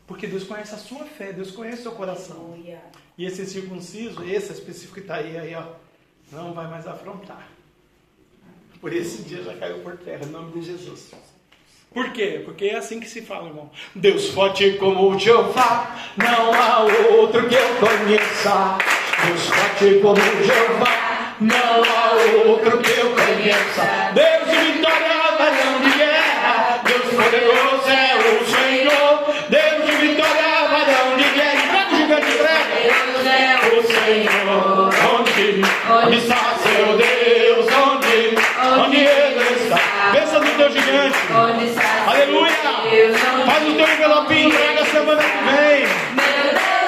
Porque 0.05 0.27
Deus 0.27 0.43
conhece 0.43 0.75
a 0.75 0.77
sua 0.77 1.05
fé, 1.05 1.31
Deus 1.31 1.51
conhece 1.51 1.79
o 1.79 1.83
seu 1.83 1.91
coração. 1.93 2.57
E 3.17 3.25
esse 3.25 3.45
circunciso, 3.45 4.23
esse 4.23 4.51
específico 4.51 4.95
que 4.95 4.99
está 5.01 5.15
aí, 5.15 5.37
aí, 5.37 5.55
ó, 5.55 5.63
não 6.31 6.53
vai 6.53 6.67
mais 6.67 6.87
afrontar. 6.87 7.47
Por 8.81 8.91
esse 8.91 9.23
dia 9.23 9.41
já 9.43 9.55
caiu 9.55 9.79
por 9.79 9.95
terra, 9.97 10.25
em 10.25 10.29
nome 10.29 10.51
de 10.51 10.61
Jesus. 10.65 11.11
Por 11.93 12.11
quê? 12.11 12.41
Porque 12.43 12.65
é 12.65 12.75
assim 12.75 12.99
que 12.99 13.07
se 13.07 13.21
fala, 13.21 13.47
irmão. 13.47 13.69
Deus 13.93 14.29
forte 14.29 14.73
como 14.73 15.11
o 15.11 15.19
Jeová, 15.19 15.95
não 16.17 16.53
há 16.53 16.79
outro 17.15 17.47
que 17.47 17.55
eu 17.55 17.75
conheça. 17.75 18.77
Deus 19.25 19.45
forte 19.45 19.99
como 20.01 20.19
o 20.19 20.43
Jeová, 20.43 21.37
não 21.39 21.83
há 21.83 22.13
outro 22.47 22.81
que 22.81 22.91
eu 22.91 23.13
conheça. 23.13 24.11
Deus 24.13 24.42
Onde, 34.13 35.61
onde 36.05 36.17
está 36.17 36.53
seu 36.61 36.95
Deus? 36.95 37.65
Onde, 37.65 38.37
onde 38.79 38.97
ele 38.97 39.63
está? 39.63 39.79
Pensa 40.11 40.37
no 40.37 40.51
teu 40.51 40.69
gigante. 40.69 41.17
onde 41.33 41.65
Faz 43.43 43.67
o 43.67 43.73
teu 43.73 43.87
envelopinho, 43.87 44.49
entrega 44.49 44.85
semana 44.85 45.23
que 45.23 45.37
vem. 45.49 45.87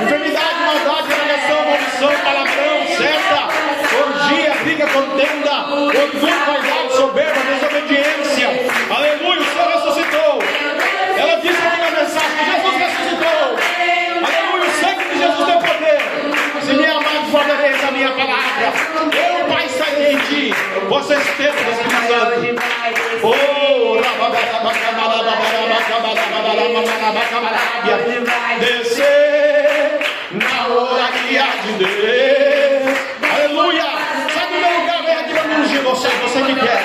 Enfermidade, 0.03 0.59
maldade, 0.65 1.07
negação, 1.07 1.65
maldição, 1.65 2.11
palavrão, 2.23 2.87
seta, 2.95 3.41
orgia, 4.03 4.53
briga, 4.61 4.87
contenda, 4.87 5.65
orgulho, 5.71 6.45
vaidade, 6.45 6.93
soberba, 6.95 7.39
desobediência. 7.41 8.49
Palavra. 18.15 18.73
Eu, 19.13 19.45
Pai, 19.45 19.67
sairei 19.69 20.13
em 20.13 20.17
ti. 20.19 20.53
Vocês 20.87 21.23
têm 21.37 21.47
Espírito 21.47 22.07
Santo. 22.07 22.65
Oh, 23.23 23.95
descer 28.59 29.99
na 30.31 30.67
oraria 30.67 31.43
de 31.63 31.73
Deus. 31.73 32.97
Aleluia. 33.33 33.83
Sai 34.33 34.47
do 34.47 34.53
meu 34.59 34.79
lugar, 34.79 35.03
vem 35.03 35.15
aqui 35.15 35.33
para 35.33 35.59
ungir 35.59 35.81
você, 35.81 36.07
você 36.07 36.41
que 36.43 36.55
quer. 36.55 36.81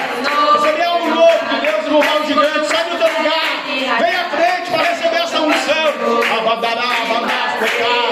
Receber 0.52 0.85
algo 0.85 1.09
novo 1.09 1.47
de 1.51 1.61
Deus 1.61 1.86
louvar 1.89 2.20
o 2.20 2.27
gigante. 2.27 2.66
Sai 2.66 2.85
do 2.85 2.97
teu 2.97 3.09
lugar. 3.09 3.65
Vem 3.98 4.16
à 4.16 4.24
frente 4.31 4.70
para 4.70 4.82
receber 4.82 5.23
essa 5.23 5.40
unção. 5.40 6.39
Abadará, 6.39 6.82
abandar, 6.82 7.59
pecar. 7.59 8.09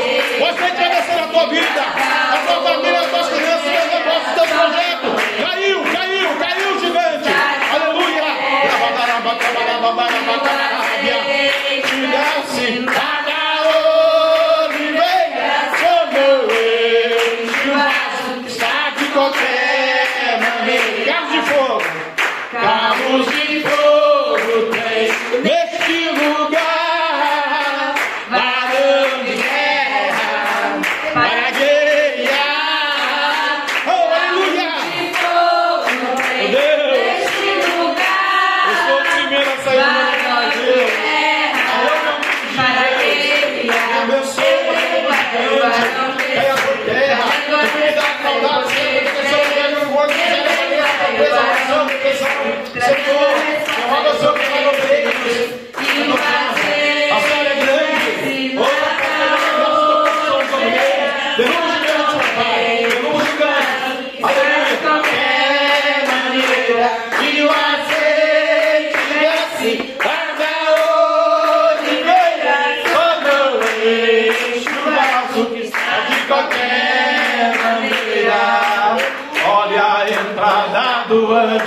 Vida, 1.48 1.82
a 1.82 2.38
tua 2.46 2.62
família, 2.62 3.00
as 3.00 3.06
tuas 3.06 3.28
crianças, 3.28 3.62
teus 3.62 3.94
negócios, 3.94 4.28
os 4.28 4.34
teus 4.34 4.50
projetos. 4.50 5.22
Caiu, 5.42 5.82
caiu, 5.92 6.28
caiu 6.38 6.80
gigante. 6.80 7.28
Aleluia. 7.72 8.24
Desce 12.10 13.17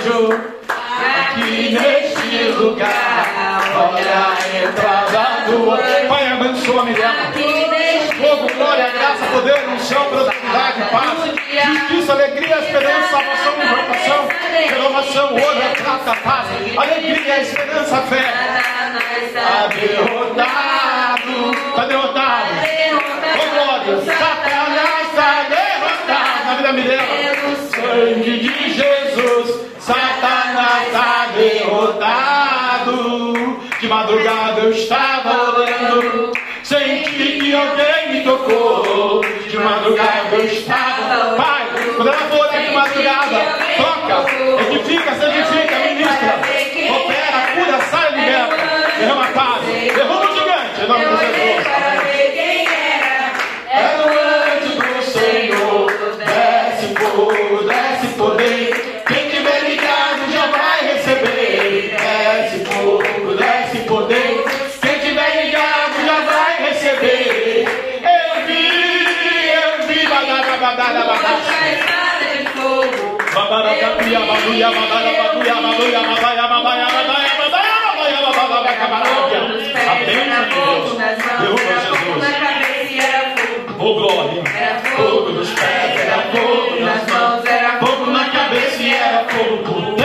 anjo 0.02 0.28
aqui 0.68 1.70
neste 1.70 2.52
lugar. 2.58 3.62
Olha 3.74 4.26
a 4.28 4.64
entrada 4.64 5.50
do 5.50 5.70
anjo. 5.70 6.08
Pai, 6.08 6.26
abençoa, 6.28 6.84
me 6.84 6.94
dá 6.94 7.32
fogo, 8.20 8.54
glória, 8.54 8.90
graça, 8.90 9.24
poder, 9.32 9.68
unção, 9.68 10.04
prosperidade, 10.04 10.82
paz, 10.92 11.66
justiça, 11.66 12.12
alegria, 12.12 12.58
esperança, 12.58 13.08
salvação, 13.10 13.52
libertação, 13.58 14.28
renovação, 14.68 15.34
honra, 15.34 15.68
prata, 15.82 16.20
paz, 16.22 16.46
alegria, 16.76 17.40
esperança, 17.40 17.96
fé. 18.02 18.32
Está 19.24 19.66
derrotado, 19.68 21.50
está 21.68 21.84
derrotado. 21.86 22.48
Oh, 23.34 23.46
glória, 23.54 23.96
Satanás 24.16 25.08
está 25.08 25.30
derrotado 25.48 26.62
na 26.62 26.72
vida 26.72 26.88
dela. 26.88 27.32
Sangue 27.72 28.38
de 28.38 28.72
Jesus, 28.74 29.01
estava 34.72 35.58
orando. 35.58 36.32
Senti 36.62 37.38
que 37.38 37.54
alguém 37.54 38.12
me 38.12 38.24
tocou. 38.24 39.20
De 39.20 39.58
madrugada 39.58 40.36
eu 40.36 40.44
estava. 40.44 41.34
Pai, 41.36 41.68
quando 41.96 42.08
ela 42.08 42.18
for 42.18 42.48
de 42.50 42.70
madrugada, 42.70 43.38
toca, 43.76 44.30
edifica, 44.72 45.14
se 45.14 45.24
edifica, 45.26 45.91
fogo 84.96 85.30
nos 85.32 85.50
pés, 85.50 86.00
era 86.00 86.22
fogo 86.32 86.80
nas 86.80 87.06
mãos, 87.08 87.44
era 87.44 87.78
fogo 87.78 88.06
na 88.10 88.24
cabeça 88.30 88.82
e 88.82 88.90
era 88.90 89.24
fogo. 89.28 89.96
por 89.96 90.01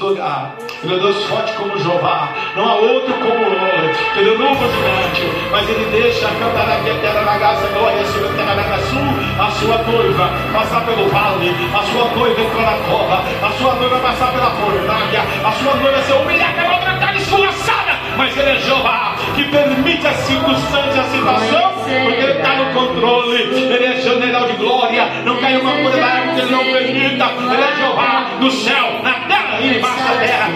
lugar. 0.00 0.54
Ele 0.82 0.94
é 0.94 0.98
Deus 0.98 1.24
forte 1.26 1.52
como 1.54 1.78
Jeová. 1.78 2.28
Não 2.56 2.68
há 2.68 2.74
outro 2.74 3.12
como 3.14 3.44
ele. 3.44 3.96
Ele 4.16 4.34
é 4.34 4.38
novo 4.38 4.64
gigante. 4.72 5.48
Mas 5.50 5.68
ele 5.68 5.84
deixa 5.90 6.28
cantar 6.28 6.68
aqui 6.68 6.90
a 6.90 6.94
terra 6.94 7.20
na 7.22 7.38
graça, 7.38 7.66
glória 7.68 8.04
sobre 8.06 8.28
a 8.28 8.32
terra 8.32 8.54
na 8.54 8.78
sul, 8.78 9.44
a 9.44 9.50
sua 9.50 9.78
noiva 9.92 10.30
passar 10.52 10.84
pelo 10.84 11.08
vale, 11.08 11.54
a 11.74 11.82
sua 11.82 12.04
noiva 12.16 12.40
entrar 12.40 12.62
na 12.62 12.78
cova, 12.86 13.24
a 13.42 13.50
sua 13.58 13.74
noiva 13.74 13.98
passar 13.98 14.32
pela 14.32 14.50
fornalha, 14.50 15.22
a 15.44 15.52
sua 15.52 15.74
noiva 15.74 16.02
ser 16.02 16.14
humilhada, 16.14 16.62
vai 16.62 16.94
estar 16.94 17.16
escorraçada. 17.16 17.98
Mas 18.16 18.36
ele 18.36 18.50
é 18.50 18.56
Jeová 18.60 19.09
que 19.34 19.44
permite 19.44 20.06
as 20.06 20.16
circunstâncias, 20.16 20.98
a 20.98 21.04
situação, 21.04 21.72
porque 21.84 22.20
ele 22.20 22.32
está 22.32 22.54
no 22.56 22.72
controle. 22.72 23.36
Ele 23.36 23.84
é 23.84 24.00
general 24.00 24.46
de 24.46 24.52
glória. 24.54 25.06
Não 25.24 25.36
cai 25.36 25.56
uma 25.56 25.72
coisa 25.72 26.00
da 26.00 26.10
que 26.34 26.40
ele 26.40 26.50
não 26.50 26.64
permita. 26.64 27.24
Ele 27.54 27.62
é 27.62 27.76
Jeová 27.76 28.26
no 28.40 28.50
céu, 28.50 29.00
na 29.02 29.12
terra 29.28 29.60
e 29.60 29.78
embaixo 29.78 30.02
da 30.04 30.14
terra. 30.18 30.48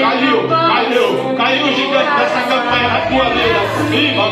Caiu, 0.00 0.48
caiu, 0.48 1.34
caiu 1.36 1.66
o 1.66 1.74
gigante 1.74 2.16
dessa 2.16 2.40
campanha 2.40 2.88
na 2.88 3.00
tua 3.00 3.24
vida. 3.30 3.60
Viva, 3.90 4.30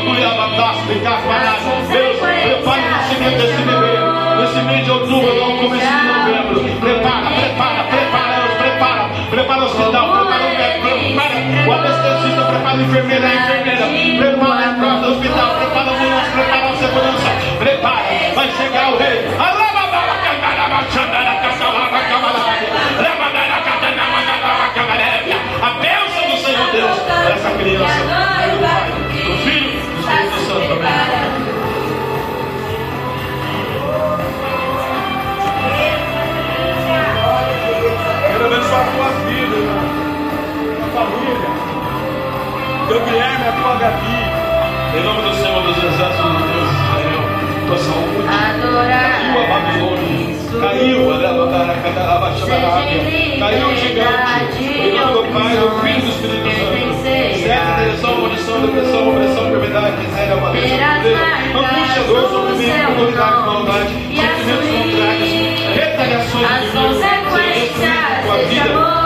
Deus, 1.89 2.19
prepare 2.19 2.81
o 2.81 2.91
nascimento 2.91 3.37
desse 3.39 3.63
bebê. 3.63 3.95
Nesse 4.41 4.61
mês 4.67 4.85
de 4.85 4.91
outubro, 4.91 5.35
no 5.35 5.59
começo 5.59 5.87
de 5.87 6.07
novembro. 6.07 6.81
Prepara, 6.81 7.31
prepara, 7.31 7.85
prepara, 7.85 7.94
prepara 10.85 11.35
o 11.35 11.69
o 11.69 11.73
anestesista, 11.73 12.45
prepara 12.45 12.79
a 12.79 12.83
enfermeira, 12.83 13.27
a 13.27 13.35
enfermeira. 13.35 13.87
Prepara 14.19 14.61
a 14.61 14.67
entrada 14.67 15.01
do 15.01 15.13
hospital, 15.13 15.55
prepara 15.57 15.91
o 15.91 15.95
ambulância, 15.95 16.33
prepara 16.33 16.69
a 16.69 16.77
segurança. 16.77 17.31
Prepara, 17.59 18.03
vai 18.35 18.51
chegar 18.51 18.93
o 18.93 18.99
rei. 18.99 19.25
A 25.63 25.71
bênção 25.81 26.31
do 26.31 26.37
Senhor 26.45 26.71
Deus 26.73 26.99
essa 27.31 27.51
criança. 27.57 27.95
Do 27.95 28.09
Pai, 28.09 28.87
do 29.25 29.33
Filho, 29.45 29.71
do 29.71 30.01
Espírito 30.01 30.39
Santo. 30.47 30.73
Amém. 30.73 31.45
Abençoar 38.45 38.81
a 38.81 38.91
tua 38.93 39.09
vida. 39.27 39.94
A 41.25 41.27
família. 41.27 42.87
Teu 42.89 43.01
Guilherme, 43.01 43.49
a 43.49 43.53
tua 43.53 43.75
Gabi. 43.77 44.19
Em 44.95 45.03
nome 45.03 45.23
do 45.23 45.35
Senhor 45.35 45.63
dos 45.63 45.77
Exércitos 45.79 46.37
de 46.37 46.43
Deus, 46.53 46.69
Israel. 46.71 47.25
Tua 47.67 47.79
saúde. 47.79 48.29
Caiu 48.29 49.41
a 49.41 49.47
Babilônia. 49.47 50.35
Caiu 50.61 51.11
a 51.11 51.19
Caiu 53.41 53.69
o 53.69 53.77
gigante. 53.77 54.65
Em 54.65 54.93
nome 54.93 55.13
do 55.13 55.23
Pai, 55.33 55.57
do 55.57 55.69
Filho 55.81 56.01
do 56.03 56.09
Espírito 56.09 56.51
Santo. 56.61 56.95
Certa 57.43 57.73
direção, 57.83 58.21
munição, 58.21 58.61
depressão, 58.61 59.09
opressão, 59.09 59.49
enfermidade, 59.49 59.97
miséria, 59.97 60.35
amadeza, 60.35 60.75
angústia, 61.55 62.03
dor, 62.05 62.29
sofrimento, 62.31 62.87
comunidade, 62.87 63.47
maldade, 63.47 63.89
sentimentos 63.89 64.67
contrários, 64.71 65.33
retaliações 65.75 66.49
de 66.61 66.79
mim 66.79 67.15
tua 68.25 68.39
vida 68.49 69.04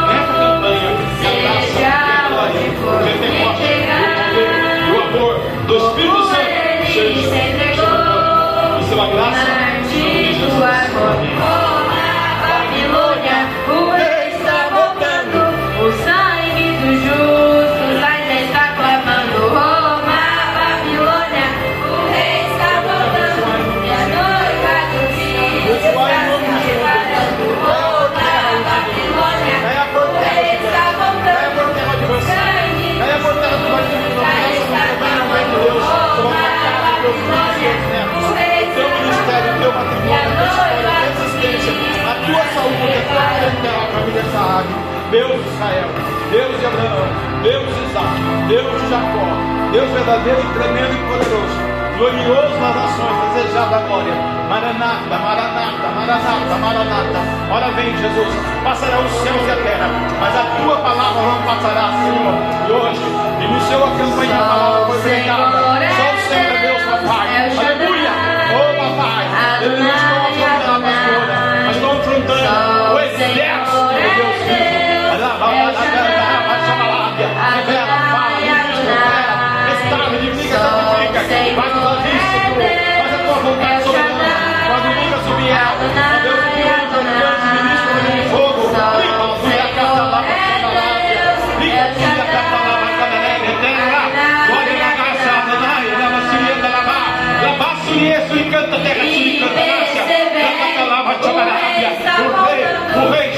Israel, 45.59 45.91
Deus 46.31 46.61
de 46.61 46.67
Abraão, 46.67 47.09
Deus 47.43 47.67
de 47.67 47.83
Isaac, 47.91 48.15
Deus 48.47 48.81
de 48.81 48.91
Jacó, 48.91 49.27
Deus 49.73 49.91
verdadeiro 49.91 50.39
e 50.39 50.55
tremendo 50.55 50.95
e 50.95 51.03
poderoso, 51.11 51.59
glorioso 51.99 52.55
nas 52.63 52.77
nações, 52.77 53.35
desejado 53.35 53.71
da 53.73 53.79
glória. 53.81 54.15
Maranata, 54.49 55.19
Maranata, 55.19 55.89
Maranata, 55.99 56.55
Maranata. 56.63 57.21
Ora 57.51 57.71
vem, 57.73 57.91
Jesus, 57.97 58.35
passará 58.63 59.01
os 59.01 59.11
céus 59.11 59.43
e 59.47 59.51
a 59.51 59.57
terra, 59.57 59.91
mas 60.21 60.37
a 60.37 60.45
tua 60.63 60.77
palavra 60.77 61.23
não 61.23 61.43
passará, 61.43 61.91
Senhor. 62.07 62.35
E 62.69 62.73
hoje, 62.73 63.03
iniciou 63.45 63.83
a 63.83 63.91
campanha, 63.99 64.37
a 64.37 64.47
palavra 64.47 64.87
foi 64.87 65.01
pregada. 65.03 65.59
Só 65.59 66.15
o 66.15 66.19
Senhor 66.29 66.55
é 66.55 66.59
Deus, 66.69 66.83
papai. 66.85 67.27
Aleluia. 67.59 68.11
Oh, 68.55 68.71
papai. 68.79 69.27
Eles 69.65 69.81
não 69.81 69.91
estão 69.91 70.23
afrontando 70.23 70.71
a 70.71 70.81
pastora, 70.87 71.65
mas 71.67 71.77
estão 71.77 71.91
afrontando 71.99 72.95
o 72.95 73.01
exército 73.01 73.68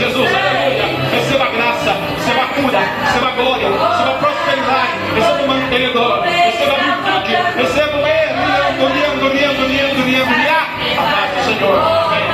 Jesus, 0.01 0.31
aleluia. 0.35 0.87
Receba 1.13 1.45
graça, 1.51 1.93
receba 2.17 2.47
cura, 2.55 2.81
receba 3.05 3.31
glória, 3.33 3.69
receba 3.69 4.15
prosperidade, 4.15 4.97
receba 5.15 5.47
mantenedor, 5.47 6.23
receba 6.23 6.75
virtude, 6.75 7.37
receba 7.57 7.97
o 7.99 8.07
erro, 8.07 8.41
liando, 8.49 8.89
liando, 8.95 9.29
liando, 9.29 9.67
liando, 9.69 10.03
liando, 10.09 10.33
liando. 10.39 10.71
A 10.97 11.03
paz 11.03 11.31
do 11.37 11.45
Senhor. 11.45 11.77
Amém. 11.77 12.31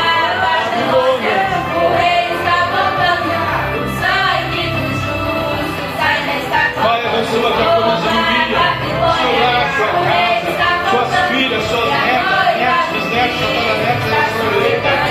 Pai, 6.82 7.00
abençoa 7.04 7.48
a 7.48 7.52
tua 7.52 7.96
milho, 8.22 8.58
seu 9.16 9.32
lar, 9.40 9.66
sua 9.76 9.90
casa, 10.06 10.54
suas 10.90 11.10
filhas, 11.30 11.64
suas 11.64 11.90
netas, 11.90 12.46
netos, 12.58 12.92
bisnetos, 12.92 13.40
tataranetas, 13.40 14.30
sua. 14.38 15.05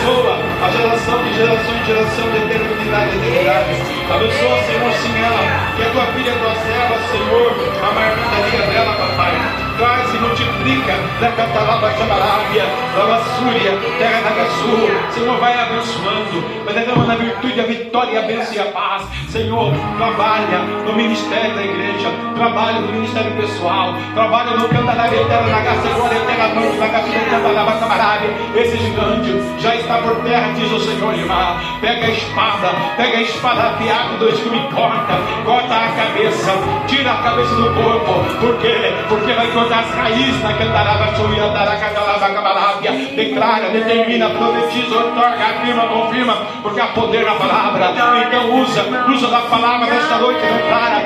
Abençoa 0.00 0.38
a 0.62 0.70
geração 0.70 1.22
de 1.22 1.34
geração 1.34 1.76
em 1.76 1.84
geração 1.84 2.30
de 2.30 2.36
eternidade 2.38 3.16
em 3.16 3.18
eternidade. 3.18 3.70
Abençoa, 4.10 4.62
Senhor, 4.64 4.92
sim 4.94 5.22
ela, 5.22 5.74
que 5.76 5.82
a 5.82 5.90
tua 5.90 6.06
filha, 6.14 6.32
tua 6.38 6.54
serva, 6.54 6.98
Senhor, 7.10 7.52
a 7.82 7.92
marmitaria 7.92 8.66
dela, 8.66 8.96
papai. 8.96 9.69
Traz 9.80 10.14
e 10.14 10.18
multiplica, 10.18 10.92
né, 11.22 11.32
cantalaba, 11.34 11.90
chamará, 11.92 12.20
Cabarábia, 12.20 12.64
Lavassúria, 12.98 13.78
terra 13.98 14.20
da 14.28 14.44
Sul. 14.50 14.90
Senhor, 15.10 15.38
vai 15.38 15.58
abençoando, 15.58 16.64
vai 16.66 16.74
derramando 16.74 17.12
a 17.12 17.14
virtude, 17.14 17.60
a 17.60 17.64
vitória, 17.64 18.18
a 18.18 18.22
bênção 18.24 18.54
e 18.56 18.58
a 18.58 18.64
paz. 18.72 19.08
Senhor, 19.30 19.72
trabalha 19.96 20.58
no 20.84 20.92
ministério 20.92 21.54
da 21.54 21.62
igreja, 21.62 22.12
trabalha 22.34 22.80
no 22.80 22.92
ministério 22.92 23.32
pessoal, 23.32 23.94
trabalha 24.12 24.50
no 24.58 24.68
cantarário 24.68 25.18
eterno, 25.18 25.48
na 25.48 25.60
graça 25.60 25.88
e 25.88 25.94
glória 25.94 26.16
eterna, 26.16 26.48
na 26.76 26.86
graça 26.86 27.08
e 27.08 27.40
glória 27.40 27.64
da 27.64 27.80
Cabarábia. 27.80 28.30
Esse 28.56 28.76
gigante 28.76 29.62
já 29.62 29.76
está 29.76 29.96
por 30.02 30.16
terra, 30.16 30.52
diz 30.52 30.70
o 30.70 30.80
Senhor 30.80 31.14
Limar. 31.14 31.69
Pega 31.80 32.06
a 32.06 32.10
espada, 32.10 32.72
pega 32.98 33.18
a 33.18 33.22
espada 33.22 33.62
afiada, 33.70 34.18
dois 34.18 34.38
que 34.38 34.50
me 34.50 34.60
corta, 34.68 35.14
corta 35.46 35.74
a 35.74 35.88
cabeça, 35.92 36.52
tira 36.86 37.12
a 37.12 37.22
cabeça 37.22 37.54
do 37.54 37.74
corpo. 37.74 38.12
Por 38.38 38.58
quê? 38.58 38.92
Porque 39.08 39.32
vai 39.32 39.50
cortar 39.52 39.80
as 39.80 39.94
raízes 39.94 40.42
naquele 40.42 40.70
daraba, 40.70 41.16
suia, 41.16 41.48
daracadalaba, 41.48 41.99
cabarábia. 42.80 43.14
Declara, 43.14 43.68
determina, 43.70 44.30
profetiza, 44.30 44.96
otorga, 44.96 45.44
afirma, 45.44 45.86
confirma, 45.86 46.36
porque 46.62 46.80
há 46.80 46.86
poder 46.88 47.24
na 47.24 47.34
palavra. 47.34 47.92
Então 48.26 48.60
usa, 48.60 48.82
usa 49.08 49.28
da 49.28 49.40
palavra 49.40 49.86
nesta 49.86 50.18
noite, 50.18 50.40
declara. 50.40 51.04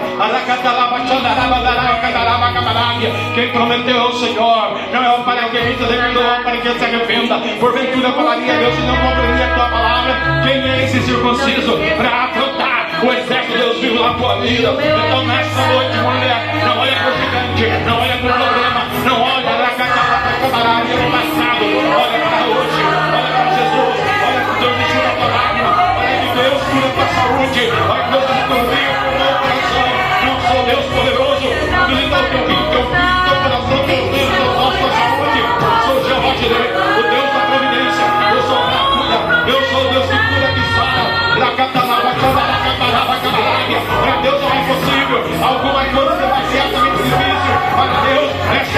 Quem 3.35 3.51
prometeu 3.51 4.01
ao 4.01 4.13
Senhor, 4.13 4.79
não 4.93 5.03
é 5.03 5.19
para 5.25 5.49
que 5.49 5.57
evite 5.57 5.85
devido 5.85 6.21
para 6.45 6.57
que 6.57 6.79
se 6.79 6.85
arrependa. 6.85 7.39
Porventura 7.59 8.13
falaria 8.13 8.55
Deus 8.55 8.75
e 8.79 8.83
não 8.83 8.97
compreendia 8.97 9.47
a 9.47 9.55
tua 9.55 9.69
palavra. 9.69 10.15
Quem 10.43 10.71
é 10.71 10.85
esse 10.85 11.01
circunciso 11.01 11.79
para 11.97 12.25
afrontar 12.25 12.91
o 13.03 13.13
exército 13.13 13.53
de 13.53 13.59
Deus 13.59 13.79
vivo 13.79 14.03
na 14.03 14.15
tua 14.15 14.37
vida? 14.37 14.71
Então 14.71 15.27
nesta 15.27 15.67
noite, 15.67 15.97
mulher, 15.99 16.55
não 16.65 16.79
olha 16.79 16.93
para 16.93 17.11
o 17.11 17.17
gigante, 17.17 17.85
não 17.87 18.01
olha 18.01 18.17
para 18.19 18.31
o 18.31 18.33
problema, 18.33 18.64
camarada 20.55 20.95
no 20.95 21.11
passado, 21.11 21.67
olha 21.99 22.19
para 22.23 22.47
hoje, 22.47 22.83
olha 23.11 23.31
para 23.35 23.51
Jesus, 23.59 23.95
olha 24.23 24.41
para 24.45 24.55
Deus 24.61 24.75
que 24.79 24.85
tira 24.87 25.11
a 25.11 25.27
lágrima, 25.35 25.71
olha 25.99 26.15
que 26.15 26.31
Deus 26.39 26.63
cura 26.71 26.89
a 26.95 27.11
saúde, 27.11 27.63
olha 27.91 28.03
que 28.05 28.11
Deus 28.15 28.27
corrige 28.47 28.87
o 28.95 29.19
teu 29.19 29.35
coração. 29.43 29.89
Não 30.25 30.37
sou 30.47 30.61
Deus 30.65 30.87
poderoso, 30.95 31.49
visita 31.89 32.15
o 32.15 32.31
teu 32.31 32.43
filho, 32.47 32.67
teu 32.71 32.83
filho, 32.87 33.19
teu 33.25 33.37
coração, 33.43 33.79
teu 33.83 33.99
filho, 34.15 34.31
teu 34.31 34.47
nosso, 34.55 34.79
tua 34.79 34.91
saúde. 34.95 35.43
Sou 35.85 35.97
Jeová 36.07 36.33
Jireh, 36.39 36.71
o 36.71 37.03
Deus 37.03 37.29
da 37.35 37.41
providência, 37.51 38.07
eu 38.31 38.43
sou 38.47 38.55
a 38.55 38.79
cura, 38.95 39.19
eu 39.51 39.59
sou 39.75 39.83
o 39.83 39.91
Deus 39.91 40.07
que 40.07 40.19
cura, 40.23 40.49
que 40.55 40.65
sara. 40.71 41.05
Racatalaba, 41.35 42.11
cabaraba, 42.15 43.15
cabarabia. 43.19 43.81
Para 43.83 44.15
Deus 44.23 44.39
não 44.41 44.51
é 44.55 44.57
impossível, 44.63 45.19
alguma 45.43 45.83
coisa 45.83 46.15
que 46.15 46.27
vai 46.31 46.45
ser 46.47 46.61
altamente 46.63 47.03
difícil. 47.03 47.55
Para 47.75 47.95
Deus, 48.07 48.24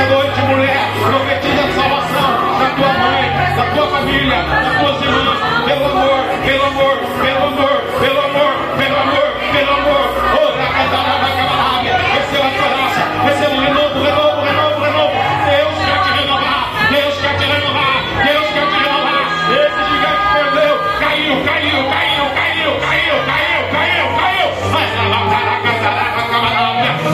noite, 0.09 0.41
mulher, 0.43 0.77
profetiza 1.03 1.63
a 1.63 1.73
salvação 1.75 2.31
da 2.59 2.69
tua 2.77 2.93
mãe, 2.95 3.25
da 3.57 3.65
tua 3.75 3.87
família, 3.89 4.43
das 4.43 4.79
tuas 4.79 5.03
irmãs, 5.03 5.39
pelo 5.67 5.85
amor, 5.87 6.25
pelo 6.45 6.65
amor, 6.67 6.97
pelo 7.23 7.45
amor, 7.47 7.77
pelo 8.01 8.21
amor, 8.21 8.53
pelo 8.79 8.97
amor, 8.97 9.29
pelo 9.53 9.73
amor. 9.73 10.05
Oh, 10.37 10.51
racatalaba, 10.59 11.29
cabarabia. 11.37 11.97
Receba 11.97 12.45
a 12.45 12.51
esperança, 12.51 13.03
receba 13.25 13.55
o 13.55 13.61
renovo, 13.61 13.99
renovo, 14.05 14.41
renovo, 14.47 14.81
renovo. 14.85 15.17
Deus 15.47 15.77
quer 15.87 15.99
te 16.03 16.11
renovar, 16.21 16.63
Deus 16.91 17.15
quer 17.21 17.35
te 17.37 17.45
renovar, 17.45 17.97
Deus 18.27 18.47
quer 18.55 18.67
te 18.67 18.79
renovar. 18.85 19.25
Esse 19.47 19.83
gigante 19.91 20.25
perdeu, 20.33 20.75
caiu, 21.01 21.35
caiu, 21.45 21.79
caiu, 21.91 22.25
caiu, 22.37 22.73
caiu, 22.87 23.17
caiu, 23.27 23.61
caiu, 23.75 24.07
caiu. 24.17 24.49
Lá, 24.73 24.83
lá, 24.97 25.19
lá, 25.19 25.41
lá, 25.43 25.51
lá. 25.51 25.77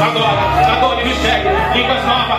Agora, 0.03 0.43
agora 0.77 1.01
ele 1.01 1.15
segue. 1.15 1.49
Línguas 1.75 2.05
novas, 2.05 2.32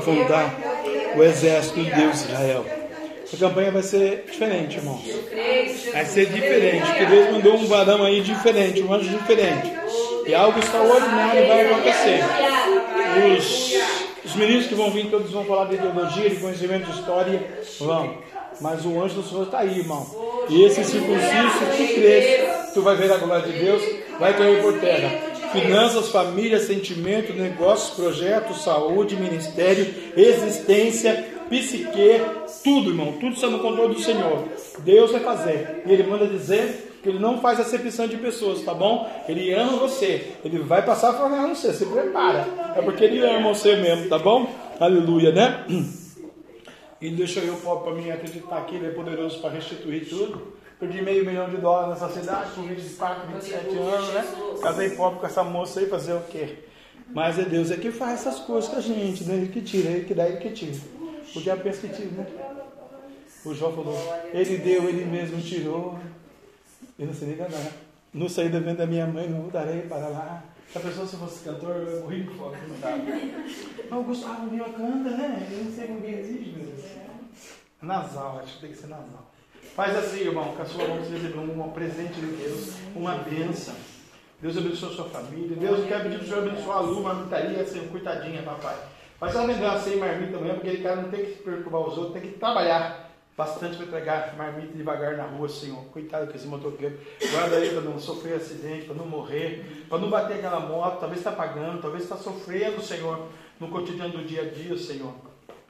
afrontar 0.00 0.54
o 1.16 1.22
exército 1.22 1.82
de 1.82 1.90
Deus 1.90 2.24
Israel? 2.24 2.64
Essa 3.24 3.36
campanha 3.36 3.70
vai 3.70 3.82
ser 3.82 4.24
diferente, 4.28 4.76
irmãos. 4.78 5.02
Vai 5.92 6.04
ser 6.04 6.26
diferente, 6.26 6.84
porque 6.84 7.06
Deus 7.06 7.30
mandou 7.30 7.54
um 7.54 7.66
varão 7.66 8.02
aí 8.04 8.20
diferente, 8.22 8.82
um 8.82 8.92
anjo 8.92 9.08
diferente. 9.08 9.72
E 10.26 10.34
algo 10.34 10.58
extraordinário 10.58 11.46
vai 11.46 11.66
acontecer. 11.66 12.20
Os, 13.38 13.74
os 14.24 14.34
meninos 14.34 14.66
que 14.66 14.74
vão 14.74 14.90
vir, 14.90 15.10
todos 15.10 15.30
vão 15.30 15.44
falar 15.44 15.66
de 15.66 15.76
ideologia, 15.76 16.28
de 16.28 16.36
conhecimento 16.36 16.90
de 16.90 16.98
história, 16.98 17.42
vão. 17.78 18.18
Mas 18.60 18.84
o 18.84 19.00
anjo 19.00 19.14
do 19.14 19.22
Senhor 19.22 19.44
está 19.44 19.60
aí, 19.60 19.78
irmão. 19.78 20.06
E 20.48 20.64
esse 20.64 20.84
circunciso, 20.84 21.50
se 21.76 21.86
tu 21.86 21.94
cresce, 21.94 22.72
tu 22.74 22.82
vai 22.82 22.96
ver 22.96 23.12
a 23.12 23.16
glória 23.16 23.46
de 23.46 23.58
Deus, 23.58 23.82
vai 24.18 24.36
cair 24.36 24.60
por 24.60 24.78
terra. 24.80 25.29
Finanças, 25.52 26.10
família, 26.10 26.60
sentimento, 26.60 27.32
negócios, 27.32 27.96
projetos, 27.96 28.62
saúde, 28.62 29.16
ministério, 29.16 29.94
existência, 30.16 31.26
psique, 31.48 32.20
tudo, 32.62 32.90
irmão. 32.90 33.14
Tudo 33.14 33.34
está 33.34 33.48
no 33.48 33.58
controle 33.58 33.94
do 33.94 34.00
Senhor. 34.00 34.44
Deus 34.80 35.10
vai 35.10 35.20
fazer. 35.20 35.82
E 35.84 35.92
Ele 35.92 36.04
manda 36.04 36.26
dizer 36.26 37.00
que 37.02 37.08
Ele 37.08 37.18
não 37.18 37.40
faz 37.40 37.58
acepção 37.58 38.06
de 38.06 38.16
pessoas, 38.16 38.62
tá 38.62 38.72
bom? 38.72 39.10
Ele 39.28 39.52
ama 39.52 39.72
você. 39.78 40.34
Ele 40.44 40.58
vai 40.60 40.84
passar 40.84 41.10
a 41.10 41.14
falar 41.14 41.48
você. 41.48 41.72
Se 41.72 41.84
prepara. 41.84 42.46
É 42.76 42.82
porque 42.82 43.04
Ele 43.04 43.20
ama 43.20 43.52
você 43.52 43.74
mesmo, 43.76 44.08
tá 44.08 44.18
bom? 44.18 44.48
Aleluia, 44.78 45.32
né? 45.32 45.64
E 47.02 47.08
deixou 47.08 47.42
eu 47.42 47.54
pobre 47.56 47.84
para 47.84 47.94
mim 47.94 48.10
acreditar 48.10 48.60
que 48.66 48.74
Ele 48.74 48.88
é 48.88 48.90
poderoso 48.90 49.40
para 49.40 49.48
restituir 49.48 50.06
tudo. 50.06 50.59
Perdi 50.80 51.02
meio 51.02 51.26
milhão 51.26 51.50
de 51.50 51.58
dólares 51.58 52.00
nessa 52.00 52.20
cidade, 52.20 52.52
com 52.52 52.62
24, 52.62 53.28
27 53.34 53.76
anos, 53.76 54.14
né? 54.14 54.24
Casei 54.62 54.90
pobre 54.90 55.20
com 55.20 55.26
essa 55.26 55.44
moça 55.44 55.78
aí, 55.78 55.86
fazer 55.86 56.14
o 56.14 56.22
quê? 56.22 56.64
Mas 57.08 57.38
é 57.38 57.42
Deus 57.42 57.70
é 57.70 57.76
que 57.76 57.92
faz 57.92 58.20
essas 58.20 58.40
coisas 58.40 58.70
com 58.70 58.76
a 58.76 58.80
gente, 58.80 59.24
né? 59.24 59.34
Ele 59.34 59.48
que 59.48 59.60
tira, 59.60 59.90
ele 59.90 60.06
que 60.06 60.14
dá, 60.14 60.26
ele 60.26 60.38
que 60.38 60.50
tira. 60.50 60.78
O 61.36 61.40
diabo 61.40 61.62
pensa 61.62 61.86
que 61.86 61.94
tira, 61.94 62.10
né? 62.10 62.26
O 63.44 63.54
Jó 63.54 63.70
falou, 63.70 63.94
ele 64.32 64.56
deu, 64.56 64.88
ele 64.88 65.04
mesmo 65.04 65.40
tirou. 65.42 65.98
E 66.98 67.04
não 67.04 67.12
se 67.12 67.26
liga 67.26 67.44
nada. 67.44 67.72
Não 68.12 68.28
saí 68.28 68.48
da 68.48 68.58
venda 68.58 68.74
da 68.74 68.86
minha 68.86 69.06
mãe, 69.06 69.28
não 69.28 69.40
mudarei 69.40 69.82
para 69.82 70.08
lá. 70.08 70.42
Se 70.72 70.78
a 70.78 70.80
pessoa 70.80 71.06
se 71.06 71.16
fosse 71.16 71.44
cantor, 71.44 71.76
eu 71.76 72.00
morri 72.02 72.22
de 72.22 72.34
fome, 72.34 72.56
não 72.68 72.80
dava. 72.80 73.02
Mas 73.90 74.00
o 74.00 74.02
Gustavo 74.02 74.48
Lima 74.48 74.64
canta, 74.70 75.10
né? 75.10 75.48
Eu 75.50 75.64
não 75.64 75.72
sei 75.72 75.86
como 75.88 76.00
que 76.00 76.10
exige, 76.10 76.52
meu 76.52 76.66
Deus. 76.66 76.86
Nasal, 77.82 78.40
acho 78.42 78.54
que 78.54 78.60
tem 78.60 78.70
que 78.70 78.78
ser 78.78 78.86
nasal. 78.86 79.29
Faz 79.74 79.96
assim, 79.96 80.20
irmão, 80.20 80.54
que 80.54 80.62
a 80.62 80.64
sua 80.64 80.86
mão 80.86 80.98
você 80.98 81.12
recebeu 81.12 81.42
um 81.42 81.70
presente 81.70 82.14
de 82.14 82.26
Deus, 82.26 82.74
uma 82.94 83.14
bênção. 83.14 83.74
Deus 84.40 84.56
abençoe 84.56 84.90
a 84.90 84.96
sua 84.96 85.04
família. 85.06 85.56
Deus 85.56 85.78
eu 85.80 85.86
quero 85.86 86.04
pedir 86.04 86.16
para 86.16 86.24
o 86.24 86.28
Senhor 86.28 86.48
abençoar 86.48 86.78
a 86.78 86.80
Lu, 86.80 87.02
marmitaria, 87.02 87.62
assim, 87.62 87.86
coitadinha, 87.88 88.42
papai. 88.42 88.76
Faz 89.18 89.34
ela 89.34 89.46
vender 89.46 89.64
uma 89.64 89.78
sem 89.78 89.96
marmita 89.96 90.38
amanhã, 90.38 90.54
porque 90.54 90.68
aquele 90.68 90.82
cara 90.82 91.02
não 91.02 91.10
tem 91.10 91.24
que 91.24 91.32
se 91.32 91.42
preocupar 91.42 91.80
os 91.82 91.98
outros, 91.98 92.14
tem 92.14 92.22
que 92.22 92.38
trabalhar 92.38 93.10
bastante 93.36 93.76
para 93.76 93.86
entregar 93.86 94.36
marmita 94.36 94.76
devagar 94.76 95.16
na 95.16 95.24
rua, 95.24 95.48
Senhor. 95.48 95.84
Coitado 95.92 96.30
que 96.30 96.36
esse 96.36 96.46
motoqueiro. 96.46 96.98
Guarda 97.30 97.56
ele 97.56 97.74
para 97.74 97.82
não 97.82 97.98
sofrer 97.98 98.34
acidente, 98.34 98.86
para 98.86 98.94
não 98.94 99.06
morrer, 99.06 99.86
para 99.88 99.98
não 99.98 100.10
bater 100.10 100.38
aquela 100.38 100.60
moto. 100.60 101.00
Talvez 101.00 101.20
está 101.20 101.32
pagando, 101.32 101.80
talvez 101.80 102.02
está 102.04 102.16
sofrendo, 102.16 102.82
Senhor, 102.82 103.28
no 103.58 103.68
cotidiano 103.68 104.12
do 104.12 104.24
dia 104.24 104.42
a 104.42 104.44
dia, 104.46 104.76
Senhor. 104.76 105.14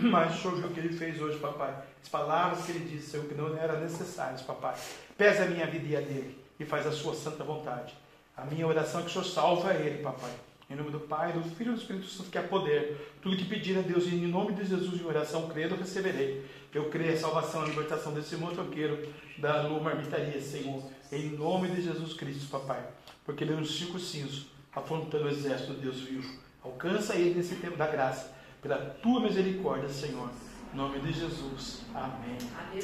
Mas 0.02 0.44
o 0.44 0.50
viu 0.50 0.66
o 0.66 0.70
que 0.70 0.80
ele 0.80 0.96
fez 0.96 1.20
hoje, 1.20 1.38
papai. 1.38 1.74
As 2.02 2.08
palavras 2.08 2.64
que 2.64 2.72
ele 2.72 2.88
disse, 2.88 3.10
Senhor, 3.10 3.26
que 3.26 3.34
não 3.34 3.56
eram 3.56 3.80
necessárias, 3.80 4.42
papai. 4.42 4.74
Pesa 5.16 5.44
a 5.44 5.46
minha 5.46 5.66
vida 5.66 5.86
e 5.86 5.96
a 5.96 6.00
dele 6.00 6.38
e 6.58 6.64
faz 6.64 6.86
a 6.86 6.92
sua 6.92 7.14
santa 7.14 7.44
vontade. 7.44 7.94
A 8.36 8.44
minha 8.44 8.66
oração 8.66 9.00
é 9.00 9.02
que 9.02 9.10
o 9.10 9.12
Senhor 9.12 9.24
salva 9.24 9.74
ele, 9.74 10.02
papai. 10.02 10.30
Em 10.70 10.76
nome 10.76 10.90
do 10.90 11.00
Pai, 11.00 11.32
do 11.32 11.42
Filho 11.42 11.72
e 11.72 11.74
do 11.74 11.80
Espírito 11.80 12.06
Santo, 12.06 12.30
que 12.30 12.38
é 12.38 12.42
poder. 12.42 13.16
Tudo 13.20 13.36
que 13.36 13.44
pedir 13.44 13.76
a 13.76 13.82
Deus, 13.82 14.06
em 14.06 14.26
nome 14.28 14.54
de 14.54 14.64
Jesus, 14.64 15.00
em 15.00 15.04
oração, 15.04 15.48
credo, 15.48 15.74
receberei. 15.74 16.46
Eu 16.72 16.88
creio 16.88 17.12
a 17.12 17.16
salvação, 17.16 17.62
a 17.62 17.66
libertação 17.66 18.14
desse 18.14 18.36
motoqueiro 18.36 19.12
da 19.38 19.62
Lu 19.62 19.80
Marmitaria, 19.82 20.40
Senhor. 20.40 20.80
Em 21.10 21.30
nome 21.30 21.68
de 21.70 21.82
Jesus 21.82 22.12
Cristo, 22.12 22.48
papai. 22.48 22.86
Porque 23.24 23.42
ele 23.42 23.52
é 23.52 23.56
um 23.56 23.64
circunciso, 23.64 24.46
afrontando 24.72 25.24
o 25.24 25.28
exército 25.28 25.74
de 25.74 25.80
Deus 25.80 26.00
vivo. 26.02 26.38
Alcança 26.62 27.16
ele 27.16 27.34
nesse 27.34 27.56
tempo 27.56 27.76
da 27.76 27.88
graça, 27.88 28.32
pela 28.60 28.76
tua 28.76 29.20
misericórdia, 29.20 29.88
Senhor. 29.88 30.28
Em 30.72 30.76
nome 30.76 31.00
de 31.00 31.12
Jesus. 31.12 31.82
Amém. 31.92 32.38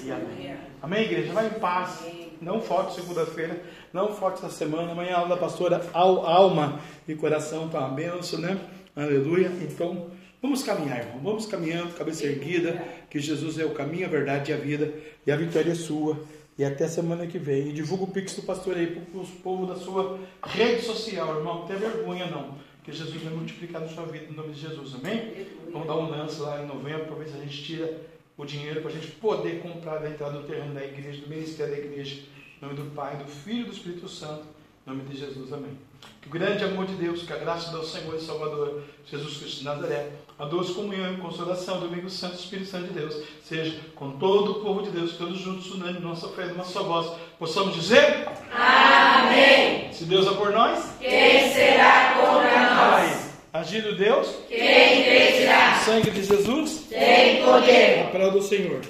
E 0.04 0.10
amém. 0.10 0.56
Amém, 0.82 1.04
igreja? 1.04 1.32
Vai 1.32 1.46
em 1.46 1.60
paz. 1.60 2.04
Não 2.40 2.60
falte 2.60 2.96
segunda-feira. 2.96 3.62
Não 3.92 4.12
falte 4.12 4.38
essa 4.38 4.50
semana. 4.50 4.90
Amanhã 4.90 5.14
a 5.14 5.18
aula 5.18 5.28
da 5.30 5.36
pastora 5.36 5.80
Al, 5.92 6.26
Alma 6.26 6.80
e 7.06 7.14
Coração 7.14 7.66
está 7.66 7.78
uma 7.78 7.90
benção, 7.90 8.40
né? 8.40 8.58
Aleluia. 8.96 9.52
Então, 9.62 10.10
vamos 10.42 10.64
caminhar, 10.64 10.98
irmão. 10.98 11.20
Vamos 11.22 11.46
caminhando, 11.46 11.94
cabeça 11.94 12.26
erguida. 12.26 12.82
Que 13.08 13.20
Jesus 13.20 13.56
é 13.56 13.64
o 13.64 13.70
caminho, 13.70 14.06
a 14.06 14.10
verdade 14.10 14.50
e 14.50 14.54
a 14.54 14.56
vida. 14.56 14.92
E 15.24 15.30
a 15.30 15.36
vitória 15.36 15.70
é 15.70 15.76
sua. 15.76 16.18
E 16.58 16.64
até 16.64 16.88
semana 16.88 17.26
que 17.26 17.38
vem. 17.38 17.68
E 17.68 17.72
divulga 17.72 18.04
o 18.04 18.08
Pix 18.08 18.34
do 18.34 18.42
pastor 18.42 18.76
aí 18.76 18.86
para 18.86 19.20
os 19.20 19.28
povos 19.28 19.68
da 19.68 19.76
sua 19.76 20.18
rede 20.42 20.82
social, 20.82 21.36
irmão. 21.36 21.60
Não 21.60 21.66
tenha 21.66 21.78
vergonha, 21.78 22.26
não. 22.26 22.54
Que 22.82 22.92
Jesus 22.92 23.22
vai 23.22 23.32
multiplicar 23.32 23.80
na 23.80 23.88
sua 23.88 24.06
vida, 24.06 24.26
em 24.30 24.34
nome 24.34 24.52
de 24.52 24.60
Jesus. 24.60 24.94
Amém? 24.94 25.46
Vamos 25.76 25.88
dar 25.88 25.96
um 25.96 26.08
lance 26.08 26.40
lá 26.40 26.62
em 26.62 26.66
novembro, 26.66 27.04
talvez 27.06 27.34
a 27.34 27.38
gente 27.38 27.62
tira 27.62 28.00
o 28.34 28.46
dinheiro 28.46 28.80
para 28.80 28.90
a 28.90 28.94
gente 28.94 29.08
poder 29.08 29.60
comprar 29.60 30.02
a 30.02 30.08
entrada 30.08 30.32
no 30.32 30.44
terreno 30.44 30.72
da 30.72 30.82
igreja, 30.82 31.20
do 31.20 31.28
ministério 31.28 31.74
da 31.74 31.78
igreja. 31.78 32.22
Em 32.56 32.64
nome 32.64 32.76
do 32.76 32.94
Pai, 32.94 33.16
do 33.16 33.26
Filho 33.26 33.60
e 33.60 33.64
do 33.64 33.72
Espírito 33.72 34.08
Santo. 34.08 34.44
Em 34.86 34.90
nome 34.90 35.04
de 35.04 35.18
Jesus, 35.18 35.52
amém. 35.52 35.76
Que 36.22 36.28
o 36.28 36.30
grande 36.30 36.64
amor 36.64 36.86
de 36.86 36.94
Deus, 36.94 37.24
que 37.24 37.32
a 37.32 37.36
graça 37.36 37.70
do 37.72 37.84
Senhor 37.84 38.16
e 38.16 38.20
Salvador, 38.22 38.84
Jesus 39.04 39.36
Cristo 39.36 39.58
de 39.58 39.64
Nazaré, 39.64 40.12
a 40.38 40.46
doce 40.46 40.72
comunhão 40.72 41.12
e 41.12 41.18
consolação 41.18 41.78
do 41.78 41.88
Domingo 41.88 42.08
Santo 42.08 42.36
Espírito 42.36 42.70
Santo 42.70 42.86
de 42.86 42.94
Deus, 42.94 43.14
seja 43.44 43.78
com 43.94 44.12
todo 44.12 44.52
o 44.52 44.54
povo 44.62 44.80
de 44.82 44.90
Deus, 44.90 45.18
todos 45.18 45.38
juntos, 45.38 45.70
unânimes, 45.72 46.02
nossa 46.02 46.28
fé, 46.28 46.46
nossa 46.46 46.72
só 46.72 46.84
voz, 46.84 47.12
possamos 47.38 47.74
dizer: 47.74 48.26
Amém. 48.50 49.92
Se 49.92 50.06
Deus 50.06 50.26
é 50.26 50.30
por 50.30 50.52
nós, 50.52 50.96
Quem 50.98 51.52
será 51.52 52.14
contra 52.14 52.74
nós? 52.74 53.25
Agindo 53.58 53.96
Deus, 53.96 54.28
Quem 54.50 55.00
impedirá? 55.00 55.78
o 55.80 55.84
sangue 55.86 56.10
de 56.10 56.24
Jesus, 56.24 56.82
Tem 56.90 57.42
poder. 57.42 58.00
a 58.02 58.04
palavra 58.10 58.32
do 58.32 58.42
Senhor. 58.42 58.82